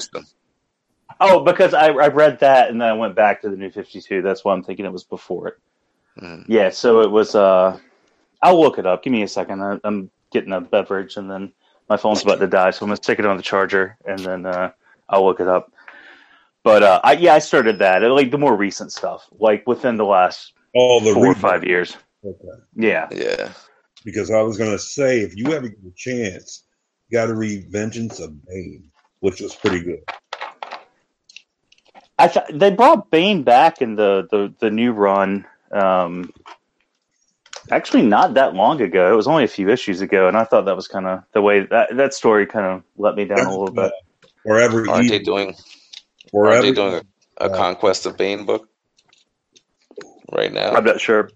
Oh, 1.20 1.44
because 1.44 1.74
I 1.74 1.88
I 1.88 2.08
read 2.08 2.40
that 2.40 2.70
and 2.70 2.80
then 2.80 2.88
I 2.88 2.92
went 2.94 3.14
back 3.14 3.42
to 3.42 3.48
the 3.50 3.56
New 3.56 3.70
Fifty 3.70 4.00
Two. 4.00 4.22
That's 4.22 4.44
why 4.44 4.52
I'm 4.54 4.62
thinking 4.62 4.84
it 4.84 4.92
was 4.92 5.04
before 5.04 5.48
it. 5.48 5.58
Mhm. 6.20 6.44
Yeah, 6.48 6.70
so 6.70 7.00
it 7.00 7.10
was. 7.10 7.34
uh 7.34 7.78
I'll 8.42 8.60
look 8.60 8.78
it 8.78 8.86
up. 8.86 9.04
Give 9.04 9.12
me 9.12 9.22
a 9.22 9.28
second. 9.28 9.62
I, 9.62 9.78
I'm 9.84 10.10
getting 10.32 10.52
a 10.52 10.60
beverage, 10.60 11.16
and 11.16 11.30
then 11.30 11.52
my 11.88 11.96
phone's 11.96 12.22
about 12.22 12.40
to 12.40 12.48
die, 12.48 12.70
so 12.70 12.84
I'm 12.84 12.88
gonna 12.88 12.96
stick 12.96 13.18
it 13.20 13.26
on 13.26 13.36
the 13.36 13.42
charger, 13.42 13.96
and 14.04 14.18
then 14.18 14.46
uh, 14.46 14.72
I'll 15.08 15.24
look 15.24 15.38
it 15.40 15.46
up. 15.46 15.72
But 16.64 16.82
uh, 16.82 17.00
I, 17.04 17.12
yeah, 17.12 17.34
I 17.34 17.38
started 17.38 17.78
that 17.80 18.02
like 18.02 18.30
the 18.30 18.38
more 18.38 18.56
recent 18.56 18.92
stuff, 18.92 19.26
like 19.38 19.66
within 19.66 19.96
the 19.96 20.04
last 20.04 20.52
Oh, 20.74 21.00
the 21.00 21.14
four 21.14 21.26
or 21.26 21.34
five 21.34 21.64
years. 21.64 21.96
Okay. 22.24 22.38
Yeah, 22.76 23.08
Yeah, 23.10 23.52
Because 24.04 24.30
I 24.30 24.40
was 24.42 24.56
gonna 24.58 24.78
say, 24.78 25.20
if 25.20 25.36
you 25.36 25.52
ever 25.52 25.68
get 25.68 25.78
a 25.86 25.92
chance, 25.96 26.64
you 27.08 27.18
got 27.18 27.26
to 27.26 27.34
read 27.34 27.70
Vengeance 27.70 28.20
of 28.20 28.44
Bane, 28.46 28.90
which 29.20 29.40
was 29.40 29.54
pretty 29.54 29.80
good. 29.82 30.00
I 32.18 32.28
th- 32.28 32.46
they 32.52 32.70
brought 32.70 33.10
Bane 33.10 33.42
back 33.42 33.82
in 33.82 33.96
the 33.96 34.28
the, 34.30 34.54
the 34.60 34.70
new 34.70 34.92
run. 34.92 35.44
Um, 35.72 36.32
actually, 37.70 38.02
not 38.02 38.34
that 38.34 38.54
long 38.54 38.80
ago. 38.80 39.12
It 39.12 39.16
was 39.16 39.26
only 39.26 39.44
a 39.44 39.48
few 39.48 39.68
issues 39.70 40.00
ago, 40.00 40.28
and 40.28 40.36
I 40.36 40.44
thought 40.44 40.64
that 40.66 40.76
was 40.76 40.88
kind 40.88 41.06
of 41.06 41.24
the 41.32 41.42
way 41.42 41.60
that 41.66 41.96
that 41.96 42.14
story 42.14 42.46
kind 42.46 42.66
of 42.66 42.82
let 42.96 43.16
me 43.16 43.24
down 43.24 43.46
a 43.46 43.50
little 43.50 43.72
bit. 43.72 43.92
Forever 44.46 44.88
aren't 44.88 45.08
they 45.08 45.16
Evil. 45.16 45.26
doing? 45.36 45.56
Aren't 46.34 46.62
they 46.62 46.72
doing 46.72 46.94
a, 47.40 47.46
a 47.46 47.50
Uh, 47.50 47.56
conquest 47.56 48.06
of 48.06 48.16
Bane 48.16 48.44
book 48.46 48.68
right 50.32 50.52
now? 50.52 50.72
I'm 50.72 50.84
not 50.84 51.00
sure. 51.00 51.30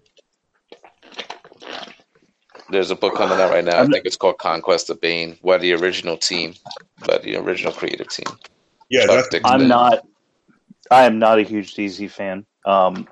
There's 2.69 2.91
a 2.91 2.95
book 2.95 3.15
coming 3.15 3.39
out 3.39 3.51
right 3.51 3.63
now. 3.63 3.75
I 3.77 3.79
I'm- 3.79 3.91
think 3.91 4.05
it's 4.05 4.17
called 4.17 4.37
Conquest 4.39 4.89
of 4.89 4.99
Bane. 4.99 5.37
By 5.43 5.57
the 5.57 5.73
original 5.73 6.17
team, 6.17 6.53
by 7.05 7.17
the 7.19 7.37
original 7.37 7.71
creative 7.71 8.09
team. 8.09 8.27
yeah, 8.89 9.05
that's 9.05 9.29
I'm 9.45 9.67
not. 9.67 10.05
I 10.91 11.03
am 11.05 11.19
not 11.19 11.39
a 11.39 11.43
huge 11.43 11.75
DC 11.75 12.09
fan. 12.11 12.45
Um, 12.65 13.07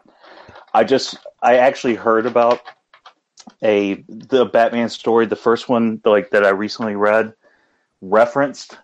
I 0.73 0.83
just 0.83 1.17
I 1.41 1.57
actually 1.57 1.95
heard 1.95 2.25
about 2.25 2.61
a 3.63 4.03
the 4.09 4.45
Batman 4.45 4.89
story, 4.89 5.25
the 5.25 5.35
first 5.35 5.69
one 5.69 6.01
like 6.03 6.31
that 6.31 6.45
I 6.45 6.49
recently 6.49 6.95
read, 6.95 7.33
referenced 8.01 8.77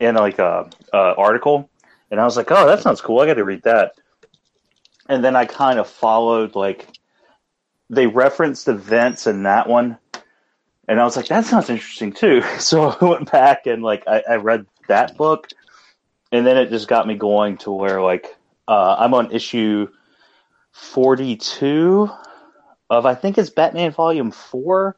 in 0.00 0.16
like 0.16 0.40
a, 0.40 0.68
a 0.92 1.14
article, 1.16 1.70
and 2.10 2.20
I 2.20 2.24
was 2.24 2.36
like, 2.36 2.50
oh, 2.50 2.66
that 2.66 2.80
sounds 2.82 3.00
cool. 3.00 3.20
I 3.20 3.26
got 3.26 3.34
to 3.34 3.44
read 3.44 3.62
that. 3.62 3.94
And 5.12 5.22
then 5.22 5.36
I 5.36 5.44
kind 5.44 5.78
of 5.78 5.86
followed 5.86 6.54
like 6.54 6.88
they 7.90 8.06
referenced 8.06 8.66
events 8.66 9.26
in 9.26 9.42
that 9.42 9.68
one, 9.68 9.98
and 10.88 10.98
I 10.98 11.04
was 11.04 11.16
like, 11.16 11.26
that 11.26 11.44
sounds 11.44 11.68
interesting 11.68 12.12
too. 12.12 12.42
So 12.58 12.96
I 12.98 13.04
went 13.04 13.30
back 13.30 13.66
and 13.66 13.82
like 13.82 14.04
I, 14.08 14.22
I 14.28 14.36
read 14.36 14.64
that 14.88 15.18
book, 15.18 15.48
and 16.32 16.46
then 16.46 16.56
it 16.56 16.70
just 16.70 16.88
got 16.88 17.06
me 17.06 17.14
going 17.14 17.58
to 17.58 17.70
where 17.70 18.00
like 18.00 18.34
uh, 18.66 18.96
I'm 18.98 19.12
on 19.12 19.30
issue 19.30 19.88
forty 20.70 21.36
two 21.36 22.10
of 22.88 23.04
I 23.04 23.14
think 23.14 23.36
it's 23.36 23.50
Batman 23.50 23.92
Volume 23.92 24.30
Four, 24.30 24.96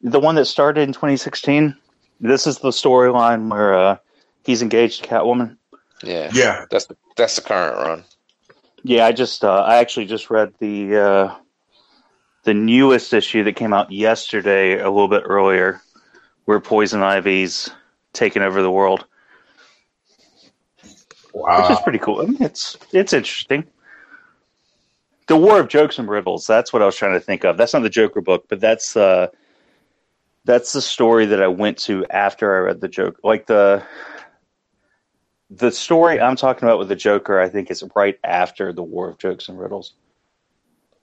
the 0.00 0.20
one 0.20 0.36
that 0.36 0.46
started 0.46 0.80
in 0.82 0.94
2016. 0.94 1.76
This 2.18 2.46
is 2.46 2.60
the 2.60 2.70
storyline 2.70 3.50
where 3.50 3.74
uh, 3.74 3.96
he's 4.42 4.62
engaged 4.62 5.04
to 5.04 5.08
Catwoman. 5.10 5.58
Yeah, 6.02 6.30
Yeah. 6.32 6.64
That's 6.70 6.86
the 6.86 6.96
that's 7.18 7.36
the 7.36 7.42
current 7.42 7.76
run. 7.76 8.04
Yeah, 8.86 9.06
I 9.06 9.12
just 9.12 9.42
uh, 9.42 9.62
I 9.66 9.78
actually 9.78 10.04
just 10.04 10.28
read 10.28 10.52
the 10.60 10.96
uh, 10.96 11.34
the 12.44 12.52
newest 12.52 13.14
issue 13.14 13.42
that 13.44 13.56
came 13.56 13.72
out 13.72 13.90
yesterday, 13.90 14.78
a 14.78 14.90
little 14.90 15.08
bit 15.08 15.22
earlier, 15.24 15.80
where 16.44 16.60
Poison 16.60 17.02
Ivy's 17.02 17.70
taking 18.12 18.42
over 18.42 18.60
the 18.60 18.70
world, 18.70 19.06
Wow, 21.32 21.62
which 21.62 21.70
is 21.70 21.82
pretty 21.82 21.98
cool. 21.98 22.20
I 22.20 22.26
mean, 22.26 22.42
it's 22.42 22.76
it's 22.92 23.14
interesting. 23.14 23.64
The 25.28 25.36
War 25.36 25.58
of 25.58 25.68
Jokes 25.68 25.98
and 25.98 26.06
Riddles. 26.06 26.46
That's 26.46 26.70
what 26.70 26.82
I 26.82 26.84
was 26.84 26.96
trying 26.96 27.14
to 27.14 27.20
think 27.20 27.44
of. 27.44 27.56
That's 27.56 27.72
not 27.72 27.82
the 27.82 27.88
Joker 27.88 28.20
book, 28.20 28.44
but 28.50 28.60
that's 28.60 28.98
uh, 28.98 29.28
that's 30.44 30.74
the 30.74 30.82
story 30.82 31.24
that 31.24 31.42
I 31.42 31.48
went 31.48 31.78
to 31.78 32.04
after 32.10 32.54
I 32.54 32.58
read 32.58 32.82
the 32.82 32.88
joke. 32.88 33.18
Like 33.24 33.46
the 33.46 33.82
the 35.58 35.70
story 35.70 36.20
I'm 36.20 36.36
talking 36.36 36.68
about 36.68 36.78
with 36.78 36.88
the 36.88 36.96
Joker, 36.96 37.40
I 37.40 37.48
think 37.48 37.70
is 37.70 37.84
right 37.94 38.18
after 38.24 38.72
the 38.72 38.82
War 38.82 39.08
of 39.08 39.18
Jokes 39.18 39.48
and 39.48 39.58
Riddles. 39.58 39.94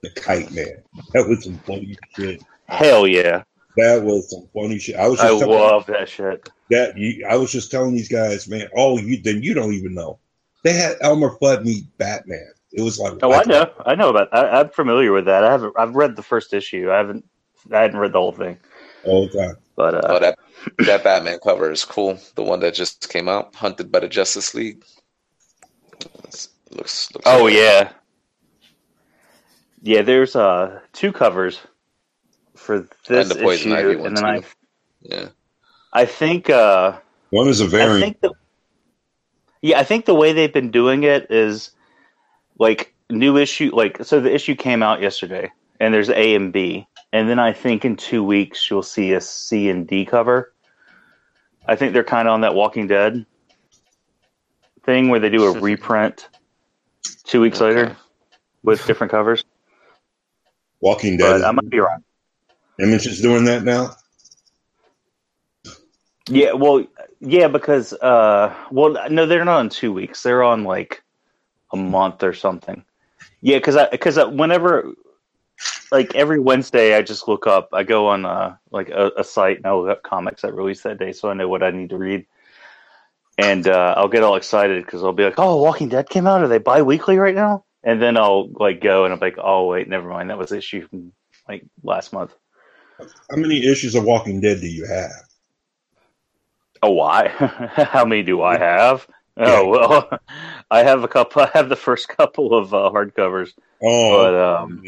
The 0.02 0.10
kite 0.10 0.50
man. 0.52 0.82
That 1.14 1.28
was 1.28 1.44
some 1.44 1.58
funny 1.58 1.96
shit. 2.16 2.42
Hell 2.66 3.06
yeah, 3.06 3.44
That 3.76 4.02
was 4.02 4.30
some 4.30 4.48
funny 4.54 4.78
shit. 4.78 4.96
I 4.96 5.08
was 5.08 5.20
I 5.20 5.28
just 5.28 5.40
telling 5.40 5.58
love 5.58 5.86
that 5.86 6.08
shit. 6.08 6.48
that. 6.70 6.96
You, 6.96 7.24
I 7.28 7.36
was 7.36 7.52
just 7.52 7.70
telling 7.70 7.94
these 7.94 8.08
guys, 8.08 8.48
man. 8.48 8.68
Oh, 8.76 8.98
you 8.98 9.22
then 9.22 9.42
you 9.42 9.54
don't 9.54 9.74
even 9.74 9.94
know. 9.94 10.18
They 10.64 10.72
had 10.72 10.96
Elmer 11.00 11.36
Fudd 11.40 11.64
meet 11.64 11.84
Batman. 11.98 12.52
It 12.72 12.82
was 12.82 12.98
like, 12.98 13.14
Oh, 13.22 13.32
I 13.32 13.44
know, 13.44 13.70
I 13.84 13.94
know 13.94 14.08
about. 14.08 14.28
I, 14.32 14.60
I'm 14.60 14.70
familiar 14.70 15.12
with 15.12 15.26
that. 15.26 15.44
I 15.44 15.52
haven't. 15.52 15.74
I've 15.78 15.94
read 15.94 16.16
the 16.16 16.22
first 16.22 16.52
issue. 16.54 16.90
I 16.90 16.96
haven't. 16.96 17.24
I 17.72 17.80
hadn't 17.82 17.98
read 17.98 18.12
the 18.12 18.18
whole 18.18 18.32
thing, 18.32 18.58
Oh 19.06 19.28
god. 19.28 19.56
But 19.76 19.94
uh, 19.94 20.00
Oh, 20.04 20.18
that 20.20 20.38
that 20.86 21.04
Batman 21.04 21.38
cover 21.42 21.70
is 21.70 21.84
cool. 21.84 22.18
The 22.36 22.42
one 22.42 22.60
that 22.60 22.74
just 22.74 23.08
came 23.08 23.28
out, 23.28 23.54
Hunted 23.54 23.90
by 23.92 24.00
the 24.00 24.08
Justice 24.08 24.54
League. 24.54 24.84
It's- 26.24 26.48
looks, 26.70 27.12
looks. 27.14 27.26
oh 27.26 27.46
yeah, 27.48 27.92
yeah. 29.82 30.02
There's 30.02 30.34
uh 30.36 30.80
two 30.92 31.12
covers 31.12 31.60
for 32.56 32.88
this 33.08 33.30
And 33.30 33.30
the 33.30 33.42
Poison 33.42 33.72
issue, 33.72 33.78
Ivy 33.78 33.96
one, 33.96 34.06
and 34.06 34.16
then 34.16 34.24
I, 34.24 34.42
yeah. 35.02 35.28
I 35.92 36.06
think 36.06 36.48
uh, 36.48 36.98
One 37.30 37.48
is 37.48 37.60
a 37.60 37.66
variant. 37.66 38.00
think 38.02 38.20
the, 38.20 38.32
yeah, 39.60 39.78
I 39.78 39.84
think 39.84 40.06
the 40.06 40.14
way 40.14 40.32
they've 40.32 40.52
been 40.52 40.70
doing 40.70 41.02
it 41.02 41.30
is 41.30 41.70
like 42.58 42.94
new 43.10 43.36
issue. 43.36 43.70
Like 43.74 44.02
so, 44.04 44.20
the 44.20 44.34
issue 44.34 44.54
came 44.54 44.82
out 44.82 45.02
yesterday, 45.02 45.50
and 45.82 45.92
there's 45.92 46.10
A 46.10 46.36
and 46.36 46.52
B, 46.52 46.86
and 47.12 47.28
then 47.28 47.40
I 47.40 47.52
think 47.52 47.84
in 47.84 47.96
two 47.96 48.22
weeks 48.22 48.70
you'll 48.70 48.84
see 48.84 49.14
a 49.14 49.20
C 49.20 49.68
and 49.68 49.84
D 49.84 50.04
cover. 50.04 50.54
I 51.66 51.74
think 51.74 51.92
they're 51.92 52.04
kind 52.04 52.28
of 52.28 52.34
on 52.34 52.42
that 52.42 52.54
Walking 52.54 52.86
Dead 52.86 53.26
thing 54.84 55.08
where 55.08 55.18
they 55.18 55.28
do 55.28 55.44
a 55.44 55.58
reprint 55.58 56.28
two 57.24 57.40
weeks 57.40 57.60
Okay. 57.60 57.80
later 57.80 57.96
with 58.62 58.86
different 58.86 59.10
covers. 59.10 59.44
Walking 60.80 61.16
Dead. 61.16 61.40
But 61.40 61.44
I 61.44 61.50
might 61.50 61.68
be 61.68 61.80
wrong. 61.80 62.04
Image 62.80 63.06
is 63.06 63.20
doing 63.20 63.44
that 63.46 63.64
now. 63.64 63.96
Yeah, 66.28 66.52
well, 66.52 66.86
yeah, 67.18 67.48
because 67.48 67.92
uh, 67.92 68.54
well, 68.70 69.08
no, 69.10 69.26
they're 69.26 69.44
not 69.44 69.58
on 69.58 69.68
two 69.68 69.92
weeks. 69.92 70.22
They're 70.22 70.44
on 70.44 70.62
like 70.62 71.02
a 71.72 71.76
month 71.76 72.22
or 72.22 72.34
something. 72.34 72.84
Yeah, 73.40 73.58
because 73.58 73.74
I 73.74 73.88
because 73.88 74.16
whenever 74.16 74.94
like 75.92 76.16
every 76.16 76.40
Wednesday, 76.40 76.96
I 76.96 77.02
just 77.02 77.28
look 77.28 77.46
up. 77.46 77.70
I 77.72 77.84
go 77.84 78.08
on 78.08 78.26
uh 78.26 78.56
like 78.72 78.88
a, 78.90 79.12
a 79.18 79.24
site 79.24 79.58
and 79.58 79.66
I 79.66 79.74
look 79.74 79.90
up 79.90 80.02
comics 80.02 80.42
that 80.42 80.54
released 80.54 80.84
that 80.84 80.98
day, 80.98 81.12
so 81.12 81.30
I 81.30 81.34
know 81.34 81.48
what 81.48 81.62
I 81.62 81.70
need 81.70 81.90
to 81.90 81.98
read. 81.98 82.26
And 83.38 83.66
uh, 83.68 83.94
I'll 83.96 84.08
get 84.08 84.24
all 84.24 84.36
excited 84.36 84.84
because 84.84 85.04
I'll 85.04 85.12
be 85.12 85.24
like, 85.24 85.38
"Oh, 85.38 85.62
Walking 85.62 85.88
Dead 85.88 86.08
came 86.08 86.26
out. 86.26 86.42
Are 86.42 86.48
they 86.48 86.58
bi-weekly 86.58 87.18
right 87.18 87.34
now?" 87.34 87.64
And 87.84 88.00
then 88.02 88.16
I'll 88.16 88.50
like 88.52 88.80
go 88.80 89.04
and 89.04 89.12
I'm 89.12 89.20
like, 89.20 89.36
"Oh, 89.42 89.66
wait, 89.66 89.88
never 89.88 90.08
mind. 90.08 90.30
That 90.30 90.38
was 90.38 90.52
issue 90.52 90.86
from 90.88 91.12
like 91.48 91.64
last 91.82 92.12
month." 92.12 92.34
How 93.30 93.36
many 93.36 93.66
issues 93.66 93.94
of 93.94 94.04
Walking 94.04 94.40
Dead 94.40 94.60
do 94.60 94.68
you 94.68 94.86
have? 94.86 95.10
Oh, 96.82 96.92
why? 96.92 97.28
How 97.28 98.04
many 98.04 98.22
do 98.22 98.42
I 98.42 98.58
have? 98.58 99.06
Oh 99.36 99.68
well, 99.68 100.10
I 100.70 100.82
have 100.82 101.04
a 101.04 101.08
couple. 101.08 101.42
I 101.42 101.50
have 101.54 101.68
the 101.68 101.76
first 101.76 102.08
couple 102.08 102.54
of 102.54 102.74
uh, 102.74 102.90
hardcovers, 102.92 103.52
Oh, 103.82 104.20
but 104.20 104.34
um, 104.34 104.82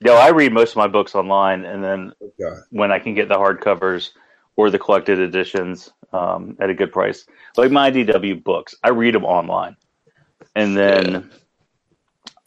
no, 0.00 0.14
I 0.14 0.28
read 0.28 0.52
most 0.52 0.70
of 0.70 0.76
my 0.76 0.86
books 0.88 1.14
online, 1.14 1.64
and 1.64 1.82
then 1.84 2.12
God. 2.38 2.58
when 2.70 2.90
I 2.92 2.98
can 2.98 3.14
get 3.14 3.28
the 3.28 3.36
hardcovers 3.36 4.10
or 4.56 4.70
the 4.70 4.78
collected 4.78 5.18
editions 5.18 5.90
um, 6.12 6.56
at 6.60 6.70
a 6.70 6.74
good 6.74 6.92
price, 6.92 7.26
like 7.56 7.70
my 7.70 7.90
IDW 7.90 8.42
books, 8.42 8.74
I 8.82 8.90
read 8.90 9.14
them 9.14 9.24
online, 9.24 9.76
and 10.54 10.76
then 10.76 11.12
Yeah. 11.12 11.22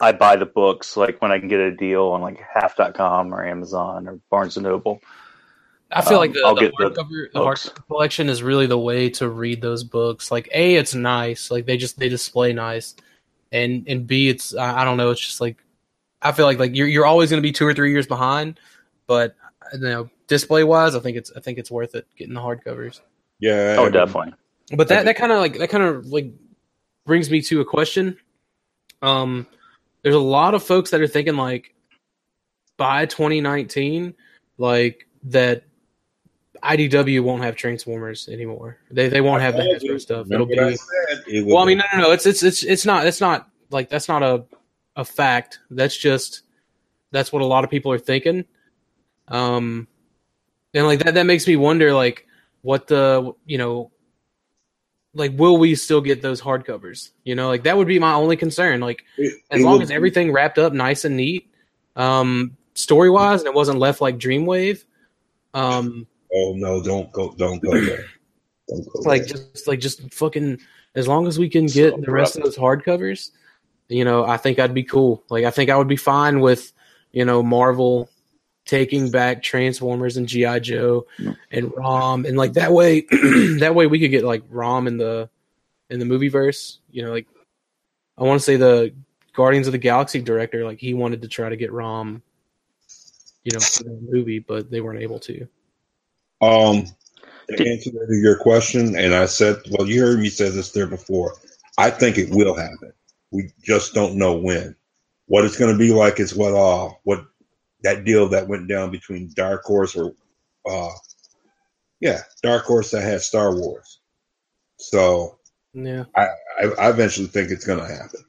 I 0.00 0.12
buy 0.12 0.36
the 0.36 0.46
books 0.46 0.96
like 0.96 1.22
when 1.22 1.30
I 1.32 1.38
can 1.38 1.48
get 1.48 1.60
a 1.60 1.70
deal 1.70 2.06
on 2.08 2.20
like 2.20 2.38
Half.com 2.52 3.32
or 3.32 3.44
Amazon 3.46 4.08
or 4.08 4.20
Barnes 4.30 4.56
and 4.56 4.64
Noble. 4.64 5.00
I 5.90 6.02
feel 6.02 6.18
Um, 6.18 6.18
like 6.18 6.32
the, 6.32 6.42
I'll 6.44 6.54
the 6.54 6.62
get 6.62 6.74
hardcover 6.74 7.32
the 7.32 7.40
books. 7.40 7.70
hardcover 7.70 7.86
collection 7.86 8.28
is 8.28 8.42
really 8.42 8.66
the 8.66 8.78
way 8.78 9.10
to 9.10 9.28
read 9.28 9.60
those 9.62 9.84
books. 9.84 10.30
Like 10.30 10.48
a, 10.52 10.74
it's 10.76 10.94
nice. 10.94 11.50
Like 11.50 11.66
they 11.66 11.76
just 11.76 11.98
they 11.98 12.08
display 12.08 12.52
nice, 12.52 12.96
and 13.52 13.86
and 13.88 14.06
b, 14.06 14.28
it's 14.28 14.54
I, 14.54 14.82
I 14.82 14.84
don't 14.84 14.96
know. 14.96 15.10
It's 15.10 15.20
just 15.20 15.40
like 15.40 15.63
I 16.24 16.32
feel 16.32 16.46
like 16.46 16.58
like 16.58 16.74
you're 16.74 16.88
you're 16.88 17.06
always 17.06 17.30
going 17.30 17.42
to 17.42 17.46
be 17.46 17.52
two 17.52 17.66
or 17.66 17.74
three 17.74 17.92
years 17.92 18.06
behind, 18.06 18.58
but 19.06 19.36
you 19.74 19.80
know 19.80 20.10
display 20.26 20.64
wise, 20.64 20.94
I 20.94 21.00
think 21.00 21.16
it's 21.16 21.30
I 21.36 21.40
think 21.40 21.58
it's 21.58 21.70
worth 21.70 21.94
it 21.94 22.06
getting 22.16 22.34
the 22.34 22.40
hardcovers. 22.40 23.00
Yeah. 23.38 23.76
Oh, 23.78 23.90
definitely. 23.90 24.32
But 24.74 24.88
that 24.88 25.04
that 25.04 25.16
kind 25.16 25.30
of 25.30 25.38
like 25.38 25.58
that 25.58 25.68
kind 25.68 25.84
of 25.84 26.06
like 26.06 26.32
brings 27.04 27.30
me 27.30 27.42
to 27.42 27.60
a 27.60 27.64
question. 27.64 28.16
Um, 29.02 29.46
there's 30.02 30.14
a 30.14 30.18
lot 30.20 30.54
of 30.54 30.62
folks 30.62 30.90
that 30.90 31.00
are 31.00 31.06
thinking 31.06 31.36
like 31.36 31.74
by 32.76 33.06
2019, 33.06 34.14
like 34.56 35.06
that 35.24 35.64
IDW 36.62 37.22
won't 37.22 37.42
have 37.42 37.56
Transformers 37.56 38.28
anymore. 38.28 38.78
They 38.90 39.08
they 39.08 39.20
won't 39.20 39.42
have 39.42 39.54
the 39.54 39.62
Hasbro 39.62 40.00
stuff. 40.00 40.26
It'll 40.30 40.46
Remember 40.46 40.72
what 40.72 40.80
I 41.18 41.24
be? 41.26 41.38
It 41.38 41.46
well. 41.46 41.58
I 41.58 41.66
mean, 41.66 41.78
no, 41.78 41.84
no, 41.92 42.02
no. 42.04 42.10
It's 42.12 42.24
it's 42.24 42.42
it's 42.42 42.62
it's 42.62 42.86
not. 42.86 43.06
It's 43.06 43.20
not 43.20 43.48
like 43.70 43.90
that's 43.90 44.08
not 44.08 44.22
a 44.22 44.44
a 44.96 45.04
fact. 45.04 45.58
That's 45.70 45.96
just 45.96 46.42
that's 47.10 47.32
what 47.32 47.42
a 47.42 47.46
lot 47.46 47.64
of 47.64 47.70
people 47.70 47.92
are 47.92 47.98
thinking. 47.98 48.44
Um, 49.28 49.88
and 50.74 50.86
like 50.86 51.00
that 51.04 51.14
that 51.14 51.26
makes 51.26 51.46
me 51.46 51.56
wonder 51.56 51.92
like 51.92 52.26
what 52.62 52.86
the 52.86 53.32
you 53.46 53.58
know 53.58 53.90
like 55.14 55.32
will 55.38 55.56
we 55.58 55.74
still 55.76 56.00
get 56.00 56.22
those 56.22 56.40
hardcovers? 56.40 57.10
You 57.24 57.34
know, 57.34 57.48
like 57.48 57.64
that 57.64 57.76
would 57.76 57.86
be 57.88 57.98
my 57.98 58.14
only 58.14 58.36
concern. 58.36 58.80
Like 58.80 59.04
it- 59.16 59.40
as 59.50 59.60
it 59.60 59.64
long 59.64 59.78
was- 59.80 59.90
as 59.90 59.94
everything 59.94 60.32
wrapped 60.32 60.58
up 60.58 60.72
nice 60.72 61.04
and 61.04 61.16
neat, 61.16 61.48
um, 61.96 62.56
story 62.74 63.10
wise, 63.10 63.40
and 63.40 63.46
it 63.48 63.54
wasn't 63.54 63.78
left 63.78 64.00
like 64.00 64.18
Dreamwave. 64.18 64.84
Um, 65.54 66.06
Oh 66.36 66.52
no! 66.56 66.82
Don't 66.82 67.12
go! 67.12 67.32
Don't 67.38 67.62
go 67.62 67.70
there. 67.80 68.06
Don't 68.68 68.84
go 68.92 69.00
like 69.08 69.22
there. 69.28 69.36
just 69.52 69.68
like 69.68 69.78
just 69.78 70.12
fucking 70.12 70.58
as 70.96 71.06
long 71.06 71.28
as 71.28 71.38
we 71.38 71.48
can 71.48 71.66
get 71.66 71.94
So 71.94 72.00
the 72.00 72.10
rest 72.10 72.36
of 72.36 72.42
those 72.42 72.56
hardcovers, 72.56 73.30
you 73.88 74.04
know, 74.04 74.24
I 74.24 74.36
think 74.36 74.58
I'd 74.58 74.74
be 74.74 74.84
cool. 74.84 75.22
Like 75.28 75.44
I 75.44 75.50
think 75.50 75.70
I 75.70 75.76
would 75.76 75.88
be 75.88 75.96
fine 75.96 76.40
with, 76.40 76.72
you 77.12 77.24
know, 77.24 77.42
Marvel 77.42 78.08
taking 78.64 79.10
back 79.10 79.42
Transformers 79.42 80.16
and 80.16 80.26
GI 80.26 80.60
Joe 80.60 81.06
and 81.50 81.72
Rom 81.76 82.24
and 82.24 82.36
like 82.36 82.54
that 82.54 82.72
way 82.72 83.00
that 83.58 83.74
way 83.74 83.86
we 83.86 83.98
could 83.98 84.10
get 84.10 84.24
like 84.24 84.42
Rom 84.48 84.86
in 84.86 84.96
the 84.96 85.28
in 85.90 85.98
the 85.98 86.06
movie 86.06 86.28
verse, 86.28 86.78
you 86.90 87.02
know, 87.02 87.10
like 87.10 87.26
I 88.16 88.22
want 88.22 88.40
to 88.40 88.44
say 88.44 88.56
the 88.56 88.94
Guardians 89.34 89.66
of 89.66 89.72
the 89.72 89.78
Galaxy 89.78 90.20
director 90.22 90.64
like 90.64 90.78
he 90.78 90.94
wanted 90.94 91.22
to 91.22 91.28
try 91.28 91.48
to 91.48 91.56
get 91.56 91.72
Rom 91.72 92.22
you 93.44 93.52
know, 93.52 93.60
for 93.60 93.84
the 93.84 93.98
movie, 94.10 94.38
but 94.38 94.70
they 94.70 94.80
weren't 94.80 95.02
able 95.02 95.20
to. 95.20 95.46
Um, 96.40 96.86
to 97.48 97.70
answer 97.70 97.90
to 97.90 98.14
your 98.14 98.38
question, 98.38 98.96
and 98.96 99.14
I 99.14 99.26
said, 99.26 99.56
well, 99.70 99.86
you 99.86 100.00
heard 100.00 100.18
me 100.18 100.30
say 100.30 100.48
this 100.48 100.72
there 100.72 100.86
before. 100.86 101.34
I 101.76 101.90
think 101.90 102.18
it 102.18 102.30
will 102.30 102.54
happen. 102.54 102.92
We 103.34 103.50
just 103.64 103.94
don't 103.94 104.16
know 104.16 104.34
when. 104.34 104.76
What 105.26 105.44
it's 105.44 105.58
going 105.58 105.72
to 105.72 105.78
be 105.78 105.92
like 105.92 106.20
is 106.20 106.36
what 106.36 106.54
uh 106.54 106.94
what 107.02 107.26
that 107.82 108.04
deal 108.04 108.28
that 108.28 108.48
went 108.48 108.68
down 108.68 108.92
between 108.92 109.32
Dark 109.34 109.64
Horse 109.64 109.96
or 109.96 110.14
uh 110.70 110.90
yeah 112.00 112.20
Dark 112.42 112.64
Horse 112.64 112.92
that 112.92 113.02
had 113.02 113.22
Star 113.22 113.56
Wars. 113.56 114.00
So 114.78 115.40
Yeah. 115.74 116.04
I, 116.16 116.28
I 116.78 116.90
eventually 116.90 117.26
think 117.26 117.50
it's 117.50 117.66
going 117.66 117.80
to 117.80 117.92
happen. 117.92 118.24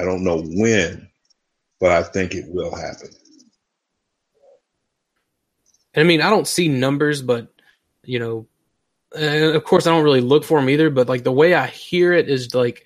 I 0.00 0.04
don't 0.04 0.24
know 0.24 0.42
when, 0.42 1.10
but 1.80 1.92
I 1.92 2.02
think 2.02 2.34
it 2.34 2.46
will 2.48 2.74
happen. 2.74 3.10
And 5.94 6.02
I 6.02 6.04
mean, 6.04 6.22
I 6.22 6.30
don't 6.30 6.48
see 6.48 6.68
numbers, 6.68 7.20
but 7.20 7.52
you 8.04 8.18
know, 8.18 8.46
and 9.14 9.54
of 9.54 9.64
course, 9.64 9.86
I 9.86 9.90
don't 9.90 10.04
really 10.04 10.22
look 10.22 10.44
for 10.44 10.60
them 10.60 10.70
either. 10.70 10.88
But 10.88 11.10
like 11.10 11.24
the 11.24 11.32
way 11.32 11.54
I 11.54 11.66
hear 11.66 12.14
it 12.14 12.30
is 12.30 12.54
like 12.54 12.85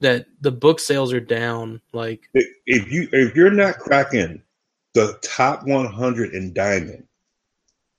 that 0.00 0.26
the 0.40 0.52
book 0.52 0.80
sales 0.80 1.12
are 1.12 1.20
down. 1.20 1.80
Like 1.92 2.28
if 2.66 2.90
you 2.90 3.08
if 3.12 3.34
you're 3.34 3.50
not 3.50 3.78
cracking 3.78 4.42
the 4.94 5.18
top 5.22 5.66
100 5.66 6.34
in 6.34 6.52
Diamond, 6.52 7.06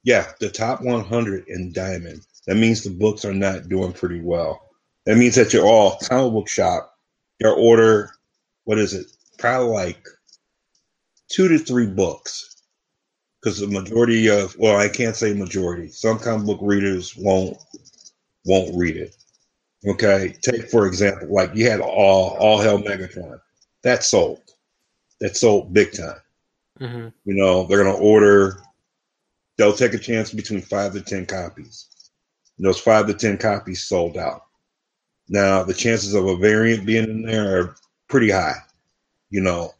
yeah, 0.03 0.31
the 0.39 0.49
top 0.49 0.81
100 0.81 1.45
in 1.47 1.71
Diamond, 1.73 2.21
that 2.47 2.55
means 2.55 2.83
the 2.83 2.89
books 2.89 3.25
are 3.25 3.33
not 3.33 3.69
doing 3.69 3.93
pretty 3.93 4.21
well. 4.21 4.61
That 5.05 5.17
means 5.17 5.35
that 5.35 5.53
you're 5.53 5.65
all 5.65 5.97
comic 6.03 6.33
book 6.33 6.49
shop, 6.49 6.95
your 7.39 7.53
order, 7.53 8.11
what 8.65 8.77
is 8.77 8.93
it? 8.93 9.07
Probably 9.37 9.69
like 9.69 10.07
two 11.29 11.47
to 11.47 11.59
three 11.59 11.87
books 11.87 12.63
because 13.41 13.59
the 13.59 13.67
majority 13.67 14.27
of 14.27 14.55
well, 14.59 14.77
I 14.77 14.89
can't 14.89 15.15
say 15.15 15.33
majority. 15.33 15.89
Some 15.89 16.19
comic 16.19 16.45
book 16.45 16.59
readers 16.61 17.15
won't 17.17 17.57
won't 18.45 18.75
read 18.77 18.97
it. 18.97 19.15
Okay, 19.87 20.35
take 20.41 20.69
for 20.69 20.87
example, 20.87 21.33
like 21.33 21.55
you 21.55 21.69
had 21.69 21.79
all 21.79 22.35
all 22.37 22.61
Hail 22.61 22.79
Megatron, 22.79 23.39
that 23.83 24.03
sold, 24.03 24.41
that 25.21 25.37
sold 25.37 25.73
big 25.73 25.93
time. 25.93 26.19
Mm-hmm. 26.81 27.07
You 27.25 27.35
know, 27.35 27.65
they're 27.65 27.83
gonna 27.83 27.95
order. 27.95 28.61
They'll 29.57 29.73
take 29.73 29.93
a 29.93 29.99
chance 29.99 30.33
between 30.33 30.61
five 30.61 30.93
to 30.93 31.01
ten 31.01 31.25
copies. 31.25 31.87
And 32.57 32.67
those 32.67 32.79
five 32.79 33.07
to 33.07 33.13
ten 33.13 33.37
copies 33.37 33.83
sold 33.83 34.17
out. 34.17 34.47
Now 35.29 35.63
the 35.63 35.73
chances 35.73 36.13
of 36.13 36.25
a 36.25 36.35
variant 36.35 36.85
being 36.85 37.05
in 37.05 37.21
there 37.21 37.59
are 37.59 37.75
pretty 38.09 38.31
high. 38.31 38.57
You 39.29 39.41
know, 39.41 39.73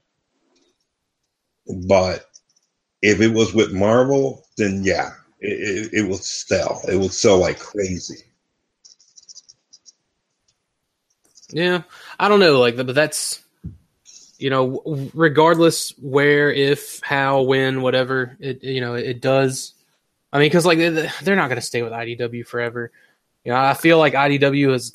but 1.87 2.25
if 3.01 3.19
it 3.19 3.33
was 3.33 3.53
with 3.53 3.73
Marvel, 3.73 4.45
then 4.55 4.81
yeah, 4.83 5.11
it, 5.41 5.89
it, 5.91 5.93
it 5.93 6.09
would 6.09 6.23
sell. 6.23 6.81
It 6.87 6.95
would 6.95 7.13
sell 7.13 7.37
like 7.37 7.59
crazy. 7.59 8.23
Yeah, 11.51 11.83
I 12.19 12.29
don't 12.29 12.39
know, 12.39 12.59
like, 12.59 12.75
but 12.75 12.93
that's 12.93 13.43
you 14.39 14.49
know, 14.49 15.11
regardless 15.13 15.93
where, 15.99 16.51
if, 16.51 17.01
how, 17.03 17.41
when, 17.41 17.81
whatever 17.81 18.37
it 18.39 18.63
you 18.63 18.81
know 18.81 18.95
it 18.95 19.21
does. 19.21 19.73
I 20.31 20.39
mean, 20.39 20.47
because 20.47 20.65
like 20.65 20.79
they're 20.79 21.35
not 21.35 21.49
going 21.49 21.59
to 21.59 21.61
stay 21.61 21.81
with 21.81 21.91
IDW 21.91 22.45
forever. 22.45 22.91
You 23.43 23.51
know, 23.51 23.57
I 23.57 23.73
feel 23.73 23.97
like 23.97 24.13
IDW 24.13 24.71
has 24.71 24.93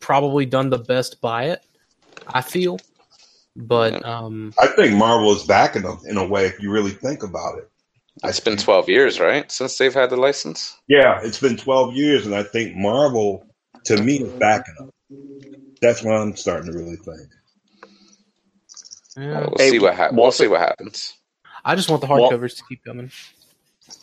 probably 0.00 0.46
done 0.46 0.70
the 0.70 0.78
best 0.78 1.20
by 1.20 1.44
it. 1.50 1.64
I 2.26 2.42
feel, 2.42 2.78
but 3.56 4.04
um, 4.04 4.52
I 4.60 4.66
think 4.68 4.96
Marvel 4.96 5.32
is 5.32 5.44
backing 5.44 5.82
them 5.82 6.00
in 6.06 6.16
a 6.16 6.26
way 6.26 6.46
if 6.46 6.60
you 6.60 6.70
really 6.70 6.90
think 6.90 7.22
about 7.22 7.58
it. 7.58 7.68
It's 8.24 8.40
been 8.40 8.56
12 8.56 8.88
years, 8.88 9.18
right, 9.18 9.50
since 9.50 9.78
they've 9.78 9.94
had 9.94 10.10
the 10.10 10.16
license? 10.16 10.76
Yeah, 10.86 11.20
it's 11.22 11.40
been 11.40 11.56
12 11.56 11.94
years, 11.94 12.26
and 12.26 12.34
I 12.34 12.42
think 12.42 12.76
Marvel, 12.76 13.46
to 13.84 14.00
me, 14.00 14.18
is 14.18 14.32
backing 14.34 14.74
them. 14.78 14.90
That's 15.82 16.02
what 16.02 16.14
I'm 16.14 16.36
starting 16.36 16.72
to 16.72 16.78
really 16.78 16.96
think. 16.96 17.28
Yeah. 19.16 19.40
We'll, 19.40 19.54
hey, 19.58 19.70
see 19.70 19.78
what 19.80 19.94
ha- 19.96 20.10
we'll 20.12 20.32
see 20.32 20.46
what 20.46 20.60
happens. 20.60 21.18
I 21.64 21.74
just 21.74 21.90
want 21.90 22.00
the 22.00 22.06
hardcovers 22.06 22.56
to 22.56 22.62
keep 22.68 22.84
coming. 22.84 23.10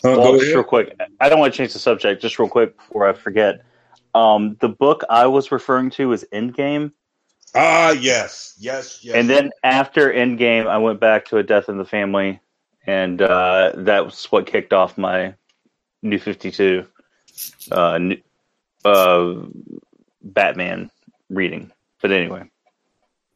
Uh, 0.04 0.20
well, 0.20 0.38
just 0.38 0.54
real 0.54 0.64
quick, 0.64 0.96
I 1.20 1.30
don't 1.30 1.40
want 1.40 1.54
to 1.54 1.58
change 1.58 1.74
the 1.74 1.80
subject. 1.80 2.22
Just 2.22 2.38
real 2.38 2.50
quick 2.50 2.78
before 2.78 3.08
I 3.10 3.14
forget, 3.14 3.62
um, 4.14 4.58
the 4.60 4.70
book 4.70 5.04
I 5.10 5.26
was 5.26 5.52
referring 5.52 5.90
to 5.92 6.12
is 6.12 6.26
Endgame. 6.34 6.92
Ah, 7.56 7.92
yes, 7.92 8.56
yes, 8.60 9.00
yes. 9.02 9.16
And 9.16 9.30
then 9.30 9.50
after 9.64 10.14
Endgame, 10.14 10.68
I 10.68 10.78
went 10.78 11.00
back 11.00 11.26
to 11.26 11.38
A 11.38 11.44
Death 11.44 11.70
in 11.70 11.78
the 11.78 11.86
Family, 11.86 12.40
and 12.86 13.22
uh, 13.22 13.72
that 13.78 14.06
was 14.06 14.26
what 14.26 14.46
kicked 14.46 14.74
off 14.74 14.98
my 14.98 15.34
New 16.04 16.20
Fifty 16.20 16.52
Two, 16.52 16.86
uh, 17.72 18.00
uh, 18.86 19.36
Batman 20.22 20.92
reading. 21.30 21.72
But 22.02 22.12
anyway, 22.12 22.50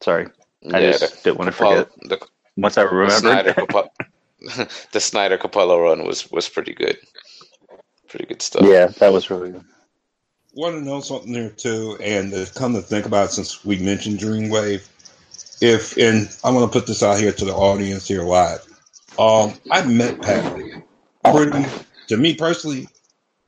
sorry, 0.00 0.28
I 0.72 0.80
yeah, 0.80 0.92
just 0.92 1.24
didn't 1.24 1.38
want 1.38 1.48
to 1.48 1.52
forget. 1.52 1.88
The, 2.02 2.26
Once 2.56 2.78
I 2.78 2.82
remember, 2.82 3.06
the 3.06 3.18
Snyder, 3.20 3.54
the 4.92 5.00
Snyder 5.00 5.38
Capullo 5.38 5.82
run 5.82 6.06
was 6.06 6.30
was 6.30 6.48
pretty 6.48 6.74
good. 6.74 6.98
Pretty 8.08 8.26
good 8.26 8.42
stuff. 8.42 8.64
Yeah, 8.64 8.86
that 8.86 9.12
was 9.12 9.30
really 9.30 9.52
good 9.52 9.64
want 10.54 10.76
to 10.76 10.80
know 10.82 11.00
something 11.00 11.32
there 11.32 11.50
too, 11.50 11.96
and 12.00 12.32
to 12.32 12.50
come 12.54 12.74
to 12.74 12.80
think 12.80 13.06
about 13.06 13.26
it, 13.26 13.32
since 13.32 13.64
we 13.64 13.78
mentioned 13.78 14.18
Dreamwave, 14.18 14.88
if 15.60 15.96
and 15.96 16.28
I'm 16.44 16.54
going 16.54 16.66
to 16.66 16.72
put 16.72 16.86
this 16.86 17.02
out 17.02 17.18
here 17.18 17.32
to 17.32 17.44
the 17.44 17.54
audience 17.54 18.06
here 18.06 18.22
live. 18.22 18.60
Um, 19.18 19.54
I 19.70 19.84
met 19.84 20.20
Pat 20.20 20.56
Lee. 20.56 20.74
Pretty, 21.24 21.66
to 22.08 22.16
me 22.16 22.34
personally, 22.34 22.88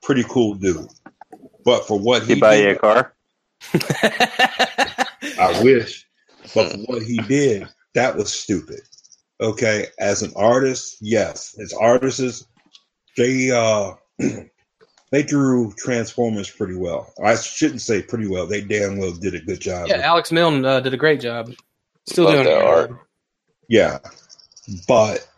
pretty 0.03 0.25
cool 0.29 0.55
dude. 0.55 0.89
But 1.65 1.87
for 1.87 1.99
what 1.99 2.23
he, 2.23 2.35
he 2.35 2.41
buy 2.41 2.57
did, 2.57 2.65
you 2.65 2.71
a 2.71 2.79
car? 2.79 3.13
I 5.39 5.61
wish. 5.63 6.07
But 6.55 6.77
what 6.87 7.03
he 7.03 7.19
did, 7.19 7.69
that 7.95 8.17
was 8.17 8.33
stupid. 8.33 8.81
Okay, 9.41 9.87
as 9.99 10.23
an 10.23 10.33
artist, 10.37 10.97
yes, 11.01 11.57
as 11.61 11.73
artists, 11.75 12.47
they 13.17 13.51
uh 13.51 13.93
they 15.11 15.23
drew 15.23 15.73
Transformers 15.77 16.51
pretty 16.51 16.77
well. 16.77 17.13
I 17.23 17.37
shouldn't 17.37 17.83
say 17.83 18.03
pretty 18.03 18.29
well. 18.29 18.47
They 18.47 18.63
damn 18.63 18.99
well 18.99 19.13
did 19.13 19.35
a 19.35 19.41
good 19.41 19.61
job. 19.61 19.89
Yeah, 19.89 19.99
Alex 19.99 20.33
Milne 20.33 20.65
uh, 20.65 20.81
did 20.81 20.95
a 20.95 20.99
great 20.99 21.21
job. 21.21 21.53
Still 22.07 22.25
Love 22.25 22.45
doing 22.45 22.63
art. 22.63 22.91
Yeah, 23.69 23.99
but 24.89 25.29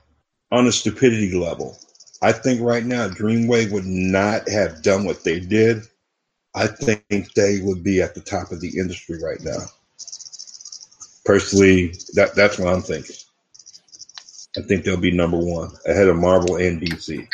on 0.53 0.66
a 0.66 0.73
stupidity 0.73 1.35
level, 1.35 1.77
I 2.23 2.32
think 2.32 2.61
right 2.61 2.85
now 2.85 3.09
Dreamwave 3.09 3.73
would 3.73 3.86
not 3.86 4.49
have 4.49 4.82
done 4.82 5.05
what 5.05 5.24
they 5.24 5.40
did. 5.40 5.82
I 6.55 6.66
think 6.66 7.35
they 7.35 7.61
would 7.62 7.83
be 7.83 8.01
at 8.03 8.15
the 8.15 8.20
top 8.20 8.51
of 8.53 8.61
the 8.61 8.79
industry 8.79 9.23
right 9.23 9.41
now. 9.41 9.66
Personally, 11.25 11.89
that 12.15 12.35
that's 12.35 12.59
what 12.59 12.73
I'm 12.73 12.83
thinking. 12.83 13.16
I 14.57 14.62
think 14.62 14.85
they'll 14.85 14.97
be 14.97 15.11
number 15.11 15.37
one 15.37 15.70
ahead 15.87 16.09
of 16.09 16.16
Marvel 16.16 16.57
and 16.57 16.81
DC. 16.81 17.29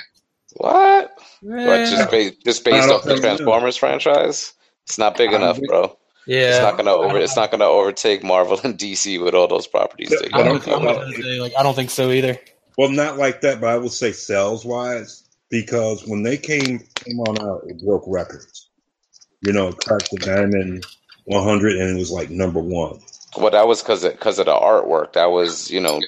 What? 0.55 1.16
But 1.43 1.91
just 1.91 2.11
based 2.11 2.45
just 2.45 2.65
based 2.65 2.91
off 2.91 3.05
the 3.05 3.16
Transformers 3.16 3.77
franchise, 3.77 4.53
it's 4.85 4.99
not 4.99 5.16
big 5.16 5.32
enough, 5.32 5.61
bro. 5.69 5.97
Yeah, 6.27 6.51
it's 6.51 6.61
not 6.61 6.77
gonna 6.77 6.93
over. 6.93 7.19
It's 7.19 7.36
not 7.36 7.51
gonna 7.51 7.65
overtake 7.65 8.24
Marvel 8.24 8.59
and 8.65 8.78
DC 8.78 9.23
with 9.23 9.35
all 9.35 9.47
those 9.47 9.66
properties. 9.66 10.12
I, 10.32 10.43
don't, 10.43 10.62
say, 10.62 11.41
like, 11.41 11.53
I 11.59 11.62
don't 11.62 11.74
think 11.74 11.91
so 11.91 12.11
either. 12.11 12.39
Well, 12.78 12.91
not 12.91 13.19
like 13.19 13.43
that, 13.43 13.61
but 13.61 13.70
I 13.70 13.77
would 13.77 13.93
say 13.93 14.12
sales 14.12 14.65
wise, 14.65 15.28
because 15.51 16.07
when 16.07 16.23
they 16.23 16.36
came 16.36 16.81
came 16.95 17.20
on 17.20 17.41
out, 17.41 17.62
it 17.69 17.82
broke 17.85 18.05
records. 18.07 18.70
You 19.46 19.52
know, 19.52 19.72
cracked 19.72 20.10
the 20.10 20.18
diamond 20.18 20.84
100, 21.24 21.76
and 21.76 21.96
it 21.96 21.98
was 21.98 22.10
like 22.10 22.30
number 22.30 22.60
one. 22.60 23.00
Well, 23.36 23.50
that 23.50 23.66
was 23.66 23.82
because 23.82 24.04
because 24.04 24.38
of, 24.38 24.48
of, 24.48 24.60
the 24.60 24.66
artwork. 24.66 25.14
That 25.14 25.26
was, 25.26 25.70
you 25.70 25.80
know, 25.80 26.00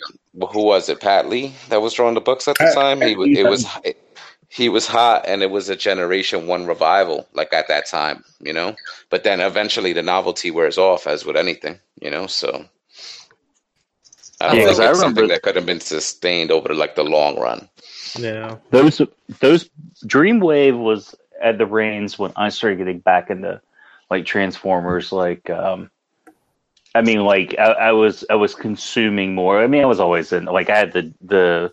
who 0.52 0.64
was 0.64 0.88
it? 0.88 1.00
Pat 1.00 1.28
Lee 1.28 1.54
that 1.68 1.82
was 1.82 1.94
drawing 1.94 2.14
the 2.14 2.20
books 2.20 2.48
at 2.48 2.56
the 2.56 2.64
Pat, 2.64 2.74
time. 2.74 3.00
He 3.00 3.16
was. 3.16 3.28
It 3.28 3.46
was 3.46 3.66
he 4.48 4.68
was 4.68 4.86
hot 4.86 5.24
and 5.26 5.42
it 5.42 5.50
was 5.50 5.68
a 5.68 5.76
generation 5.76 6.46
one 6.46 6.66
revival 6.66 7.26
like 7.32 7.52
at 7.52 7.68
that 7.68 7.86
time 7.86 8.24
you 8.40 8.52
know 8.52 8.74
but 9.10 9.24
then 9.24 9.40
eventually 9.40 9.92
the 9.92 10.02
novelty 10.02 10.50
wears 10.50 10.78
off 10.78 11.06
as 11.06 11.24
with 11.24 11.36
anything 11.36 11.78
you 12.00 12.10
know 12.10 12.26
so 12.26 12.64
i 14.40 14.46
don't 14.46 14.56
yeah, 14.56 14.66
think 14.66 14.78
it's 14.78 15.00
something 15.00 15.28
that 15.28 15.42
could 15.42 15.56
have 15.56 15.66
been 15.66 15.80
sustained 15.80 16.50
over 16.50 16.74
like 16.74 16.94
the 16.94 17.04
long 17.04 17.38
run 17.38 17.68
yeah 18.18 18.56
those 18.70 19.00
those 19.40 19.68
dreamwave 20.04 20.78
was 20.78 21.14
at 21.42 21.58
the 21.58 21.66
reins 21.66 22.18
when 22.18 22.32
i 22.36 22.48
started 22.48 22.78
getting 22.78 22.98
back 22.98 23.30
into 23.30 23.60
like 24.10 24.24
transformers 24.24 25.12
like 25.12 25.48
um 25.50 25.90
i 26.94 27.02
mean 27.02 27.24
like 27.24 27.54
I, 27.58 27.72
I 27.72 27.92
was 27.92 28.24
i 28.30 28.34
was 28.34 28.54
consuming 28.54 29.34
more 29.34 29.62
i 29.62 29.66
mean 29.66 29.82
i 29.82 29.86
was 29.86 30.00
always 30.00 30.32
in 30.32 30.44
like 30.44 30.70
i 30.70 30.76
had 30.78 30.92
the 30.92 31.12
the 31.20 31.72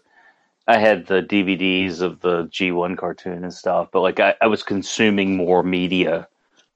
I 0.67 0.77
had 0.77 1.07
the 1.07 1.21
DVDs 1.21 2.01
of 2.01 2.21
the 2.21 2.45
G1 2.45 2.97
cartoon 2.97 3.43
and 3.43 3.53
stuff, 3.53 3.89
but 3.91 4.01
like 4.01 4.19
I, 4.19 4.35
I 4.41 4.47
was 4.47 4.63
consuming 4.63 5.35
more 5.35 5.61
media 5.61 6.27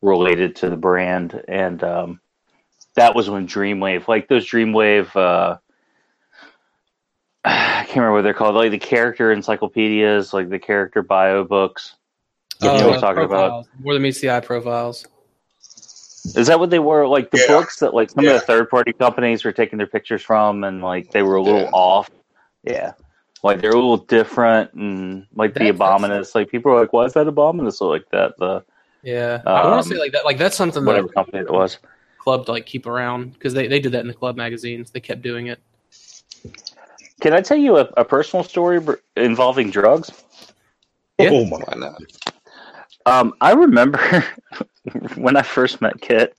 related 0.02 0.56
to 0.58 0.70
the 0.70 0.76
brand, 0.76 1.42
and 1.48 1.82
um, 1.84 2.20
that 2.96 3.16
was 3.16 3.30
when 3.30 3.48
Dreamwave, 3.48 4.08
like 4.08 4.28
those 4.28 4.46
Dreamwave, 4.46 5.16
uh, 5.16 5.58
I 7.46 7.84
can't 7.86 7.96
remember 7.96 8.14
what 8.14 8.24
they're 8.24 8.34
called, 8.34 8.56
like 8.56 8.72
the 8.72 8.78
character 8.78 9.32
encyclopedias, 9.32 10.34
like 10.34 10.50
the 10.50 10.60
character 10.60 11.02
bio 11.02 11.46
books. 11.46 11.96
You 12.62 12.68
know 12.68 12.74
what 12.74 12.96
I'm 12.96 13.02
talking 13.02 13.28
profiles. 13.28 13.68
about? 13.68 13.84
More 13.84 13.94
than 13.94 14.04
meets 14.04 14.20
the 14.20 14.32
eye 14.32 14.40
profiles. 14.40 15.06
Is 16.36 16.48
that 16.48 16.60
what 16.60 16.70
they 16.70 16.80
were? 16.80 17.08
Like 17.08 17.32
the 17.32 17.40
yeah. 17.40 17.48
books 17.48 17.80
that 17.80 17.94
like 17.94 18.10
some 18.10 18.26
yeah. 18.26 18.32
of 18.32 18.40
the 18.42 18.46
third 18.46 18.70
party 18.70 18.94
companies 18.94 19.46
were 19.46 19.52
taking 19.52 19.78
their 19.78 19.88
pictures 19.88 20.22
from, 20.22 20.64
and 20.64 20.82
like 20.82 21.12
they 21.12 21.24
were 21.24 21.36
a 21.36 21.42
little 21.42 21.62
yeah. 21.62 21.70
off. 21.72 22.10
Yeah. 22.64 22.94
Like 23.44 23.62
they're 23.62 23.72
a 23.72 23.76
little 23.76 23.98
different, 23.98 24.74
and 24.74 25.28
like 25.36 25.54
the 25.54 25.62
Abominus. 25.62 26.36
Like 26.36 26.50
people 26.50 26.72
are 26.72 26.80
like, 26.80 26.92
"Why 26.92 27.06
is 27.06 27.14
that 27.14 27.28
Abominus 27.28 27.80
like 27.82 28.10
that?" 28.12 28.36
The 28.38 28.64
yeah, 29.04 29.42
um, 29.46 29.56
I 29.56 29.70
want 29.70 29.84
to 29.84 29.90
say 29.90 29.98
like 29.98 30.12
that. 30.14 30.26
Like 30.26 30.38
that's 30.38 30.58
something 30.58 30.84
whatever 30.84 31.08
that, 31.08 31.14
company 31.14 31.40
it 31.40 31.50
was. 31.50 31.78
club 32.18 32.46
to 32.48 32.52
like 32.52 32.66
keep 32.66 32.88
around 32.88 33.34
because 33.34 33.54
they, 33.54 33.68
they 33.68 33.80
did 33.80 33.92
that 33.94 34.02
in 34.02 34.08
the 34.08 34.14
club 34.14 34.36
magazines. 34.36 34.92
They 34.92 35.00
kept 35.00 35.22
doing 35.22 35.48
it. 35.48 35.60
Can 37.22 37.34
I 37.34 37.42
tell 37.42 37.58
you 37.58 37.78
a, 37.78 37.90
a 37.96 38.04
personal 38.04 38.44
story 38.44 38.80
br- 38.80 38.96
involving 39.16 39.70
drugs? 39.70 40.12
Yeah. 41.20 41.30
Oh 41.32 41.46
my! 41.46 41.58
Why 41.58 41.74
not? 41.78 42.02
Um, 43.08 43.34
I 43.40 43.54
remember 43.54 44.26
when 45.16 45.38
I 45.38 45.42
first 45.42 45.80
met 45.80 46.02
Kit, 46.02 46.36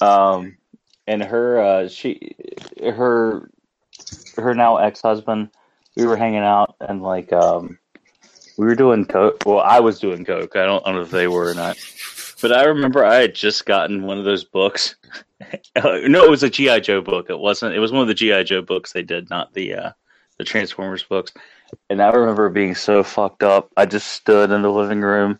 um, 0.00 0.56
and 1.08 1.20
her, 1.20 1.60
uh, 1.60 1.88
she, 1.88 2.36
her, 2.80 3.50
her 4.36 4.54
now 4.54 4.76
ex 4.76 5.02
husband. 5.02 5.50
We 5.96 6.06
were 6.06 6.16
hanging 6.16 6.44
out 6.44 6.76
and 6.80 7.02
like, 7.02 7.32
um, 7.32 7.76
we 8.56 8.66
were 8.66 8.76
doing 8.76 9.04
coke. 9.04 9.42
Well, 9.44 9.58
I 9.58 9.80
was 9.80 9.98
doing 9.98 10.24
coke. 10.24 10.54
I 10.54 10.64
don't, 10.64 10.86
I 10.86 10.92
don't 10.92 11.00
know 11.00 11.02
if 11.02 11.10
they 11.10 11.26
were 11.26 11.50
or 11.50 11.54
not. 11.54 11.76
But 12.40 12.52
I 12.52 12.62
remember 12.66 13.04
I 13.04 13.16
had 13.16 13.34
just 13.34 13.66
gotten 13.66 14.04
one 14.04 14.18
of 14.18 14.24
those 14.24 14.44
books. 14.44 14.96
Uh, 15.76 16.00
no, 16.08 16.24
it 16.24 16.30
was 16.30 16.42
a 16.42 16.50
GI 16.50 16.80
Joe 16.80 17.00
book. 17.00 17.30
It 17.30 17.38
wasn't. 17.38 17.72
It 17.72 17.78
was 17.78 17.92
one 17.92 18.02
of 18.02 18.08
the 18.08 18.14
GI 18.14 18.42
Joe 18.42 18.60
books 18.60 18.92
they 18.92 19.04
did, 19.04 19.30
not 19.30 19.54
the 19.54 19.72
uh, 19.72 19.92
the 20.36 20.42
Transformers 20.42 21.04
books. 21.04 21.32
And 21.90 22.02
I 22.02 22.10
remember 22.10 22.48
being 22.48 22.74
so 22.74 23.02
fucked 23.02 23.42
up. 23.42 23.70
I 23.76 23.86
just 23.86 24.08
stood 24.08 24.50
in 24.50 24.62
the 24.62 24.70
living 24.70 25.00
room 25.00 25.38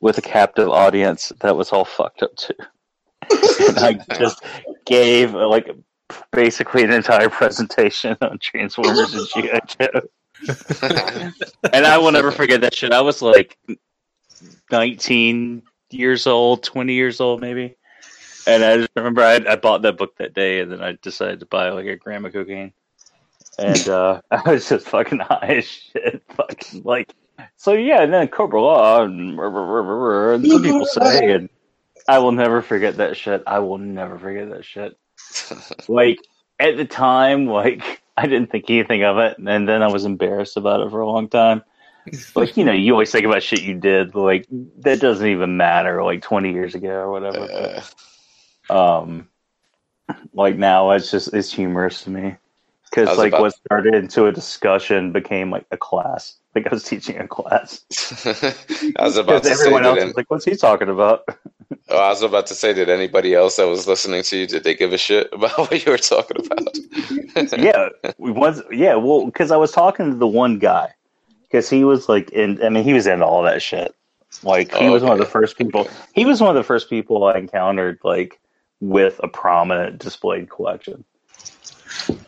with 0.00 0.18
a 0.18 0.22
captive 0.22 0.68
audience 0.68 1.32
that 1.40 1.56
was 1.56 1.72
all 1.72 1.84
fucked 1.84 2.22
up 2.22 2.34
too. 2.36 2.54
and 3.68 3.78
I 3.78 3.92
just 4.18 4.42
gave 4.84 5.34
like 5.34 5.70
basically 6.32 6.84
an 6.84 6.92
entire 6.92 7.28
presentation 7.28 8.16
on 8.20 8.38
Transformers 8.38 9.14
and 9.14 9.28
GI 9.34 9.60
Joe. 9.66 10.00
and 11.72 11.84
I 11.86 11.98
will 11.98 12.12
never 12.12 12.30
forget 12.30 12.60
that 12.60 12.74
shit. 12.74 12.92
I 12.92 13.00
was 13.00 13.20
like 13.20 13.58
19 14.70 15.62
years 15.90 16.26
old, 16.26 16.62
20 16.62 16.92
years 16.92 17.20
old, 17.20 17.40
maybe. 17.40 17.76
And 18.46 18.64
I 18.64 18.76
just 18.78 18.90
remember 18.96 19.22
I, 19.22 19.40
I 19.46 19.56
bought 19.56 19.82
that 19.82 19.98
book 19.98 20.16
that 20.16 20.32
day, 20.32 20.60
and 20.60 20.72
then 20.72 20.82
I 20.82 20.96
decided 21.02 21.40
to 21.40 21.46
buy 21.46 21.68
like 21.70 21.86
a 21.86 21.96
gram 21.96 22.24
of 22.24 22.32
cocaine. 22.32 22.72
And 23.58 23.88
uh, 23.88 24.20
I 24.30 24.52
was 24.52 24.68
just 24.68 24.88
fucking 24.88 25.18
high 25.20 25.56
as 25.58 25.66
shit. 25.66 26.22
Fucking 26.30 26.82
like, 26.84 27.14
so 27.56 27.72
yeah, 27.72 28.02
and 28.02 28.12
then 28.12 28.28
Cobra-La, 28.28 29.02
and, 29.02 29.38
and 29.38 30.46
some 30.46 30.62
people 30.62 30.86
say, 30.86 31.32
and 31.32 31.48
I 32.08 32.18
will 32.18 32.32
never 32.32 32.62
forget 32.62 32.96
that 32.96 33.16
shit. 33.16 33.42
I 33.46 33.60
will 33.60 33.78
never 33.78 34.18
forget 34.18 34.50
that 34.50 34.64
shit. 34.64 34.96
Like, 35.88 36.18
at 36.58 36.76
the 36.76 36.84
time, 36.84 37.46
like, 37.46 38.02
I 38.16 38.26
didn't 38.26 38.50
think 38.50 38.64
anything 38.68 39.04
of 39.04 39.18
it, 39.18 39.38
and 39.38 39.68
then 39.68 39.82
I 39.82 39.88
was 39.88 40.04
embarrassed 40.04 40.56
about 40.56 40.80
it 40.80 40.90
for 40.90 41.00
a 41.00 41.08
long 41.08 41.28
time 41.28 41.62
like 42.34 42.56
you 42.56 42.64
know 42.64 42.72
you 42.72 42.92
always 42.92 43.10
think 43.10 43.26
about 43.26 43.42
shit 43.42 43.62
you 43.62 43.74
did 43.74 44.14
like 44.14 44.46
that 44.78 45.00
doesn't 45.00 45.26
even 45.26 45.56
matter 45.56 46.02
like 46.02 46.22
20 46.22 46.52
years 46.52 46.74
ago 46.74 46.88
or 46.88 47.10
whatever 47.10 47.82
Uh, 48.70 49.02
um 49.02 49.28
like 50.32 50.56
now 50.56 50.90
it's 50.92 51.10
just 51.10 51.32
it's 51.34 51.52
humorous 51.52 52.04
to 52.04 52.10
me 52.10 52.36
because 52.90 53.16
like 53.18 53.28
about- 53.28 53.40
what 53.42 53.54
started 53.54 53.94
into 53.94 54.26
a 54.26 54.32
discussion 54.32 55.12
became 55.12 55.50
like 55.50 55.66
a 55.70 55.76
class. 55.76 56.34
Like 56.54 56.66
i 56.66 56.70
was 56.70 56.82
teaching 56.82 57.18
a 57.18 57.28
class. 57.28 57.84
I 58.96 59.04
was 59.04 59.16
about 59.16 59.42
to 59.44 59.48
say, 59.48 59.52
everyone 59.52 59.84
else 59.84 60.02
was 60.02 60.16
like 60.16 60.28
what's 60.30 60.44
he 60.44 60.56
talking 60.56 60.88
about? 60.88 61.22
Oh, 61.88 61.98
I 61.98 62.08
was 62.08 62.22
about 62.22 62.46
to 62.48 62.54
say, 62.54 62.72
did 62.72 62.88
anybody 62.88 63.32
else 63.34 63.56
that 63.56 63.68
was 63.68 63.86
listening 63.86 64.22
to 64.24 64.36
you, 64.38 64.46
did 64.46 64.64
they 64.64 64.74
give 64.74 64.92
a 64.92 64.98
shit 64.98 65.28
about 65.32 65.56
what 65.56 65.84
you 65.86 65.92
were 65.92 65.98
talking 65.98 66.44
about? 66.44 67.58
yeah 67.58 67.90
we 68.18 68.32
once 68.32 68.60
yeah 68.72 68.94
well 68.96 69.26
because 69.26 69.52
i 69.52 69.56
was 69.56 69.70
talking 69.70 70.10
to 70.10 70.16
the 70.16 70.26
one 70.26 70.58
guy. 70.58 70.88
Because 71.42 71.70
he 71.70 71.84
was 71.84 72.08
like 72.08 72.30
in 72.30 72.60
i 72.64 72.70
mean 72.70 72.82
he 72.82 72.92
was 72.94 73.06
into 73.06 73.24
all 73.24 73.42
that 73.44 73.62
shit. 73.62 73.94
Like 74.42 74.74
he 74.74 74.86
Oh, 74.88 74.92
was 74.92 75.02
one 75.02 75.12
of 75.12 75.18
the 75.18 75.26
first 75.26 75.56
people 75.58 75.88
he 76.14 76.24
was 76.24 76.40
one 76.40 76.50
of 76.50 76.56
the 76.56 76.66
first 76.66 76.90
people 76.90 77.24
i 77.24 77.38
encountered 77.38 77.98
like 78.02 78.40
with 78.80 79.20
a 79.22 79.28
prominent 79.28 79.98
displayed 79.98 80.50
collection 80.50 81.04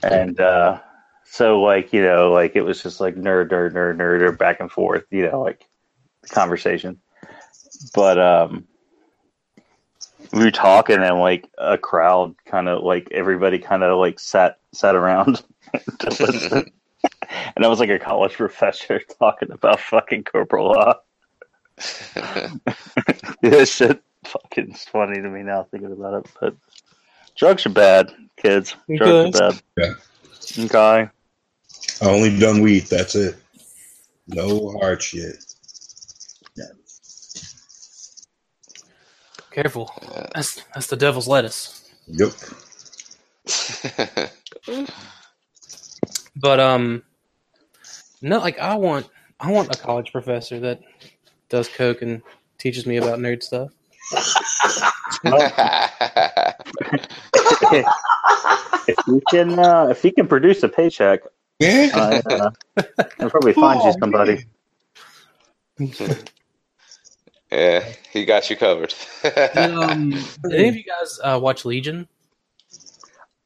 and 0.02 0.40
uh 0.40 0.78
so 1.24 1.60
like 1.60 1.92
you 1.92 2.02
know 2.02 2.32
like 2.32 2.56
it 2.56 2.62
was 2.62 2.82
just 2.82 3.00
like 3.00 3.14
nerd 3.14 3.50
nerd 3.50 3.72
nerd 3.72 3.96
nerd 3.96 4.22
or 4.22 4.32
back 4.32 4.60
and 4.60 4.70
forth 4.70 5.04
you 5.10 5.28
know 5.28 5.40
like 5.40 5.66
conversation 6.30 6.98
but 7.94 8.18
um 8.18 8.66
we 10.32 10.44
were 10.44 10.50
talking 10.50 10.98
and 10.98 11.18
like 11.18 11.48
a 11.58 11.78
crowd 11.78 12.34
kind 12.44 12.68
of 12.68 12.82
like 12.82 13.08
everybody 13.10 13.58
kind 13.58 13.82
of 13.82 13.98
like 13.98 14.18
sat 14.18 14.58
sat 14.72 14.94
around 14.94 15.42
to 15.98 16.08
listen. 16.08 16.70
and 17.56 17.64
I 17.64 17.68
was 17.68 17.80
like 17.80 17.90
a 17.90 17.98
college 17.98 18.34
professor 18.34 19.00
talking 19.18 19.50
about 19.50 19.80
fucking 19.80 20.24
Cobra-La. 20.24 20.94
this 23.42 23.74
shit 23.74 24.02
fucking 24.24 24.72
is 24.72 24.84
funny 24.84 25.20
to 25.20 25.28
me 25.28 25.42
now 25.42 25.66
thinking 25.70 25.92
about 25.92 26.24
it. 26.24 26.30
But 26.40 26.56
drugs 27.40 27.64
are 27.64 27.70
bad, 27.70 28.12
kids. 28.36 28.76
Drugs 28.94 29.40
are 29.40 29.52
bad. 29.52 29.62
Yeah. 29.76 30.64
Okay. 30.66 31.08
I 32.02 32.04
only 32.04 32.38
done 32.38 32.60
weed. 32.60 32.84
That's 32.84 33.14
it. 33.14 33.36
No 34.28 34.78
hard 34.78 35.02
shit. 35.02 35.36
Yeah. 36.54 36.64
Careful. 39.50 39.90
That's 40.34 40.62
that's 40.74 40.86
the 40.86 40.96
devil's 40.96 41.26
lettuce. 41.26 41.90
Yep. 42.06 42.32
But 46.36 46.60
um, 46.60 47.02
no, 48.22 48.38
like 48.38 48.58
I 48.58 48.76
want 48.76 49.08
I 49.38 49.52
want 49.52 49.74
a 49.74 49.78
college 49.78 50.10
professor 50.10 50.58
that 50.60 50.80
does 51.50 51.68
coke 51.68 52.00
and 52.00 52.22
teaches 52.56 52.86
me 52.86 52.96
about 52.96 53.18
nerd 53.18 53.42
stuff. 53.42 53.72
if 57.72 58.96
you 59.06 59.22
can, 59.30 59.58
uh, 59.58 59.88
if 59.90 60.04
you 60.04 60.12
can 60.12 60.26
produce 60.26 60.62
a 60.62 60.68
paycheck, 60.68 61.20
Yeah. 61.58 61.90
I, 61.94 62.22
uh, 62.32 62.50
I'll 63.20 63.30
probably 63.30 63.52
find 63.52 63.82
you 63.82 63.92
somebody. 64.00 64.44
yeah, 67.50 67.84
he 68.12 68.24
got 68.24 68.48
you 68.50 68.56
covered. 68.56 68.94
Did, 69.22 69.56
um, 69.56 70.10
did 70.42 70.52
any 70.52 70.68
of 70.68 70.76
you 70.76 70.84
guys 70.84 71.18
uh, 71.22 71.38
watch 71.40 71.64
Legion? 71.64 72.08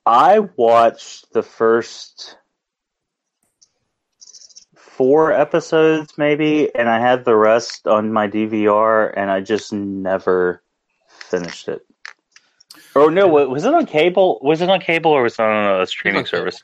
I 0.06 0.40
watched 0.40 1.32
the 1.32 1.42
first 1.42 2.36
four 4.76 5.32
episodes, 5.32 6.14
maybe, 6.16 6.72
and 6.74 6.88
I 6.88 7.00
had 7.00 7.24
the 7.24 7.34
rest 7.34 7.86
on 7.86 8.12
my 8.12 8.28
DVR, 8.28 9.12
and 9.16 9.30
I 9.30 9.40
just 9.40 9.72
never 9.72 10.62
finished 11.08 11.68
it. 11.68 11.82
Oh 12.96 13.08
no, 13.08 13.26
wa- 13.26 13.44
was 13.44 13.64
it 13.64 13.74
on 13.74 13.86
cable? 13.86 14.38
Was 14.42 14.60
it 14.60 14.68
on 14.70 14.80
cable 14.80 15.10
or 15.10 15.22
was 15.22 15.34
it 15.34 15.40
on 15.40 15.80
a 15.80 15.86
streaming 15.86 16.20
on 16.20 16.26
service? 16.26 16.62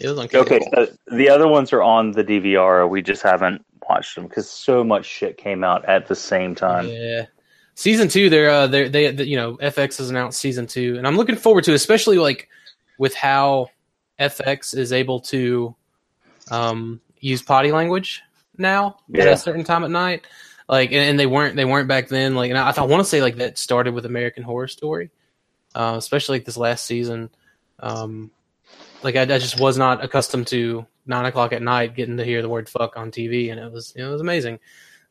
It 0.00 0.08
was 0.08 0.18
on 0.18 0.28
cable. 0.28 0.44
Okay, 0.44 0.60
so 0.74 0.86
the 1.16 1.28
other 1.28 1.48
ones 1.48 1.72
are 1.72 1.82
on 1.82 2.12
the 2.12 2.22
DVR. 2.24 2.88
We 2.88 3.02
just 3.02 3.22
haven't 3.22 3.64
watched 3.88 4.14
them 4.16 4.26
because 4.26 4.50
so 4.50 4.82
much 4.84 5.06
shit 5.06 5.36
came 5.38 5.64
out 5.64 5.84
at 5.86 6.08
the 6.08 6.14
same 6.14 6.54
time. 6.54 6.88
Yeah. 6.88 7.26
Season 7.74 8.08
two, 8.08 8.30
they're 8.30 8.50
uh, 8.50 8.66
they're 8.66 8.88
they 8.88 9.10
they- 9.10 9.24
you 9.24 9.36
know 9.36 9.56
FX 9.58 9.98
has 9.98 10.10
announced 10.10 10.38
season 10.38 10.66
two, 10.66 10.96
and 10.98 11.06
I'm 11.06 11.16
looking 11.16 11.36
forward 11.36 11.64
to, 11.64 11.72
it, 11.72 11.74
especially 11.74 12.18
like 12.18 12.48
with 12.98 13.14
how 13.14 13.68
FX 14.18 14.76
is 14.76 14.92
able 14.92 15.20
to 15.20 15.74
um, 16.50 17.00
use 17.20 17.42
potty 17.42 17.72
language 17.72 18.22
now 18.56 18.96
at 19.14 19.28
a 19.28 19.36
certain 19.36 19.64
time 19.64 19.84
at 19.84 19.90
night. 19.90 20.26
Like, 20.68 20.90
and, 20.90 21.00
and 21.10 21.20
they 21.20 21.26
weren't 21.26 21.54
they 21.56 21.64
weren't 21.66 21.86
back 21.88 22.08
then. 22.08 22.34
Like, 22.34 22.50
and 22.50 22.58
I, 22.58 22.70
I 22.76 22.82
want 22.82 23.02
to 23.02 23.08
say 23.08 23.20
like 23.22 23.36
that 23.36 23.58
started 23.58 23.92
with 23.94 24.06
American 24.06 24.42
Horror 24.42 24.68
Story, 24.68 25.10
uh, 25.76 25.94
especially 25.96 26.38
like 26.38 26.46
this 26.46 26.56
last 26.56 26.86
season. 26.86 27.30
Um, 27.80 28.30
like 29.02 29.14
I, 29.14 29.22
I 29.22 29.38
just 29.38 29.60
was 29.60 29.76
not 29.76 30.02
accustomed 30.02 30.46
to 30.48 30.86
nine 31.06 31.26
o'clock 31.26 31.52
at 31.52 31.62
night 31.62 31.94
getting 31.94 32.16
to 32.16 32.24
hear 32.24 32.40
the 32.40 32.48
word 32.48 32.68
"fuck" 32.68 32.96
on 32.96 33.10
TV, 33.10 33.50
and 33.52 33.60
it 33.60 33.70
was 33.70 33.92
it 33.94 34.04
was 34.04 34.20
amazing. 34.20 34.58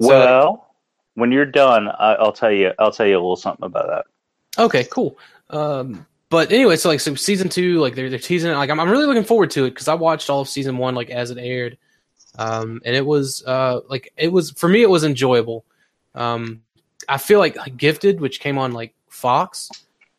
So- 0.02 0.10
well, 0.10 0.72
when 1.14 1.32
you're 1.32 1.46
done, 1.46 1.88
I, 1.88 2.16
I'll 2.16 2.34
tell 2.34 2.52
you. 2.52 2.72
I'll 2.80 2.92
tell 2.92 3.06
you 3.06 3.14
a 3.14 3.22
little 3.22 3.36
something 3.36 3.66
about 3.66 3.88
that. 3.88 4.64
Okay, 4.64 4.86
cool. 4.86 5.18
Um, 5.52 6.06
but 6.30 6.52
anyway, 6.52 6.76
so 6.76 6.90
like 6.90 7.00
so 7.00 7.14
season 7.16 7.48
two, 7.48 7.80
like 7.80 7.94
they're 7.94 8.10
they're 8.10 8.20
teasing 8.20 8.52
it. 8.52 8.56
Like 8.56 8.72
I'm 8.72 8.80
I'm 8.80 8.90
really 8.90 9.06
looking 9.06 9.24
forward 9.24 9.52
to 9.52 9.66
it 9.66 9.70
because 9.70 9.88
I 9.88 9.94
watched 9.94 10.30
all 10.30 10.42
of 10.42 10.50
season 10.50 10.78
one 10.78 10.96
like 10.96 11.12
as 11.12 11.30
it 11.30 11.38
aired, 11.38 11.78
um, 12.40 12.82
and 12.84 12.96
it 12.96 13.06
was 13.06 13.44
uh 13.46 13.82
like 13.88 14.12
it 14.18 14.32
was 14.32 14.52
for 14.52 14.68
me 14.68 14.82
it 14.82 14.90
was 14.90 15.04
enjoyable. 15.04 15.64
Um, 16.16 16.64
I 17.08 17.20
feel 17.20 17.40
like, 17.40 17.56
like 17.56 17.78
Gifted, 17.78 18.20
which 18.20 18.40
came 18.40 18.58
on 18.58 18.72
like 18.72 18.96
Fox, 19.10 19.70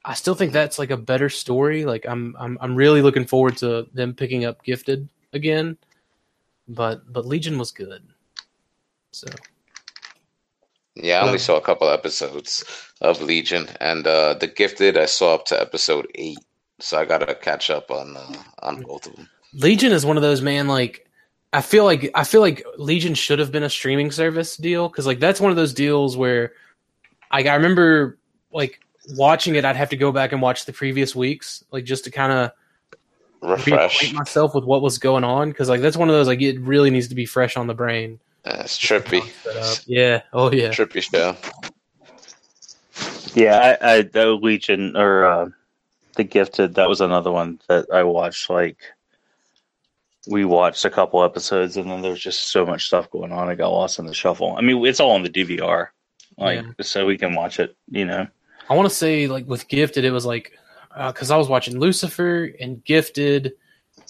I 0.06 0.14
still 0.14 0.36
think 0.36 0.52
that's 0.52 0.78
like 0.78 0.90
a 0.90 0.96
better 0.96 1.28
story. 1.28 1.84
Like 1.84 2.06
I'm 2.08 2.36
I'm 2.38 2.56
I'm 2.60 2.76
really 2.76 3.02
looking 3.02 3.26
forward 3.26 3.56
to 3.58 3.88
them 3.92 4.14
picking 4.14 4.44
up 4.44 4.62
Gifted 4.62 5.08
again, 5.32 5.76
but 6.68 7.12
but 7.12 7.26
Legion 7.26 7.58
was 7.58 7.72
good. 7.72 8.04
So 9.10 9.26
yeah, 10.94 11.20
I 11.20 11.26
only 11.26 11.38
saw 11.38 11.56
a 11.56 11.60
couple 11.60 11.90
episodes 11.90 12.64
of 13.00 13.20
Legion, 13.20 13.68
and 13.80 14.06
uh, 14.06 14.34
The 14.34 14.46
Gifted 14.46 14.96
I 14.96 15.06
saw 15.06 15.34
up 15.34 15.44
to 15.46 15.60
episode 15.60 16.06
eight, 16.14 16.38
so 16.78 16.98
I 16.98 17.04
gotta 17.04 17.34
catch 17.34 17.68
up 17.68 17.90
on 17.90 18.16
uh, 18.16 18.34
on 18.60 18.82
both 18.82 19.06
of 19.08 19.16
them. 19.16 19.28
Legion 19.54 19.92
is 19.92 20.06
one 20.06 20.16
of 20.16 20.22
those 20.22 20.40
man 20.40 20.68
like 20.68 21.08
I 21.52 21.62
feel 21.62 21.84
like 21.84 22.12
I 22.14 22.22
feel 22.22 22.42
like 22.42 22.64
Legion 22.78 23.14
should 23.14 23.40
have 23.40 23.50
been 23.50 23.64
a 23.64 23.70
streaming 23.70 24.12
service 24.12 24.56
deal 24.56 24.88
because 24.88 25.04
like 25.04 25.18
that's 25.18 25.40
one 25.40 25.50
of 25.50 25.56
those 25.56 25.74
deals 25.74 26.16
where 26.16 26.52
like 27.32 27.46
I 27.46 27.56
remember 27.56 28.18
like 28.52 28.80
watching 29.14 29.54
it, 29.54 29.64
I'd 29.64 29.76
have 29.76 29.90
to 29.90 29.96
go 29.96 30.12
back 30.12 30.32
and 30.32 30.40
watch 30.42 30.64
the 30.64 30.72
previous 30.72 31.14
weeks, 31.14 31.64
like 31.70 31.84
just 31.84 32.04
to 32.04 32.10
kind 32.10 32.32
of 32.32 32.52
Refresh. 33.42 34.12
myself 34.14 34.54
with 34.54 34.64
what 34.64 34.82
was 34.82 34.98
going 34.98 35.22
on 35.22 35.50
because 35.50 35.68
like 35.68 35.80
that's 35.80 35.96
one 35.96 36.08
of 36.08 36.14
those 36.14 36.26
like 36.26 36.40
it 36.42 36.58
really 36.60 36.90
needs 36.90 37.08
to 37.08 37.14
be 37.14 37.26
fresh 37.26 37.56
on 37.56 37.66
the 37.66 37.74
brain. 37.74 38.18
That's 38.42 38.78
trippy. 38.78 39.22
Yeah. 39.86 40.22
Oh 40.32 40.50
yeah. 40.52 40.68
Trippy 40.70 41.02
show. 41.02 41.36
Yeah, 43.34 43.76
I, 43.82 43.92
I 43.96 44.02
the 44.02 44.26
Legion 44.28 44.96
or 44.96 45.26
uh, 45.26 45.48
the 46.16 46.24
Gifted. 46.24 46.74
That 46.74 46.88
was 46.88 47.00
another 47.00 47.30
one 47.30 47.60
that 47.68 47.86
I 47.92 48.02
watched. 48.04 48.48
Like 48.48 48.78
we 50.26 50.44
watched 50.44 50.84
a 50.84 50.90
couple 50.90 51.22
episodes, 51.22 51.76
and 51.76 51.90
then 51.90 52.00
there's 52.02 52.20
just 52.20 52.50
so 52.50 52.64
much 52.64 52.86
stuff 52.86 53.10
going 53.10 53.32
on. 53.32 53.48
I 53.48 53.54
got 53.54 53.68
lost 53.68 53.98
in 53.98 54.06
the 54.06 54.14
shuffle. 54.14 54.56
I 54.56 54.62
mean, 54.62 54.84
it's 54.86 55.00
all 55.00 55.10
on 55.12 55.22
the 55.22 55.28
DVR, 55.28 55.88
like 56.38 56.62
Yeah. 56.64 56.72
so 56.80 57.04
we 57.06 57.18
can 57.18 57.34
watch 57.34 57.60
it. 57.60 57.76
You 57.90 58.06
know, 58.06 58.26
I 58.68 58.74
want 58.74 58.88
to 58.88 58.94
say 58.94 59.26
like 59.26 59.46
with 59.46 59.68
Gifted, 59.68 60.04
it 60.04 60.10
was 60.10 60.26
like 60.26 60.52
because 60.96 61.30
I 61.30 61.36
was 61.36 61.48
watching 61.48 61.78
Lucifer 61.78 62.50
and 62.60 62.84
Gifted, 62.84 63.52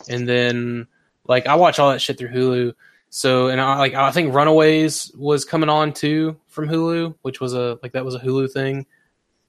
and 0.08 0.28
then 0.28 0.86
like 1.26 1.46
I 1.46 1.54
watch 1.56 1.78
all 1.78 1.90
that 1.90 2.00
shit 2.00 2.18
through 2.18 2.30
Hulu. 2.30 2.74
So 3.10 3.48
and 3.48 3.60
I 3.60 3.78
like 3.78 3.94
I 3.94 4.10
think 4.10 4.34
Runaways 4.34 5.12
was 5.16 5.44
coming 5.44 5.68
on 5.68 5.92
too 5.92 6.36
from 6.48 6.68
Hulu, 6.68 7.14
which 7.22 7.40
was 7.40 7.54
a 7.54 7.78
like 7.82 7.92
that 7.92 8.04
was 8.04 8.14
a 8.14 8.20
Hulu 8.20 8.52
thing. 8.52 8.86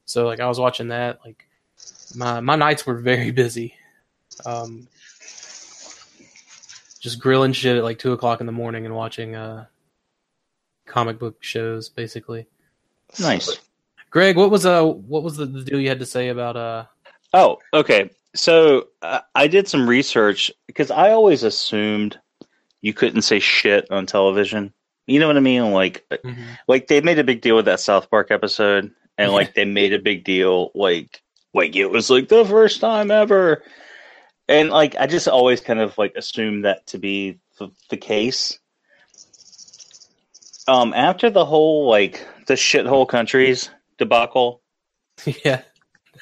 So 0.05 0.25
like 0.25 0.39
I 0.39 0.47
was 0.47 0.59
watching 0.59 0.89
that. 0.89 1.19
Like 1.25 1.47
my 2.15 2.39
my 2.39 2.55
nights 2.55 2.85
were 2.85 2.95
very 2.95 3.31
busy. 3.43 3.75
Um, 4.45 4.87
just 6.99 7.19
grilling 7.19 7.53
shit 7.53 7.77
at 7.77 7.83
like 7.83 7.99
two 7.99 8.13
o'clock 8.13 8.39
in 8.39 8.45
the 8.45 8.51
morning 8.51 8.85
and 8.85 8.95
watching 8.95 9.35
uh 9.35 9.65
comic 10.85 11.19
book 11.19 11.37
shows 11.41 11.89
basically. 11.89 12.47
nice. 13.19 13.57
Greg, 14.09 14.37
what 14.37 14.51
was 14.51 14.65
uh 14.65 14.83
what 14.83 15.23
was 15.23 15.37
the, 15.37 15.45
the 15.45 15.63
deal 15.63 15.79
you 15.79 15.89
had 15.89 15.99
to 15.99 16.05
say 16.05 16.29
about 16.29 16.55
uh 16.55 16.85
Oh, 17.33 17.59
okay. 17.73 18.09
So 18.35 18.87
uh, 19.01 19.21
I 19.35 19.47
did 19.47 19.67
some 19.67 19.89
research 19.89 20.51
because 20.67 20.91
I 20.91 21.11
always 21.11 21.43
assumed 21.43 22.19
you 22.81 22.93
couldn't 22.93 23.23
say 23.23 23.39
shit 23.39 23.89
on 23.91 24.05
television. 24.05 24.73
You 25.07 25.19
know 25.19 25.27
what 25.27 25.37
I 25.37 25.41
mean? 25.41 25.71
Like, 25.71 26.05
like 26.67 26.87
they 26.87 27.01
made 27.01 27.19
a 27.19 27.23
big 27.23 27.41
deal 27.41 27.55
with 27.55 27.65
that 27.65 27.79
South 27.79 28.09
Park 28.09 28.29
episode, 28.29 28.91
and 29.17 29.31
like 29.31 29.53
they 29.53 29.65
made 29.65 29.93
a 29.93 29.99
big 29.99 30.23
deal, 30.23 30.71
like, 30.75 31.21
like 31.53 31.75
it 31.75 31.87
was 31.87 32.09
like 32.09 32.27
the 32.27 32.45
first 32.45 32.81
time 32.81 33.09
ever, 33.09 33.63
and 34.47 34.69
like 34.69 34.95
I 34.97 35.07
just 35.07 35.27
always 35.27 35.61
kind 35.61 35.79
of 35.79 35.97
like 35.97 36.13
assumed 36.15 36.65
that 36.65 36.87
to 36.87 36.97
be 36.97 37.39
the, 37.57 37.69
the 37.89 37.97
case. 37.97 38.59
Um, 40.67 40.93
after 40.93 41.29
the 41.29 41.45
whole 41.45 41.87
like 41.87 42.27
the 42.47 42.55
shithole 42.55 43.07
countries 43.07 43.69
debacle, 43.97 44.61
yeah 45.43 45.61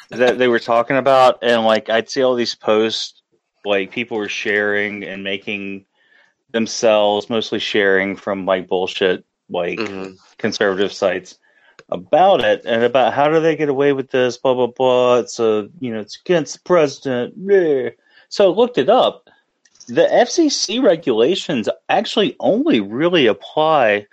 that 0.09 0.37
they 0.37 0.47
were 0.47 0.59
talking 0.59 0.97
about, 0.97 1.39
and 1.41 1.63
like 1.65 1.89
I'd 1.89 2.09
see 2.09 2.21
all 2.23 2.35
these 2.35 2.55
posts, 2.55 3.21
like 3.63 3.91
people 3.91 4.17
were 4.17 4.29
sharing 4.29 5.03
and 5.03 5.23
making 5.23 5.85
themselves 6.51 7.29
mostly 7.29 7.59
sharing 7.59 8.15
from 8.15 8.45
like 8.45 8.67
bullshit, 8.67 9.25
like 9.49 9.79
Mhm. 9.79 10.17
conservative 10.37 10.93
sites 10.93 11.37
about 11.89 12.43
it 12.43 12.63
and 12.65 12.83
about 12.83 13.13
how 13.13 13.27
do 13.29 13.39
they 13.39 13.55
get 13.55 13.69
away 13.69 13.93
with 13.93 14.09
this, 14.11 14.37
blah 14.37 14.53
blah 14.53 14.67
blah. 14.67 15.17
It's 15.19 15.39
a 15.39 15.69
you 15.79 15.93
know 15.93 15.99
it's 15.99 16.19
against 16.19 16.55
the 16.55 16.61
president. 16.61 17.39
bleh. 17.45 17.93
So 18.29 18.51
I 18.51 18.55
looked 18.55 18.77
it 18.77 18.89
up. 18.89 19.29
The 19.87 20.11
FCC 20.11 20.81
regulations 20.81 21.69
actually 21.89 22.35
only 22.39 22.79
really 22.79 23.27
apply 23.27 24.07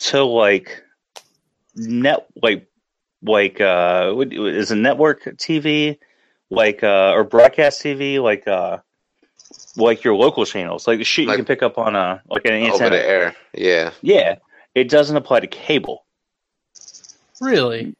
to 0.00 0.22
like 0.22 0.82
net 1.76 2.26
like 2.42 2.66
like 3.24 3.60
uh 3.60 4.12
what 4.12 4.32
is 4.32 4.70
a 4.70 4.76
network 4.76 5.24
TV 5.24 5.98
like 6.50 6.82
uh 6.82 7.12
or 7.14 7.24
broadcast 7.24 7.82
TV 7.82 8.22
like 8.22 8.46
uh 8.46 8.78
like 9.76 10.04
your 10.04 10.14
local 10.14 10.44
channels 10.44 10.86
like 10.86 10.98
the 10.98 11.04
shit 11.04 11.26
you 11.26 11.34
can 11.34 11.44
pick 11.44 11.62
up 11.62 11.78
on 11.78 11.96
a 11.96 12.22
like 12.28 12.44
an 12.44 12.52
antenna. 12.52 12.74
Over 12.74 12.84
antenna. 12.84 12.96
the 12.96 13.08
air. 13.08 13.36
Yeah. 13.54 13.90
Yeah, 14.02 14.36
it 14.74 14.88
doesn't 14.88 15.16
apply 15.16 15.40
to 15.40 15.46
cable. 15.46 16.04
really 17.40 17.96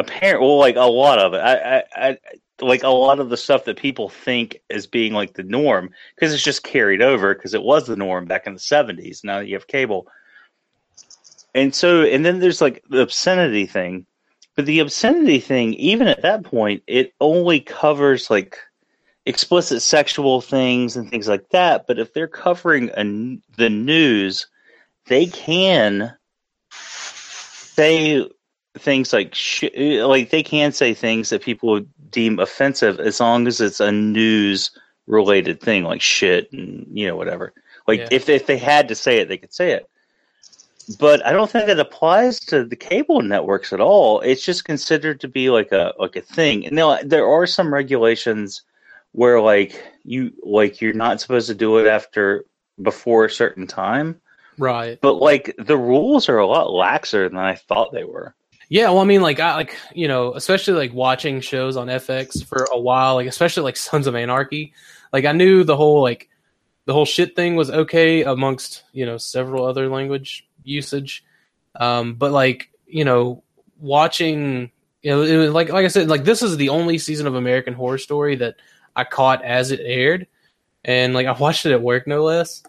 Apparent, 0.00 0.40
well, 0.40 0.56
like 0.58 0.76
a 0.76 0.80
lot 0.80 1.18
of 1.18 1.34
it. 1.34 1.38
I, 1.38 1.78
I, 1.78 1.82
I 1.94 2.18
like 2.62 2.84
a 2.84 2.88
lot 2.88 3.20
of 3.20 3.28
the 3.28 3.36
stuff 3.36 3.66
that 3.66 3.76
people 3.76 4.08
think 4.08 4.60
as 4.70 4.86
being 4.86 5.12
like 5.12 5.34
the 5.34 5.42
norm 5.42 5.90
because 6.14 6.32
it's 6.32 6.42
just 6.42 6.62
carried 6.62 7.02
over 7.02 7.34
because 7.34 7.52
it 7.52 7.62
was 7.62 7.86
the 7.86 7.96
norm 7.96 8.24
back 8.24 8.46
in 8.46 8.54
the 8.54 8.60
seventies. 8.60 9.22
Now 9.24 9.40
that 9.40 9.46
you 9.48 9.56
have 9.56 9.66
cable, 9.66 10.06
and 11.54 11.74
so 11.74 12.02
and 12.02 12.24
then 12.24 12.38
there's 12.40 12.62
like 12.62 12.82
the 12.88 13.02
obscenity 13.02 13.66
thing, 13.66 14.06
but 14.60 14.66
the 14.66 14.80
obscenity 14.80 15.40
thing, 15.40 15.72
even 15.74 16.06
at 16.06 16.20
that 16.20 16.44
point, 16.44 16.82
it 16.86 17.14
only 17.18 17.60
covers 17.60 18.28
like 18.28 18.58
explicit 19.24 19.80
sexual 19.80 20.42
things 20.42 20.96
and 20.96 21.08
things 21.08 21.28
like 21.28 21.48
that. 21.48 21.86
But 21.86 21.98
if 21.98 22.12
they're 22.12 22.28
covering 22.28 22.90
a, 22.90 23.02
the 23.56 23.70
news, 23.70 24.48
they 25.06 25.24
can 25.24 26.14
say 26.70 28.28
things 28.76 29.14
like 29.14 29.34
sh- 29.34 29.64
like 29.72 30.28
they 30.28 30.42
can 30.42 30.72
say 30.72 30.92
things 30.92 31.30
that 31.30 31.40
people 31.40 31.70
would 31.70 31.88
deem 32.10 32.38
offensive 32.38 33.00
as 33.00 33.18
long 33.18 33.46
as 33.46 33.62
it's 33.62 33.80
a 33.80 33.90
news 33.90 34.72
related 35.06 35.58
thing 35.62 35.84
like 35.84 36.02
shit 36.02 36.52
and 36.52 36.86
you 36.92 37.06
know 37.06 37.16
whatever 37.16 37.54
like 37.88 38.00
Yeah. 38.00 38.08
if 38.12 38.28
if 38.28 38.46
they 38.46 38.58
had 38.58 38.88
to 38.88 38.94
say 38.94 39.18
it 39.18 39.28
they 39.28 39.38
could 39.38 39.52
say 39.52 39.72
it 39.72 39.89
but 40.98 41.24
i 41.26 41.32
don't 41.32 41.50
think 41.50 41.68
it 41.68 41.78
applies 41.78 42.40
to 42.40 42.64
the 42.64 42.76
cable 42.76 43.22
networks 43.22 43.72
at 43.72 43.80
all. 43.80 44.20
It's 44.20 44.44
just 44.44 44.64
considered 44.64 45.20
to 45.20 45.28
be 45.28 45.50
like 45.50 45.72
a 45.72 45.92
like 45.98 46.16
a 46.16 46.20
thing. 46.20 46.66
And 46.66 46.76
now 46.76 46.98
there 47.02 47.26
are 47.26 47.46
some 47.46 47.72
regulations 47.72 48.62
where 49.12 49.40
like 49.40 49.82
you 50.04 50.32
like 50.42 50.80
you're 50.80 50.92
not 50.92 51.20
supposed 51.20 51.48
to 51.48 51.54
do 51.54 51.78
it 51.78 51.86
after 51.86 52.44
before 52.80 53.24
a 53.24 53.30
certain 53.30 53.66
time. 53.66 54.20
Right. 54.58 54.98
But 55.00 55.14
like 55.14 55.54
the 55.58 55.78
rules 55.78 56.28
are 56.28 56.38
a 56.38 56.46
lot 56.46 56.68
laxer 56.68 57.28
than 57.28 57.38
i 57.38 57.54
thought 57.54 57.92
they 57.92 58.04
were. 58.04 58.34
Yeah 58.68 58.90
well 58.90 59.00
i 59.00 59.04
mean 59.04 59.22
like 59.22 59.40
i 59.40 59.54
like 59.54 59.76
you 59.94 60.08
know 60.08 60.34
especially 60.34 60.74
like 60.74 60.94
watching 60.94 61.40
shows 61.40 61.76
on 61.76 61.88
fx 61.88 62.44
for 62.44 62.68
a 62.72 62.78
while 62.78 63.16
like 63.16 63.26
especially 63.26 63.64
like 63.64 63.76
sons 63.88 64.06
of 64.06 64.14
anarchy. 64.14 64.72
Like 65.12 65.24
i 65.24 65.32
knew 65.32 65.64
the 65.64 65.76
whole 65.76 66.02
like 66.02 66.28
the 66.86 66.92
whole 66.92 67.04
shit 67.04 67.36
thing 67.36 67.56
was 67.56 67.70
okay 67.70 68.22
amongst 68.22 68.84
you 68.92 69.06
know 69.06 69.18
several 69.18 69.64
other 69.64 69.88
language 69.88 70.46
usage. 70.70 71.24
Um 71.76 72.14
but 72.14 72.32
like 72.32 72.70
you 72.86 73.04
know 73.04 73.42
watching 73.78 74.70
you 75.02 75.10
know 75.10 75.22
it 75.22 75.36
was 75.36 75.50
like 75.50 75.70
like 75.70 75.84
i 75.84 75.88
said 75.88 76.08
like 76.08 76.24
this 76.24 76.42
is 76.42 76.56
the 76.56 76.68
only 76.68 76.98
season 76.98 77.26
of 77.26 77.34
american 77.34 77.72
horror 77.72 77.96
story 77.96 78.36
that 78.36 78.56
i 78.94 79.04
caught 79.04 79.42
as 79.44 79.70
it 79.70 79.80
aired. 79.82 80.26
And 80.84 81.14
like 81.14 81.26
i 81.26 81.32
watched 81.32 81.66
it 81.66 81.72
at 81.72 81.82
work 81.82 82.06
no 82.06 82.24
less. 82.24 82.62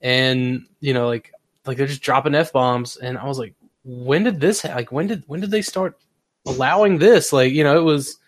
And 0.00 0.66
you 0.80 0.94
know 0.94 1.06
like 1.06 1.32
like 1.66 1.76
they're 1.76 1.86
just 1.86 2.02
dropping 2.02 2.34
f 2.34 2.52
bombs 2.52 2.96
and 2.96 3.18
i 3.18 3.24
was 3.24 3.38
like 3.38 3.54
when 3.84 4.24
did 4.24 4.40
this 4.40 4.62
ha- 4.62 4.74
like 4.74 4.90
when 4.90 5.06
did 5.06 5.22
when 5.26 5.40
did 5.40 5.50
they 5.50 5.62
start 5.62 5.98
allowing 6.46 6.98
this? 6.98 7.32
Like 7.32 7.52
you 7.52 7.64
know 7.64 7.78
it 7.78 7.82
was 7.82 8.18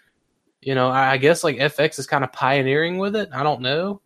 you 0.61 0.75
know 0.75 0.89
i, 0.89 1.13
I 1.13 1.17
guess 1.19 1.45
like 1.45 1.57
fx 1.57 1.99
is 1.99 2.07
kind 2.07 2.25
of 2.25 2.33
pioneering 2.33 2.99
with 2.99 3.17
it. 3.17 3.29
I 3.33 3.43
don't 3.43 3.61
know 3.61 4.01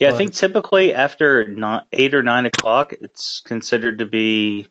Yeah, 0.00 0.12
I 0.12 0.16
think 0.16 0.34
typically 0.34 0.92
after 0.92 1.46
not 1.48 1.86
eight 1.92 2.14
or 2.14 2.22
nine 2.22 2.46
o'clock, 2.46 2.92
it's 3.00 3.40
considered 3.40 3.98
to 4.00 4.06
be, 4.06 4.66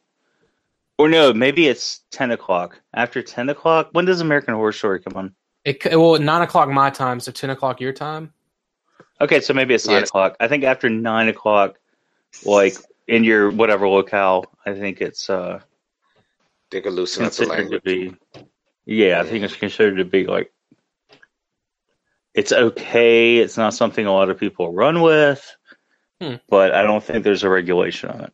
or 0.98 1.08
no, 1.10 1.34
maybe 1.34 1.68
it's 1.68 2.02
ten 2.12 2.32
o'clock. 2.32 2.80
After 2.94 3.22
ten 3.22 3.50
o'clock, 3.50 3.90
when 3.94 4.06
does 4.06 4.22
American 4.22 4.54
Horror 4.54 4.74
Story 4.74 5.00
come 5.02 5.18
on? 5.18 5.36
it 5.66 5.82
well 5.98 6.20
nine 6.20 6.42
o'clock 6.42 6.68
my 6.68 6.90
time 6.90 7.22
so 7.22 7.32
10 7.32 7.50
o'clock 7.52 7.80
your 7.80 7.94
time 7.94 8.34
Okay, 9.22 9.40
so 9.40 9.54
maybe 9.54 9.74
it's 9.74 9.88
nine 9.88 10.02
Yes. 10.02 10.10
o'clock. 10.10 10.36
I 10.42 10.50
think 10.50 10.66
after 10.66 10.90
nine 10.90 11.30
o'clock, 11.30 11.80
like 12.46 12.76
in 13.08 13.24
your 13.24 13.50
whatever 13.50 13.88
locale, 13.88 14.44
I 14.66 14.74
think 14.74 15.00
it's 15.02 15.30
uh 15.30 15.62
They 16.70 16.82
could 16.82 16.92
loosen 16.94 17.24
up 17.24 17.32
the 17.32 17.46
considered 17.46 17.82
to 17.84 17.90
language. 17.90 18.18
be. 18.34 18.50
Yeah, 18.86 19.22
I 19.22 19.24
think 19.24 19.46
it's 19.46 19.56
considered 19.56 19.96
to 19.98 20.06
be 20.06 20.26
like 20.28 20.52
it's 22.34 22.52
okay. 22.52 23.38
It's 23.38 23.58
not 23.58 23.74
something 23.74 24.06
a 24.06 24.12
lot 24.14 24.30
of 24.30 24.40
people 24.40 24.74
run 24.74 25.02
with, 25.02 25.56
Hmm. 26.22 26.36
but 26.50 26.74
I 26.74 26.84
don't 26.84 27.04
think 27.04 27.24
there's 27.24 27.44
a 27.44 27.50
regulation 27.50 28.10
on 28.10 28.22
it. 28.22 28.34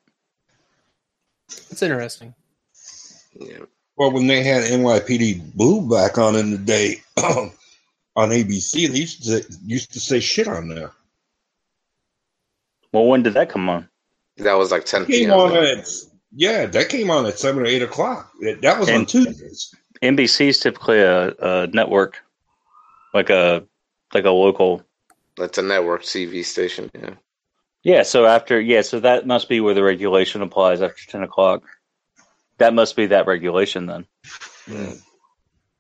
it's 1.71 1.81
interesting 1.81 2.33
Yeah. 3.33 3.59
Well, 3.97 4.11
when 4.11 4.27
they 4.27 4.43
had 4.43 4.63
NYPD 4.63 5.55
Blue 5.55 5.89
back 5.89 6.17
on 6.17 6.35
in 6.35 6.51
the 6.51 6.57
day 6.57 7.01
on 7.17 7.51
ABC, 8.29 8.87
they 8.89 8.97
used 8.99 9.23
to 9.25 9.43
used 9.65 9.91
to 9.93 9.99
say 9.99 10.19
shit 10.19 10.47
on 10.47 10.69
there. 10.69 10.91
Well, 12.93 13.05
when 13.05 13.23
did 13.23 13.33
that 13.33 13.49
come 13.49 13.69
on? 13.69 13.89
That 14.37 14.53
was 14.53 14.71
like 14.71 14.85
10 14.85 15.05
Came 15.05 15.27
p.m. 15.27 15.31
on 15.31 15.55
at 15.57 15.87
yeah, 16.33 16.65
that 16.67 16.89
came 16.89 17.09
on 17.11 17.25
at 17.25 17.39
seven 17.39 17.63
or 17.63 17.65
eight 17.65 17.81
o'clock. 17.81 18.31
That 18.41 18.61
that 18.61 18.79
was 18.79 18.87
on 18.89 18.95
And- 18.95 19.07
Tuesdays. 19.09 19.73
NBC 20.01 20.47
is 20.47 20.59
typically 20.59 20.99
a, 20.99 21.31
a 21.39 21.67
network, 21.67 22.19
like 23.13 23.29
a 23.29 23.65
like 24.13 24.25
a 24.25 24.31
local. 24.31 24.83
That's 25.37 25.57
a 25.57 25.61
network 25.61 26.03
TV 26.03 26.43
station. 26.43 26.89
Yeah. 26.93 27.15
Yeah, 27.83 28.03
so 28.03 28.25
after 28.25 28.59
yeah, 28.59 28.81
so 28.81 28.99
that 28.99 29.25
must 29.25 29.47
be 29.47 29.61
where 29.61 29.73
the 29.73 29.83
regulation 29.83 30.41
applies 30.41 30.81
after 30.81 31.07
ten 31.07 31.23
o'clock. 31.23 31.63
That 32.57 32.73
must 32.73 32.95
be 32.95 33.05
that 33.07 33.25
regulation 33.25 33.85
then. 33.85 34.05
Mm. 34.67 35.01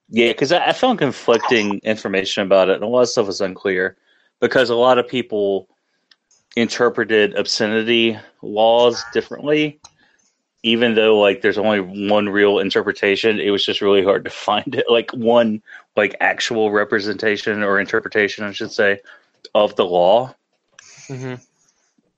Yeah, 0.07 0.29
because 0.29 0.51
I, 0.53 0.67
I 0.67 0.71
found 0.71 0.99
conflicting 0.99 1.79
information 1.79 2.43
about 2.43 2.69
it, 2.69 2.75
and 2.75 2.83
a 2.83 2.87
lot 2.87 3.01
of 3.01 3.09
stuff 3.09 3.27
was 3.27 3.41
unclear 3.41 3.97
because 4.39 4.69
a 4.69 4.75
lot 4.75 4.97
of 4.97 5.07
people 5.07 5.67
interpreted 6.55 7.35
obscenity 7.35 8.17
laws 8.41 9.03
differently. 9.13 9.79
Even 10.63 10.95
though 10.95 11.19
like 11.19 11.41
there's 11.41 11.57
only 11.57 11.79
one 11.79 12.27
real 12.27 12.59
interpretation, 12.59 13.39
it 13.39 13.49
was 13.49 13.65
just 13.65 13.81
really 13.81 14.03
hard 14.03 14.23
to 14.25 14.29
find 14.47 14.75
it. 14.75 14.85
Like 14.89 15.11
one 15.11 15.61
like 15.95 16.15
actual 16.19 16.71
representation 16.71 17.63
or 17.63 17.79
interpretation, 17.79 18.43
I 18.45 18.51
should 18.51 18.71
say, 18.71 18.99
of 19.55 19.75
the 19.75 19.85
law. 19.85 20.33
hmm 21.07 21.35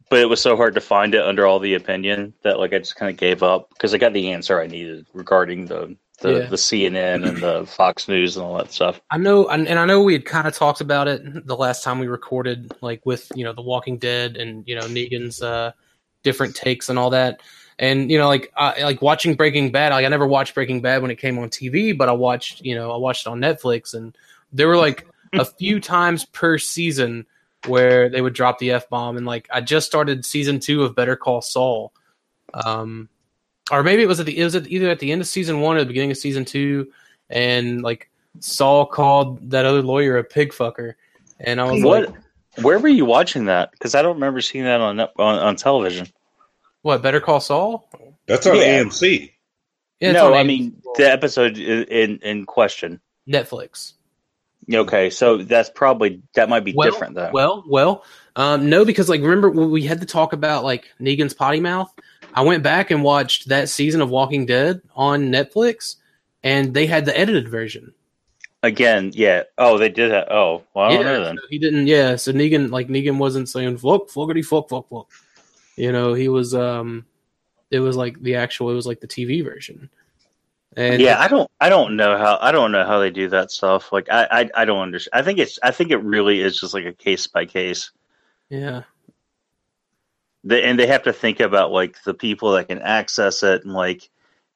But 0.09 0.19
it 0.19 0.29
was 0.29 0.41
so 0.41 0.57
hard 0.57 0.73
to 0.75 0.81
find 0.81 1.13
it 1.15 1.21
under 1.23 1.45
all 1.45 1.59
the 1.59 1.75
opinion 1.75 2.33
that 2.43 2.59
like 2.59 2.73
I 2.73 2.79
just 2.79 2.95
kind 2.95 3.09
of 3.11 3.17
gave 3.17 3.43
up 3.43 3.69
because 3.69 3.93
I 3.93 3.97
got 3.97 4.13
the 4.13 4.31
answer 4.31 4.59
I 4.59 4.67
needed 4.67 5.05
regarding 5.13 5.65
the 5.67 5.95
the, 6.21 6.31
Yeah. 6.33 6.45
the 6.47 6.55
CNN 6.55 7.27
and 7.27 7.37
the 7.41 7.65
Fox 7.65 8.07
News 8.07 8.37
and 8.37 8.45
all 8.45 8.55
that 8.57 8.71
stuff. 8.71 9.01
I 9.09 9.17
know, 9.17 9.47
and 9.47 9.67
and 9.67 9.79
I 9.79 9.85
know 9.85 10.03
we 10.03 10.13
had 10.13 10.25
kind 10.25 10.47
of 10.47 10.53
talked 10.55 10.79
about 10.81 11.07
it 11.07 11.47
the 11.47 11.55
last 11.55 11.83
time 11.83 11.99
we 11.99 12.07
recorded, 12.07 12.71
like 12.81 13.05
with 13.05 13.31
you 13.35 13.43
know 13.43 13.53
The 13.53 13.61
Walking 13.61 13.97
Dead 13.97 14.37
and 14.37 14.63
you 14.67 14.75
know 14.75 14.87
Negan's 14.87 15.41
uh, 15.41 15.71
different 16.23 16.55
takes 16.55 16.89
and 16.89 16.99
all 16.99 17.09
that. 17.09 17.41
And 17.81 18.11
you 18.11 18.19
know, 18.19 18.27
like 18.27 18.53
I, 18.55 18.83
like 18.83 19.01
watching 19.01 19.33
Breaking 19.33 19.71
Bad. 19.71 19.91
Like 19.91 20.05
I 20.05 20.07
never 20.07 20.27
watched 20.27 20.53
Breaking 20.53 20.81
Bad 20.81 21.01
when 21.01 21.09
it 21.09 21.17
came 21.17 21.39
on 21.39 21.49
TV, 21.49 21.97
but 21.97 22.07
I 22.07 22.11
watched 22.11 22.61
you 22.61 22.75
know 22.75 22.91
I 22.91 22.97
watched 22.97 23.25
it 23.25 23.29
on 23.31 23.39
Netflix, 23.39 23.95
and 23.95 24.15
there 24.53 24.67
were 24.67 24.77
like 24.77 25.07
a 25.33 25.43
few 25.43 25.79
times 25.81 26.23
per 26.25 26.59
season 26.59 27.25
where 27.65 28.07
they 28.07 28.21
would 28.21 28.33
drop 28.33 28.59
the 28.59 28.69
f 28.71 28.87
bomb. 28.87 29.17
And 29.17 29.25
like 29.25 29.49
I 29.51 29.61
just 29.61 29.87
started 29.87 30.23
season 30.25 30.59
two 30.59 30.83
of 30.83 30.95
Better 30.95 31.15
Call 31.15 31.41
Saul, 31.41 31.91
um, 32.53 33.09
or 33.71 33.81
maybe 33.81 34.03
it 34.03 34.07
was 34.07 34.19
at 34.19 34.27
the 34.27 34.37
it 34.37 34.43
was 34.43 34.55
at 34.55 34.67
either 34.67 34.89
at 34.91 34.99
the 34.99 35.11
end 35.11 35.21
of 35.21 35.27
season 35.27 35.59
one 35.59 35.75
or 35.75 35.79
the 35.79 35.87
beginning 35.87 36.11
of 36.11 36.17
season 36.17 36.45
two, 36.45 36.91
and 37.31 37.81
like 37.81 38.11
Saul 38.41 38.85
called 38.85 39.49
that 39.49 39.65
other 39.65 39.81
lawyer 39.81 40.19
a 40.19 40.23
pig 40.23 40.53
fucker, 40.53 40.93
and 41.39 41.59
I 41.59 41.63
was 41.63 41.83
What? 41.83 42.05
like, 42.09 42.15
Where 42.63 42.77
were 42.77 42.89
you 42.89 43.05
watching 43.05 43.45
that? 43.45 43.71
Because 43.71 43.95
I 43.95 44.03
don't 44.03 44.13
remember 44.13 44.39
seeing 44.39 44.65
that 44.65 44.81
on 44.81 44.99
on, 44.99 45.09
on 45.17 45.55
television. 45.55 46.05
"What? 46.81 47.01
Better 47.01 47.19
Call 47.21 47.39
Saul?" 47.39 47.89
That's 48.27 48.45
on 48.47 48.55
Yeah. 48.57 48.79
AMC. 48.83 49.31
Yeah, 49.99 50.13
no, 50.13 50.27
on 50.27 50.33
I 50.33 50.43
AMC. 50.43 50.47
mean 50.47 50.81
the 50.95 51.11
episode 51.11 51.57
i- 51.57 51.61
in 51.61 52.19
in 52.23 52.45
question. 52.45 52.99
Netflix. 53.29 53.93
Okay, 54.71 55.09
so 55.09 55.37
that's 55.37 55.69
probably 55.69 56.21
that 56.35 56.47
might 56.49 56.63
be 56.63 56.73
Well, 56.73 56.89
different 56.89 57.15
though. 57.15 57.31
Well, 57.33 57.63
well, 57.67 58.03
um, 58.35 58.69
no, 58.69 58.85
because 58.85 59.09
like 59.09 59.21
remember 59.21 59.49
when 59.49 59.71
we 59.71 59.83
had 59.83 59.99
to 60.01 60.05
talk 60.05 60.33
about 60.33 60.63
like 60.63 60.85
Negan's 60.99 61.33
potty 61.33 61.59
mouth? 61.59 61.91
I 62.33 62.43
went 62.43 62.63
back 62.63 62.91
and 62.91 63.03
watched 63.03 63.49
that 63.49 63.67
season 63.69 63.99
of 64.01 64.09
Walking 64.09 64.45
Dead 64.45 64.81
on 64.95 65.29
Netflix, 65.31 65.97
and 66.43 66.73
they 66.73 66.85
had 66.85 67.05
the 67.05 67.17
edited 67.17 67.49
version. 67.49 67.93
Again, 68.63 69.11
yeah. 69.15 69.43
Oh, 69.57 69.77
they 69.79 69.89
did 69.89 70.11
have. 70.11 70.27
Oh, 70.29 70.63
well, 70.75 70.89
I 70.91 70.93
don't 70.93 71.03
know 71.05 71.23
then. 71.23 71.37
so 71.37 71.43
he 71.49 71.57
didn't. 71.57 71.87
Yeah, 71.87 72.15
so 72.15 72.31
Negan 72.31 72.69
like 72.71 72.87
Negan 72.87 73.17
wasn't 73.17 73.49
saying 73.49 73.77
fuck, 73.79 74.07
fuckity, 74.09 74.45
fuck, 74.45 74.69
fuck, 74.69 74.87
fuck. 74.89 75.07
You 75.81 75.91
know, 75.91 76.13
he 76.13 76.29
was. 76.29 76.53
um 76.53 77.07
It 77.71 77.79
was 77.79 77.97
like 77.97 78.21
the 78.21 78.35
actual. 78.35 78.69
It 78.69 78.75
was 78.75 78.85
like 78.85 78.99
the 78.99 79.07
TV 79.07 79.43
version. 79.43 79.89
And 80.77 81.01
yeah, 81.01 81.19
I 81.19 81.27
don't. 81.27 81.49
I 81.59 81.69
don't 81.69 81.95
know 81.95 82.19
how. 82.19 82.37
I 82.39 82.51
don't 82.51 82.71
know 82.71 82.85
how 82.85 82.99
they 82.99 83.09
do 83.09 83.27
that 83.29 83.49
stuff. 83.49 83.91
Like, 83.91 84.07
I, 84.11 84.27
I, 84.29 84.49
I 84.61 84.65
don't 84.65 84.77
understand. 84.77 85.19
I 85.19 85.25
think 85.25 85.39
it's. 85.39 85.57
I 85.63 85.71
think 85.71 85.89
it 85.89 85.97
really 85.97 86.39
is 86.39 86.59
just 86.59 86.75
like 86.75 86.85
a 86.85 86.93
case 86.93 87.25
by 87.25 87.47
case. 87.47 87.89
yeah, 88.47 88.83
They, 90.43 90.61
and 90.61 90.77
they 90.77 90.85
have 90.85 91.01
to 91.03 91.13
think 91.13 91.39
about 91.39 91.71
like 91.71 92.03
the 92.03 92.13
people 92.13 92.51
that 92.51 92.67
can 92.67 92.79
access 92.83 93.41
it, 93.41 93.63
and 93.63 93.73
like, 93.73 94.07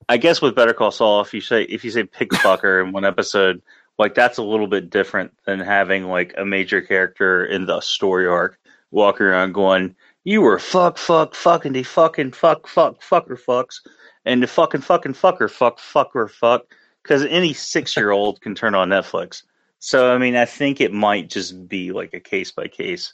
I 0.07 0.17
guess 0.17 0.43
with 0.43 0.53
Better 0.53 0.73
Call 0.73 0.91
Saul, 0.91 1.21
if 1.21 1.33
you 1.33 1.41
say 1.41 1.63
if 1.63 1.83
you 1.83 1.89
say 1.89 2.03
pig 2.03 2.29
fucker 2.29 2.85
in 2.85 2.91
one 2.91 3.03
episode, 3.03 3.63
like 3.97 4.13
that's 4.13 4.37
a 4.37 4.43
little 4.43 4.67
bit 4.67 4.91
different 4.91 5.33
than 5.47 5.59
having 5.59 6.05
like 6.05 6.35
a 6.37 6.45
major 6.45 6.81
character 6.81 7.43
in 7.43 7.65
the 7.65 7.81
story 7.81 8.27
arc 8.27 8.59
walking 8.91 9.25
around 9.25 9.53
going, 9.53 9.95
"You 10.25 10.41
were 10.41 10.59
fuck, 10.59 10.97
fuck, 10.97 11.33
fucking, 11.33 11.71
de 11.71 11.83
fucking, 11.83 12.33
fuck, 12.33 12.67
fuck, 12.67 13.01
fucker, 13.01 13.39
fucks." 13.41 13.79
and 14.25 14.41
the 14.41 14.47
fucking 14.47 14.81
fucking 14.81 15.13
fucker 15.13 15.49
fuck 15.49 15.79
fucker 15.79 16.29
fuck 16.29 16.65
because 17.03 17.23
any 17.25 17.53
six 17.53 17.95
year 17.95 18.11
old 18.11 18.41
can 18.41 18.55
turn 18.55 18.75
on 18.75 18.89
Netflix. 18.89 19.43
So 19.79 20.13
I 20.13 20.17
mean, 20.17 20.35
I 20.35 20.45
think 20.45 20.81
it 20.81 20.91
might 20.91 21.29
just 21.29 21.67
be 21.67 21.91
like 21.91 22.13
a 22.13 22.19
case 22.19 22.51
by 22.51 22.67
case. 22.67 23.13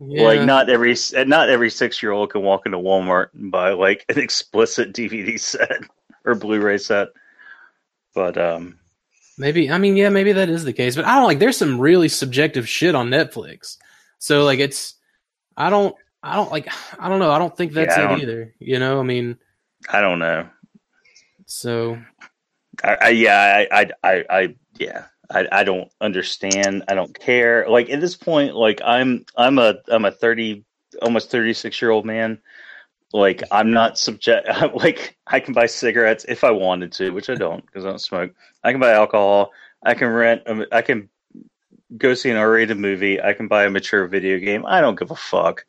yeah. 0.00 0.22
Like 0.22 0.42
not 0.42 0.70
every 0.70 0.96
not 1.26 1.50
every 1.50 1.70
six 1.70 2.02
year 2.02 2.12
old 2.12 2.30
can 2.30 2.42
walk 2.42 2.64
into 2.64 2.78
Walmart 2.78 3.28
and 3.34 3.50
buy 3.50 3.72
like 3.72 4.04
an 4.08 4.18
explicit 4.18 4.92
DVD 4.92 5.38
set 5.40 5.82
or 6.24 6.34
Blu-ray 6.34 6.78
set. 6.78 7.08
But 8.14 8.38
um, 8.38 8.78
Maybe 9.38 9.70
I 9.70 9.78
mean 9.78 9.96
yeah, 9.96 10.10
maybe 10.10 10.32
that 10.32 10.48
is 10.48 10.64
the 10.64 10.72
case. 10.72 10.94
But 10.94 11.06
I 11.06 11.16
don't 11.16 11.26
like 11.26 11.40
there's 11.40 11.56
some 11.56 11.80
really 11.80 12.08
subjective 12.08 12.68
shit 12.68 12.94
on 12.94 13.08
Netflix. 13.08 13.78
So 14.18 14.44
like 14.44 14.60
it's 14.60 14.94
I 15.56 15.70
don't 15.70 15.96
I 16.22 16.36
don't 16.36 16.50
like 16.50 16.68
I 16.98 17.08
don't 17.08 17.18
know, 17.18 17.30
I 17.30 17.38
don't 17.38 17.56
think 17.56 17.72
that's 17.72 17.96
Yeah, 17.96 18.14
it 18.14 18.20
either. 18.22 18.54
You 18.58 18.78
know, 18.78 19.00
I 19.00 19.02
mean 19.02 19.38
I 19.88 20.00
don't 20.00 20.18
know. 20.18 20.48
so 21.46 21.98
I, 22.84 22.96
I 23.00 23.08
yeah, 23.10 23.66
I, 23.70 23.80
I, 23.80 23.90
I, 24.02 24.24
I 24.30 24.56
yeah, 24.78 25.06
I, 25.30 25.46
I 25.52 25.64
don't 25.64 25.90
understand. 26.00 26.84
I 26.88 26.94
don't 26.94 27.18
care. 27.18 27.68
Like 27.68 27.90
at 27.90 28.00
this 28.00 28.16
point, 28.16 28.54
like 28.54 28.80
I'm, 28.84 29.24
I'm 29.36 29.58
a, 29.58 29.76
I'm 29.88 30.04
a 30.04 30.10
thirty, 30.10 30.64
almost 31.02 31.30
thirty 31.30 31.52
six 31.54 31.80
year 31.80 31.90
old 31.90 32.06
man. 32.06 32.40
Like 33.12 33.42
I'm 33.50 33.72
not 33.72 33.98
subject. 33.98 34.48
Like 34.74 35.16
I 35.26 35.40
can 35.40 35.54
buy 35.54 35.66
cigarettes 35.66 36.24
if 36.28 36.44
I 36.44 36.50
wanted 36.50 36.92
to, 36.92 37.10
which 37.10 37.30
I 37.30 37.34
don't 37.34 37.64
because 37.66 37.84
I 37.84 37.90
don't 37.90 37.98
smoke. 38.00 38.32
I 38.64 38.72
can 38.72 38.80
buy 38.80 38.92
alcohol. 38.92 39.50
I 39.82 39.94
can 39.94 40.08
rent. 40.08 40.42
um, 40.46 40.64
I 40.72 40.82
can 40.82 41.08
go 41.96 42.14
see 42.14 42.30
an 42.30 42.36
R 42.36 42.50
rated 42.50 42.78
movie. 42.78 43.20
I 43.20 43.34
can 43.34 43.48
buy 43.48 43.64
a 43.64 43.70
mature 43.70 44.06
video 44.08 44.38
game. 44.38 44.64
I 44.66 44.80
don't 44.80 44.98
give 44.98 45.10
a 45.10 45.16
fuck. 45.16 45.64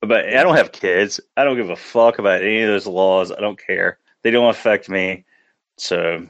But 0.00 0.26
I 0.34 0.42
don't 0.42 0.56
have 0.56 0.72
kids. 0.72 1.20
I 1.36 1.44
don't 1.44 1.56
give 1.56 1.70
a 1.70 1.76
fuck 1.76 2.18
about 2.18 2.40
any 2.42 2.62
of 2.62 2.68
those 2.68 2.86
laws. 2.86 3.30
I 3.30 3.40
don't 3.40 3.58
care. 3.58 3.98
They 4.22 4.30
don't 4.30 4.48
affect 4.48 4.88
me. 4.88 5.24
So 5.76 6.26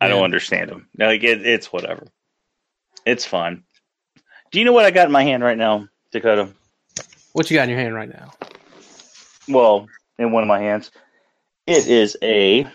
I 0.00 0.08
don't 0.08 0.18
Yeah. 0.18 0.24
understand 0.24 0.70
them. 0.70 0.88
Like 0.98 1.22
it, 1.24 1.44
it's 1.46 1.72
whatever. 1.72 2.06
It's 3.04 3.24
fun. 3.24 3.64
Do 4.52 4.58
you 4.58 4.64
know 4.64 4.72
what 4.72 4.84
I 4.84 4.90
got 4.90 5.06
in 5.06 5.12
my 5.12 5.24
hand 5.24 5.42
right 5.42 5.58
now, 5.58 5.88
Dakota? 6.12 6.48
what 7.32 7.50
you 7.50 7.56
got 7.56 7.62
in 7.64 7.70
your 7.70 7.78
hand 7.78 7.94
right 7.94 8.08
now? 8.10 8.32
Well, 9.48 9.88
in 10.18 10.30
one 10.32 10.42
of 10.42 10.48
my 10.48 10.58
hands, 10.60 10.90
it 11.66 11.86
is 11.88 12.16
a, 12.22 12.66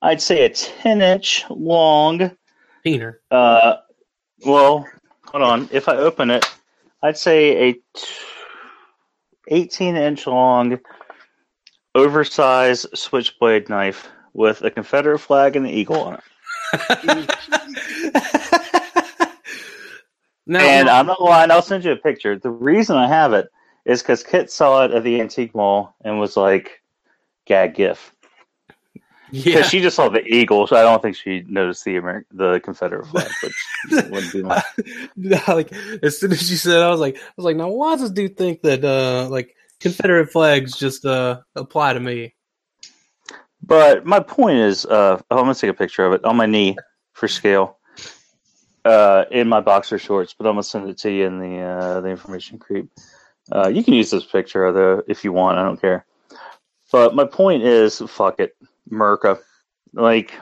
I'd 0.00 0.22
say 0.22 0.44
a 0.44 0.48
ten 0.50 1.02
inch 1.02 1.44
long. 1.50 2.30
Peener. 2.86 3.16
Uh, 3.30 3.78
well, 4.46 4.86
hold 5.26 5.42
on. 5.42 5.68
If 5.72 5.88
I 5.88 5.96
open 5.96 6.30
it, 6.30 6.46
I'd 7.02 7.18
say 7.18 7.70
a 7.70 7.72
t- 7.72 7.82
eighteen 9.48 9.96
inch 9.96 10.26
long, 10.26 10.78
oversized 11.94 12.86
switchblade 12.94 13.68
knife 13.68 14.08
with 14.32 14.62
a 14.62 14.70
Confederate 14.70 15.18
flag 15.18 15.56
and 15.56 15.66
an 15.66 15.72
eagle 15.72 16.00
on 16.00 16.14
it. 16.14 16.22
now, 20.46 20.60
And 20.60 20.88
I'm 20.88 21.06
not 21.06 21.22
lying. 21.22 21.50
I'll 21.50 21.62
send 21.62 21.84
you 21.84 21.92
a 21.92 21.96
picture. 21.96 22.38
The 22.38 22.50
reason 22.50 22.96
I 22.96 23.08
have 23.08 23.32
it 23.32 23.48
is 23.84 24.02
because 24.02 24.22
Kit 24.22 24.50
saw 24.50 24.84
it 24.84 24.90
at 24.90 25.04
the 25.04 25.20
antique 25.20 25.54
mall 25.54 25.94
and 26.04 26.18
was 26.18 26.36
like, 26.36 26.82
"Gag 27.46 27.74
gif." 27.74 28.13
Because 29.34 29.54
yeah, 29.54 29.62
she 29.62 29.80
just 29.80 29.96
saw 29.96 30.08
the 30.08 30.24
eagle, 30.24 30.66
so 30.68 30.76
I 30.76 30.82
don't 30.82 31.02
think 31.02 31.16
she 31.16 31.44
noticed 31.48 31.84
the 31.84 31.96
Amer- 31.96 32.26
the 32.30 32.60
Confederate 32.60 33.06
flag. 33.06 33.28
Which 33.42 34.04
wouldn't 34.10 34.32
be 34.32 34.42
my- 34.42 34.62
like 35.48 35.72
as 36.02 36.20
soon 36.20 36.32
as 36.32 36.46
she 36.46 36.54
said, 36.54 36.80
I 36.80 36.90
was 36.90 37.00
like, 37.00 37.16
I 37.16 37.32
was 37.36 37.44
like, 37.44 37.56
now 37.56 37.68
why 37.68 37.92
does 37.94 38.02
this 38.02 38.10
dude 38.10 38.36
think 38.36 38.62
that 38.62 38.84
uh 38.84 39.28
like 39.28 39.56
Confederate 39.80 40.30
flags 40.30 40.76
just 40.76 41.04
uh 41.04 41.40
apply 41.56 41.94
to 41.94 42.00
me? 42.00 42.34
But 43.60 44.06
my 44.06 44.20
point 44.20 44.58
is, 44.58 44.86
uh, 44.86 45.20
oh, 45.30 45.38
I'm 45.38 45.44
gonna 45.44 45.54
take 45.54 45.70
a 45.70 45.74
picture 45.74 46.04
of 46.04 46.12
it 46.12 46.24
on 46.24 46.36
my 46.36 46.46
knee 46.46 46.76
for 47.12 47.26
scale. 47.26 47.78
Uh, 48.84 49.24
in 49.30 49.48
my 49.48 49.60
boxer 49.62 49.98
shorts, 49.98 50.34
but 50.36 50.46
I'm 50.46 50.52
gonna 50.52 50.62
send 50.62 50.90
it 50.90 50.98
to 50.98 51.10
you 51.10 51.24
in 51.24 51.40
the 51.40 51.60
uh, 51.60 52.00
the 52.02 52.08
information 52.08 52.58
creep. 52.58 52.90
Uh, 53.50 53.68
you 53.68 53.82
can 53.82 53.94
use 53.94 54.10
this 54.10 54.26
picture 54.26 54.70
though 54.72 55.02
if 55.08 55.24
you 55.24 55.32
want. 55.32 55.58
I 55.58 55.64
don't 55.64 55.80
care. 55.80 56.04
But 56.92 57.14
my 57.14 57.24
point 57.24 57.62
is, 57.62 58.02
fuck 58.06 58.38
it, 58.40 58.54
Merca. 58.90 59.40
Like, 59.92 60.32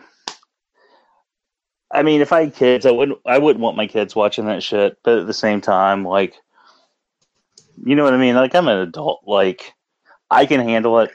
I 1.90 2.02
mean, 2.02 2.20
if 2.20 2.32
I 2.32 2.44
had 2.44 2.54
kids, 2.54 2.86
I 2.86 2.90
wouldn't. 2.90 3.18
I 3.26 3.38
wouldn't 3.38 3.62
want 3.62 3.76
my 3.76 3.86
kids 3.86 4.16
watching 4.16 4.46
that 4.46 4.62
shit. 4.62 4.96
But 5.04 5.18
at 5.18 5.26
the 5.26 5.34
same 5.34 5.60
time, 5.60 6.04
like, 6.04 6.34
you 7.84 7.94
know 7.94 8.04
what 8.04 8.14
I 8.14 8.18
mean? 8.18 8.34
Like, 8.34 8.54
I'm 8.54 8.68
an 8.68 8.78
adult. 8.78 9.22
Like, 9.26 9.74
I 10.30 10.46
can 10.46 10.60
handle 10.60 10.98
it, 11.00 11.10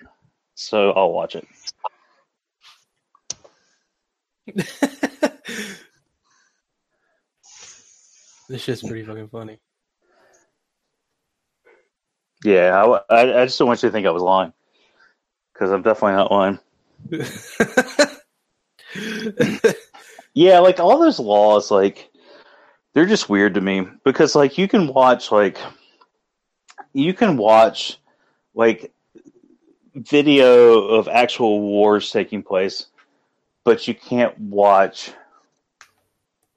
so 0.56 0.92
I'll 0.92 1.12
watch 1.12 1.36
it. 1.36 1.48
this 8.48 8.62
shit's 8.62 8.84
pretty 8.84 9.04
fucking 9.04 9.28
funny. 9.30 9.60
Yeah, 12.44 12.82
I, 13.10 13.14
I, 13.14 13.42
I 13.42 13.46
just 13.46 13.58
don't 13.58 13.68
want 13.68 13.82
you 13.82 13.90
to 13.90 13.94
think 13.94 14.06
I 14.06 14.12
was 14.12 14.22
lying 14.24 14.54
because 15.54 15.72
I'm 15.72 15.82
definitely 15.82 16.14
not 16.14 16.32
lying. 16.32 16.60
Yeah, 20.38 20.60
like 20.60 20.80
all 20.80 21.00
those 21.00 21.20
laws, 21.20 21.72
like 21.72 22.12
they're 22.94 23.08
just 23.08 23.28
weird 23.28 23.56
to 23.56 23.62
me 23.62 23.88
because 24.06 24.36
like 24.36 24.60
you 24.60 24.68
can 24.68 24.86
watch 24.86 25.32
like 25.32 25.58
you 26.94 27.16
can 27.16 27.38
watch 27.38 27.98
like 28.54 28.94
video 29.96 30.90
of 30.90 31.08
actual 31.08 31.60
wars 31.62 32.12
taking 32.12 32.44
place, 32.44 32.86
but 33.64 33.88
you 33.88 33.96
can't 33.96 34.38
watch 34.40 35.12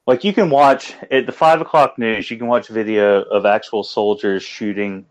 like 0.05 0.23
you 0.23 0.31
can 0.31 0.51
watch 0.51 0.93
at 1.09 1.25
the 1.25 1.31
five 1.31 1.59
o'clock 1.59 1.97
news. 1.97 2.29
You 2.29 2.37
can 2.37 2.45
watch 2.45 2.67
video 2.67 3.23
of 3.23 3.47
actual 3.47 3.83
soldiers 3.83 4.43
shooting 4.43 5.07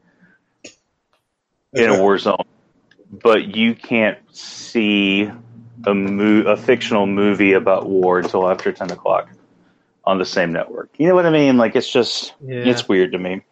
in 1.72 1.90
a 1.90 2.00
war 2.00 2.18
zone, 2.18 2.44
but 3.10 3.56
you 3.56 3.74
can't 3.74 4.18
see 4.34 5.30
a 5.86 5.94
mo- 5.94 6.42
a 6.42 6.56
fictional 6.56 7.06
movie 7.06 7.52
about 7.52 7.88
war 7.88 8.18
until 8.18 8.48
after 8.50 8.70
ten 8.72 8.90
o'clock 8.90 9.30
on 10.04 10.18
the 10.18 10.24
same 10.24 10.52
network. 10.52 10.90
You 10.98 11.08
know 11.08 11.14
what 11.14 11.26
I 11.26 11.30
mean? 11.30 11.56
Like 11.56 11.76
it's 11.76 11.90
just 11.90 12.34
Yeah. 12.44 12.56
it's 12.64 12.88
weird 12.88 13.12
to 13.12 13.18
me. 13.18 13.42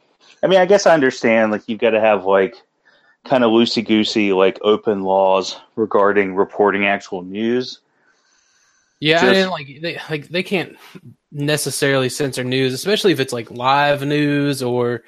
I 0.43 0.47
mean, 0.47 0.61
I 0.61 0.67
guess 0.67 0.87
I 0.87 0.95
understand. 0.95 1.51
Like 1.53 1.63
you've 1.67 1.81
got 1.81 1.91
to 1.91 2.01
have 2.01 2.25
like 2.25 2.57
kind 3.25 3.45
of 3.45 3.51
loosey 3.51 3.85
goosey, 3.87 4.33
like 4.33 4.59
open 4.63 5.03
laws 5.03 5.57
regarding 5.77 6.35
reporting 6.35 6.87
actual 6.87 7.23
news. 7.23 7.81
Yeah, 9.01 9.21
Just- 9.21 9.37
and 9.37 9.51
like 9.51 9.79
they 9.81 10.01
like 10.11 10.29
they 10.29 10.43
can't 10.43 10.77
necessarily 11.31 12.09
censor 12.09 12.45
news, 12.45 12.73
especially 12.73 13.13
if 13.13 13.21
it's 13.21 13.33
like 13.33 13.51
live 13.51 14.03
news 14.05 14.63
or 14.63 15.03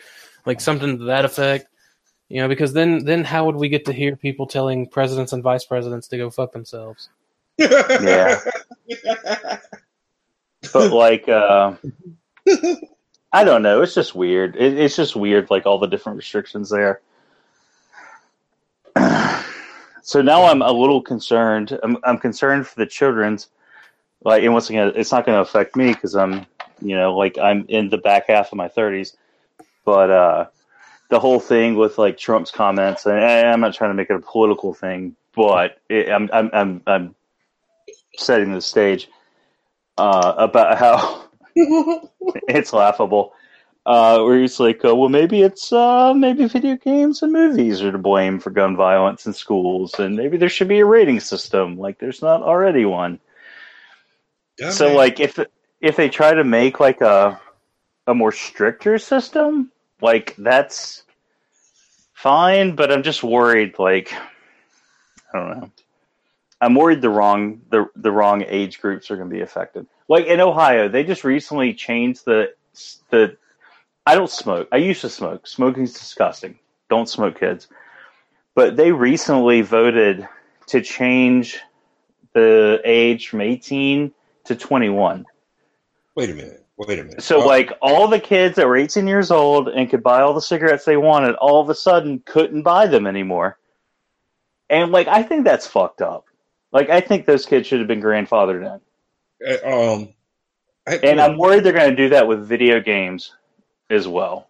like 0.46 0.60
something 0.60 0.98
to 0.98 1.04
that 1.04 1.24
effect. 1.24 1.66
You 2.30 2.40
know, 2.40 2.48
because 2.48 2.72
then 2.72 3.04
then 3.04 3.24
how 3.24 3.44
would 3.44 3.56
we 3.56 3.68
get 3.68 3.84
to 3.86 3.92
hear 3.92 4.16
people 4.16 4.46
telling 4.46 4.86
presidents 4.86 5.32
and 5.32 5.42
vice 5.42 5.64
presidents 5.64 6.08
to 6.08 6.16
go 6.16 6.30
fuck 6.30 6.52
themselves? 6.52 7.10
Yeah. 7.58 8.40
But 10.72 10.92
like, 10.92 11.28
uh, 11.28 11.74
I 13.32 13.44
don't 13.44 13.62
know. 13.62 13.82
It's 13.82 13.94
just 13.94 14.14
weird. 14.14 14.56
It, 14.56 14.78
it's 14.78 14.96
just 14.96 15.16
weird, 15.16 15.50
like 15.50 15.66
all 15.66 15.78
the 15.78 15.86
different 15.86 16.16
restrictions 16.16 16.70
there. 16.70 17.00
so 20.02 20.22
now 20.22 20.44
I'm 20.44 20.62
a 20.62 20.70
little 20.70 21.00
concerned. 21.02 21.78
I'm, 21.82 21.96
I'm 22.04 22.18
concerned 22.18 22.66
for 22.66 22.78
the 22.78 22.86
children's. 22.86 23.48
Like, 24.22 24.42
and 24.42 24.52
once 24.52 24.68
again, 24.68 24.92
it's 24.94 25.12
not 25.12 25.24
going 25.24 25.36
to 25.36 25.42
affect 25.42 25.76
me 25.76 25.92
because 25.92 26.14
I'm, 26.14 26.44
you 26.82 26.94
know, 26.94 27.16
like 27.16 27.38
I'm 27.38 27.64
in 27.68 27.88
the 27.88 27.98
back 27.98 28.28
half 28.28 28.52
of 28.52 28.58
my 28.58 28.68
30s. 28.68 29.16
But 29.84 30.10
uh, 30.10 30.46
the 31.10 31.20
whole 31.20 31.40
thing 31.40 31.74
with 31.74 31.98
like 31.98 32.16
Trump's 32.16 32.50
comments, 32.50 33.04
and 33.04 33.18
I'm 33.18 33.60
not 33.60 33.74
trying 33.74 33.90
to 33.90 33.94
make 33.94 34.10
it 34.10 34.16
a 34.16 34.20
political 34.20 34.72
thing, 34.72 35.16
but 35.34 35.78
it, 35.88 36.08
I'm, 36.08 36.30
I'm, 36.32 36.50
I'm, 36.52 36.82
I'm 36.86 37.14
setting 38.16 38.52
the 38.52 38.60
stage 38.60 39.08
uh, 39.98 40.34
about 40.38 40.78
how 40.78 41.28
it's 42.48 42.72
laughable. 42.72 43.34
Uh, 43.86 44.22
where 44.22 44.42
it's 44.42 44.60
like, 44.60 44.84
uh, 44.84 44.94
well, 44.94 45.08
maybe 45.08 45.42
it's 45.42 45.72
uh, 45.72 46.12
maybe 46.14 46.46
video 46.46 46.76
games 46.76 47.22
and 47.22 47.32
movies 47.32 47.82
are 47.82 47.90
to 47.90 47.98
blame 47.98 48.38
for 48.38 48.50
gun 48.50 48.76
violence 48.76 49.26
in 49.26 49.32
schools, 49.32 49.98
and 49.98 50.14
maybe 50.14 50.36
there 50.36 50.50
should 50.50 50.68
be 50.68 50.80
a 50.80 50.84
rating 50.84 51.18
system 51.18 51.78
like 51.78 51.98
there's 51.98 52.22
not 52.22 52.42
already 52.42 52.84
one. 52.84 53.18
Yeah, 54.58 54.70
so, 54.70 54.88
man. 54.88 54.96
like, 54.96 55.18
if 55.18 55.38
if 55.80 55.96
they 55.96 56.10
try 56.10 56.34
to 56.34 56.44
make 56.44 56.78
like 56.78 57.00
a 57.00 57.40
a 58.06 58.14
more 58.14 58.32
stricter 58.32 58.98
system, 58.98 59.72
like 60.00 60.34
that's 60.36 61.02
fine. 62.14 62.74
But 62.74 62.92
I'm 62.92 63.02
just 63.02 63.22
worried. 63.22 63.78
Like, 63.78 64.12
I 65.32 65.38
don't 65.38 65.60
know. 65.60 65.70
I'm 66.60 66.74
worried 66.74 67.00
the 67.00 67.10
wrong 67.10 67.62
the 67.70 67.86
the 67.96 68.12
wrong 68.12 68.44
age 68.46 68.80
groups 68.80 69.10
are 69.10 69.16
going 69.16 69.30
to 69.30 69.34
be 69.34 69.42
affected. 69.42 69.86
Like 70.08 70.26
in 70.26 70.40
Ohio, 70.40 70.88
they 70.88 71.04
just 71.04 71.24
recently 71.24 71.74
changed 71.74 72.24
the 72.24 72.54
the. 73.10 73.36
I 74.06 74.14
don't 74.14 74.30
smoke. 74.30 74.68
I 74.72 74.78
used 74.78 75.02
to 75.02 75.08
smoke. 75.08 75.46
Smoking's 75.46 75.92
disgusting. 75.92 76.58
Don't 76.88 77.08
smoke, 77.08 77.38
kids. 77.38 77.68
But 78.54 78.76
they 78.76 78.92
recently 78.92 79.62
voted 79.62 80.26
to 80.68 80.80
change 80.80 81.60
the 82.32 82.80
age 82.84 83.28
from 83.28 83.40
18 83.40 84.12
to 84.44 84.56
21. 84.56 85.26
wait 86.14 86.30
a 86.30 86.34
minute. 86.34 86.66
Wait 86.88 86.98
a 86.98 87.04
minute. 87.04 87.22
So, 87.22 87.40
like, 87.40 87.72
all 87.82 88.08
the 88.08 88.18
kids 88.18 88.56
that 88.56 88.66
were 88.66 88.76
18 88.76 89.06
years 89.06 89.30
old 89.30 89.68
and 89.68 89.90
could 89.90 90.02
buy 90.02 90.22
all 90.22 90.32
the 90.32 90.40
cigarettes 90.40 90.86
they 90.86 90.96
wanted, 90.96 91.34
all 91.34 91.60
of 91.60 91.68
a 91.68 91.74
sudden 91.74 92.20
couldn't 92.24 92.62
buy 92.62 92.86
them 92.86 93.06
anymore. 93.06 93.58
And, 94.70 94.90
like, 94.90 95.06
I 95.06 95.22
think 95.22 95.44
that's 95.44 95.66
fucked 95.66 96.00
up. 96.00 96.24
Like, 96.72 96.88
I 96.88 97.02
think 97.02 97.26
those 97.26 97.44
kids 97.44 97.66
should 97.66 97.80
have 97.80 97.88
been 97.88 98.00
grandfathered 98.00 98.80
in. 99.42 99.46
uh, 99.46 99.92
um, 99.92 100.08
I, 100.86 100.94
And 101.02 101.20
I'm 101.20 101.36
worried 101.36 101.64
they're 101.64 101.72
going 101.74 101.90
to 101.90 101.96
do 101.96 102.08
that 102.10 102.26
with 102.26 102.46
video 102.48 102.80
games 102.80 103.32
as 103.90 104.08
well. 104.08 104.48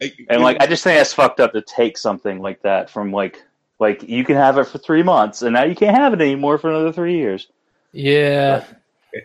I- 0.00 0.12
And, 0.28 0.42
like, 0.42 0.58
I 0.60 0.66
just 0.66 0.84
think 0.84 0.96
that's 0.96 1.12
fucked 1.12 1.40
up 1.40 1.54
to 1.54 1.62
take 1.62 1.98
something 1.98 2.38
like 2.40 2.62
that 2.62 2.88
from, 2.88 3.10
like, 3.12 3.42
like 3.80 4.04
you 4.04 4.24
can 4.24 4.36
have 4.36 4.58
it 4.58 4.68
for 4.68 4.78
three 4.78 5.02
months, 5.02 5.42
and 5.42 5.54
now 5.54 5.64
you 5.64 5.74
can't 5.74 5.96
have 5.96 6.12
it 6.12 6.20
anymore 6.20 6.56
for 6.58 6.70
another 6.70 6.92
three 6.92 7.16
years. 7.16 7.48
Yeah, 7.90 8.64
Hey, 9.12 9.22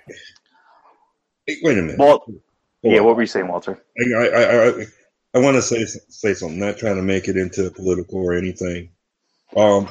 wait 1.47 1.77
a 1.77 1.81
minute. 1.81 1.97
Hold 1.97 2.21
yeah, 2.81 2.99
on. 2.99 3.05
what 3.05 3.15
were 3.15 3.21
you 3.21 3.27
saying, 3.27 3.47
Walter? 3.47 3.81
I, 3.99 4.13
I, 4.13 4.67
I, 4.67 4.85
I 5.35 5.39
want 5.39 5.55
to 5.55 5.61
say 5.61 5.85
say 5.85 6.33
something. 6.33 6.59
Not 6.59 6.77
trying 6.77 6.95
to 6.95 7.01
make 7.01 7.27
it 7.27 7.37
into 7.37 7.69
political 7.71 8.19
or 8.19 8.33
anything. 8.33 8.89
Um, 9.55 9.89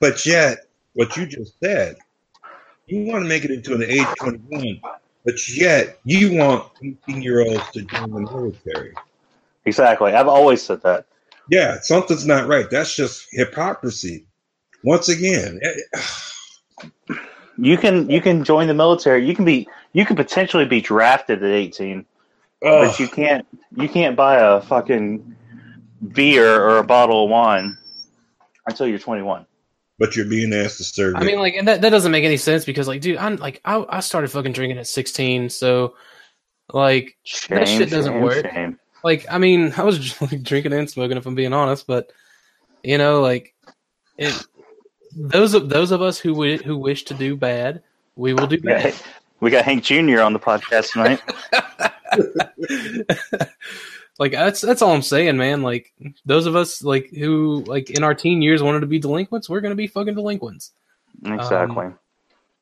but 0.00 0.24
yet, 0.24 0.66
what 0.94 1.16
you 1.16 1.26
just 1.26 1.58
said, 1.60 1.96
you 2.86 3.06
want 3.06 3.24
to 3.24 3.28
make 3.28 3.44
it 3.44 3.50
into 3.50 3.74
an 3.74 3.82
age 3.82 4.06
twenty 4.18 4.38
one, 4.48 4.80
but 5.24 5.34
yet 5.48 5.98
you 6.04 6.36
want 6.36 6.70
eighteen 6.82 7.22
year 7.22 7.42
olds 7.42 7.70
to 7.72 7.82
join 7.82 8.10
the 8.10 8.20
military. 8.20 8.94
Exactly. 9.64 10.12
I've 10.12 10.28
always 10.28 10.62
said 10.62 10.82
that. 10.82 11.06
Yeah, 11.48 11.80
something's 11.80 12.26
not 12.26 12.48
right. 12.48 12.68
That's 12.70 12.96
just 12.96 13.26
hypocrisy. 13.30 14.26
Once 14.84 15.08
again, 15.08 15.60
eh, 15.62 16.00
You 17.62 17.78
can 17.78 18.10
you 18.10 18.20
can 18.20 18.42
join 18.42 18.66
the 18.66 18.74
military. 18.74 19.24
You 19.24 19.34
can 19.36 19.44
be 19.44 19.68
you 19.92 20.04
can 20.04 20.16
potentially 20.16 20.64
be 20.64 20.80
drafted 20.80 21.42
at 21.44 21.50
18, 21.50 21.98
ugh. 22.00 22.04
but 22.62 22.98
you 22.98 23.06
can't 23.08 23.46
you 23.76 23.88
can't 23.88 24.16
buy 24.16 24.36
a 24.36 24.60
fucking 24.60 25.36
beer 26.12 26.60
or 26.60 26.78
a 26.78 26.84
bottle 26.84 27.24
of 27.24 27.30
wine 27.30 27.78
until 28.66 28.88
you're 28.88 28.98
21. 28.98 29.46
but 29.98 30.16
you're 30.16 30.24
being 30.26 30.52
asked 30.52 30.78
to 30.78 30.84
serve. 30.84 31.14
I 31.14 31.22
mean, 31.22 31.38
like, 31.38 31.54
and 31.54 31.68
that 31.68 31.82
that 31.82 31.90
doesn't 31.90 32.10
make 32.10 32.24
any 32.24 32.36
sense 32.36 32.64
because, 32.64 32.88
like, 32.88 33.00
dude, 33.00 33.16
I'm 33.18 33.36
like, 33.36 33.60
I 33.64 33.84
I 33.88 34.00
started 34.00 34.30
fucking 34.32 34.52
drinking 34.52 34.78
at 34.78 34.88
16, 34.88 35.48
so 35.50 35.94
like, 36.72 37.16
Shame, 37.22 37.58
That 37.58 37.68
shit 37.68 37.90
doesn't 37.90 38.12
shame, 38.14 38.22
work. 38.22 38.44
shame. 38.52 38.78
like 39.04 39.24
I 39.30 39.38
mean, 39.38 39.72
I 39.76 39.84
was 39.84 40.20
like, 40.20 40.42
drinking 40.42 40.72
and 40.72 40.90
smoking 40.90 41.16
if 41.16 41.26
I'm 41.26 41.36
being 41.36 41.52
honest, 41.52 41.86
but 41.86 42.10
you 42.82 42.98
know, 42.98 43.20
like 43.20 43.54
it. 44.18 44.34
Those 45.16 45.54
of 45.54 45.68
those 45.68 45.90
of 45.90 46.02
us 46.02 46.18
who 46.18 46.56
who 46.56 46.76
wish 46.76 47.04
to 47.04 47.14
do 47.14 47.36
bad, 47.36 47.82
we 48.16 48.34
will 48.34 48.46
do 48.46 48.60
bad. 48.60 48.94
we 49.40 49.50
got 49.50 49.64
Hank 49.64 49.84
Jr. 49.84 50.20
on 50.20 50.32
the 50.32 50.38
podcast 50.38 50.92
tonight. 50.92 51.20
like 54.18 54.32
that's 54.32 54.60
that's 54.60 54.82
all 54.82 54.92
I'm 54.92 55.02
saying, 55.02 55.36
man. 55.36 55.62
Like 55.62 55.92
those 56.24 56.46
of 56.46 56.56
us 56.56 56.82
like 56.82 57.10
who 57.10 57.64
like 57.66 57.90
in 57.90 58.04
our 58.04 58.14
teen 58.14 58.42
years 58.42 58.62
wanted 58.62 58.80
to 58.80 58.86
be 58.86 58.98
delinquents, 58.98 59.48
we're 59.48 59.60
gonna 59.60 59.74
be 59.74 59.86
fucking 59.86 60.14
delinquents. 60.14 60.72
exactly. 61.24 61.86
Um, 61.86 61.98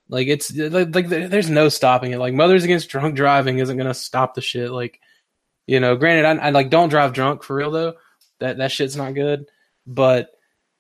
like 0.09 0.27
it's 0.27 0.55
like, 0.55 0.95
like 0.95 1.09
there's 1.09 1.51
no 1.51 1.69
stopping 1.69 2.11
it. 2.13 2.19
Like 2.19 2.35
Mothers 2.35 2.65
Against 2.65 2.89
Drunk 2.89 3.15
Driving 3.15 3.59
isn't 3.59 3.77
gonna 3.77 3.95
stop 3.95 4.35
the 4.35 4.41
shit. 4.41 4.73
Like 4.73 5.01
you 5.67 5.79
know, 5.79 5.97
granted, 5.97 6.25
I, 6.25 6.47
I 6.47 6.51
like 6.51 6.69
don't 6.69 6.89
drive 6.89 7.13
drunk 7.13 7.45
for 7.45 7.55
real 7.55 7.71
though. 7.71 7.95
That 8.41 8.59
that 8.59 8.73
shit's 8.73 8.97
not 8.97 9.15
good. 9.15 9.47
But 9.87 10.31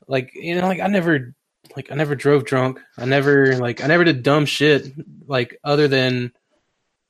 like 0.08 0.32
you 0.34 0.56
know, 0.56 0.66
like 0.66 0.80
I 0.80 0.88
never 0.88 1.34
like 1.76 1.90
I 1.92 1.94
never 1.94 2.14
drove 2.14 2.44
drunk. 2.44 2.80
I 2.98 3.04
never 3.04 3.56
like 3.58 3.82
I 3.82 3.86
never 3.86 4.04
did 4.04 4.22
dumb 4.22 4.44
shit 4.46 4.92
like 5.26 5.58
other 5.64 5.88
than 5.88 6.32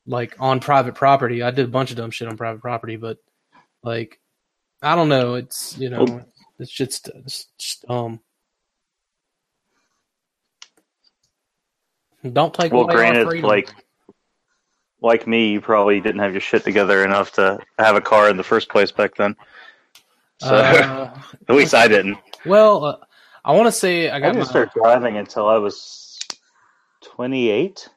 like 0.07 0.37
on 0.41 0.61
private 0.61 0.95
property. 0.95 1.43
I 1.43 1.51
did 1.51 1.65
a 1.67 1.69
bunch 1.69 1.91
of 1.91 1.97
dumb 1.97 2.11
shit 2.11 2.29
on 2.29 2.37
private 2.37 2.61
property, 2.61 2.97
but 2.97 3.19
like 3.83 4.21
I 4.83 4.95
don't 4.97 5.09
know. 5.09 5.35
It's 5.35 5.77
you 5.79 5.91
know, 5.91 6.05
Well- 6.05 6.27
it's 6.59 6.71
just 6.73 7.09
it's 7.09 7.47
just 7.59 7.87
dumb. 7.87 8.21
Don't 12.33 12.53
take 12.53 12.71
well, 12.73 12.85
granted, 12.85 13.43
like 13.43 13.71
like 15.01 15.27
me, 15.27 15.53
you 15.53 15.61
probably 15.63 16.01
didn't 16.01 16.21
have 16.21 16.33
your 16.33 16.43
shit 16.43 16.65
together 16.65 17.03
enough 17.03 17.33
to 17.33 17.59
have 17.79 17.97
a 17.97 18.01
car 18.03 18.29
in 18.29 18.37
the 18.37 18.43
first 18.45 18.69
place 18.69 18.93
back 18.93 19.15
then. 19.17 19.35
So 20.39 20.55
Uh, 20.55 21.19
at 21.49 21.55
least 21.55 21.75
I 21.75 21.89
didn't. 21.89 22.19
well, 22.45 22.85
uh, 22.85 22.97
I 23.45 23.53
want 23.53 23.67
to 23.67 23.73
say 23.73 24.11
I 24.11 24.17
I 24.17 24.21
got 24.21 24.33
didn't 24.33 24.45
my, 24.45 24.51
start 24.51 24.75
driving 24.75 25.17
until 25.17 25.49
I 25.49 25.57
was 25.57 26.19
28. 27.03 27.89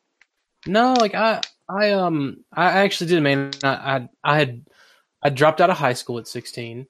no, 0.68 0.94
like 0.94 1.16
I, 1.16 1.42
I 1.70 1.92
um, 1.92 2.44
I 2.54 2.66
actually 2.66 3.08
did, 3.08 3.24
man. 3.24 3.52
I, 3.64 3.68
I, 3.68 4.10
I 4.24 4.38
had, 4.38 4.66
I 5.22 5.30
dropped 5.30 5.62
out 5.62 5.70
of 5.70 5.78
high 5.78 5.94
school 5.94 6.18
at 6.20 6.28
sixteen, 6.28 6.88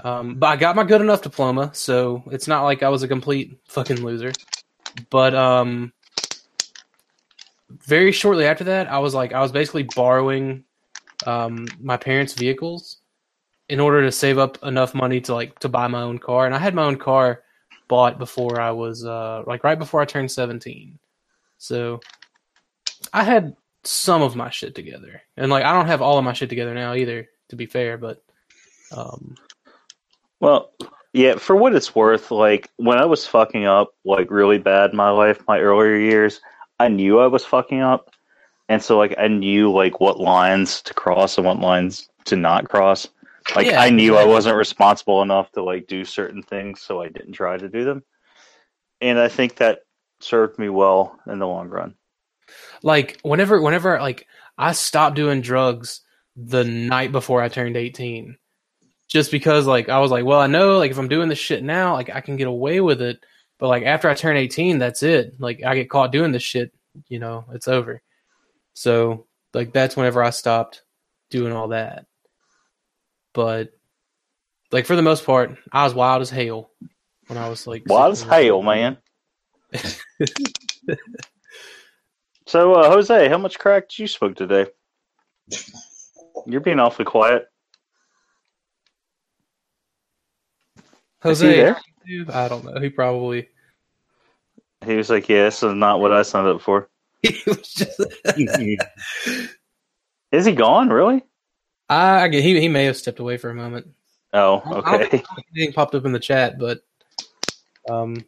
um, 0.00 0.34
but 0.36 0.46
I 0.48 0.56
got 0.56 0.76
my 0.76 0.84
good 0.84 1.00
enough 1.00 1.22
diploma, 1.22 1.70
so 1.74 2.22
it's 2.30 2.48
not 2.48 2.64
like 2.64 2.82
I 2.82 2.88
was 2.88 3.02
a 3.02 3.08
complete 3.08 3.58
fucking 3.68 4.02
loser. 4.02 4.32
But 5.10 5.34
um, 5.34 5.92
very 7.70 8.12
shortly 8.12 8.46
after 8.46 8.64
that, 8.64 8.88
I 8.88 8.98
was 8.98 9.14
like, 9.14 9.32
I 9.32 9.40
was 9.40 9.52
basically 9.52 9.84
borrowing 9.94 10.64
um, 11.26 11.66
my 11.80 11.96
parents' 11.96 12.34
vehicles 12.34 12.98
in 13.68 13.80
order 13.80 14.02
to 14.02 14.12
save 14.12 14.38
up 14.38 14.62
enough 14.64 14.94
money 14.94 15.20
to 15.22 15.34
like 15.34 15.58
to 15.60 15.68
buy 15.68 15.86
my 15.86 16.02
own 16.02 16.18
car. 16.18 16.46
And 16.46 16.54
I 16.54 16.58
had 16.58 16.74
my 16.74 16.84
own 16.84 16.96
car 16.96 17.43
bought 17.88 18.18
before 18.18 18.60
I 18.60 18.70
was 18.70 19.04
uh, 19.04 19.42
like 19.46 19.64
right 19.64 19.78
before 19.78 20.00
I 20.00 20.04
turned 20.04 20.30
seventeen. 20.30 20.98
So 21.58 22.00
I 23.12 23.24
had 23.24 23.56
some 23.82 24.22
of 24.22 24.36
my 24.36 24.50
shit 24.50 24.74
together, 24.74 25.22
and 25.36 25.50
like 25.50 25.64
I 25.64 25.72
don't 25.72 25.86
have 25.86 26.02
all 26.02 26.18
of 26.18 26.24
my 26.24 26.32
shit 26.32 26.48
together 26.48 26.74
now 26.74 26.94
either. 26.94 27.28
To 27.50 27.56
be 27.56 27.66
fair, 27.66 27.98
but 27.98 28.22
um, 28.96 29.36
Well, 30.40 30.72
yeah, 31.12 31.36
for 31.36 31.56
what 31.56 31.74
it's 31.74 31.94
worth, 31.94 32.30
like 32.30 32.70
when 32.76 32.98
I 32.98 33.04
was 33.04 33.26
fucking 33.26 33.66
up 33.66 33.94
like 34.04 34.30
really 34.30 34.58
bad 34.58 34.90
in 34.90 34.96
my 34.96 35.10
life, 35.10 35.38
my 35.46 35.60
earlier 35.60 35.96
years, 35.96 36.40
I 36.80 36.88
knew 36.88 37.20
I 37.20 37.28
was 37.28 37.44
fucking 37.44 37.80
up. 37.80 38.10
And 38.68 38.82
so 38.82 38.98
like 38.98 39.14
I 39.18 39.28
knew 39.28 39.72
like 39.72 40.00
what 40.00 40.18
lines 40.20 40.82
to 40.82 40.94
cross 40.94 41.38
and 41.38 41.46
what 41.46 41.60
lines 41.60 42.08
to 42.26 42.36
not 42.36 42.68
cross. 42.68 43.08
Like 43.54 43.66
Yeah, 43.66 43.80
I 43.80 43.90
knew 43.90 44.16
I 44.16 44.24
wasn't 44.24 44.56
responsible 44.56 45.22
enough 45.22 45.50
to 45.52 45.62
like 45.62 45.86
do 45.86 46.04
certain 46.04 46.42
things, 46.42 46.80
so 46.80 47.00
I 47.02 47.08
didn't 47.08 47.32
try 47.32 47.56
to 47.56 47.68
do 47.68 47.84
them. 47.84 48.02
And 49.00 49.18
I 49.18 49.28
think 49.28 49.56
that 49.56 49.80
served 50.20 50.58
me 50.58 50.68
well 50.68 51.18
in 51.26 51.38
the 51.38 51.46
long 51.46 51.68
run. 51.68 51.94
like 52.82 53.18
whenever 53.22 53.60
whenever 53.60 53.98
like 54.00 54.26
I 54.56 54.72
stopped 54.72 55.16
doing 55.16 55.40
drugs 55.40 56.00
the 56.36 56.64
night 56.64 57.12
before 57.12 57.42
I 57.42 57.48
turned 57.48 57.76
18 57.76 58.36
just 59.08 59.30
because 59.30 59.66
like 59.66 59.88
I 59.88 59.98
was 59.98 60.10
like 60.10 60.24
well 60.24 60.40
I 60.40 60.46
know 60.46 60.78
like 60.78 60.90
if 60.90 60.98
I'm 60.98 61.08
doing 61.08 61.28
this 61.28 61.38
shit 61.38 61.62
now 61.62 61.94
like 61.94 62.10
I 62.10 62.20
can 62.20 62.36
get 62.36 62.46
away 62.48 62.80
with 62.80 63.00
it 63.02 63.18
but 63.58 63.68
like 63.68 63.82
after 63.84 64.08
I 64.08 64.14
turn 64.14 64.36
18 64.36 64.78
that's 64.78 65.02
it 65.02 65.34
like 65.40 65.62
I 65.64 65.74
get 65.74 65.90
caught 65.90 66.12
doing 66.12 66.32
this 66.32 66.42
shit 66.42 66.72
you 67.08 67.18
know 67.18 67.44
it's 67.52 67.68
over 67.68 68.02
so 68.72 69.26
like 69.52 69.72
that's 69.72 69.96
whenever 69.96 70.22
I 70.22 70.30
stopped 70.30 70.82
doing 71.30 71.52
all 71.52 71.68
that 71.68 72.06
but 73.34 73.70
like 74.72 74.86
for 74.86 74.96
the 74.96 75.02
most 75.02 75.26
part 75.26 75.58
I 75.70 75.84
was 75.84 75.94
wild 75.94 76.22
as 76.22 76.30
hell 76.30 76.70
when 77.26 77.36
I 77.38 77.50
was 77.50 77.66
like 77.66 77.82
Wild 77.86 78.12
as 78.12 78.20
16 78.20 78.44
hell, 78.44 78.62
man. 78.62 78.96
so, 82.46 82.74
uh, 82.74 82.88
Jose, 82.90 83.28
how 83.28 83.38
much 83.38 83.58
crack 83.58 83.88
did 83.88 83.98
you 83.98 84.06
smoke 84.06 84.36
today? 84.36 84.66
You're 86.46 86.60
being 86.60 86.78
awfully 86.80 87.06
quiet. 87.06 87.46
Jose 91.22 91.74
dude, 92.06 92.30
I 92.30 92.48
don't 92.48 92.64
know 92.64 92.78
he 92.80 92.90
probably 92.90 93.48
He 94.84 94.96
was 94.96 95.08
like, 95.08 95.26
"Yeah, 95.28 95.44
this 95.44 95.62
is 95.62 95.72
not 95.72 96.00
what 96.00 96.12
I 96.12 96.22
signed 96.22 96.48
up 96.48 96.60
for." 96.60 96.90
he 97.22 97.40
was 97.46 97.72
just 97.72 97.98
Is 100.32 100.44
he 100.44 100.52
gone? 100.52 100.90
Really? 100.90 101.22
I 101.88 102.28
get 102.28 102.42
he 102.42 102.60
he 102.60 102.68
may 102.68 102.84
have 102.84 102.96
stepped 102.96 103.18
away 103.20 103.36
for 103.36 103.50
a 103.50 103.54
moment. 103.54 103.88
Oh, 104.32 104.62
I 104.64 104.70
don't 104.70 105.10
think- 105.10 105.14
okay. 105.14 105.24
I 105.30 105.42
Anything 105.56 105.72
popped 105.74 105.94
up 105.94 106.04
in 106.04 106.12
the 106.12 106.18
chat, 106.18 106.58
but 106.58 106.80
um, 107.88 108.24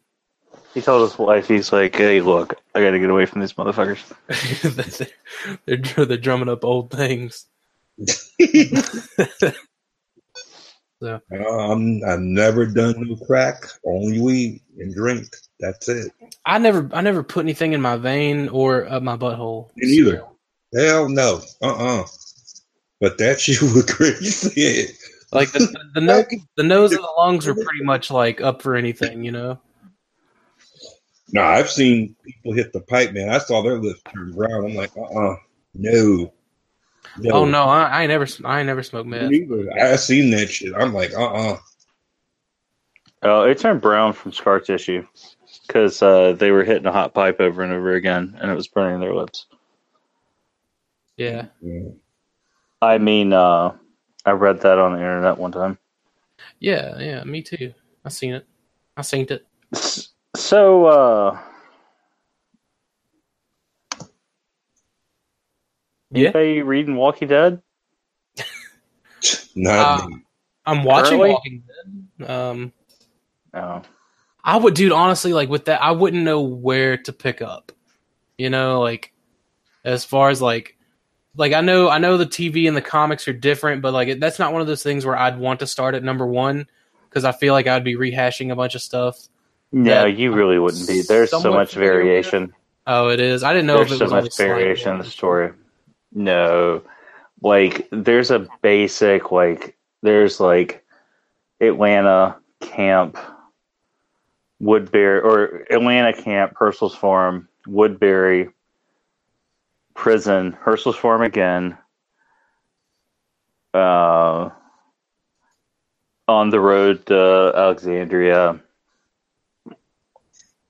He 0.74 0.80
told 0.82 1.08
his 1.08 1.18
wife, 1.18 1.48
"He's 1.48 1.72
like, 1.72 1.96
hey, 1.96 2.20
look, 2.20 2.54
I 2.74 2.80
got 2.82 2.90
to 2.92 2.98
get 3.00 3.10
away 3.10 3.26
from 3.26 3.40
these 3.40 3.54
motherfuckers." 3.54 4.02
they're 5.66 5.76
they're 5.78 6.04
they're 6.06 6.16
drumming 6.16 6.48
up 6.48 6.64
old 6.64 6.90
things. 6.90 7.46
Um, 11.02 12.00
I've 12.08 12.20
never 12.20 12.64
done 12.64 12.94
no 12.98 13.16
crack, 13.16 13.66
only 13.84 14.18
weed 14.18 14.62
and 14.78 14.94
drink. 14.94 15.28
That's 15.60 15.88
it. 15.90 16.10
I 16.46 16.58
never 16.58 16.88
I 16.92 17.02
never 17.02 17.22
put 17.22 17.44
anything 17.44 17.74
in 17.74 17.82
my 17.82 17.96
vein 17.96 18.48
or 18.48 18.86
up 18.90 19.02
my 19.02 19.16
butthole. 19.16 19.68
Me 19.76 19.88
neither. 19.94 20.24
Hell 20.74 21.08
no. 21.10 21.42
Uh 21.62 22.00
uh 22.00 22.04
But 23.01 23.18
that 23.18 23.40
shit 23.40 23.60
was 23.62 23.85
crazy. 23.86 24.89
Like 25.32 25.52
the 25.52 25.59
the, 25.60 25.81
the, 25.94 26.01
nose, 26.01 26.24
the 26.56 26.62
nose 26.62 26.93
and 26.93 27.02
the 27.02 27.14
lungs 27.16 27.47
are 27.47 27.55
pretty 27.64 27.85
much 27.85 28.10
like 28.10 28.40
up 28.40 28.62
for 28.62 28.74
anything, 28.74 29.24
you 29.24 29.32
know. 29.32 29.59
no, 31.32 31.43
I've 31.43 31.70
seen 31.70 32.14
people 32.24 32.52
hit 32.52 32.73
the 32.73 32.81
pipe, 32.81 33.12
man. 33.12 33.28
I 33.28 33.39
saw 33.39 33.62
their 33.62 33.78
lips 33.78 34.02
turn 34.12 34.32
brown. 34.32 34.64
I'm 34.64 34.74
like, 34.74 34.97
uh 34.97 35.02
uh 35.02 35.36
No. 35.74 36.31
Oh 37.31 37.44
no, 37.44 37.64
I, 37.64 38.02
I 38.02 38.06
never 38.06 38.27
I 38.44 38.62
never 38.62 38.82
smoked 38.82 39.09
Me 39.09 39.18
meth. 39.18 39.31
neither. 39.31 39.73
I 39.73 39.97
seen 39.97 40.31
that 40.31 40.48
shit. 40.48 40.74
I'm 40.74 40.93
like, 40.94 41.12
uh 41.14 41.27
uh 41.32 41.59
Oh, 43.23 43.43
it 43.43 43.59
turned 43.59 43.81
brown 43.81 44.12
from 44.12 44.32
scar 44.32 44.60
tissue 44.60 45.05
because 45.66 46.01
uh, 46.02 46.32
they 46.32 46.51
were 46.51 46.62
hitting 46.62 46.86
a 46.86 46.93
hot 46.93 47.14
pipe 47.14 47.40
over 47.40 47.62
and 47.62 47.73
over 47.73 47.94
again, 47.94 48.36
and 48.40 48.51
it 48.51 48.55
was 48.55 48.68
burning 48.68 49.01
their 49.01 49.14
lips. 49.14 49.47
Yeah, 51.16 51.47
I 52.82 52.98
mean, 52.98 53.32
uh, 53.32 53.72
I 54.24 54.30
read 54.32 54.60
that 54.60 54.78
on 54.78 54.92
the 54.92 54.98
internet 54.98 55.38
one 55.38 55.52
time. 55.52 55.78
yeah, 56.60 56.98
yeah. 56.98 57.24
Me 57.24 57.42
too. 57.42 57.72
I 58.04 58.08
seen 58.10 58.34
it. 58.34 58.46
I 58.96 59.02
seen 59.02 59.26
it. 59.28 59.46
So, 60.36 60.86
uh, 60.86 61.38
Yeah. 66.10 66.26
anybody 66.28 66.62
reading 66.62 66.96
Walking 66.96 67.28
Dead? 67.28 67.60
Not 69.56 70.02
Uh. 70.02 70.08
I'm 70.68 70.82
watching 70.82 71.18
Currently? 71.18 71.30
Walking 71.30 71.62
Dead. 72.18 72.30
Um, 72.30 72.72
No. 73.52 73.82
I 74.44 74.56
would, 74.56 74.74
dude. 74.74 74.92
Honestly, 74.92 75.32
like 75.32 75.48
with 75.48 75.64
that, 75.66 75.82
I 75.82 75.90
wouldn't 75.92 76.22
know 76.22 76.40
where 76.42 76.96
to 76.98 77.12
pick 77.12 77.42
up. 77.42 77.72
You 78.38 78.50
know, 78.50 78.80
like 78.80 79.12
as 79.84 80.04
far 80.04 80.28
as 80.30 80.40
like, 80.42 80.75
like 81.36 81.52
I 81.52 81.60
know, 81.60 81.88
I 81.88 81.98
know 81.98 82.16
the 82.16 82.26
TV 82.26 82.66
and 82.68 82.76
the 82.76 82.82
comics 82.82 83.28
are 83.28 83.32
different, 83.32 83.82
but 83.82 83.92
like 83.92 84.18
that's 84.20 84.38
not 84.38 84.52
one 84.52 84.60
of 84.60 84.66
those 84.66 84.82
things 84.82 85.04
where 85.04 85.16
I'd 85.16 85.38
want 85.38 85.60
to 85.60 85.66
start 85.66 85.94
at 85.94 86.02
number 86.02 86.26
one 86.26 86.66
because 87.08 87.24
I 87.24 87.32
feel 87.32 87.52
like 87.52 87.66
I'd 87.66 87.84
be 87.84 87.96
rehashing 87.96 88.50
a 88.52 88.56
bunch 88.56 88.74
of 88.74 88.82
stuff. 88.82 89.28
No, 89.72 90.06
you 90.06 90.32
really 90.32 90.58
wouldn't 90.58 90.86
be. 90.86 91.02
There's 91.02 91.30
so 91.30 91.38
much 91.50 91.72
familiar 91.72 91.96
with. 91.96 92.04
variation. 92.04 92.54
Oh, 92.86 93.08
it 93.08 93.20
is. 93.20 93.42
I 93.42 93.52
didn't 93.52 93.66
know 93.66 93.78
There's 93.78 93.92
if 93.92 93.94
it 94.02 94.08
so 94.08 94.14
was 94.14 94.24
much 94.24 94.36
variation 94.36 94.92
in 94.92 94.98
the 94.98 95.04
story. 95.04 95.52
No, 96.12 96.82
like 97.42 97.88
there's 97.90 98.30
a 98.30 98.46
basic 98.62 99.32
like 99.32 99.76
there's 100.02 100.40
like 100.40 100.84
Atlanta 101.60 102.36
camp, 102.60 103.18
Woodbury 104.60 105.20
or 105.20 105.66
Atlanta 105.70 106.12
camp, 106.12 106.54
Hershel's 106.56 106.94
Farm, 106.94 107.48
Woodbury 107.66 108.50
prison, 109.97 110.52
Hershel's 110.60 110.97
form 110.97 111.23
again. 111.23 111.77
Uh, 113.74 114.51
on 116.28 116.51
the 116.51 116.60
road 116.60 117.05
to 117.06 117.52
Alexandria. 117.56 118.60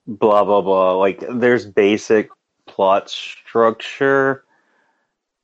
Blah 0.07 0.45
blah 0.45 0.61
blah. 0.63 0.93
Like 0.93 1.23
there's 1.29 1.67
basic 1.67 2.31
plot 2.67 3.11
structure, 3.11 4.45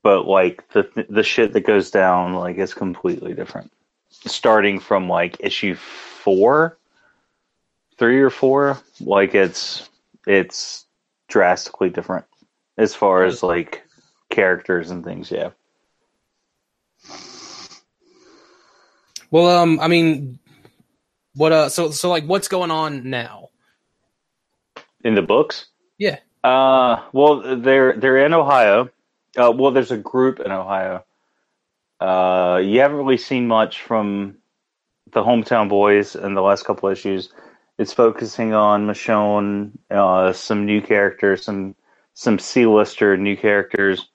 but 0.02 0.26
like 0.26 0.66
the 0.70 1.06
the 1.10 1.22
shit 1.22 1.52
that 1.52 1.66
goes 1.66 1.90
down 1.90 2.34
like 2.34 2.56
is 2.56 2.72
completely 2.72 3.34
different. 3.34 3.72
Starting 4.10 4.78
from 4.78 5.08
like 5.08 5.36
issue 5.40 5.74
four, 5.74 6.78
three 7.98 8.20
or 8.20 8.30
four, 8.30 8.78
like 9.00 9.34
it's 9.34 9.88
it's 10.26 10.86
drastically 11.28 11.90
different 11.90 12.24
as 12.82 12.94
far 12.94 13.24
as 13.24 13.42
like 13.42 13.84
characters 14.28 14.90
and 14.90 15.04
things. 15.04 15.30
Yeah. 15.30 15.50
Well, 19.30 19.48
um, 19.48 19.80
I 19.80 19.88
mean, 19.88 20.38
what? 21.34 21.52
Uh, 21.52 21.68
so 21.68 21.90
so 21.90 22.10
like, 22.10 22.24
what's 22.24 22.48
going 22.48 22.70
on 22.70 23.08
now? 23.08 23.48
In 25.04 25.14
the 25.14 25.22
books. 25.22 25.66
Yeah. 25.98 26.18
Uh, 26.44 27.02
well, 27.12 27.56
they're 27.56 27.94
they're 27.94 28.26
in 28.26 28.34
Ohio. 28.34 28.90
Uh, 29.36 29.52
well, 29.54 29.70
there's 29.70 29.92
a 29.92 29.96
group 29.96 30.40
in 30.40 30.50
Ohio. 30.50 31.04
Uh, 32.00 32.60
you 32.62 32.80
haven't 32.80 32.98
really 32.98 33.16
seen 33.16 33.46
much 33.46 33.80
from 33.80 34.36
the 35.12 35.22
hometown 35.22 35.68
boys 35.68 36.16
in 36.16 36.34
the 36.34 36.42
last 36.42 36.64
couple 36.64 36.88
issues. 36.88 37.32
It's 37.78 37.92
focusing 37.92 38.52
on 38.52 38.86
Michonne, 38.86 39.70
uh, 39.90 40.32
some 40.32 40.66
new 40.66 40.82
characters, 40.82 41.44
some 41.44 41.74
some 42.14 42.38
C-lister 42.38 43.16
new 43.16 43.36
characters, 43.36 44.08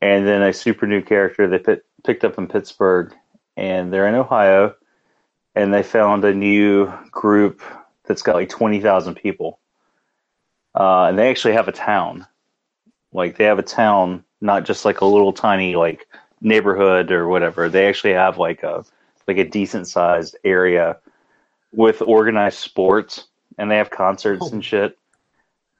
and 0.00 0.26
then 0.26 0.42
a 0.42 0.52
super 0.52 0.86
new 0.86 1.02
character 1.02 1.46
they 1.48 1.58
pit, 1.58 1.84
picked 2.04 2.24
up 2.24 2.38
in 2.38 2.46
Pittsburgh, 2.48 3.14
and 3.56 3.92
they're 3.92 4.08
in 4.08 4.14
Ohio, 4.14 4.74
and 5.54 5.72
they 5.72 5.82
found 5.82 6.24
a 6.24 6.34
new 6.34 6.92
group 7.10 7.62
that's 8.04 8.22
got 8.22 8.34
like 8.36 8.48
twenty 8.48 8.80
thousand 8.80 9.14
people, 9.14 9.58
uh, 10.74 11.04
and 11.04 11.18
they 11.18 11.30
actually 11.30 11.54
have 11.54 11.68
a 11.68 11.72
town. 11.72 12.26
Like 13.12 13.36
they 13.36 13.44
have 13.44 13.58
a 13.58 13.62
town, 13.62 14.24
not 14.40 14.64
just 14.64 14.84
like 14.84 15.00
a 15.00 15.06
little 15.06 15.32
tiny 15.32 15.74
like 15.76 16.06
neighborhood 16.40 17.10
or 17.10 17.28
whatever. 17.28 17.68
They 17.68 17.88
actually 17.88 18.12
have 18.12 18.36
like 18.38 18.62
a 18.62 18.84
like 19.26 19.38
a 19.38 19.48
decent 19.48 19.88
sized 19.88 20.36
area 20.44 20.98
with 21.72 22.02
organized 22.02 22.58
sports, 22.58 23.26
and 23.58 23.70
they 23.70 23.76
have 23.78 23.90
concerts 23.90 24.42
Oh. 24.46 24.52
and 24.52 24.64
shit. 24.64 24.98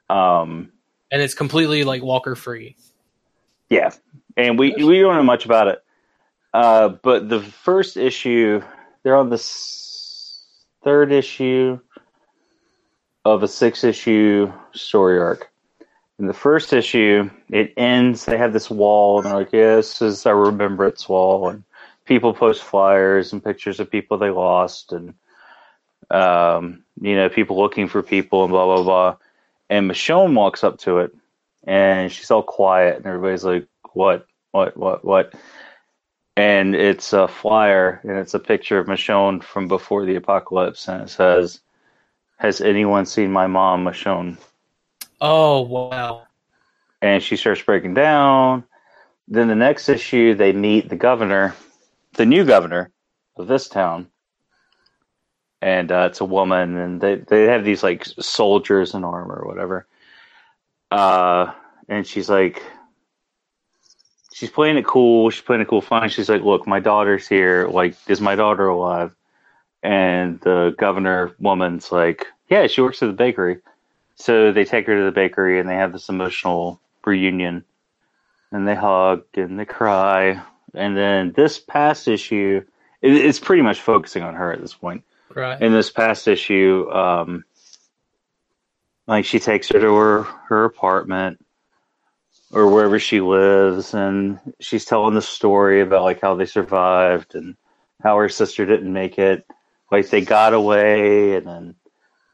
Um, 0.09 0.71
and 1.11 1.21
it's 1.21 1.33
completely 1.33 1.83
like 1.83 2.03
Walker 2.03 2.35
free. 2.35 2.75
Yeah, 3.69 3.91
and 4.35 4.57
we 4.57 4.73
we 4.77 4.99
don't 4.99 5.15
know 5.15 5.23
much 5.23 5.45
about 5.45 5.67
it. 5.67 5.83
Uh, 6.53 6.89
but 6.89 7.29
the 7.29 7.41
first 7.41 7.97
issue, 7.97 8.61
they're 9.03 9.15
on 9.15 9.29
the 9.29 9.35
s- 9.35 10.45
third 10.83 11.11
issue 11.11 11.79
of 13.25 13.43
a 13.43 13.47
six 13.47 13.83
issue 13.83 14.51
story 14.73 15.19
arc. 15.19 15.51
In 16.19 16.27
the 16.27 16.33
first 16.33 16.73
issue, 16.73 17.29
it 17.49 17.73
ends. 17.77 18.25
They 18.25 18.37
have 18.37 18.53
this 18.53 18.69
wall, 18.69 19.17
and 19.17 19.27
they're 19.27 19.35
like, 19.35 19.53
"Yeah, 19.53 19.75
this 19.75 20.01
is 20.01 20.25
our 20.25 20.35
remembrance 20.35 21.07
wall." 21.07 21.49
And 21.49 21.63
people 22.05 22.33
post 22.33 22.63
flyers 22.63 23.33
and 23.33 23.43
pictures 23.43 23.79
of 23.79 23.91
people 23.91 24.17
they 24.17 24.29
lost, 24.31 24.93
and 24.93 25.13
um, 26.09 26.83
you 27.01 27.15
know, 27.15 27.29
people 27.29 27.57
looking 27.57 27.87
for 27.87 28.01
people, 28.01 28.43
and 28.43 28.51
blah 28.51 28.65
blah 28.65 28.83
blah. 28.83 29.15
And 29.69 29.89
Michonne 29.89 30.35
walks 30.35 30.63
up 30.63 30.77
to 30.79 30.99
it, 30.99 31.13
and 31.65 32.11
she's 32.11 32.31
all 32.31 32.43
quiet, 32.43 32.97
and 32.97 33.05
everybody's 33.05 33.43
like, 33.43 33.67
"What? 33.93 34.25
What? 34.51 34.77
What? 34.77 35.03
What?" 35.03 35.33
And 36.35 36.75
it's 36.75 37.13
a 37.13 37.27
flyer, 37.27 37.99
and 38.03 38.17
it's 38.17 38.33
a 38.33 38.39
picture 38.39 38.77
of 38.79 38.87
Michonne 38.87 39.43
from 39.43 39.67
before 39.67 40.05
the 40.05 40.15
apocalypse, 40.15 40.87
and 40.87 41.03
it 41.03 41.09
says, 41.09 41.59
"Has 42.37 42.61
anyone 42.61 43.05
seen 43.05 43.31
my 43.31 43.47
mom, 43.47 43.83
Michonne?" 43.83 44.37
Oh 45.19 45.61
wow! 45.61 46.27
and 47.01 47.21
she 47.21 47.35
starts 47.35 47.61
breaking 47.61 47.93
down. 47.93 48.63
Then 49.27 49.47
the 49.47 49.55
next 49.55 49.89
issue, 49.89 50.35
they 50.35 50.53
meet 50.53 50.89
the 50.89 50.95
governor, 50.95 51.55
the 52.13 52.25
new 52.25 52.45
governor 52.45 52.91
of 53.35 53.47
this 53.47 53.67
town, 53.67 54.07
and 55.61 55.91
uh, 55.91 56.07
it's 56.09 56.21
a 56.21 56.25
woman, 56.25 56.77
and 56.77 57.01
they 57.01 57.15
they 57.15 57.43
have 57.45 57.63
these 57.63 57.83
like 57.83 58.05
soldiers 58.05 58.93
in 58.93 59.03
armor 59.03 59.35
or 59.35 59.47
whatever. 59.47 59.85
Uh, 60.91 61.51
and 61.89 62.05
she's 62.05 62.29
like, 62.29 62.63
she's 64.33 64.49
playing 64.49 64.77
it 64.77 64.85
cool. 64.85 65.29
She's 65.29 65.43
playing 65.43 65.61
it 65.61 65.67
cool, 65.67 65.81
fine. 65.81 66.09
She's 66.09 66.29
like, 66.29 66.43
"Look, 66.43 66.67
my 66.67 66.79
daughter's 66.79 67.27
here. 67.27 67.67
Like, 67.67 67.95
is 68.07 68.21
my 68.21 68.35
daughter 68.35 68.67
alive?" 68.67 69.15
And 69.83 70.39
the 70.41 70.75
governor 70.77 71.35
woman's 71.39 71.91
like, 71.91 72.27
"Yeah, 72.49 72.67
she 72.67 72.81
works 72.81 73.01
at 73.01 73.07
the 73.07 73.13
bakery." 73.13 73.59
So 74.17 74.51
they 74.51 74.65
take 74.65 74.87
her 74.87 74.97
to 74.97 75.05
the 75.05 75.11
bakery 75.11 75.59
and 75.59 75.69
they 75.69 75.75
have 75.75 75.93
this 75.93 76.09
emotional 76.09 76.81
reunion. 77.05 77.63
And 78.51 78.67
they 78.67 78.75
hug 78.75 79.23
and 79.35 79.59
they 79.59 79.65
cry. 79.65 80.41
And 80.73 80.97
then 80.97 81.33
this 81.33 81.59
past 81.59 82.07
issue, 82.07 82.63
it, 83.01 83.13
it's 83.13 83.39
pretty 83.39 83.61
much 83.61 83.79
focusing 83.79 84.23
on 84.23 84.33
her 84.35 84.51
at 84.51 84.61
this 84.61 84.73
point. 84.73 85.03
Right. 85.33 85.61
In 85.61 85.73
this 85.73 85.89
past 85.89 86.27
issue, 86.27 86.89
um, 86.91 87.43
like 89.07 89.25
she 89.25 89.39
takes 89.39 89.69
her 89.69 89.79
to 89.79 89.95
her, 89.95 90.23
her 90.23 90.65
apartment 90.65 91.43
or 92.51 92.71
wherever 92.71 92.99
she 92.99 93.19
lives 93.19 93.93
and 93.93 94.39
she's 94.59 94.85
telling 94.85 95.13
the 95.13 95.21
story 95.21 95.81
about 95.81 96.03
like 96.03 96.21
how 96.21 96.35
they 96.35 96.45
survived 96.45 97.35
and 97.35 97.55
how 98.01 98.17
her 98.17 98.29
sister 98.29 98.65
didn't 98.65 98.91
make 98.91 99.17
it. 99.17 99.45
Like 99.91 100.09
they 100.09 100.21
got 100.21 100.53
away 100.53 101.35
and 101.35 101.47
then 101.47 101.75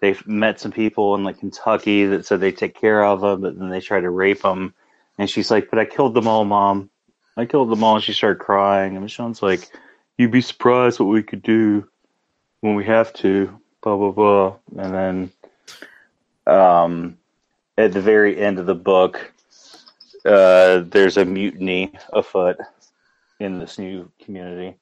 they 0.01 0.17
met 0.25 0.59
some 0.59 0.71
people 0.71 1.15
in 1.15 1.23
like 1.23 1.39
Kentucky 1.39 2.05
that 2.07 2.25
said 2.25 2.41
they 2.41 2.51
take 2.51 2.75
care 2.75 3.05
of 3.05 3.21
them, 3.21 3.41
but 3.41 3.57
then 3.57 3.69
they 3.69 3.79
try 3.79 4.01
to 4.01 4.09
rape 4.09 4.41
them. 4.41 4.73
And 5.17 5.29
she's 5.29 5.49
like, 5.49 5.69
"But 5.69 5.79
I 5.79 5.85
killed 5.85 6.13
them 6.13 6.27
all, 6.27 6.43
mom. 6.43 6.89
I 7.37 7.45
killed 7.45 7.69
them 7.69 7.85
all." 7.85 7.95
And 7.95 8.03
she 8.03 8.11
started 8.11 8.39
crying. 8.39 8.97
And 8.97 9.05
Michonne's 9.05 9.41
like, 9.41 9.69
"You'd 10.17 10.31
be 10.31 10.41
surprised 10.41 10.99
what 10.99 11.05
we 11.05 11.23
could 11.23 11.41
do 11.41 11.87
when 12.63 12.75
we 12.75 12.85
have 12.85 13.11
to." 13.13 13.59
Blah 13.81 13.97
blah 13.97 14.11
blah. 14.11 14.55
And 14.77 14.93
then, 16.47 16.55
um, 16.55 17.17
at 17.77 17.91
the 17.91 17.99
very 17.99 18.39
end 18.39 18.57
of 18.57 18.65
the 18.65 18.75
book, 18.75 19.33
uh, 20.25 20.79
there's 20.87 21.17
a 21.17 21.25
mutiny 21.25 21.93
afoot 22.13 22.57
in 23.41 23.59
this 23.59 23.77
new 23.77 24.09
community, 24.23 24.77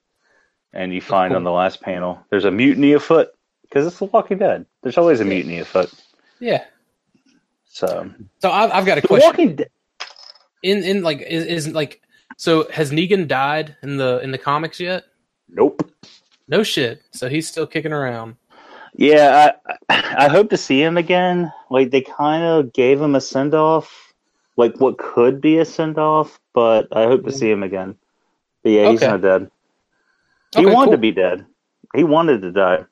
and 0.71 0.93
you 0.93 1.01
find 1.01 1.35
on 1.35 1.43
the 1.43 1.51
last 1.51 1.81
panel 1.81 2.23
there's 2.29 2.45
a 2.45 2.51
mutiny 2.51 2.93
afoot 2.93 3.29
because 3.63 3.87
it's 3.87 3.97
The 3.97 4.05
Walking 4.05 4.37
Dead. 4.37 4.67
There's 4.83 4.99
always 4.99 5.19
a 5.19 5.25
mutiny 5.25 5.59
afoot. 5.59 5.91
Yeah. 6.39 6.63
So 7.65 8.11
So 8.39 8.51
I've, 8.51 8.71
I've 8.71 8.85
got 8.85 8.99
a 8.99 9.01
The 9.01 9.07
question. 9.07 9.27
Walking 9.27 9.55
Dead. 9.55 9.69
In 10.61 10.83
in 10.83 11.01
like 11.01 11.21
is, 11.21 11.45
is 11.45 11.67
like 11.73 12.01
so 12.37 12.69
has 12.69 12.91
Negan 12.91 13.27
died 13.27 13.75
in 13.81 13.97
the 13.97 14.19
in 14.19 14.29
the 14.29 14.37
comics 14.37 14.79
yet? 14.79 15.05
No 16.47 16.63
shit. 16.63 17.03
So 17.11 17.29
he's 17.29 17.47
still 17.47 17.67
kicking 17.67 17.93
around. 17.93 18.35
Yeah, 18.95 19.53
I 19.89 19.95
I 20.25 20.27
hope 20.29 20.49
to 20.49 20.57
see 20.57 20.81
him 20.81 20.97
again. 20.97 21.51
Like 21.69 21.91
they 21.91 22.01
kind 22.01 22.43
of 22.43 22.73
gave 22.73 23.01
him 23.01 23.15
a 23.15 23.21
send 23.21 23.53
off, 23.53 24.13
like 24.57 24.79
what 24.79 24.97
could 24.97 25.41
be 25.41 25.57
a 25.59 25.65
send 25.65 25.97
off, 25.97 26.39
but 26.53 26.87
I 26.91 27.03
hope 27.03 27.25
to 27.25 27.31
see 27.31 27.49
him 27.49 27.63
again. 27.63 27.95
But 28.63 28.71
yeah, 28.71 28.87
he's 28.87 28.97
Okay. 28.97 29.07
not 29.07 29.21
dead. 29.21 29.49
He 30.55 30.65
Okay, 30.65 30.75
wanted 30.75 30.85
cool. 30.85 30.91
to 30.91 30.97
be 30.99 31.11
dead. 31.11 31.45
He 31.95 32.03
wanted 32.03 32.41
to 32.41 32.51
die, 32.51 32.85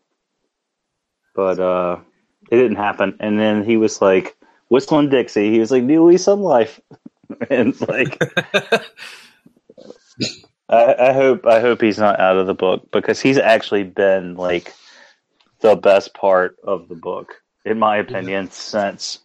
but 1.36 1.60
uh, 1.60 1.98
it 2.52 2.56
didn't 2.58 2.78
happen. 2.78 3.16
And 3.20 3.40
then 3.40 3.64
he 3.64 3.78
was 3.78 4.02
like 4.02 4.38
whistling 4.70 5.10
Dixie. 5.10 5.52
He 5.52 5.60
was 5.60 5.72
like, 5.72 5.84
"New 5.84 6.06
lease 6.06 6.28
on 6.28 6.42
life," 6.42 6.80
and 7.50 7.80
like 7.88 8.22
I, 10.70 11.10
I 11.10 11.14
hope 11.14 11.46
I 11.48 11.60
hope 11.60 11.82
he's 11.82 11.98
not 11.98 12.20
out 12.20 12.38
of 12.38 12.48
the 12.48 12.54
book 12.54 12.92
because 12.92 13.20
he's 13.20 13.38
actually 13.38 13.84
been 13.84 14.36
like 14.36 14.74
the 15.62 15.76
best 15.76 16.14
part 16.14 16.58
of 16.64 16.88
the 16.88 16.96
book, 16.96 17.42
in 17.66 17.80
my 17.80 17.98
opinion, 17.98 18.52
since 18.52 19.20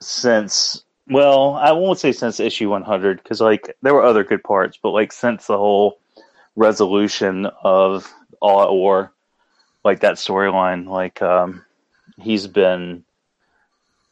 since 0.00 0.82
well, 1.08 1.54
I 1.54 1.72
won't 1.72 1.98
say 1.98 2.12
since 2.12 2.40
issue 2.40 2.70
one 2.70 2.82
hundred 2.82 3.22
because 3.22 3.40
like 3.40 3.76
there 3.82 3.94
were 3.94 4.04
other 4.04 4.24
good 4.24 4.42
parts, 4.44 4.78
but 4.80 4.90
like 4.90 5.12
since 5.12 5.46
the 5.46 5.58
whole 5.58 5.98
resolution 6.54 7.46
of 7.62 8.12
All 8.40 8.60
Out 8.60 8.74
War, 8.74 9.12
like 9.84 10.00
that 10.00 10.14
storyline, 10.14 10.86
like 10.86 11.20
um, 11.22 11.64
he's 12.20 12.46
been 12.46 13.04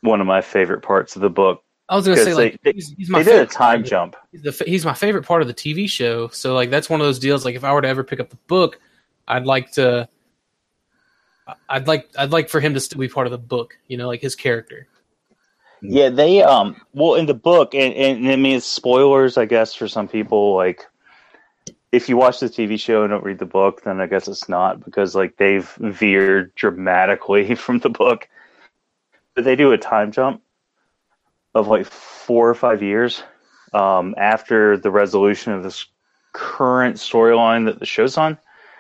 one 0.00 0.20
of 0.20 0.26
my 0.26 0.40
favorite 0.40 0.82
parts 0.82 1.16
of 1.16 1.22
the 1.22 1.30
book. 1.30 1.62
I 1.88 1.96
was 1.96 2.06
gonna 2.06 2.22
say 2.22 2.34
like 2.34 2.60
they- 2.62 2.72
he's, 2.72 2.94
he's 2.96 3.10
my 3.10 3.22
They 3.22 3.24
did 3.24 3.34
a 3.34 3.40
favorite 3.40 3.50
time 3.52 3.84
jump. 3.84 4.16
He's, 4.32 4.42
the, 4.42 4.64
he's 4.66 4.84
my 4.84 4.94
favorite 4.94 5.24
part 5.26 5.42
of 5.42 5.48
the 5.48 5.54
TV 5.54 5.88
show. 5.88 6.28
So 6.28 6.54
like 6.54 6.70
that's 6.70 6.88
one 6.88 7.00
of 7.00 7.06
those 7.06 7.18
deals. 7.18 7.44
Like 7.44 7.56
if 7.56 7.64
I 7.64 7.72
were 7.72 7.82
to 7.82 7.88
ever 7.88 8.02
pick 8.02 8.20
up 8.20 8.30
the 8.30 8.38
book, 8.48 8.80
I'd 9.28 9.44
like 9.44 9.72
to. 9.72 10.08
I'd 11.68 11.86
like 11.86 12.08
I'd 12.16 12.32
like 12.32 12.48
for 12.48 12.60
him 12.60 12.72
to 12.72 12.80
still 12.80 12.98
be 13.00 13.08
part 13.08 13.26
of 13.26 13.30
the 13.30 13.38
book. 13.38 13.76
You 13.86 13.98
know, 13.98 14.06
like 14.06 14.22
his 14.22 14.34
character. 14.34 14.88
Yeah, 15.82 16.08
they 16.08 16.42
um 16.42 16.80
well 16.94 17.16
in 17.16 17.26
the 17.26 17.34
book 17.34 17.74
and, 17.74 17.92
and 17.92 18.28
I 18.30 18.36
mean 18.36 18.56
it's 18.56 18.66
spoilers 18.66 19.36
I 19.36 19.44
guess 19.44 19.74
for 19.74 19.86
some 19.86 20.08
people 20.08 20.54
like 20.54 20.86
if 21.92 22.08
you 22.08 22.16
watch 22.16 22.40
the 22.40 22.46
TV 22.46 22.80
show 22.80 23.02
and 23.02 23.10
don't 23.10 23.22
read 23.22 23.38
the 23.38 23.44
book 23.44 23.82
then 23.84 24.00
I 24.00 24.06
guess 24.06 24.26
it's 24.26 24.48
not 24.48 24.82
because 24.82 25.14
like 25.14 25.36
they've 25.36 25.68
veered 25.80 26.54
dramatically 26.54 27.54
from 27.56 27.80
the 27.80 27.90
book. 27.90 28.26
But 29.34 29.44
they 29.44 29.56
do 29.56 29.72
a 29.72 29.78
time 29.78 30.10
jump 30.10 30.40
of 31.54 31.68
like 31.68 31.86
4 31.86 32.48
or 32.50 32.54
5 32.54 32.82
years 32.82 33.22
um 33.72 34.14
after 34.18 34.76
the 34.76 34.90
resolution 34.90 35.52
of 35.52 35.62
this 35.62 35.86
current 36.32 36.96
storyline 36.96 37.64
that 37.66 37.78
the 37.78 37.86
show's 37.86 38.16
on 38.18 38.38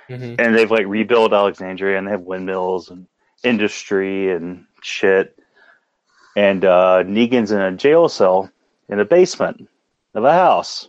hmm 0.08 0.34
and 0.38 0.54
they've 0.54 0.70
like 0.70 0.86
rebuilt 0.86 1.32
Alexandria 1.32 1.96
and 1.98 2.06
they 2.06 2.10
have 2.10 2.20
windmills 2.22 2.90
and 2.90 3.06
industry 3.42 4.30
and 4.32 4.64
shit. 4.82 5.38
And 6.36 6.64
uh, 6.64 7.04
Negan's 7.04 7.52
in 7.52 7.60
a 7.60 7.72
jail 7.72 8.08
cell 8.08 8.50
in 8.88 8.98
a 9.00 9.04
basement 9.04 9.68
of 10.14 10.24
a 10.24 10.32
house, 10.32 10.88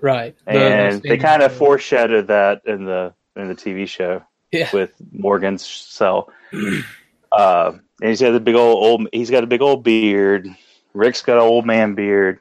Right. 0.00 0.36
And 0.46 1.00
the- 1.02 1.08
they 1.10 1.16
kind 1.18 1.42
of 1.42 1.52
foreshadowed 1.52 2.26
that 2.28 2.62
in 2.66 2.84
the 2.84 3.14
in 3.36 3.48
the 3.48 3.54
TV 3.54 3.86
show 3.88 4.22
Yeah. 4.52 4.68
with 4.72 4.92
Morgan's 5.12 5.64
cell. 5.64 6.30
uh, 7.32 7.72
and 8.00 8.08
he's 8.10 8.20
got 8.20 8.34
a 8.34 8.40
big 8.40 8.54
old 8.54 8.84
old. 8.84 9.08
He's 9.12 9.30
got 9.30 9.44
a 9.44 9.46
big 9.46 9.62
old 9.62 9.82
beard. 9.84 10.48
Rick's 10.96 11.22
got 11.22 11.36
an 11.36 11.42
old 11.42 11.66
man 11.66 11.94
beard, 11.94 12.40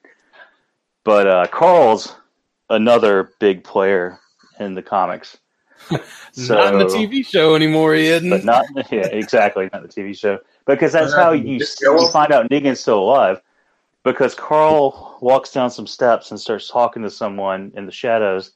but 1.03 1.27
uh, 1.27 1.47
Carl's 1.47 2.15
another 2.69 3.31
big 3.39 3.63
player 3.63 4.19
in 4.59 4.73
the 4.73 4.81
comics. 4.81 5.37
So, 6.31 6.55
Not 6.55 6.73
in 6.73 6.79
the 6.79 6.85
TV 6.85 7.25
show 7.25 7.55
anymore, 7.55 7.93
he 7.93 8.07
isn't. 8.07 8.29
but 8.29 8.45
not 8.45 8.65
yeah, 8.91 9.07
exactly 9.07 9.69
not 9.73 9.81
the 9.83 9.89
TV 9.89 10.17
show 10.17 10.39
because 10.65 10.93
that's 10.93 11.13
how 11.13 11.31
you, 11.31 11.59
you 11.81 12.09
find 12.11 12.31
out 12.31 12.49
Negan's 12.49 12.79
still 12.79 12.99
alive 12.99 13.41
because 14.03 14.33
Carl 14.33 15.17
walks 15.21 15.51
down 15.51 15.69
some 15.69 15.85
steps 15.85 16.31
and 16.31 16.39
starts 16.39 16.69
talking 16.69 17.03
to 17.03 17.09
someone 17.09 17.71
in 17.75 17.85
the 17.85 17.91
shadows, 17.91 18.53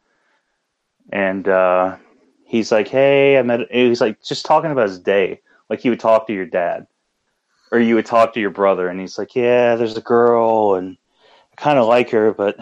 and 1.12 1.48
uh, 1.48 1.98
he's 2.46 2.72
like, 2.72 2.88
"Hey, 2.88 3.38
I 3.38 3.42
met." 3.42 3.70
He's 3.70 4.02
like 4.02 4.24
just 4.24 4.46
talking 4.46 4.72
about 4.72 4.88
his 4.88 5.00
day, 5.00 5.42
like 5.70 5.82
he 5.82 5.90
would 5.90 6.00
talk 6.00 6.26
to 6.28 6.34
your 6.34 6.46
dad, 6.46 6.88
or 7.72 7.80
you 7.80 7.96
would 7.96 8.06
talk 8.06 8.34
to 8.34 8.40
your 8.40 8.50
brother, 8.50 8.88
and 8.88 9.00
he's 9.00 9.18
like, 9.18 9.36
"Yeah, 9.36 9.76
there's 9.76 9.98
a 9.98 10.02
girl, 10.02 10.76
and 10.76 10.98
I 11.52 11.62
kind 11.62 11.80
of 11.80 11.88
like 11.88 12.10
her, 12.12 12.34
but." 12.34 12.58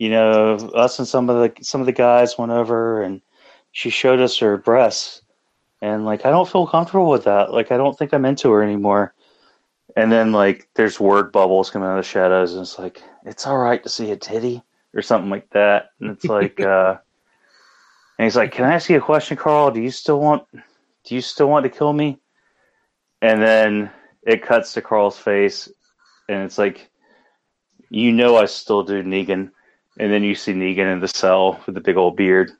You 0.00 0.10
know, 0.10 0.54
us 0.76 1.00
and 1.00 1.08
some 1.08 1.28
of 1.28 1.36
the 1.36 1.64
some 1.64 1.80
of 1.80 1.86
the 1.86 1.92
guys 1.92 2.38
went 2.38 2.52
over, 2.52 3.02
and 3.02 3.20
she 3.72 3.90
showed 3.90 4.20
us 4.20 4.38
her 4.38 4.56
breasts, 4.56 5.22
and 5.80 6.04
like 6.04 6.24
I 6.24 6.30
don't 6.30 6.48
feel 6.48 6.66
comfortable 6.66 7.10
with 7.10 7.24
that. 7.24 7.52
Like 7.52 7.70
I 7.70 7.76
don't 7.76 7.96
think 7.96 8.12
I'm 8.12 8.24
into 8.24 8.50
her 8.50 8.62
anymore. 8.62 9.14
And 9.96 10.12
then 10.12 10.32
like 10.32 10.68
there's 10.74 11.00
word 11.00 11.32
bubbles 11.32 11.70
coming 11.70 11.88
out 11.88 11.98
of 11.98 12.04
the 12.04 12.08
shadows, 12.08 12.52
and 12.54 12.62
it's 12.62 12.78
like 12.78 13.02
it's 13.24 13.46
all 13.46 13.58
right 13.58 13.82
to 13.82 13.88
see 13.88 14.10
a 14.10 14.16
titty 14.16 14.62
or 14.94 15.02
something 15.02 15.30
like 15.30 15.48
that. 15.50 15.90
And 16.00 16.10
it's 16.10 16.24
like, 16.24 16.60
uh, 16.60 16.96
and 18.18 18.24
he's 18.24 18.36
like, 18.36 18.52
"Can 18.52 18.64
I 18.64 18.74
ask 18.74 18.90
you 18.90 18.98
a 18.98 19.00
question, 19.00 19.36
Carl? 19.36 19.70
Do 19.70 19.80
you 19.80 19.90
still 19.90 20.20
want? 20.20 20.44
Do 20.52 21.14
you 21.14 21.20
still 21.20 21.48
want 21.48 21.64
to 21.64 21.70
kill 21.70 21.92
me?" 21.92 22.18
And 23.20 23.42
then 23.42 23.90
it 24.22 24.42
cuts 24.42 24.74
to 24.74 24.82
Carl's 24.82 25.18
face, 25.18 25.68
and 26.28 26.42
it's 26.44 26.58
like, 26.58 26.88
"You 27.90 28.12
know, 28.12 28.36
I 28.36 28.46
still 28.46 28.82
do, 28.84 29.02
Negan." 29.02 29.50
And 29.98 30.12
then 30.12 30.22
you 30.22 30.34
see 30.34 30.52
Negan 30.52 30.92
in 30.92 31.00
the 31.00 31.08
cell 31.08 31.60
with 31.66 31.74
the 31.74 31.80
big 31.80 31.96
old 31.96 32.16
beard, 32.16 32.52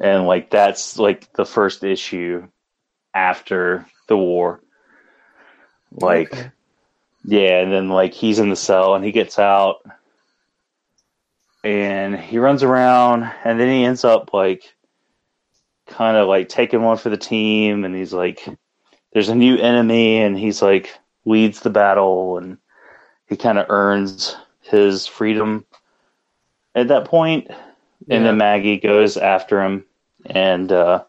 and 0.00 0.26
like 0.26 0.50
that's 0.50 0.98
like 0.98 1.32
the 1.34 1.44
first 1.44 1.84
issue 1.84 2.48
after 3.14 3.86
the 4.08 4.16
war. 4.16 4.60
Like, 5.92 6.32
Okay. 6.32 6.50
yeah, 7.24 7.60
and 7.60 7.72
then 7.72 7.88
like 7.88 8.14
he's 8.14 8.38
in 8.38 8.48
the 8.50 8.56
cell 8.56 8.94
and 8.94 9.04
he 9.04 9.12
gets 9.12 9.38
out 9.38 9.76
and 11.62 12.16
he 12.16 12.38
runs 12.38 12.62
around 12.62 13.30
and 13.44 13.60
then 13.60 13.68
he 13.68 13.84
ends 13.84 14.04
up 14.04 14.32
like 14.32 14.74
kind 15.86 16.16
of 16.16 16.28
like 16.28 16.48
taking 16.48 16.82
one 16.82 16.96
for 16.96 17.10
the 17.10 17.16
team 17.16 17.84
and 17.84 17.94
he's 17.94 18.12
like 18.12 18.46
there's 19.12 19.28
a 19.28 19.34
new 19.34 19.56
enemy 19.56 20.18
and 20.18 20.38
he's 20.38 20.62
like 20.62 20.98
leads 21.24 21.60
the 21.60 21.70
battle 21.70 22.38
and 22.38 22.58
he 23.26 23.36
kind 23.36 23.58
of 23.58 23.66
earns 23.68 24.36
his 24.60 25.06
freedom 25.06 25.64
at 26.74 26.88
that 26.88 27.04
point. 27.04 27.48
point 27.48 27.58
and 28.08 28.24
then 28.24 28.38
Maggie 28.38 28.78
goes 28.78 29.16
after 29.16 29.62
him 29.62 29.84
and 30.26 30.70
uh 30.70 31.04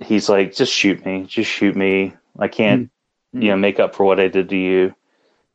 he's 0.00 0.28
like 0.28 0.54
just 0.54 0.72
shoot 0.72 1.04
me 1.04 1.24
just 1.24 1.50
shoot 1.50 1.76
me. 1.76 2.14
I 2.38 2.48
can't 2.48 2.90
you 3.32 3.48
know 3.50 3.56
make 3.56 3.80
up 3.80 3.94
for 3.94 4.04
what 4.04 4.20
I 4.20 4.28
did 4.28 4.48
to 4.50 4.56
you. 4.56 4.94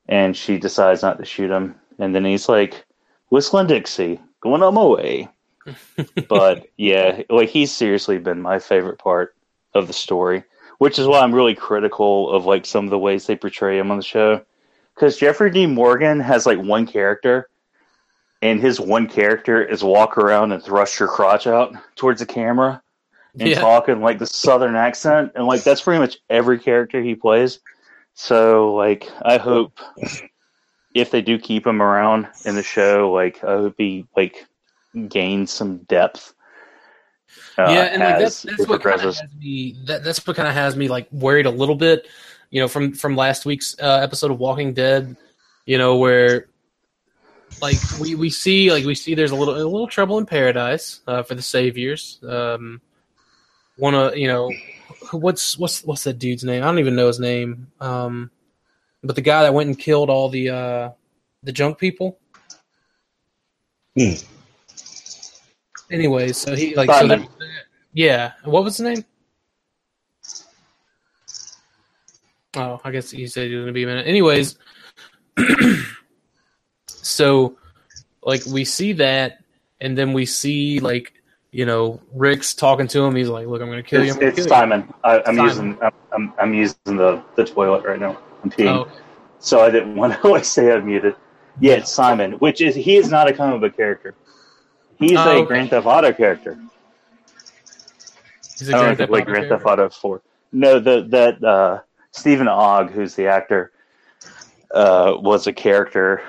And 0.08 0.36
she 0.36 0.58
decides 0.58 1.04
not 1.04 1.20
to 1.20 1.26
shoot 1.26 1.52
him. 1.52 1.76
And 2.00 2.16
then 2.16 2.26
he's 2.26 2.50
like 2.50 2.86
whistling 3.30 3.68
Dixie 3.68 4.20
going 4.42 4.64
on 4.64 4.74
my 4.74 4.86
way. 4.86 5.30
But 6.28 6.70
yeah 6.78 7.22
like 7.30 7.50
he's 7.50 7.72
seriously 7.72 8.18
been 8.18 8.42
my 8.42 8.60
favorite 8.60 8.98
part 8.98 9.36
of 9.74 9.88
the 9.88 9.94
story 9.94 10.44
which 10.80 10.98
is 10.98 11.08
why 11.08 11.20
I'm 11.20 11.36
really 11.36 11.56
critical 11.56 12.32
of 12.32 12.46
like 12.46 12.66
some 12.66 12.86
of 12.86 12.90
the 12.92 12.98
ways 13.00 13.28
they 13.28 13.36
portray 13.36 13.78
him 13.78 13.92
on 13.92 13.98
the 13.98 14.04
show. 14.04 14.44
Because 14.96 15.18
Jeffrey 15.18 15.52
Dean 15.52 15.74
Morgan 15.74 16.20
has 16.20 16.46
like 16.46 16.60
one 16.60 16.88
character 16.88 17.50
and 18.42 18.60
his 18.60 18.80
one 18.80 19.08
character 19.08 19.64
is 19.64 19.84
walk 19.84 20.18
around 20.18 20.52
and 20.52 20.64
thrust 20.64 21.00
your 21.00 21.10
crotch 21.10 21.48
out 21.48 21.74
towards 21.96 22.20
the 22.20 22.26
camera 22.26 22.82
and 23.40 23.52
Yeah. 23.52 23.60
talk 23.60 23.90
in 23.90 24.02
like 24.02 24.20
the 24.20 24.26
southern 24.26 24.76
accent 24.76 25.34
and 25.36 25.46
like 25.46 25.64
that's 25.64 25.82
pretty 25.82 26.00
much 26.00 26.18
every 26.30 26.60
character 26.60 27.02
he 27.02 27.16
plays. 27.16 27.60
So 28.14 28.74
like 28.76 29.08
i 29.22 29.38
hope 29.38 29.78
if 30.94 31.12
they 31.12 31.22
do 31.22 31.38
keep 31.40 31.68
him 31.68 31.82
around 31.82 32.28
in 32.46 32.56
the 32.56 32.64
show 32.64 33.12
like 33.12 33.44
i 33.44 33.56
hope 33.56 33.76
he 33.78 34.06
like 34.16 34.46
gains 35.08 35.52
some 35.52 35.78
depth 35.80 36.34
uh, 37.58 37.70
yeah, 37.70 37.84
and 37.84 38.02
like 38.02 38.20
that's 38.20 38.44
that's 38.44 38.68
what 38.68 38.82
kind 38.82 38.96
of 38.96 39.02
has 39.02 39.22
me. 39.40 39.76
That, 39.86 40.04
that's 40.04 40.26
what 40.26 40.36
kind 40.36 40.48
of 40.48 40.54
has 40.54 40.76
me 40.76 40.88
like 40.88 41.12
worried 41.12 41.46
a 41.46 41.52
little 41.52 41.76
bit. 41.76 42.08
You 42.50 42.62
know, 42.62 42.68
from 42.68 42.94
from 42.94 43.16
last 43.16 43.46
week's 43.46 43.76
uh, 43.80 44.00
episode 44.02 44.32
of 44.32 44.40
Walking 44.40 44.74
Dead. 44.74 45.16
You 45.66 45.78
know, 45.78 45.98
where 45.98 46.48
like 47.62 47.78
we 48.00 48.16
we 48.16 48.30
see 48.30 48.72
like 48.72 48.86
we 48.86 48.96
see 48.96 49.16
there's 49.16 49.32
a 49.32 49.36
little 49.36 49.56
a 49.56 49.64
little 49.64 49.88
trouble 49.88 50.18
in 50.18 50.26
paradise 50.26 51.02
uh, 51.08 51.24
for 51.24 51.36
the 51.36 51.42
saviors. 51.42 52.20
Um, 52.28 52.82
one 53.78 53.96
of 53.96 54.18
you 54.18 54.28
know 54.28 54.52
what's 55.12 55.58
what's 55.58 55.84
what's 55.84 56.04
that 56.04 56.20
dude's 56.20 56.44
name? 56.44 56.64
I 56.64 56.66
don't 56.66 56.80
even 56.80 56.96
know 56.96 57.08
his 57.08 57.20
name. 57.20 57.68
Um, 57.80 58.32
but 59.04 59.16
the 59.16 59.22
guy 59.22 59.44
that 59.44 59.54
went 59.54 59.68
and 59.68 59.78
killed 59.78 60.10
all 60.10 60.30
the 60.30 60.50
uh, 60.50 60.90
the 61.44 61.52
junk 61.52 61.78
people. 61.78 62.20
Hmm. 63.98 64.14
Anyways, 65.92 66.38
so 66.38 66.56
he 66.56 66.76
like 66.76 66.92
so 66.92 67.08
there- 67.08 67.26
yeah. 67.94 68.34
What 68.44 68.64
was 68.64 68.78
the 68.78 68.84
name? 68.84 69.06
Oh, 72.56 72.80
I 72.84 72.92
guess 72.92 73.12
he 73.12 73.28
said 73.28 73.48
he 73.48 73.56
was 73.56 73.64
gonna 73.64 73.74
be 73.74 73.84
a 73.84 73.88
minute. 73.88 74.08
Anyways, 74.08 74.58
so 76.88 77.58
like 78.24 78.46
we 78.46 78.66
see 78.66 78.94
that, 78.94 79.40
and 79.82 79.98
then 79.98 80.14
we 80.14 80.26
see 80.26 80.80
like 80.80 81.14
you 81.52 81.66
know 81.66 82.00
Rick's 82.14 82.54
talking 82.54 82.88
to 82.88 83.04
him. 83.04 83.16
He's 83.16 83.30
like, 83.30 83.48
"Look, 83.48 83.62
I'm 83.62 83.70
gonna 83.70 83.84
kill 83.84 84.04
you." 84.04 84.12
it's, 84.12 84.18
I'm 84.18 84.24
it's 84.24 84.36
kill 84.36 84.46
you." 84.46 84.50
simon 84.50 84.94
I, 85.04 85.18
i'm 85.20 85.36
Simon. 85.36 85.46
using 85.46 85.78
I'm, 85.82 85.92
I'm, 86.12 86.34
I'm 86.40 86.54
using 86.54 86.78
the, 86.86 87.24
the 87.36 87.46
toilet 87.46 87.86
right 87.86 88.00
now 88.00 88.18
i'm 88.44 88.50
peeing 88.52 88.68
Oh, 88.68 88.88
so 89.40 89.62
i 89.62 89.70
didn't 89.70 89.96
want 90.02 90.20
to 90.22 90.28
like 90.28 90.46
say 90.46 90.72
i 90.72 90.80
muted 90.80 91.16
yeah 91.60 91.74
it's 91.76 91.92
simon 91.92 92.34
which 92.34 92.62
is 92.62 92.76
he 92.76 92.96
is 92.98 93.10
not 93.10 93.28
a 93.28 93.34
comic 93.34 93.62
book 93.62 93.76
character 93.78 94.16
he's 95.00 95.18
Oh, 95.18 95.30
a 95.30 95.34
okay. 95.40 95.46
grand 95.48 95.70
theft 95.70 95.86
auto 95.88 96.12
character 96.14 96.58
he's 98.58 98.70
don't 98.70 98.82
know 98.86 98.92
if 98.92 99.00
you 99.00 99.08
play 99.08 99.22
Grand 99.22 99.48
Theft 99.48 99.64
Auto 99.66 99.90
4. 99.90 100.22
No, 100.52 100.80
the 100.80 101.06
that 101.10 101.42
uh, 101.44 101.80
Steven 102.12 102.48
Ogg, 102.50 102.92
who's 102.92 103.16
the 103.16 103.28
actor, 103.28 103.72
uh, 104.74 105.14
was 105.18 105.48
a 105.48 105.54
character 105.54 106.22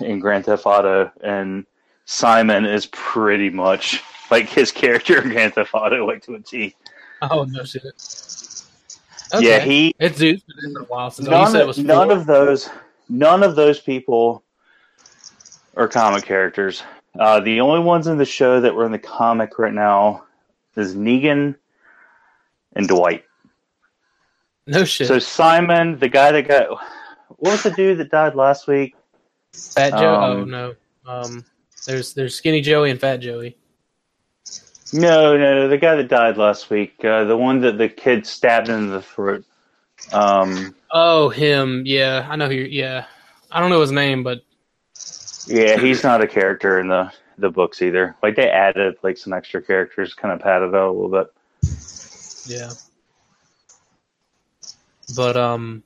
in 0.00 0.18
Grand 0.18 0.46
Theft 0.46 0.66
Auto, 0.66 1.12
and 1.22 1.64
Simon 2.04 2.64
is 2.64 2.86
pretty 2.86 3.50
much 3.50 4.02
like 4.32 4.48
his 4.48 4.72
character 4.72 5.22
in 5.22 5.28
Grand 5.30 5.54
Theft 5.54 5.70
Auto, 5.74 6.04
like 6.06 6.22
to 6.24 6.34
a 6.34 6.40
T. 6.40 6.74
Oh 7.22 7.44
no 7.44 7.62
shit. 7.64 7.82
Yeah, 9.38 9.60
he 9.60 9.94
It's 10.00 10.18
dude. 10.18 10.36
It's 10.36 10.66
been 10.66 10.76
a 10.76 10.84
while 10.86 11.10
since. 11.10 11.28
oh, 11.28 11.30
none, 11.30 11.52
said 11.52 11.60
it 11.60 11.66
was 11.66 11.78
none 11.78 12.08
four. 12.08 12.16
of 12.16 12.26
those 12.26 12.68
none 13.08 13.42
of 13.44 13.54
those 13.54 13.78
people 13.80 14.42
are 15.76 15.86
comic 15.88 16.24
characters. 16.24 16.82
Uh, 17.18 17.40
the 17.40 17.60
only 17.60 17.80
ones 17.80 18.06
in 18.06 18.18
the 18.18 18.24
show 18.24 18.60
that 18.60 18.74
were 18.74 18.84
in 18.84 18.92
the 18.92 18.98
comic 18.98 19.58
right 19.58 19.72
now 19.72 20.24
is 20.76 20.94
Negan 20.94 21.56
and 22.74 22.88
Dwight. 22.88 23.24
no 24.66 24.84
shit. 24.84 25.08
So 25.08 25.18
Simon, 25.18 25.98
the 25.98 26.08
guy 26.08 26.32
that 26.32 26.48
got 26.48 26.68
what 27.28 27.52
was 27.52 27.62
the 27.62 27.70
dude 27.70 27.98
that 27.98 28.10
died 28.10 28.34
last 28.34 28.66
week? 28.66 28.94
Fat 29.52 29.90
Joe. 29.90 30.16
oh 30.16 30.42
um, 30.42 30.50
no. 30.50 30.74
Um, 31.06 31.44
there's 31.86 32.14
there's 32.14 32.34
Skinny 32.34 32.60
Joey 32.60 32.90
and 32.90 33.00
Fat 33.00 33.18
Joey. 33.18 33.56
No, 34.92 35.36
no, 35.36 35.68
the 35.68 35.78
guy 35.78 35.96
that 35.96 36.08
died 36.08 36.36
last 36.36 36.70
week, 36.70 37.04
uh, 37.04 37.24
the 37.24 37.36
one 37.36 37.60
that 37.60 37.76
the 37.76 37.88
kid 37.88 38.24
stabbed 38.24 38.68
in 38.68 38.88
the 38.90 39.02
throat. 39.02 39.44
Um, 40.12 40.74
Oh, 40.92 41.28
him. 41.28 41.82
Yeah, 41.84 42.26
I 42.28 42.36
know 42.36 42.46
who. 42.46 42.54
You're, 42.54 42.66
yeah, 42.66 43.06
I 43.50 43.60
don't 43.60 43.70
know 43.70 43.80
his 43.80 43.92
name, 43.92 44.22
but 44.22 44.42
yeah, 45.46 45.78
he's 45.78 46.02
not 46.02 46.22
a 46.22 46.26
character 46.26 46.80
in 46.80 46.88
the 46.88 47.12
the 47.38 47.50
books 47.50 47.82
either. 47.82 48.16
Like 48.22 48.36
they 48.36 48.48
added 48.48 48.96
like 49.02 49.18
some 49.18 49.32
extra 49.32 49.62
characters, 49.62 50.14
kind 50.14 50.32
of 50.32 50.40
padded 50.40 50.74
out 50.74 50.88
a 50.88 50.92
little 50.92 51.08
bit. 51.08 51.32
yeah. 52.46 52.70
But 55.14 55.36
um, 55.36 55.82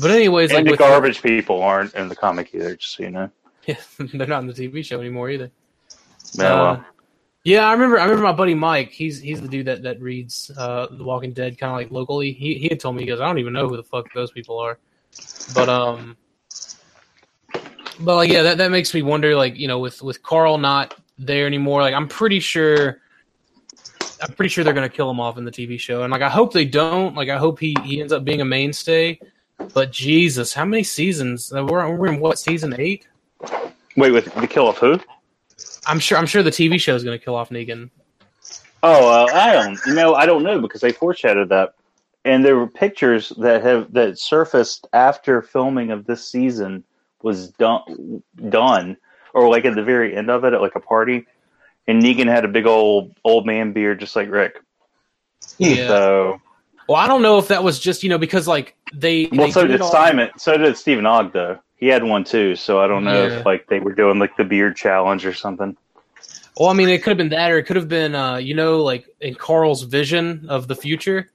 but 0.00 0.10
anyways, 0.10 0.50
And 0.50 0.66
like 0.66 0.78
the 0.78 0.84
garbage 0.84 1.22
people 1.22 1.62
aren't 1.62 1.94
in 1.94 2.08
the 2.08 2.16
comic 2.16 2.54
either, 2.54 2.76
just 2.76 2.96
so 2.96 3.04
you 3.04 3.10
know. 3.10 3.30
yeah, 3.66 3.76
they're 3.98 4.26
not 4.26 4.40
in 4.40 4.48
the 4.48 4.52
TV 4.52 4.84
show 4.84 5.00
anymore 5.00 5.30
either. 5.30 5.50
Yeah, 6.32 6.52
Uh, 6.52 6.56
well, 6.56 6.84
Yeah, 7.44 7.68
I 7.68 7.72
remember. 7.72 8.00
I 8.00 8.04
remember 8.04 8.24
my 8.24 8.32
buddy 8.32 8.54
Mike. 8.54 8.90
He's 8.90 9.20
he's 9.20 9.40
the 9.40 9.48
dude 9.48 9.66
that 9.66 9.82
that 9.82 10.00
reads 10.00 10.50
uh, 10.56 10.88
The 10.90 11.04
Walking 11.04 11.32
Dead 11.32 11.58
kind 11.58 11.72
of 11.72 11.76
like 11.76 11.90
locally. 11.92 12.32
He 12.32 12.54
he 12.54 12.68
had 12.68 12.80
told 12.80 12.96
me 12.96 13.02
he 13.02 13.08
goes, 13.08 13.20
I 13.20 13.26
don't 13.26 13.38
even 13.38 13.52
know 13.52 13.68
who 13.68 13.76
the 13.76 13.84
fuck 13.84 14.12
those 14.14 14.32
people 14.32 14.58
are, 14.58 14.78
but 15.54 15.68
um, 15.68 16.16
but 18.00 18.16
like 18.16 18.30
yeah, 18.30 18.42
that 18.42 18.58
that 18.58 18.70
makes 18.70 18.92
me 18.94 19.02
wonder. 19.02 19.34
Like 19.36 19.56
you 19.56 19.68
know, 19.68 19.78
with 19.78 20.02
with 20.02 20.22
Carl 20.22 20.58
not 20.58 20.94
there 21.18 21.46
anymore, 21.46 21.82
like 21.82 21.94
I'm 21.94 22.08
pretty 22.08 22.40
sure. 22.40 23.00
I'm 24.22 24.32
pretty 24.32 24.48
sure 24.48 24.64
they're 24.64 24.72
gonna 24.72 24.88
kill 24.88 25.10
him 25.10 25.20
off 25.20 25.36
in 25.36 25.44
the 25.44 25.50
TV 25.50 25.78
show, 25.78 26.02
and 26.02 26.10
like 26.10 26.22
I 26.22 26.30
hope 26.30 26.52
they 26.52 26.64
don't. 26.64 27.14
Like 27.14 27.28
I 27.28 27.36
hope 27.36 27.58
he, 27.58 27.74
he 27.82 28.00
ends 28.00 28.12
up 28.12 28.24
being 28.24 28.40
a 28.40 28.44
mainstay. 28.44 29.18
But 29.72 29.92
Jesus, 29.92 30.54
how 30.54 30.64
many 30.64 30.82
seasons? 30.82 31.52
We're 31.52 31.94
we're 31.94 32.06
in 32.06 32.20
what 32.20 32.38
season 32.38 32.74
eight? 32.78 33.06
wait, 33.96 34.10
with 34.10 34.32
the 34.34 34.46
kill 34.46 34.68
of 34.68 34.78
who? 34.78 34.98
I'm 35.86 35.98
sure 35.98 36.18
I'm 36.18 36.26
sure 36.26 36.42
the 36.42 36.50
TV 36.50 36.80
show 36.80 36.94
is 36.94 37.04
gonna 37.04 37.18
kill 37.18 37.34
off 37.34 37.50
Negan. 37.50 37.90
Oh, 38.82 39.08
uh, 39.08 39.32
I 39.32 39.52
don't. 39.52 39.78
You 39.86 39.94
know, 39.94 40.14
I 40.14 40.26
don't 40.26 40.42
know 40.42 40.60
because 40.60 40.80
they 40.80 40.92
foreshadowed 40.92 41.48
that, 41.50 41.74
and 42.24 42.44
there 42.44 42.56
were 42.56 42.66
pictures 42.66 43.32
that 43.38 43.62
have 43.62 43.92
that 43.92 44.18
surfaced 44.18 44.86
after 44.92 45.42
filming 45.42 45.90
of 45.90 46.06
this 46.06 46.28
season 46.28 46.84
was 47.24 47.48
done, 47.52 48.22
done, 48.50 48.96
or 49.32 49.48
like 49.48 49.64
at 49.64 49.74
the 49.74 49.82
very 49.82 50.14
end 50.14 50.30
of 50.30 50.44
it 50.44 50.52
at 50.52 50.60
like 50.60 50.76
a 50.76 50.80
party, 50.80 51.26
and 51.88 52.00
Negan 52.02 52.26
had 52.26 52.44
a 52.44 52.48
big 52.48 52.66
old 52.66 53.16
old 53.24 53.46
man 53.46 53.72
beard 53.72 53.98
just 53.98 54.14
like 54.14 54.30
Rick. 54.30 54.60
Yeah. 55.58 55.88
So, 55.88 56.40
Well, 56.88 56.96
I 56.98 57.06
don't 57.08 57.22
know 57.22 57.38
if 57.38 57.48
that 57.48 57.64
was 57.64 57.78
just 57.80 58.02
you 58.02 58.10
know 58.10 58.18
because 58.18 58.46
like 58.46 58.76
they. 58.92 59.26
well, 59.32 59.46
they 59.46 59.52
so 59.52 59.62
did 59.62 59.72
did 59.72 59.80
all- 59.80 59.90
Simon. 59.90 60.30
So 60.36 60.56
did 60.56 60.76
Steven 60.76 61.06
Ogg 61.06 61.32
though. 61.32 61.58
He 61.76 61.88
had 61.88 62.04
one 62.04 62.24
too. 62.24 62.54
So 62.56 62.80
I 62.80 62.86
don't 62.86 63.04
know 63.04 63.26
Yeah. 63.26 63.38
if 63.40 63.46
like 63.46 63.66
they 63.68 63.80
were 63.80 63.92
doing 63.94 64.18
like 64.18 64.36
the 64.36 64.44
beard 64.44 64.76
challenge 64.76 65.26
or 65.26 65.32
something. 65.34 65.76
Well, 66.56 66.68
I 66.68 66.72
mean, 66.74 66.88
it 66.88 67.02
could 67.02 67.10
have 67.10 67.18
been 67.18 67.30
that, 67.30 67.50
or 67.50 67.58
it 67.58 67.64
could 67.64 67.74
have 67.74 67.88
been, 67.88 68.14
uh, 68.14 68.36
you 68.36 68.54
know, 68.54 68.80
like 68.84 69.08
in 69.20 69.34
Carl's 69.34 69.82
vision 69.82 70.46
of 70.48 70.68
the 70.68 70.76
future. 70.76 71.30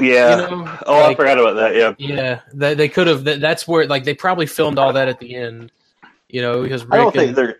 Yeah. 0.00 0.48
You 0.48 0.56
know, 0.56 0.78
oh, 0.86 1.04
I 1.04 1.14
forgot 1.14 1.38
about 1.38 1.54
that. 1.54 1.76
Yeah. 1.76 1.94
Yeah, 1.98 2.40
they, 2.54 2.74
they 2.74 2.88
could 2.88 3.06
have. 3.06 3.24
That, 3.24 3.40
that's 3.40 3.68
where 3.68 3.86
like 3.86 4.04
they 4.04 4.14
probably 4.14 4.46
filmed 4.46 4.78
all 4.78 4.92
that 4.94 5.08
at 5.08 5.18
the 5.18 5.34
end. 5.34 5.70
You 6.28 6.40
know, 6.40 6.62
because 6.62 6.84
Rick 6.84 6.94
I 6.94 6.96
don't 6.96 7.12
think 7.12 7.28
and, 7.28 7.36
they're. 7.36 7.58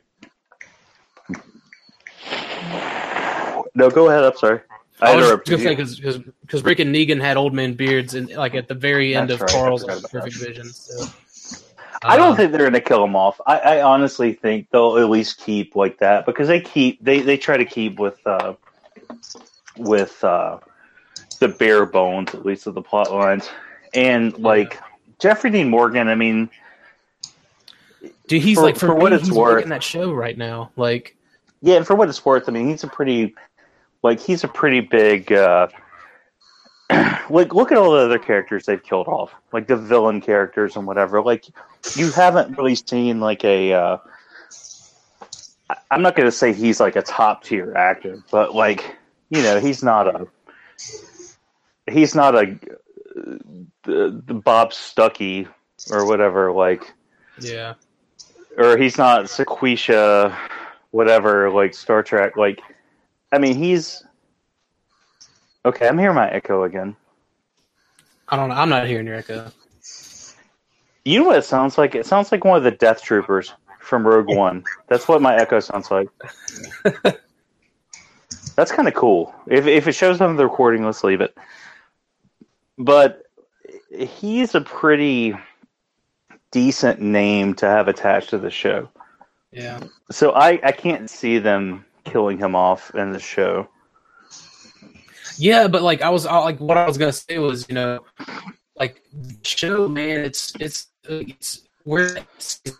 No, 3.74 3.90
go 3.90 4.08
ahead. 4.08 4.24
I'm 4.24 4.36
sorry. 4.36 4.60
I, 5.00 5.12
I 5.12 5.16
was 5.16 5.26
just 5.26 5.44
gonna 5.46 5.58
you. 5.58 5.64
say 5.64 5.74
because 5.74 6.18
because 6.42 6.62
Rick 6.62 6.78
and 6.78 6.94
Negan 6.94 7.20
had 7.20 7.36
old 7.36 7.52
man 7.52 7.74
beards 7.74 8.14
and 8.14 8.30
like 8.30 8.54
at 8.54 8.68
the 8.68 8.74
very 8.74 9.16
end 9.16 9.30
That's 9.30 9.42
of 9.42 9.46
right, 9.48 9.50
Carl's 9.50 9.84
Perfect 9.84 10.12
that. 10.12 10.32
Vision. 10.32 10.66
So. 10.66 11.06
I 12.04 12.16
don't 12.16 12.32
Uh, 12.32 12.36
think 12.36 12.50
they're 12.50 12.60
going 12.62 12.72
to 12.72 12.80
kill 12.80 13.04
him 13.04 13.14
off. 13.14 13.40
I, 13.46 13.58
I 13.58 13.82
honestly 13.82 14.32
think 14.32 14.68
they'll 14.70 14.98
at 14.98 15.08
least 15.08 15.38
keep 15.38 15.76
like 15.76 15.98
that 15.98 16.26
because 16.26 16.48
they 16.48 16.60
keep 16.60 17.02
they, 17.04 17.20
they 17.20 17.36
try 17.36 17.56
to 17.56 17.64
keep 17.64 17.98
with 17.98 18.18
uh, 18.26 18.54
with 19.76 20.22
uh, 20.24 20.58
the 21.42 21.48
bare 21.48 21.84
bones 21.84 22.34
at 22.34 22.46
least 22.46 22.66
of 22.66 22.74
the 22.74 22.82
plot 22.82 23.12
lines 23.12 23.50
and 23.94 24.36
like 24.38 24.78
Jeffrey 25.18 25.50
Dean 25.50 25.68
Morgan. 25.68 26.08
I 26.08 26.14
mean, 26.14 26.48
dude, 28.26 28.42
he's 28.42 28.58
for- 28.58 28.64
like 28.64 28.76
for, 28.76 28.86
for 28.86 28.94
what 28.94 29.12
it's 29.12 29.30
worth- 29.30 29.62
in 29.62 29.68
that 29.70 29.82
show 29.82 30.12
right 30.12 30.36
now. 30.36 30.70
Like, 30.76 31.16
yeah, 31.60 31.76
and 31.76 31.86
for 31.86 31.94
what 31.94 32.08
it's 32.08 32.24
worth, 32.24 32.48
I 32.48 32.52
mean 32.52 32.68
he's 32.68 32.84
a 32.84 32.88
pretty 32.88 33.34
like 34.02 34.20
he's 34.20 34.44
a 34.44 34.48
pretty 34.48 34.80
big. 34.80 35.32
Uh, 35.32 35.68
like 37.30 37.54
look 37.54 37.72
at 37.72 37.78
all 37.78 37.92
the 37.92 37.98
other 37.98 38.18
characters 38.18 38.66
they've 38.66 38.82
killed 38.82 39.08
off, 39.08 39.32
like 39.52 39.66
the 39.66 39.76
villain 39.76 40.20
characters 40.20 40.76
and 40.76 40.86
whatever. 40.86 41.22
Like 41.22 41.46
you 41.94 42.10
haven't 42.10 42.56
really 42.56 42.74
seen 42.74 43.20
like 43.20 43.44
a. 43.44 43.72
Uh, 43.72 43.98
I'm 45.90 46.02
not 46.02 46.16
going 46.16 46.26
to 46.26 46.32
say 46.32 46.52
he's 46.52 46.80
like 46.80 46.96
a 46.96 47.02
top 47.02 47.44
tier 47.44 47.74
actor, 47.74 48.22
but 48.30 48.54
like 48.54 48.96
you 49.30 49.42
know 49.42 49.60
he's 49.60 49.82
not 49.82 50.06
a. 50.08 50.26
He's 51.90 52.14
not 52.14 52.34
a 52.34 52.58
the, 53.84 54.22
the 54.26 54.34
Bob 54.34 54.70
Stuckey 54.70 55.48
or 55.90 56.06
whatever 56.06 56.52
like 56.52 56.92
yeah, 57.40 57.74
or 58.56 58.76
he's 58.76 58.98
not 58.98 59.24
Sequisha, 59.24 60.36
whatever, 60.90 61.50
like 61.50 61.74
Star 61.74 62.02
Trek. 62.02 62.36
Like, 62.36 62.60
I 63.32 63.38
mean, 63.38 63.56
he's 63.56 64.04
okay. 65.64 65.88
I'm 65.88 65.98
hearing 65.98 66.16
my 66.16 66.30
echo 66.30 66.64
again. 66.64 66.96
I 68.28 68.36
don't 68.36 68.48
know. 68.48 68.54
I'm 68.54 68.68
not 68.68 68.86
hearing 68.86 69.06
your 69.06 69.16
echo. 69.16 69.50
You 71.04 71.20
know 71.20 71.26
what 71.26 71.38
it 71.38 71.44
sounds 71.44 71.78
like? 71.78 71.94
It 71.94 72.06
sounds 72.06 72.30
like 72.30 72.44
one 72.44 72.56
of 72.56 72.62
the 72.62 72.70
Death 72.70 73.02
Troopers 73.02 73.52
from 73.80 74.06
Rogue 74.06 74.28
One. 74.36 74.64
That's 74.88 75.08
what 75.08 75.20
my 75.20 75.34
echo 75.36 75.60
sounds 75.60 75.90
like. 75.90 76.08
That's 78.54 78.70
kind 78.70 78.86
of 78.86 78.94
cool. 78.94 79.34
If 79.46 79.66
if 79.66 79.88
it 79.88 79.92
shows 79.92 80.20
up 80.20 80.30
in 80.30 80.36
the 80.36 80.46
recording, 80.46 80.84
let's 80.84 81.02
leave 81.02 81.20
it. 81.20 81.36
But 82.84 83.22
he's 83.96 84.54
a 84.54 84.60
pretty 84.60 85.34
decent 86.50 87.00
name 87.00 87.54
to 87.54 87.66
have 87.66 87.88
attached 87.88 88.30
to 88.30 88.38
the 88.38 88.50
show. 88.50 88.88
Yeah, 89.52 89.80
So 90.10 90.32
I, 90.32 90.58
I 90.64 90.72
can't 90.72 91.10
see 91.10 91.38
them 91.38 91.84
killing 92.04 92.38
him 92.38 92.56
off 92.56 92.94
in 92.94 93.12
the 93.12 93.18
show. 93.20 93.68
yeah, 95.36 95.68
but 95.68 95.82
like 95.82 96.00
I 96.02 96.08
was 96.08 96.24
I, 96.26 96.38
like 96.38 96.58
what 96.58 96.78
I 96.78 96.86
was 96.86 96.96
gonna 96.96 97.12
say 97.12 97.38
was 97.38 97.68
you 97.68 97.74
know 97.74 98.00
like 98.78 99.02
the 99.12 99.36
show 99.42 99.88
man, 99.88 100.20
it's 100.20 100.54
it's 100.58 100.88
it's 101.04 101.62
we're 101.84 102.14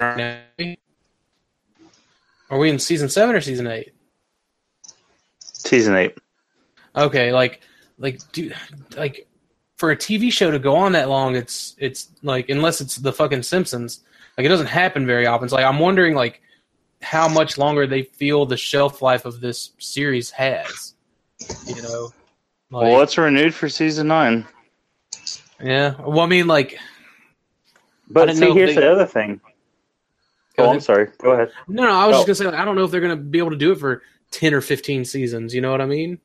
right 0.00 0.18
now. 0.58 0.74
Are 2.48 2.58
we 2.58 2.70
in 2.70 2.78
season 2.78 3.08
seven 3.08 3.36
or 3.36 3.40
season 3.40 3.66
eight? 3.66 3.92
Season 5.40 5.94
eight. 5.94 6.16
Okay, 6.96 7.32
like 7.32 7.60
like 7.98 8.20
dude, 8.32 8.56
like 8.96 9.28
for 9.82 9.90
a 9.90 9.96
TV 9.96 10.30
show 10.32 10.48
to 10.52 10.60
go 10.60 10.76
on 10.76 10.92
that 10.92 11.08
long, 11.08 11.34
it's 11.34 11.74
it's 11.76 12.08
like 12.22 12.48
unless 12.50 12.80
it's 12.80 12.94
the 12.98 13.12
fucking 13.12 13.42
Simpsons, 13.42 14.04
like 14.38 14.44
it 14.44 14.48
doesn't 14.48 14.68
happen 14.68 15.04
very 15.08 15.26
often. 15.26 15.48
So 15.48 15.56
like 15.56 15.64
I'm 15.64 15.80
wondering 15.80 16.14
like 16.14 16.40
how 17.02 17.26
much 17.26 17.58
longer 17.58 17.84
they 17.84 18.04
feel 18.04 18.46
the 18.46 18.56
shelf 18.56 19.02
life 19.02 19.24
of 19.24 19.40
this 19.40 19.72
series 19.78 20.30
has. 20.30 20.94
You 21.66 21.82
know, 21.82 22.12
like, 22.70 22.84
well, 22.92 23.00
it's 23.02 23.18
renewed 23.18 23.52
for 23.52 23.68
season 23.68 24.06
nine. 24.06 24.46
yeah. 25.60 25.94
Well, 26.00 26.20
I 26.20 26.26
mean, 26.26 26.46
like 26.46 26.78
But 28.08 28.36
see, 28.36 28.52
here's 28.52 28.76
they- 28.76 28.82
the 28.82 28.92
other 28.92 29.06
thing. 29.06 29.40
Go 30.56 30.66
Oh, 30.66 30.70
I'm 30.74 30.80
sorry. 30.80 31.08
Go 31.18 31.32
ahead. 31.32 31.50
no, 31.66 31.82
no. 31.82 31.90
I 31.92 32.06
was 32.06 32.14
Oh. 32.14 32.18
just 32.20 32.26
gonna 32.28 32.34
say 32.36 32.44
like, 32.56 32.60
I 32.62 32.64
don't 32.64 32.76
know 32.76 32.84
if 32.84 32.92
they're 32.92 33.00
gonna 33.00 33.16
be 33.16 33.38
able 33.38 33.50
to 33.50 33.56
do 33.56 33.72
it 33.72 33.78
for 33.80 34.02
ten 34.30 34.54
or 34.54 34.60
fifteen 34.60 35.04
seasons. 35.04 35.52
You 35.52 35.60
know 35.60 35.72
what 35.72 35.80
I 35.80 35.86
mean? 35.86 36.20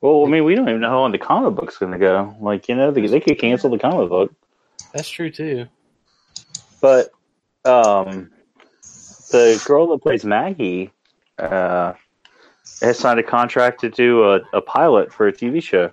Well, 0.00 0.24
I 0.26 0.28
mean, 0.28 0.44
we 0.44 0.54
don't 0.54 0.68
even 0.68 0.80
know 0.80 0.90
how 0.90 1.00
long 1.00 1.12
the 1.12 1.18
comic 1.18 1.54
book's 1.54 1.78
going 1.78 1.92
to 1.92 1.98
go. 1.98 2.36
Like, 2.40 2.68
you 2.68 2.74
know, 2.74 2.90
they, 2.90 3.06
they 3.06 3.20
could 3.20 3.38
cancel 3.38 3.70
the 3.70 3.78
comic 3.78 4.08
book. 4.08 4.32
That's 4.92 5.08
true 5.08 5.30
too. 5.30 5.66
But 6.80 7.10
um, 7.64 8.30
the 9.30 9.62
girl 9.66 9.88
that 9.88 10.02
plays 10.02 10.24
Maggie 10.24 10.90
uh, 11.38 11.94
has 12.80 12.98
signed 12.98 13.20
a 13.20 13.22
contract 13.22 13.80
to 13.80 13.90
do 13.90 14.24
a, 14.24 14.40
a 14.52 14.60
pilot 14.60 15.12
for 15.12 15.26
a 15.26 15.32
TV 15.32 15.62
show, 15.62 15.90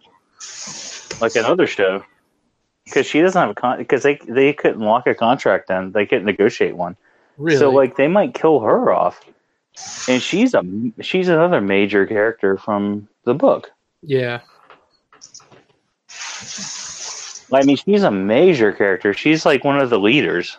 like 1.22 1.36
another 1.36 1.68
show, 1.68 2.04
because 2.86 3.06
she 3.06 3.22
doesn't 3.22 3.40
have 3.40 3.50
a 3.50 3.56
con. 3.56 3.78
Because 3.78 4.04
they 4.04 4.20
they 4.28 4.54
couldn't 4.54 4.82
lock 4.82 5.08
a 5.08 5.16
contract 5.16 5.70
in, 5.70 5.92
they 5.92 6.06
couldn't 6.06 6.26
negotiate 6.26 6.76
one. 6.76 6.96
Really? 7.38 7.58
So 7.58 7.70
like 7.72 7.96
they 7.96 8.08
might 8.08 8.34
kill 8.34 8.60
her 8.60 8.92
off, 8.92 9.22
and 10.08 10.22
she's 10.22 10.54
a 10.54 10.64
she's 11.02 11.28
another 11.28 11.62
major 11.62 12.06
character 12.06 12.58
from 12.58 13.08
the 13.24 13.34
book. 13.34 13.72
Yeah. 14.04 14.42
I 17.52 17.64
mean, 17.64 17.78
she's 17.78 18.04
a 18.04 18.12
major 18.12 18.72
character. 18.72 19.14
She's 19.14 19.46
like 19.46 19.64
one 19.64 19.80
of 19.80 19.90
the 19.90 20.00
leaders. 20.00 20.58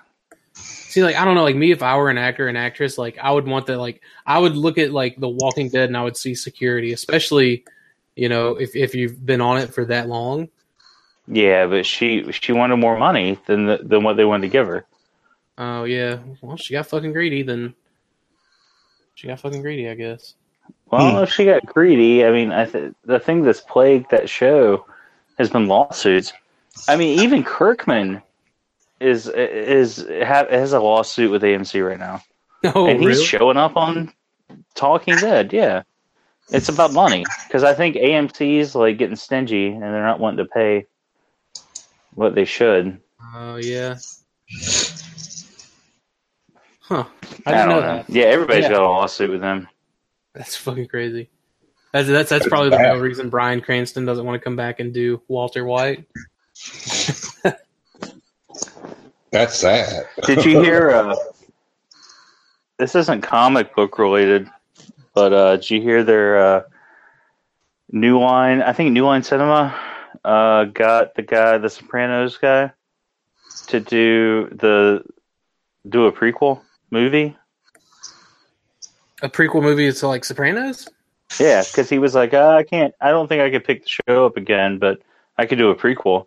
See, 0.54 1.02
like 1.02 1.16
I 1.16 1.24
don't 1.24 1.34
know, 1.34 1.42
like 1.42 1.56
me, 1.56 1.72
if 1.72 1.82
I 1.82 1.96
were 1.96 2.08
an 2.08 2.18
actor 2.18 2.46
and 2.46 2.56
actress, 2.56 2.98
like 2.98 3.18
I 3.18 3.32
would 3.32 3.46
want 3.46 3.66
that. 3.66 3.78
Like 3.78 4.00
I 4.26 4.38
would 4.38 4.56
look 4.56 4.78
at 4.78 4.92
like 4.92 5.18
The 5.18 5.28
Walking 5.28 5.68
Dead 5.68 5.88
and 5.88 5.96
I 5.96 6.04
would 6.04 6.16
see 6.16 6.36
security, 6.36 6.92
especially, 6.92 7.64
you 8.14 8.28
know, 8.28 8.54
if 8.54 8.76
if 8.76 8.94
you've 8.94 9.26
been 9.26 9.40
on 9.40 9.58
it 9.58 9.74
for 9.74 9.84
that 9.86 10.08
long. 10.08 10.48
Yeah, 11.26 11.66
but 11.66 11.84
she 11.84 12.30
she 12.30 12.52
wanted 12.52 12.76
more 12.76 12.96
money 12.96 13.40
than 13.46 13.66
the, 13.66 13.80
than 13.82 14.04
what 14.04 14.16
they 14.16 14.24
wanted 14.24 14.46
to 14.46 14.52
give 14.52 14.68
her. 14.68 14.86
Oh 15.58 15.82
yeah, 15.82 16.18
well 16.42 16.56
she 16.56 16.74
got 16.74 16.86
fucking 16.86 17.12
greedy. 17.12 17.42
Then 17.42 17.74
she 19.16 19.26
got 19.26 19.40
fucking 19.40 19.62
greedy, 19.62 19.88
I 19.88 19.94
guess. 19.94 20.34
Well, 20.94 21.16
Hmm. 21.16 21.22
if 21.24 21.30
she 21.32 21.44
got 21.46 21.64
greedy, 21.66 22.24
I 22.24 22.30
mean, 22.30 22.52
I 22.52 22.66
th- 22.66 22.92
the 23.04 23.18
thing 23.18 23.42
that's 23.42 23.60
plagued 23.60 24.10
that 24.10 24.28
show 24.28 24.86
has 25.38 25.50
been 25.50 25.66
lawsuits. 25.66 26.32
I 26.88 26.96
mean, 26.96 27.20
even 27.20 27.42
Kirkman 27.44 28.22
is 29.00 29.26
is 29.28 30.06
ha- 30.24 30.46
has 30.48 30.72
a 30.72 30.78
lawsuit 30.80 31.30
with 31.30 31.42
AMC 31.42 31.86
right 31.86 31.98
now, 31.98 32.22
Oh 32.74 32.86
and 32.86 32.98
he's 33.00 33.08
really? 33.08 33.24
showing 33.24 33.56
up 33.56 33.76
on 33.76 34.12
Talking 34.74 35.16
Dead. 35.16 35.52
Yeah, 35.52 35.82
it's 36.50 36.68
about 36.68 36.92
money 36.92 37.24
because 37.48 37.64
I 37.64 37.74
think 37.74 37.96
AMC's 37.96 38.74
like 38.74 38.98
getting 38.98 39.16
stingy 39.16 39.68
and 39.68 39.82
they're 39.82 40.06
not 40.06 40.20
wanting 40.20 40.44
to 40.44 40.50
pay 40.52 40.86
what 42.14 42.34
they 42.36 42.44
should. 42.44 43.00
Oh 43.34 43.56
yeah. 43.56 43.96
Huh. 46.80 47.04
I 47.46 47.52
I, 47.52 47.56
don't 47.56 47.68
know 47.68 47.74
know. 47.76 47.80
that. 47.80 48.10
Yeah, 48.10 48.24
everybody's 48.26 48.64
Yeah. 48.64 48.70
got 48.72 48.82
a 48.82 48.86
lawsuit 48.86 49.30
with 49.30 49.40
them. 49.40 49.68
That's 50.34 50.56
fucking 50.56 50.88
crazy. 50.88 51.30
That's 51.92 52.08
that's 52.08 52.28
that's 52.28 52.48
probably 52.48 52.70
the 52.70 52.78
real 52.78 52.98
reason 52.98 53.30
Bryan 53.30 53.60
Cranston 53.60 54.04
doesn't 54.04 54.24
want 54.24 54.40
to 54.40 54.44
come 54.44 54.56
back 54.56 54.80
and 54.80 54.92
do 54.92 55.22
Walter 55.28 55.64
White. 55.64 56.06
That's 59.30 59.56
sad. 59.56 60.06
Did 60.26 60.44
you 60.44 60.60
hear? 60.60 60.90
Uh, 60.90 61.16
this 62.78 62.94
isn't 62.96 63.22
comic 63.22 63.74
book 63.76 63.98
related, 63.98 64.50
but 65.14 65.32
uh, 65.32 65.56
did 65.56 65.70
you 65.70 65.80
hear 65.80 66.02
their 66.02 66.38
uh, 66.38 66.62
new 67.92 68.18
line? 68.18 68.60
I 68.62 68.72
think 68.72 68.92
New 68.92 69.06
Line 69.06 69.22
Cinema 69.22 69.74
uh, 70.24 70.64
got 70.64 71.14
the 71.14 71.22
guy, 71.22 71.58
the 71.58 71.70
Sopranos 71.70 72.36
guy, 72.38 72.72
to 73.68 73.80
do 73.80 74.48
the 74.50 75.04
do 75.88 76.06
a 76.06 76.12
prequel 76.12 76.60
movie. 76.90 77.36
A 79.24 79.28
prequel 79.28 79.62
movie 79.62 79.90
to 79.90 80.06
like 80.06 80.22
Sopranos? 80.22 80.86
Yeah, 81.40 81.62
because 81.64 81.88
he 81.88 81.98
was 81.98 82.14
like, 82.14 82.34
uh, 82.34 82.50
I 82.50 82.62
can't, 82.62 82.94
I 83.00 83.08
don't 83.08 83.26
think 83.26 83.40
I 83.40 83.48
could 83.50 83.64
pick 83.64 83.82
the 83.82 83.88
show 83.88 84.26
up 84.26 84.36
again, 84.36 84.78
but 84.78 85.00
I 85.38 85.46
could 85.46 85.56
do 85.56 85.70
a 85.70 85.74
prequel. 85.74 86.26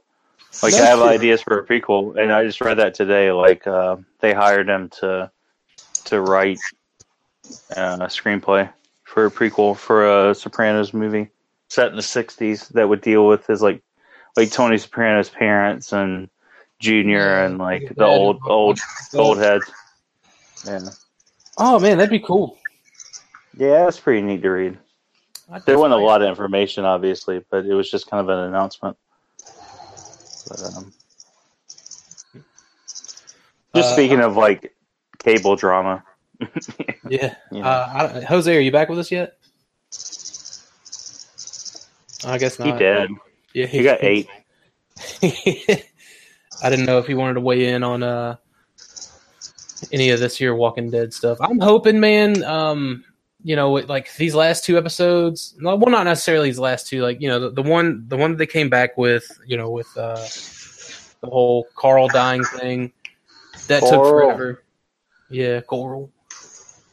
Like 0.63 0.73
I 0.73 0.85
have 0.87 1.01
ideas 1.01 1.43
for 1.43 1.59
a 1.59 1.63
prequel, 1.63 2.19
and 2.19 2.33
I 2.33 2.43
just 2.43 2.59
read 2.59 2.79
that 2.79 2.95
today. 2.95 3.31
Like 3.31 3.67
uh, 3.67 3.97
they 4.19 4.33
hired 4.33 4.67
him 4.67 4.89
to 5.01 5.29
to 6.05 6.21
write 6.21 6.57
uh, 7.75 7.99
a 8.01 8.07
screenplay 8.07 8.67
for 9.03 9.27
a 9.27 9.31
prequel 9.31 9.77
for 9.77 10.29
a 10.29 10.33
Sopranos 10.33 10.91
movie 10.91 11.29
set 11.69 11.89
in 11.89 11.95
the 11.95 12.01
'60s 12.01 12.69
that 12.69 12.89
would 12.89 13.01
deal 13.01 13.27
with 13.27 13.45
his 13.45 13.61
like 13.61 13.83
like 14.35 14.49
Tony 14.49 14.79
Soprano's 14.79 15.29
parents 15.29 15.93
and 15.93 16.31
Junior 16.79 17.43
and 17.43 17.59
like 17.59 17.93
the 17.95 18.05
old 18.05 18.39
old 18.47 18.79
old 19.13 19.37
heads. 19.37 19.71
Yeah, 20.65 20.79
Oh 21.59 21.79
man, 21.79 21.97
that'd 21.97 22.09
be 22.09 22.19
cool. 22.19 22.57
Yeah, 23.57 23.85
that's 23.85 23.99
pretty 23.99 24.21
neat 24.21 24.41
to 24.41 24.49
read. 24.49 24.77
I 25.51 25.59
There 25.59 25.77
wasn't 25.77 26.01
a 26.01 26.05
lot 26.05 26.21
of 26.21 26.27
information, 26.29 26.85
obviously, 26.85 27.43
but 27.49 27.65
it 27.65 27.73
was 27.73 27.89
just 27.89 28.09
kind 28.09 28.21
of 28.21 28.29
an 28.29 28.45
announcement. 28.45 28.97
But, 30.47 30.63
um, 30.63 30.93
just 33.75 33.89
Uh, 33.89 33.93
speaking 33.93 34.19
of 34.19 34.35
like 34.35 34.75
cable 35.19 35.55
drama, 35.55 36.03
Yeah. 37.09 37.35
know, 37.51 37.61
Uh, 37.61 38.19
I 38.19 38.21
Jose, 38.21 38.55
are 38.55 38.59
you 38.59 38.71
back 38.71 38.89
with 38.89 38.99
us 38.99 39.11
yet? 39.11 39.37
I 42.25 42.37
guess 42.37 42.59
not. 42.59 42.73
he 42.73 42.79
did. 42.79 43.09
Yeah, 43.53 43.65
He 43.67 43.83
got 43.83 44.03
eight. 44.03 44.27
I 45.23 46.69
didn't 46.69 46.85
know 46.85 46.97
if 46.97 47.05
he 47.07 47.13
wanted 47.13 47.35
to 47.35 47.41
weigh 47.41 47.69
in 47.69 47.83
on 47.83 48.01
uh 48.03 48.35
any 49.91 50.09
of 50.09 50.19
this 50.19 50.35
here 50.35 50.55
Walking 50.55 50.89
Dead 50.89 51.13
stuff. 51.13 51.37
I'm 51.39 51.59
hoping, 51.59 51.99
man. 51.99 52.43
Um, 52.43 53.03
you 53.43 53.55
know, 53.55 53.71
like 53.73 54.13
these 54.15 54.35
last 54.35 54.63
two 54.65 54.77
episodes. 54.77 55.55
Well, 55.61 55.77
not 55.77 56.03
necessarily 56.05 56.49
these 56.49 56.59
last 56.59 56.87
two. 56.87 57.01
Like 57.01 57.21
you 57.21 57.29
know, 57.29 57.39
the, 57.39 57.49
the 57.51 57.61
one 57.63 58.05
the 58.07 58.17
one 58.17 58.31
that 58.31 58.37
they 58.37 58.45
came 58.47 58.69
back 58.69 58.97
with. 58.97 59.25
You 59.45 59.57
know, 59.57 59.69
with 59.69 59.87
uh 59.97 60.15
the 61.21 61.27
whole 61.29 61.67
Carl 61.75 62.07
dying 62.07 62.43
thing. 62.43 62.91
That 63.67 63.81
took 63.81 64.03
forever. 64.05 64.63
Yeah, 65.29 65.61
Coral. 65.61 66.09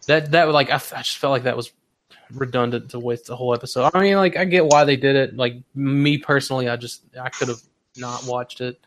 That 0.06 0.32
that 0.32 0.48
like 0.50 0.70
I, 0.70 0.74
I 0.76 1.02
just 1.02 1.18
felt 1.18 1.30
like 1.32 1.44
that 1.44 1.56
was 1.56 1.72
redundant 2.32 2.90
to 2.90 2.98
waste 2.98 3.26
the 3.26 3.36
whole 3.36 3.54
episode. 3.54 3.90
I 3.94 4.00
mean, 4.00 4.16
like 4.16 4.36
I 4.36 4.44
get 4.44 4.66
why 4.66 4.84
they 4.84 4.96
did 4.96 5.16
it. 5.16 5.36
Like 5.36 5.56
me 5.74 6.18
personally, 6.18 6.68
I 6.68 6.76
just 6.76 7.02
I 7.20 7.28
could 7.28 7.48
have 7.48 7.60
not 7.96 8.24
watched 8.26 8.60
it. 8.60 8.80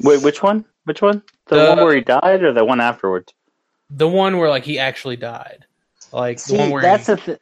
Wait, 0.00 0.22
which 0.22 0.42
one? 0.42 0.64
Which 0.84 1.02
one? 1.02 1.22
The 1.48 1.56
The- 1.56 1.68
one 1.70 1.78
where 1.84 1.94
he 1.94 2.00
died, 2.00 2.42
or 2.42 2.52
the 2.52 2.64
one 2.64 2.80
afterwards? 2.80 3.32
The 3.90 4.08
one 4.08 4.36
where 4.38 4.48
like 4.48 4.64
he 4.64 4.78
actually 4.78 5.16
died, 5.16 5.64
like 6.12 6.42
the 6.44 6.54
one 6.56 6.70
where 6.70 6.82
that's 6.82 7.06
he, 7.06 7.14
the 7.14 7.16
th- 7.16 7.38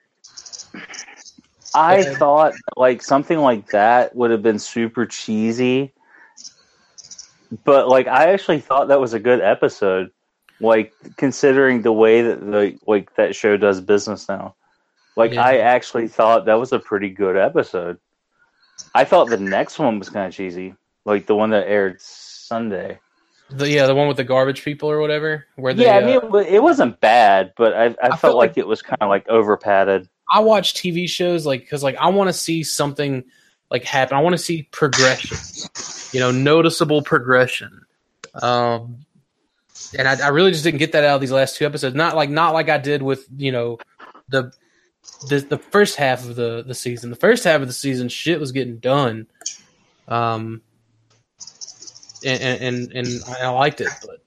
I 1.75 1.97
ahead. 1.97 2.17
thought 2.17 2.55
like 2.77 3.03
something 3.03 3.39
like 3.39 3.71
that 3.71 4.15
would 4.17 4.31
have 4.31 4.43
been 4.43 4.59
super 4.59 5.07
cheesy, 5.07 5.93
but 7.65 7.89
like 7.89 8.07
I 8.07 8.33
actually 8.33 8.61
thought 8.61 8.89
that 8.89 9.01
was 9.01 9.15
a 9.15 9.21
good 9.21 9.41
episode. 9.41 10.11
Like 10.61 10.95
considering 11.17 11.83
the 11.83 11.93
way 11.93 12.23
that 12.23 12.41
the 12.41 12.79
like 12.87 13.15
that 13.17 13.37
show 13.37 13.57
does 13.59 13.81
business 13.81 14.29
now, 14.29 14.55
like 15.17 15.35
Yeah. 15.35 15.45
I 15.45 15.59
actually 15.59 16.09
thought 16.09 16.47
that 16.47 16.55
was 16.55 16.73
a 16.73 16.79
pretty 16.79 17.11
good 17.11 17.37
episode. 17.37 17.99
I 18.95 19.05
thought 19.05 19.29
the 19.29 19.37
next 19.37 19.79
one 19.79 19.99
was 19.99 20.09
kind 20.09 20.27
of 20.27 20.33
cheesy, 20.35 20.75
like 21.05 21.27
the 21.27 21.35
one 21.35 21.51
that 21.51 21.67
aired 21.69 22.01
Sunday. 22.01 22.99
The 23.51 23.69
yeah 23.69 23.87
the 23.87 23.95
one 23.95 24.09
with 24.09 24.17
the 24.17 24.25
garbage 24.25 24.65
people 24.65 24.91
or 24.91 25.01
whatever. 25.01 25.47
Where 25.57 25.75
they, 25.75 25.85
yeah, 25.85 25.97
I 25.97 26.03
uh, 26.03 26.07
mean 26.07 26.47
it, 26.47 26.55
it 26.55 26.63
wasn't 26.63 27.01
bad, 27.01 27.53
but 27.57 27.75
I, 27.75 27.85
I, 27.87 28.09
felt, 28.09 28.21
felt 28.21 28.37
like, 28.37 28.51
like- 28.51 28.59
it 28.59 28.67
was 28.67 28.83
kind 28.83 29.01
of 29.01 29.09
like 29.09 29.29
over 29.29 29.57
padded. 29.57 30.09
I 30.31 30.41
watch 30.41 30.75
TV 30.75 31.09
shows 31.09 31.47
like 31.47 31.61
because 31.61 31.83
like 31.83 31.97
I 31.97 32.09
want 32.09 32.29
to 32.29 32.33
see 32.33 32.65
something 32.65 33.25
like 33.71 33.85
happen. 33.85 34.17
I 34.17 34.21
want 34.21 34.35
to 34.35 34.39
see 34.39 34.65
progression, 34.65 35.37
you 36.13 36.21
know, 36.21 36.31
noticeable 36.31 37.03
progression. 37.03 37.85
Um, 38.35 39.07
and 39.97 40.09
I, 40.09 40.27
I 40.27 40.29
really 40.29 40.51
just 40.51 40.65
didn't 40.65 40.79
get 40.79 40.93
that 40.93 41.05
out 41.05 41.17
of 41.17 41.21
these 41.21 41.33
last 41.33 41.57
two 41.57 41.67
episodes. 41.67 41.95
Not 41.95 42.17
like 42.17 42.31
not 42.31 42.55
like 42.55 42.69
I 42.69 42.79
did 42.79 43.03
with 43.03 43.27
you 43.37 43.53
know 43.53 43.79
the 44.29 44.53
the 45.29 45.41
the 45.41 45.59
first 45.59 45.97
half 45.97 46.25
of 46.25 46.37
the 46.37 46.65
the 46.67 46.75
season. 46.75 47.11
The 47.11 47.17
first 47.17 47.45
half 47.45 47.61
of 47.61 47.67
the 47.67 47.73
season, 47.73 48.09
shit 48.09 48.41
was 48.41 48.53
getting 48.53 48.79
done. 48.79 49.27
Um, 50.09 50.63
and 52.27 52.63
and 52.63 52.93
and, 52.93 53.07
and 53.09 53.37
I 53.41 53.49
liked 53.49 53.81
it, 53.81 53.89
but 54.03 54.23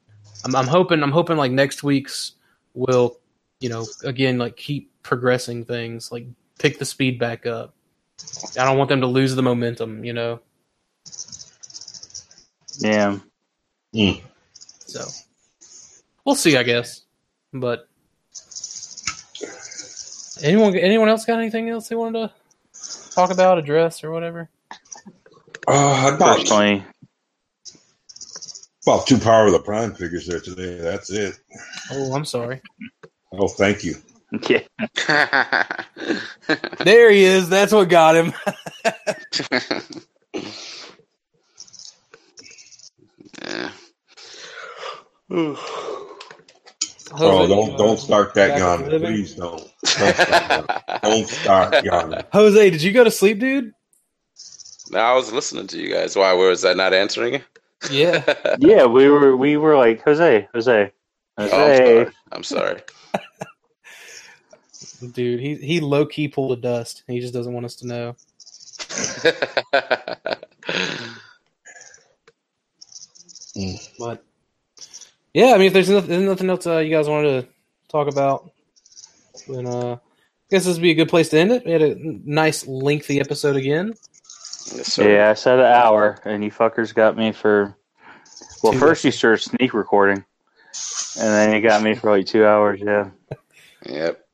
I'm, 0.46 0.56
I'm 0.56 0.68
hoping 0.68 1.04
I'm 1.04 1.12
hoping 1.12 1.38
like 1.38 1.52
next 1.52 1.84
week's 1.84 2.34
will 2.74 3.20
you 3.60 3.70
know 3.70 3.86
again 4.04 4.38
like 4.38 4.56
keep 4.56 4.92
progressing 5.04 5.66
things 5.66 6.12
like 6.12 6.26
pick 6.58 6.80
the 6.80 6.86
speed 6.86 7.20
back 7.20 7.46
up. 7.46 7.74
I 8.58 8.66
don't 8.66 8.78
want 8.78 8.90
them 8.90 9.02
to 9.02 9.08
lose 9.08 9.36
the 9.36 9.44
momentum 9.44 10.04
you 10.04 10.14
know? 10.14 10.40
Yeah. 13.92 14.16
so 14.80 15.06
we'll 16.24 16.36
see 16.36 16.56
i 16.56 16.64
guess 16.64 17.02
but 17.54 17.88
anyone 20.42 20.76
anyone 20.76 21.10
else 21.10 21.26
got 21.26 21.40
anything 21.40 21.70
else 21.70 21.88
they 21.88 21.96
wanted 21.96 22.20
to 22.20 22.34
talk 23.20 23.32
about 23.32 23.58
address 23.58 24.04
or 24.04 24.12
whatever? 24.12 24.50
Uh, 25.68 26.12
about, 26.16 26.38
Personally, 26.38 26.84
about 28.90 29.08
two 29.08 29.18
power 29.20 29.46
of 29.48 29.52
the 29.54 29.60
prime 29.60 29.94
figures 29.94 30.28
there 30.28 30.40
today. 30.40 30.78
That's 30.80 31.10
it. 31.12 31.38
oh 31.92 32.14
i'm 32.14 32.26
sorry 32.26 32.62
Oh, 33.32 33.48
thank 33.48 33.84
you. 33.84 33.96
yeah. 34.50 34.62
there 36.84 37.12
he 37.12 37.24
is 37.24 37.50
that's 37.50 37.72
what 37.74 37.90
got 37.90 38.16
him 38.16 38.34
yeah. 43.46 43.72
Oh, 47.12 47.48
don't 47.48 47.74
uh, 47.74 47.78
don't 47.78 47.98
start 48.00 48.34
that 48.36 48.50
Back 48.50 48.60
yawning. 48.60 48.90
living? 48.90 49.08
Please 49.08 49.34
don't. 49.36 49.68
Don't 49.98 50.16
start 50.16 50.40
yawning. 50.50 50.68
Don't 51.04 51.28
start 51.28 51.76
yawning. 51.84 52.24
jose 52.34 52.70
did 52.70 52.82
you 52.82 52.92
go 52.94 53.04
to 53.04 53.12
sleep 53.12 53.40
dude 53.40 53.74
No, 54.92 55.00
I 55.00 55.14
was 55.14 55.32
listening 55.32 55.68
to 55.68 55.80
you 55.80 55.94
guys. 55.94 56.16
Why 56.16 56.34
was 56.34 56.66
I 56.66 56.74
not 56.74 56.94
answering 56.94 57.36
it? 57.36 57.44
Yeah 57.92 58.24
yeah, 58.60 58.86
we 58.86 59.08
were 59.10 59.36
we 59.38 59.58
were 59.58 59.78
like 59.78 60.02
Jose, 60.04 60.48
Jose, 60.54 60.92
Oh, 61.38 61.44
I'm 61.44 61.50
Jose. 61.50 61.78
sorry. 61.78 62.08
I'm 62.32 62.44
sorry. 62.44 62.82
dude 65.14 65.40
he 65.40 65.56
he 65.56 65.80
low-key 65.80 66.28
pulled 66.28 66.52
a 66.52 66.58
dust 66.62 67.04
he 67.08 67.22
just 67.22 67.34
doesn't 67.34 67.54
want 67.54 67.66
us 67.66 67.76
to 67.76 67.88
know 67.88 68.16
But 73.98 74.24
yeah, 75.34 75.54
I 75.54 75.58
mean, 75.58 75.68
if 75.68 75.74
there's 75.74 75.90
nothing, 75.90 76.10
there's 76.10 76.24
nothing 76.24 76.50
else 76.50 76.68
uh, 76.68 76.78
you 76.78 76.90
guys 76.92 77.08
wanted 77.08 77.42
to 77.44 77.50
talk 77.90 78.08
about, 78.08 78.52
then 79.48 79.68
uh, 79.68 79.94
I 79.96 80.00
guess 80.50 80.66
this 80.66 80.76
would 80.76 80.82
be 80.82 80.92
a 80.92 80.96
good 80.96 81.10
place 81.10 81.30
to 81.30 81.40
end 81.40 81.52
it. 81.52 81.66
We 81.66 81.72
had 81.72 81.82
a 81.82 81.96
nice 82.00 82.68
lengthy 82.68 83.20
episode 83.20 83.56
again. 83.56 83.94
Yes, 84.76 84.94
sir. 84.94 85.10
Yeah, 85.10 85.30
I 85.30 85.34
said 85.34 85.60
an 85.60 85.66
hour, 85.66 86.20
and 86.26 86.44
you 86.44 86.52
fuckers 86.52 86.94
got 86.94 87.18
me 87.18 87.32
for. 87.32 87.76
Well, 88.64 88.74
Two 88.74 88.80
first 88.80 89.06
you 89.06 89.12
started 89.12 89.42
sneak 89.42 89.74
recording, 89.74 90.24
and 91.20 91.28
then 91.34 91.54
you 91.54 91.62
got 91.62 91.82
me 91.82 91.96
for 91.96 92.12
like 92.12 92.26
two 92.26 92.46
hours. 92.46 92.80
Yeah. 92.84 93.10
Yep. 93.86 94.26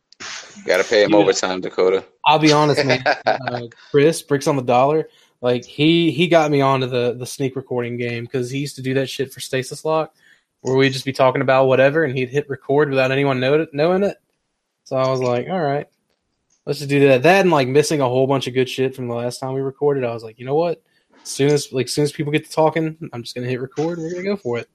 Got 0.65 0.77
to 0.77 0.83
pay 0.83 1.03
him 1.03 1.11
You- 1.11 1.17
overtime, 1.17 1.61
Dakota. 1.61 2.03
I'll 2.25 2.39
be 2.39 2.51
honest, 2.51 2.83
man. 2.83 3.03
uh, 3.25 3.67
Chris 3.91 4.21
bricks 4.23 4.47
on 4.47 4.55
the 4.55 4.63
dollar. 4.63 5.07
Like 5.41 5.63
he 5.63 6.11
he 6.11 6.27
got 6.27 6.49
me 6.49 6.61
onto 6.61 6.87
the 6.87 7.13
the 7.13 7.25
sneak 7.25 7.55
recording 7.55 7.97
game 7.97 8.23
because 8.23 8.49
he 8.49 8.57
used 8.59 8.77
to 8.77 8.81
do 8.81 8.95
that 8.95 9.09
shit 9.09 9.31
for 9.31 9.41
Stasis 9.41 9.85
Lock, 9.85 10.15
where 10.61 10.75
we'd 10.75 10.93
just 10.93 11.05
be 11.05 11.13
talking 11.13 11.41
about 11.41 11.67
whatever, 11.67 12.03
and 12.03 12.17
he'd 12.17 12.29
hit 12.29 12.49
record 12.49 12.89
without 12.89 13.11
anyone 13.11 13.39
know 13.39 13.53
it, 13.53 13.69
knowing 13.73 14.03
it. 14.03 14.17
So 14.85 14.95
I 14.95 15.07
was 15.09 15.19
like, 15.19 15.47
all 15.47 15.61
right, 15.61 15.87
let's 16.65 16.79
just 16.79 16.89
do 16.89 16.99
that. 17.07 17.23
That 17.23 17.41
and 17.41 17.51
like 17.51 17.67
missing 17.67 18.01
a 18.01 18.09
whole 18.09 18.27
bunch 18.27 18.47
of 18.47 18.53
good 18.53 18.69
shit 18.69 18.95
from 18.95 19.07
the 19.07 19.15
last 19.15 19.39
time 19.39 19.53
we 19.53 19.61
recorded. 19.61 20.03
I 20.03 20.13
was 20.13 20.23
like, 20.23 20.39
you 20.39 20.45
know 20.45 20.55
what? 20.55 20.81
As 21.21 21.29
soon 21.29 21.51
as 21.51 21.71
like 21.71 21.87
as 21.87 21.93
soon 21.93 22.03
as 22.03 22.11
people 22.11 22.31
get 22.31 22.45
to 22.45 22.51
talking, 22.51 22.97
I'm 23.13 23.23
just 23.23 23.35
gonna 23.35 23.47
hit 23.47 23.61
record. 23.61 23.99
We're 23.99 24.11
gonna 24.11 24.23
go 24.23 24.37
for 24.37 24.59
it. 24.59 24.69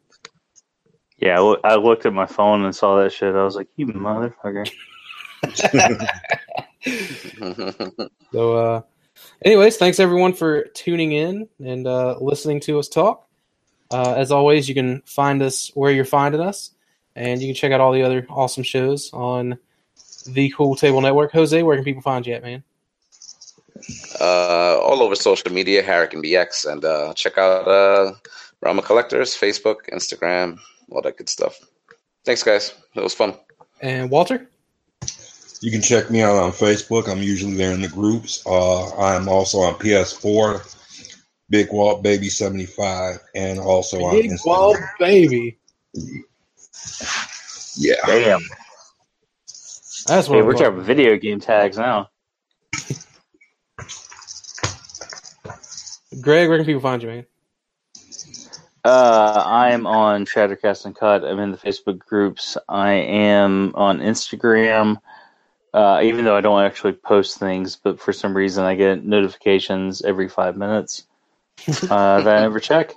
Yeah, 1.19 1.37
I 1.37 1.41
loo- 1.41 1.61
I 1.65 1.75
looked 1.77 2.07
at 2.07 2.13
my 2.13 2.27
phone 2.27 2.65
and 2.65 2.75
saw 2.75 3.03
that 3.03 3.13
shit. 3.13 3.35
I 3.35 3.45
was 3.45 3.57
like, 3.57 3.69
"You 3.77 3.87
motherfucker!" 3.87 4.71
So, 8.33 8.57
uh, 8.57 8.83
anyways, 9.45 9.77
thanks 9.77 10.01
everyone 10.01 10.33
for 10.33 10.65
tuning 10.75 11.13
in 11.13 11.49
and 11.63 11.87
uh, 11.87 12.17
listening 12.21 12.61
to 12.61 12.79
us 12.79 12.89
talk. 12.89 13.29
Uh, 13.91 14.15
as 14.17 14.31
always, 14.31 14.69
you 14.69 14.75
can 14.75 15.03
find 15.03 15.43
us 15.43 15.71
where 15.75 15.91
you're 15.91 16.05
finding 16.05 16.41
us, 16.41 16.71
and 17.17 17.43
you 17.43 17.49
can 17.49 17.55
check 17.55 17.73
out 17.73 17.81
all 17.81 17.93
the 17.93 18.03
other 18.03 18.25
awesome 18.31 18.63
shows 18.63 19.11
on 19.13 19.59
the 20.27 20.51
Cool 20.57 20.77
Table 20.77 21.01
Network. 21.01 21.33
Jose, 21.33 21.63
where 21.63 21.77
can 21.77 21.85
people 21.85 22.03
find 22.03 22.27
you 22.27 22.35
at, 22.35 22.43
man? 22.43 22.63
uh, 24.21 24.79
all 24.79 25.03
over 25.03 25.15
social 25.15 25.53
media, 25.53 25.83
Harrican 25.83 26.25
BX, 26.25 26.71
and 26.71 26.85
uh, 26.85 27.13
check 27.15 27.39
out 27.39 27.67
uh, 27.67 28.13
Rama 28.61 28.83
Collectors, 28.83 29.37
Facebook, 29.37 29.77
Instagram, 29.93 30.59
all 30.91 31.03
that 31.03 31.17
good 31.17 31.29
stuff. 31.29 31.59
Thanks, 32.25 32.43
guys. 32.43 32.75
It 32.95 33.03
was 33.03 33.15
fun. 33.15 33.35
And 33.81 34.11
Walter. 34.11 34.49
You 35.63 35.71
can 35.71 35.83
check 35.83 36.11
me 36.11 36.23
out 36.23 36.37
on 36.37 36.53
Facebook. 36.53 37.09
I'm 37.09 37.23
usually 37.23 37.55
there 37.55 37.73
in 37.73 37.83
the 37.83 37.89
groups. 37.89 38.43
Uh, 38.47 38.95
I'm 38.97 39.29
also 39.29 39.59
on 39.59 39.75
PS4, 39.75 40.77
Big 41.51 41.71
Walt 41.71 42.03
Baby 42.03 42.29
75, 42.29 43.19
and 43.35 43.59
also 43.59 44.03
on 44.05 44.15
Big 44.15 44.31
Instagram. 44.31 44.47
Wall 44.47 44.77
baby. 44.99 45.59
Yeah. 47.77 47.95
Damn. 48.07 48.41
That's 50.11 50.29
what 50.29 50.39
Hey, 50.39 50.43
we're 50.43 50.55
talking 50.55 50.81
video 50.81 51.17
game 51.17 51.39
tags 51.39 51.79
now. 51.79 52.09
Greg, 56.21 56.49
where 56.49 56.59
can 56.59 56.67
people 56.67 56.81
find 56.81 57.01
you, 57.01 57.09
man? 57.09 57.27
Uh, 58.85 59.45
I 59.47 59.71
am 59.71 59.87
on 59.87 60.25
Shattercast 60.27 60.87
and 60.87 60.97
Cut. 60.97 61.25
I'm 61.25 61.39
in 61.39 61.53
the 61.53 61.57
Facebook 61.57 62.01
groups. 62.01 62.57
I 62.69 62.91
am 62.95 63.73
on 63.77 64.01
Instagram. 64.01 64.97
Uh, 65.73 66.01
even 66.03 66.25
though 66.25 66.37
I 66.37 66.41
don't 66.41 66.65
actually 66.65 66.95
post 66.95 67.39
things, 67.39 67.77
but 67.77 68.01
for 68.01 68.13
some 68.13 68.37
reason 68.37 68.65
I 68.65 68.75
get 68.75 69.05
notifications 69.05 70.03
every 70.03 70.29
five 70.29 70.57
minutes 70.57 71.05
uh, 71.89 72.21
that 72.21 72.37
I 72.37 72.41
never 72.41 72.59
check. 72.59 72.95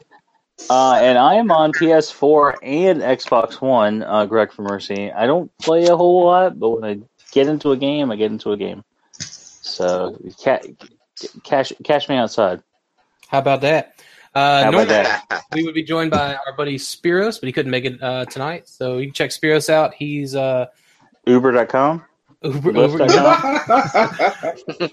Uh, 0.69 0.93
and 1.01 1.17
I 1.17 1.35
am 1.35 1.51
on 1.51 1.73
PS4 1.73 2.55
and 2.61 3.01
Xbox 3.01 3.59
One, 3.61 4.03
uh, 4.03 4.25
Greg 4.25 4.51
for 4.51 4.61
Mercy. 4.61 5.11
I 5.11 5.25
don't 5.25 5.51
play 5.57 5.87
a 5.87 5.97
whole 5.97 6.25
lot, 6.25 6.57
but 6.59 6.69
when 6.69 6.83
I 6.83 6.99
get 7.31 7.47
into 7.47 7.71
a 7.71 7.77
game, 7.77 8.11
I 8.11 8.15
get 8.15 8.31
into 8.31 8.51
a 8.51 8.57
game. 8.57 8.83
So 9.19 10.17
ca- 10.43 10.61
cash 11.43 11.73
cash 11.83 12.07
me 12.07 12.15
outside. 12.15 12.61
How 13.27 13.39
about 13.39 13.61
that? 13.61 13.95
Uh, 14.35 14.63
How 14.63 14.69
about 14.69 14.87
that? 14.87 15.43
we 15.53 15.63
would 15.63 15.75
be 15.75 15.83
joined 15.83 16.11
by 16.11 16.35
our 16.35 16.53
buddy 16.55 16.77
Spiros, 16.77 17.39
but 17.39 17.47
he 17.47 17.53
couldn't 17.53 17.71
make 17.71 17.85
it 17.85 18.01
uh, 18.01 18.25
tonight. 18.25 18.67
So 18.67 18.97
you 18.97 19.07
can 19.07 19.13
check 19.13 19.29
Spiros 19.29 19.69
out. 19.69 19.93
He's 19.93 20.35
uh, 20.35 20.67
Uber.com. 21.25 22.03
Uber, 22.43 22.73
Lyft, 22.73 22.99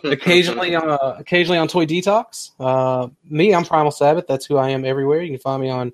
Uber, 0.04 0.08
occasionally 0.12 0.74
on 0.74 0.88
uh, 0.88 1.16
occasionally 1.18 1.58
on 1.58 1.68
Toy 1.68 1.84
Detox. 1.84 2.52
Uh, 2.60 3.08
me, 3.28 3.54
I'm 3.54 3.64
Primal 3.64 3.90
Sabbath. 3.90 4.26
That's 4.28 4.46
who 4.46 4.56
I 4.56 4.70
am 4.70 4.84
everywhere. 4.84 5.22
You 5.22 5.30
can 5.30 5.40
find 5.40 5.60
me 5.60 5.68
on 5.68 5.92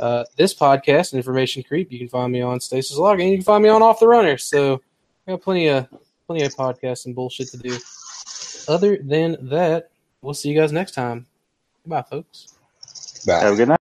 uh, 0.00 0.24
this 0.36 0.54
podcast, 0.54 1.12
Information 1.12 1.62
Creep. 1.62 1.92
You 1.92 1.98
can 1.98 2.08
find 2.08 2.32
me 2.32 2.40
on 2.40 2.60
Stasis 2.60 2.96
Lock, 2.96 3.18
and 3.20 3.28
you 3.28 3.36
can 3.36 3.44
find 3.44 3.62
me 3.62 3.68
on 3.68 3.82
Off 3.82 4.00
the 4.00 4.08
Runner. 4.08 4.38
So 4.38 4.80
I 5.26 5.32
got 5.32 5.42
plenty 5.42 5.68
of 5.68 5.88
plenty 6.26 6.44
of 6.44 6.54
podcasts 6.54 7.06
and 7.06 7.14
bullshit 7.14 7.48
to 7.48 7.58
do. 7.58 7.76
Other 8.66 8.98
than 8.98 9.48
that, 9.48 9.90
we'll 10.22 10.34
see 10.34 10.48
you 10.48 10.58
guys 10.58 10.72
next 10.72 10.92
time. 10.92 11.26
Goodbye, 11.84 12.02
folks. 12.02 12.54
Bye. 13.26 13.40
Have 13.40 13.54
a 13.54 13.56
good 13.56 13.68
night. 13.68 13.80